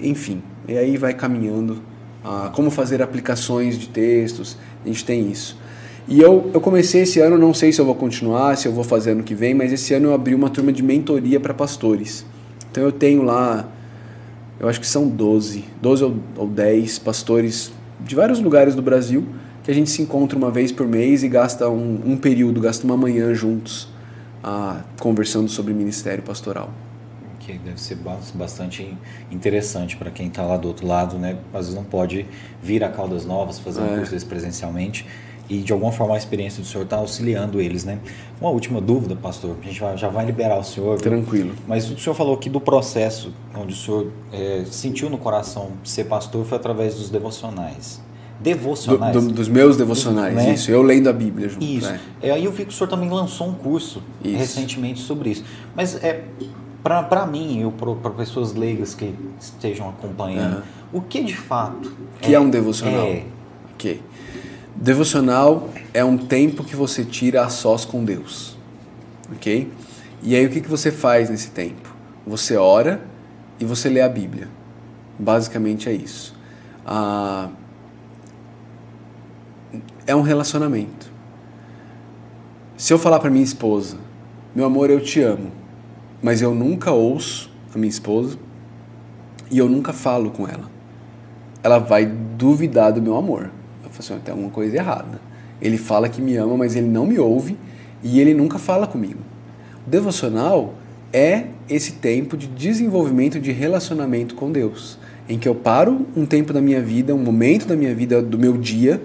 [0.00, 0.42] enfim.
[0.68, 1.78] E aí vai caminhando
[2.24, 5.58] ah, como fazer aplicações de textos, a gente tem isso.
[6.06, 8.84] E eu, eu comecei esse ano, não sei se eu vou continuar, se eu vou
[8.84, 12.24] fazer ano que vem, mas esse ano eu abri uma turma de mentoria para pastores.
[12.70, 13.68] Então eu tenho lá,
[14.60, 19.26] eu acho que são 12, 12 ou, ou 10 pastores de vários lugares do Brasil,
[19.62, 22.84] que a gente se encontra uma vez por mês e gasta um, um período, gasta
[22.84, 23.88] uma manhã juntos,
[24.42, 26.70] ah, conversando sobre ministério pastoral.
[27.46, 28.96] Que deve ser bas- bastante
[29.30, 31.36] interessante para quem está lá do outro lado, né?
[31.52, 32.24] Às vezes não pode
[32.62, 33.96] vir a Caldas Novas fazer um É.
[33.98, 35.04] curso desse presencialmente.
[35.46, 37.98] e de alguma forma a experiência do senhor está auxiliando eles, né?
[38.40, 40.98] Uma última dúvida, pastor, a gente vai, já vai liberar o senhor.
[40.98, 41.54] Tranquilo.
[41.68, 46.04] Mas o senhor falou aqui do processo onde o senhor é, sentiu no coração ser
[46.04, 48.00] pastor foi através dos devocionais.
[48.40, 49.12] Devocionais?
[49.12, 50.54] Do, do, dos meus devocionais, né?
[50.54, 50.70] isso.
[50.70, 51.62] Eu lendo a Bíblia junto.
[51.62, 51.88] Isso.
[51.90, 52.00] É.
[52.22, 54.38] É, aí eu vi que o senhor também lançou um curso isso.
[54.38, 55.44] recentemente sobre isso.
[55.76, 56.24] Mas é
[56.84, 57.72] para mim,
[58.02, 60.58] para pessoas leigas que estejam acompanhando,
[60.92, 60.98] uhum.
[60.98, 61.90] o que de fato.
[62.20, 63.06] que é, é um devocional?
[63.06, 63.24] É.
[63.72, 64.02] Ok.
[64.76, 68.54] Devocional é um tempo que você tira a sós com Deus.
[69.32, 69.72] Ok?
[70.22, 71.94] E aí o que, que você faz nesse tempo?
[72.26, 73.02] Você ora
[73.58, 74.48] e você lê a Bíblia.
[75.18, 76.34] Basicamente é isso.
[76.84, 77.48] Ah,
[80.06, 81.10] é um relacionamento.
[82.76, 83.96] Se eu falar para minha esposa,
[84.54, 85.50] meu amor, eu te amo,
[86.24, 88.38] mas eu nunca ouço a minha esposa
[89.50, 90.70] e eu nunca falo com ela,
[91.62, 93.50] ela vai duvidar do meu amor.
[93.84, 95.20] Eu falo assim, tem alguma coisa errada.
[95.60, 97.58] Ele fala que me ama, mas ele não me ouve
[98.02, 99.20] e ele nunca fala comigo.
[99.86, 100.72] O devocional
[101.12, 106.54] é esse tempo de desenvolvimento de relacionamento com Deus, em que eu paro um tempo
[106.54, 108.98] da minha vida, um momento da minha vida, do meu dia,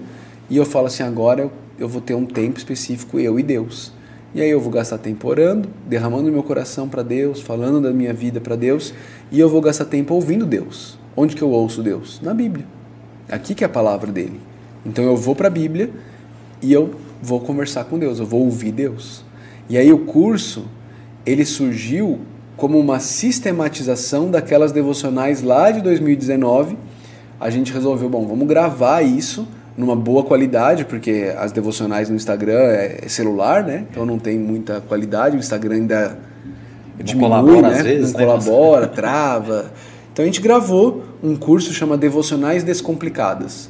[0.49, 3.98] e eu falo assim: agora eu, eu vou ter um tempo específico, eu e Deus.
[4.33, 8.13] E aí eu vou gastar tempo orando, derramando meu coração para Deus, falando da minha
[8.13, 8.93] vida para Deus,
[9.31, 10.99] e eu vou gastar tempo ouvindo Deus.
[11.17, 12.21] Onde que eu ouço Deus?
[12.21, 12.65] Na Bíblia.
[13.27, 14.39] Aqui que é a palavra dele.
[14.85, 15.89] Então eu vou para a Bíblia
[16.61, 19.23] e eu vou conversar com Deus, eu vou ouvir Deus.
[19.67, 20.65] E aí o curso,
[21.25, 22.19] ele surgiu
[22.55, 26.77] como uma sistematização daquelas devocionais lá de 2019.
[27.39, 29.47] A gente resolveu, bom, vamos gravar isso
[29.79, 33.85] numa boa qualidade, porque as devocionais no Instagram é celular, né?
[33.89, 36.19] Então não tem muita qualidade, o Instagram ainda
[36.97, 37.83] não diminui, colabora, né?
[37.83, 38.25] Vezes, não né?
[38.25, 39.71] colabora, trava.
[40.11, 43.69] Então a gente gravou um curso chama Devocionais Descomplicadas.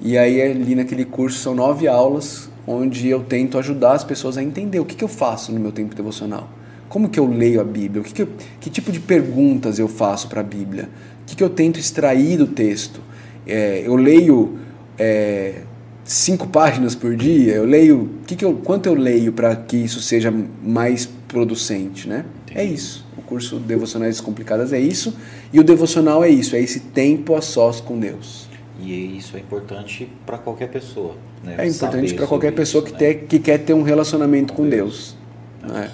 [0.00, 4.42] E aí ali naquele curso são nove aulas onde eu tento ajudar as pessoas a
[4.42, 6.48] entender o que, que eu faço no meu tempo devocional.
[6.88, 8.02] Como que eu leio a Bíblia?
[8.02, 10.88] O que, que, eu, que tipo de perguntas eu faço para a Bíblia?
[11.22, 13.00] O que, que eu tento extrair do texto?
[13.46, 14.63] É, eu leio
[14.98, 15.62] é,
[16.04, 18.10] cinco páginas por dia, eu leio.
[18.26, 20.32] Que que eu, quanto eu leio para que isso seja
[20.62, 22.24] mais producente, né?
[22.44, 22.60] Entendi.
[22.60, 23.04] É isso.
[23.16, 25.16] O curso Devocionais Descomplicadas é isso.
[25.52, 28.48] E o devocional é isso, é esse tempo a sós com Deus.
[28.80, 31.14] E isso é importante para qualquer pessoa.
[31.42, 31.56] Né?
[31.58, 33.14] É importante para qualquer pessoa isso, que, né?
[33.14, 35.16] que quer ter um relacionamento com, com Deus.
[35.62, 35.72] Deus.
[35.74, 35.90] Né?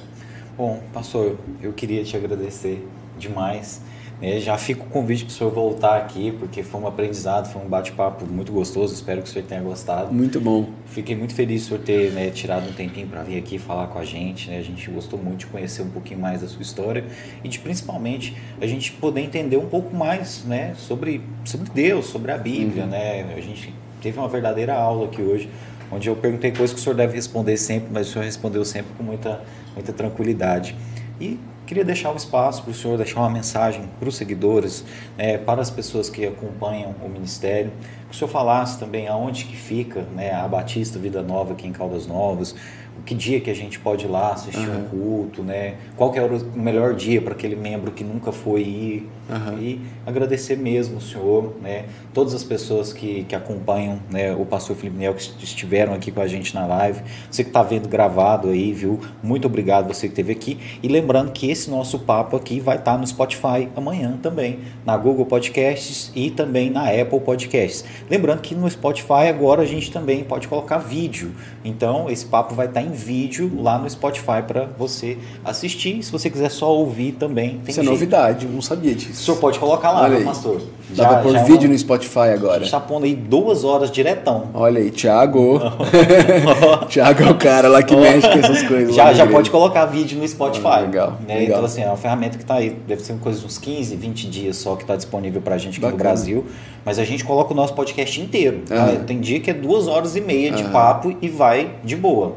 [0.56, 2.86] Bom, pastor, eu queria te agradecer
[3.18, 3.80] demais.
[4.22, 7.62] É, já fica o convite para o senhor voltar aqui, porque foi um aprendizado, foi
[7.62, 8.92] um bate-papo muito gostoso.
[8.92, 10.12] Espero que o senhor tenha gostado.
[10.12, 10.68] Muito bom.
[10.86, 14.04] Fiquei muito feliz por ter né, tirado um tempinho para vir aqui falar com a
[14.04, 14.50] gente.
[14.50, 14.58] Né?
[14.58, 17.04] A gente gostou muito de conhecer um pouquinho mais da sua história
[17.42, 22.30] e de principalmente a gente poder entender um pouco mais né, sobre, sobre Deus, sobre
[22.30, 22.84] a Bíblia.
[22.84, 22.90] Uhum.
[22.90, 23.34] Né?
[23.34, 25.48] A gente teve uma verdadeira aula aqui hoje,
[25.90, 28.92] onde eu perguntei coisas que o senhor deve responder sempre, mas o senhor respondeu sempre
[28.98, 29.40] com muita,
[29.74, 30.76] muita tranquilidade.
[31.18, 31.38] E
[31.70, 34.84] Queria deixar o espaço para o senhor deixar uma mensagem para os seguidores,
[35.16, 37.70] né, para as pessoas que acompanham o ministério,
[38.08, 41.72] que o senhor falasse também aonde que fica né, a Batista Vida Nova aqui em
[41.72, 42.56] Caldas Novas,
[43.04, 44.78] que dia que a gente pode ir lá assistir uhum.
[44.78, 45.74] um culto, né?
[45.96, 49.58] Qual que é o melhor dia para aquele membro que nunca foi ir uhum.
[49.58, 51.84] e agradecer mesmo o senhor, né?
[52.12, 54.34] Todas as pessoas que, que acompanham, né?
[54.34, 57.62] O pastor Felipe Nel que estiveram aqui com a gente na live, você que está
[57.62, 59.00] vendo gravado aí, viu?
[59.22, 62.92] Muito obrigado você que esteve aqui e lembrando que esse nosso papo aqui vai estar
[62.92, 67.84] tá no Spotify amanhã também, na Google Podcasts e também na Apple Podcasts.
[68.08, 71.32] Lembrando que no Spotify agora a gente também pode colocar vídeo,
[71.64, 76.02] então esse papo vai estar tá em vídeo lá no Spotify para você assistir.
[76.02, 79.12] Se você quiser só ouvir também, tem Isso é novidade, eu não sabia disso.
[79.12, 80.60] O senhor pode colocar lá, né, pastor?
[80.90, 81.72] Dá para pôr vídeo é uma...
[81.72, 82.56] no Spotify agora.
[82.56, 84.48] A gente está pondo aí duas horas diretão.
[84.52, 85.60] Olha aí, Thiago.
[86.88, 88.94] Thiago é o cara lá que mexe com essas coisas.
[88.94, 90.66] Já, já pode colocar vídeo no Spotify.
[90.66, 91.34] Ah, legal, né?
[91.34, 91.58] legal.
[91.58, 94.28] Então, assim, é uma ferramenta que está aí, deve ser coisa de uns 15, 20
[94.28, 95.92] dias só que está disponível para a gente aqui Bacana.
[95.92, 96.46] no Brasil.
[96.84, 98.62] Mas a gente coloca o nosso podcast inteiro.
[98.66, 98.96] Tá?
[99.06, 102.34] Tem dia que é duas horas e meia de papo e vai de boa.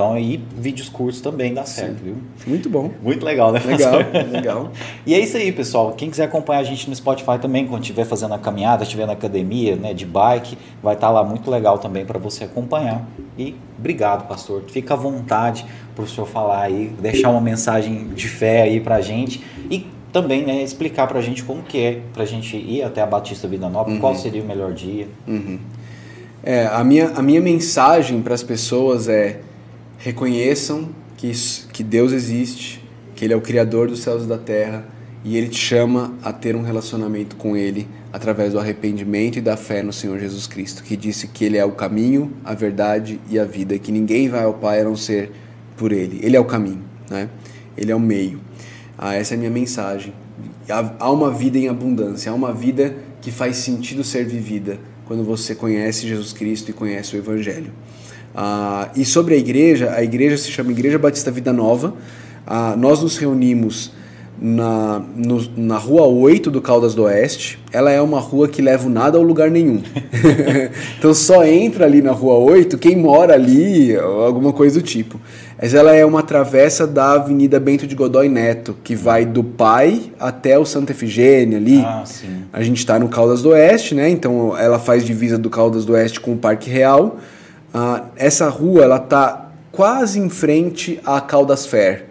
[0.00, 2.04] Então aí vídeos curtos também dá certo, Sim.
[2.04, 2.16] viu?
[2.46, 2.90] Muito bom.
[3.02, 3.60] Muito legal, né?
[3.62, 3.96] Legal,
[4.32, 4.72] legal.
[5.04, 5.92] E é isso aí, pessoal.
[5.92, 9.12] Quem quiser acompanhar a gente no Spotify também, quando estiver fazendo a caminhada, estiver na
[9.12, 13.06] academia, né, de bike, vai estar tá lá muito legal também para você acompanhar.
[13.36, 14.62] E obrigado, pastor.
[14.68, 18.94] Fica à vontade para o senhor falar aí, deixar uma mensagem de fé aí para
[18.94, 22.56] a gente e também né, explicar para a gente como que é para a gente
[22.56, 24.00] ir até a Batista Vida Nova, uhum.
[24.00, 25.08] qual seria o melhor dia.
[25.28, 25.58] Uhum.
[26.42, 29.40] É, a, minha, a minha mensagem para as pessoas é
[30.00, 31.30] reconheçam que,
[31.72, 32.82] que Deus existe,
[33.14, 34.84] que Ele é o Criador dos céus e da terra
[35.22, 39.56] e Ele te chama a ter um relacionamento com Ele através do arrependimento e da
[39.56, 43.38] fé no Senhor Jesus Cristo, que disse que Ele é o caminho, a verdade e
[43.38, 45.30] a vida, que ninguém vai ao Pai a não ser
[45.76, 46.18] por Ele.
[46.22, 47.28] Ele é o caminho, né?
[47.76, 48.40] Ele é o meio.
[48.96, 50.14] Ah, essa é a minha mensagem.
[50.98, 55.54] Há uma vida em abundância, há uma vida que faz sentido ser vivida quando você
[55.54, 57.72] conhece Jesus Cristo e conhece o Evangelho.
[58.34, 61.94] Ah, e sobre a igreja, a igreja se chama Igreja Batista Vida Nova.
[62.46, 63.92] Ah, nós nos reunimos
[64.40, 67.58] na, no, na rua 8 do Caldas do Oeste.
[67.70, 69.82] Ela é uma rua que leva nada ao lugar nenhum.
[70.98, 75.20] então só entra ali na rua 8 quem mora ali, alguma coisa do tipo.
[75.60, 80.10] Mas ela é uma travessa da Avenida Bento de Godói Neto, que vai do Pai
[80.18, 81.84] até o Santa Efigênia ali.
[81.84, 82.44] Ah, sim.
[82.50, 84.08] A gente está no Caldas do Oeste, né?
[84.08, 87.18] Então ela faz divisa do Caldas do Oeste com o Parque Real.
[87.72, 92.06] Ah, essa rua ela tá quase em frente à Caldas Fair.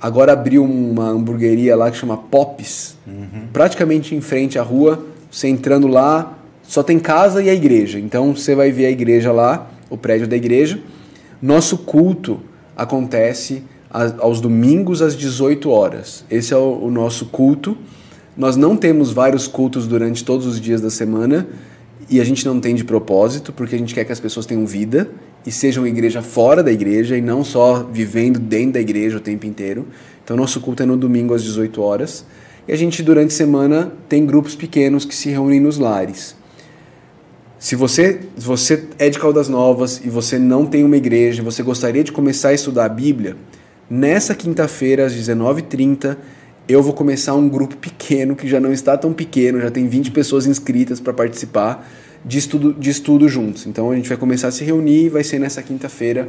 [0.00, 3.48] Agora abriu uma hamburgueria lá que chama Pops, uhum.
[3.52, 5.04] praticamente em frente à rua.
[5.30, 7.98] Você entrando lá, só tem casa e a igreja.
[7.98, 10.80] Então você vai ver a igreja lá, o prédio da igreja.
[11.40, 12.40] Nosso culto
[12.76, 13.62] acontece
[14.18, 16.24] aos domingos às 18 horas.
[16.30, 17.76] Esse é o nosso culto.
[18.36, 21.48] Nós não temos vários cultos durante todos os dias da semana
[22.10, 24.64] e a gente não tem de propósito, porque a gente quer que as pessoas tenham
[24.66, 25.10] vida
[25.44, 29.46] e sejam igreja fora da igreja e não só vivendo dentro da igreja o tempo
[29.46, 29.86] inteiro.
[30.24, 32.24] Então, nosso culto é no domingo às 18 horas.
[32.66, 36.36] E a gente, durante a semana, tem grupos pequenos que se reúnem nos lares.
[37.58, 42.04] Se você, você é de Caldas Novas e você não tem uma igreja, você gostaria
[42.04, 43.36] de começar a estudar a Bíblia,
[43.90, 46.16] nessa quinta-feira, às 19h30,
[46.68, 50.10] eu vou começar um grupo pequeno, que já não está tão pequeno, já tem 20
[50.10, 51.88] pessoas inscritas para participar
[52.22, 53.66] de estudo, de estudo juntos.
[53.66, 56.28] Então a gente vai começar a se reunir e vai ser nessa quinta-feira,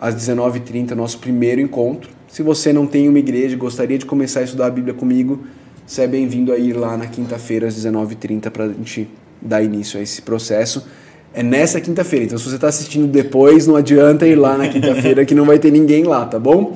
[0.00, 2.08] às 19h30, nosso primeiro encontro.
[2.28, 5.40] Se você não tem uma igreja e gostaria de começar a estudar a Bíblia comigo,
[5.84, 9.08] você é bem-vindo a ir lá na quinta-feira, às 19h30, para a gente
[9.42, 10.86] dar início a esse processo.
[11.32, 12.26] É nessa quinta-feira.
[12.26, 15.58] Então, se você está assistindo depois, não adianta ir lá na quinta-feira que não vai
[15.58, 16.74] ter ninguém lá, tá bom?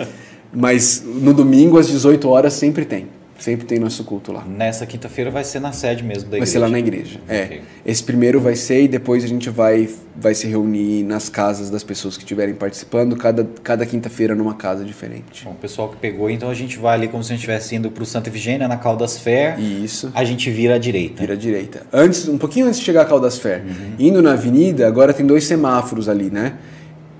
[0.52, 3.07] Mas no domingo, às 18 horas, sempre tem.
[3.39, 4.44] Sempre tem nosso culto lá.
[4.44, 6.41] Nessa quinta-feira vai ser na sede mesmo da igreja?
[6.41, 7.44] Vai ser lá na igreja, é.
[7.44, 7.60] okay.
[7.86, 11.85] Esse primeiro vai ser e depois a gente vai, vai se reunir nas casas das
[11.85, 15.44] pessoas que estiverem participando, cada, cada quinta-feira numa casa diferente.
[15.44, 17.77] Bom, o pessoal que pegou, então a gente vai ali como se a gente estivesse
[17.77, 19.57] indo para o Santa Efigênia, na Caldas Fair.
[19.60, 20.10] Isso.
[20.17, 21.20] A gente vira à direita.
[21.20, 21.86] Vira à direita.
[21.93, 23.62] Antes, um pouquinho antes de chegar a Caldas Fair.
[23.62, 23.94] Uhum.
[24.01, 26.55] Indo na avenida, agora tem dois semáforos ali, né?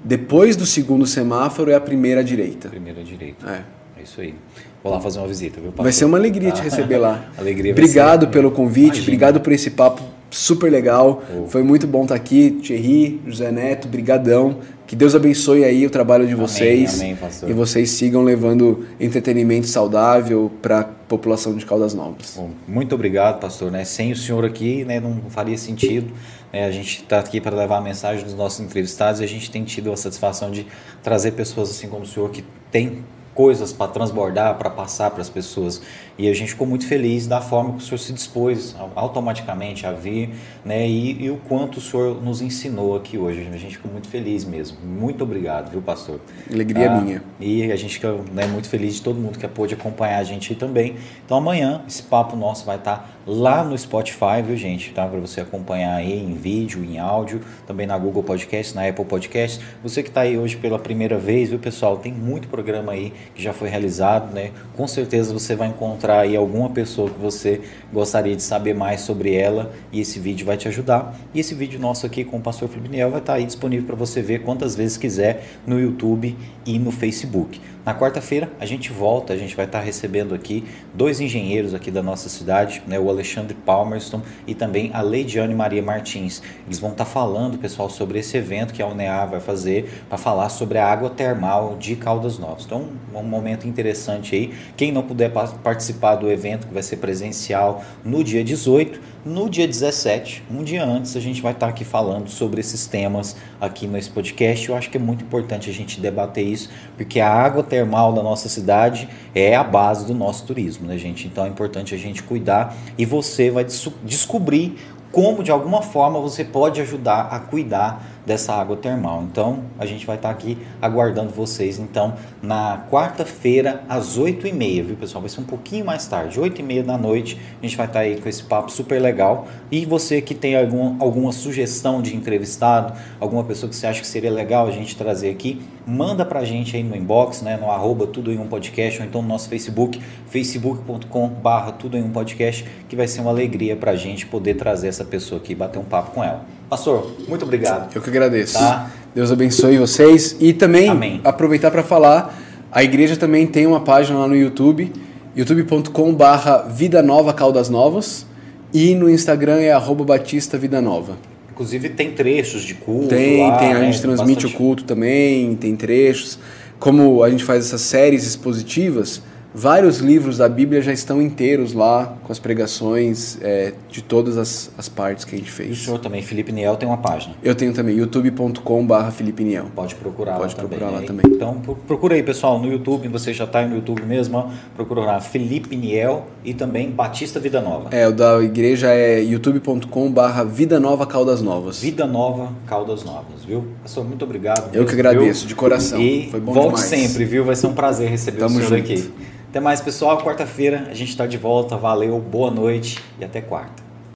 [0.08, 2.70] Depois do segundo semáforo é a primeira direita.
[2.70, 3.46] Primeira direita.
[3.46, 4.00] É.
[4.00, 4.34] É isso aí.
[4.82, 5.70] Vou lá fazer uma visita, viu?
[5.76, 7.26] Vai ser uma alegria te receber lá.
[7.36, 8.30] alegria Obrigado ser...
[8.30, 9.02] pelo convite, Imagina.
[9.02, 11.23] obrigado por esse papo super legal.
[11.34, 11.47] Oh.
[11.47, 12.50] Foi muito bom estar aqui.
[12.62, 14.58] Thierry, José Neto, brigadão.
[14.86, 17.00] Que Deus abençoe aí o trabalho de vocês.
[17.00, 17.16] Amém.
[17.47, 22.34] E vocês sigam levando entretenimento saudável para a população de Caldas Novas.
[22.36, 23.70] Bom, muito obrigado, pastor.
[23.70, 23.84] Né?
[23.84, 26.10] Sem o senhor aqui, né, não faria sentido.
[26.50, 29.50] É, a gente está aqui para levar a mensagem dos nossos entrevistados e a gente
[29.50, 30.66] tem tido a satisfação de
[31.02, 35.28] trazer pessoas assim como o senhor que tem coisas para transbordar, para passar para as
[35.28, 35.81] pessoas.
[36.18, 39.92] E a gente ficou muito feliz da forma que o senhor se dispôs automaticamente a
[39.92, 40.30] vir,
[40.64, 40.84] né?
[40.88, 43.47] E, e, o quanto o senhor nos ensinou aqui hoje.
[43.52, 44.78] A gente ficou muito feliz mesmo.
[44.84, 46.20] Muito obrigado, viu, pastor?
[46.52, 47.22] Alegria ah, minha.
[47.38, 50.52] E a gente fica né, muito feliz de todo mundo que pôde acompanhar a gente
[50.52, 50.97] aí também.
[51.24, 54.92] Então amanhã esse papo nosso vai estar tá lá no Spotify, viu, gente?
[54.92, 55.06] Tá?
[55.06, 59.64] Para você acompanhar aí em vídeo, em áudio, também na Google Podcast, na Apple Podcast.
[59.84, 61.97] Você que está aí hoje pela primeira vez, viu, pessoal?
[61.97, 64.50] Tem muito programa aí que já foi realizado, né?
[64.76, 67.60] Com certeza você vai encontrar aí alguma pessoa que você
[67.92, 71.18] gostaria de saber mais sobre ela e esse vídeo vai te ajudar.
[71.34, 73.96] E esse vídeo nosso aqui com o pastor Felipe Niel vai estar aí disponível para
[73.96, 77.60] você ver quantas vezes quiser no YouTube e no Facebook.
[77.89, 82.02] Na quarta-feira a gente volta, a gente vai estar recebendo aqui dois engenheiros aqui da
[82.02, 86.42] nossa cidade, né, o Alexandre Palmerston e também a Leidiane Maria Martins.
[86.67, 90.50] Eles vão estar falando, pessoal, sobre esse evento que a UNEA vai fazer para falar
[90.50, 92.67] sobre a água termal de Caldas Novas.
[92.67, 94.52] Então, um momento interessante aí.
[94.76, 99.66] Quem não puder participar do evento, que vai ser presencial no dia 18, no dia
[99.66, 104.10] 17, um dia antes, a gente vai estar aqui falando sobre esses temas aqui nesse
[104.10, 104.68] podcast.
[104.68, 108.22] Eu acho que é muito importante a gente debater isso, porque a água termal da
[108.22, 111.26] nossa cidade é a base do nosso turismo, né, gente?
[111.26, 113.66] Então é importante a gente cuidar e você vai
[114.05, 114.78] descobrir
[115.10, 119.23] como de alguma forma você pode ajudar a cuidar dessa água termal.
[119.23, 125.23] Então, a gente vai estar aqui aguardando vocês, então, na quarta-feira, às 8h30, viu, pessoal?
[125.23, 128.28] Vai ser um pouquinho mais tarde, 8h30 da noite, a gente vai estar aí com
[128.28, 129.48] esse papo super legal.
[129.70, 134.07] E você que tem algum, alguma sugestão de entrevistado, alguma pessoa que você acha que
[134.07, 138.07] seria legal a gente trazer aqui, manda pra gente aí no inbox, né, no arroba
[138.07, 142.66] tudo em um podcast, ou então no nosso Facebook, facebook.com barra tudo em um podcast,
[142.89, 145.84] que vai ser uma alegria pra gente poder trazer essa pessoa aqui e bater um
[145.84, 146.57] papo com ela.
[146.68, 147.94] Pastor, muito obrigado.
[147.94, 148.58] Eu que agradeço.
[148.58, 148.90] Tá?
[149.14, 150.36] Deus abençoe vocês.
[150.38, 151.20] E também Amém.
[151.24, 152.38] aproveitar para falar,
[152.70, 154.92] a igreja também tem uma página lá no YouTube,
[155.34, 158.26] youtube.com barra Vida Nova Caldas Novas.
[158.72, 161.16] E no Instagram é arroba Batista Vida Nova.
[161.50, 163.90] Inclusive tem trechos de culto Tem, lá, tem, a né?
[163.90, 166.38] gente transmite Bastante- o culto também, tem trechos.
[166.78, 169.22] Como a gente faz essas séries expositivas,
[169.58, 174.70] vários livros da Bíblia já estão inteiros lá, com as pregações é, de todas as,
[174.78, 175.78] as partes que a gente E o fez.
[175.78, 177.34] senhor também, Felipe Niel, tem uma página.
[177.42, 179.66] Eu tenho também, youtube.com barra Felipe Niel.
[179.74, 181.00] Pode procurar Pode lá procurar também.
[181.00, 181.24] lá também.
[181.34, 185.00] Então pro- procura aí, pessoal, no YouTube, você já está no YouTube mesmo, ó, procura
[185.00, 187.88] lá Felipe Niel e também Batista Vida Nova.
[187.90, 191.80] É, o da igreja é youtube.com barra Vida Nova Caldas Novas.
[191.80, 193.64] Vida Nova, Caldas Novas, viu?
[193.82, 194.66] Pastor, muito obrigado.
[194.68, 195.48] Eu mesmo, que agradeço, viu?
[195.48, 196.00] de coração.
[196.00, 197.08] E Foi bom volte demais.
[197.08, 197.44] sempre, viu?
[197.44, 198.92] Vai ser um prazer receber Tamo o senhor junto.
[198.92, 199.10] aqui.
[199.48, 200.18] Até mais, pessoal.
[200.22, 201.76] Quarta-feira a gente está de volta.
[201.76, 203.88] Valeu, boa noite e até quarta.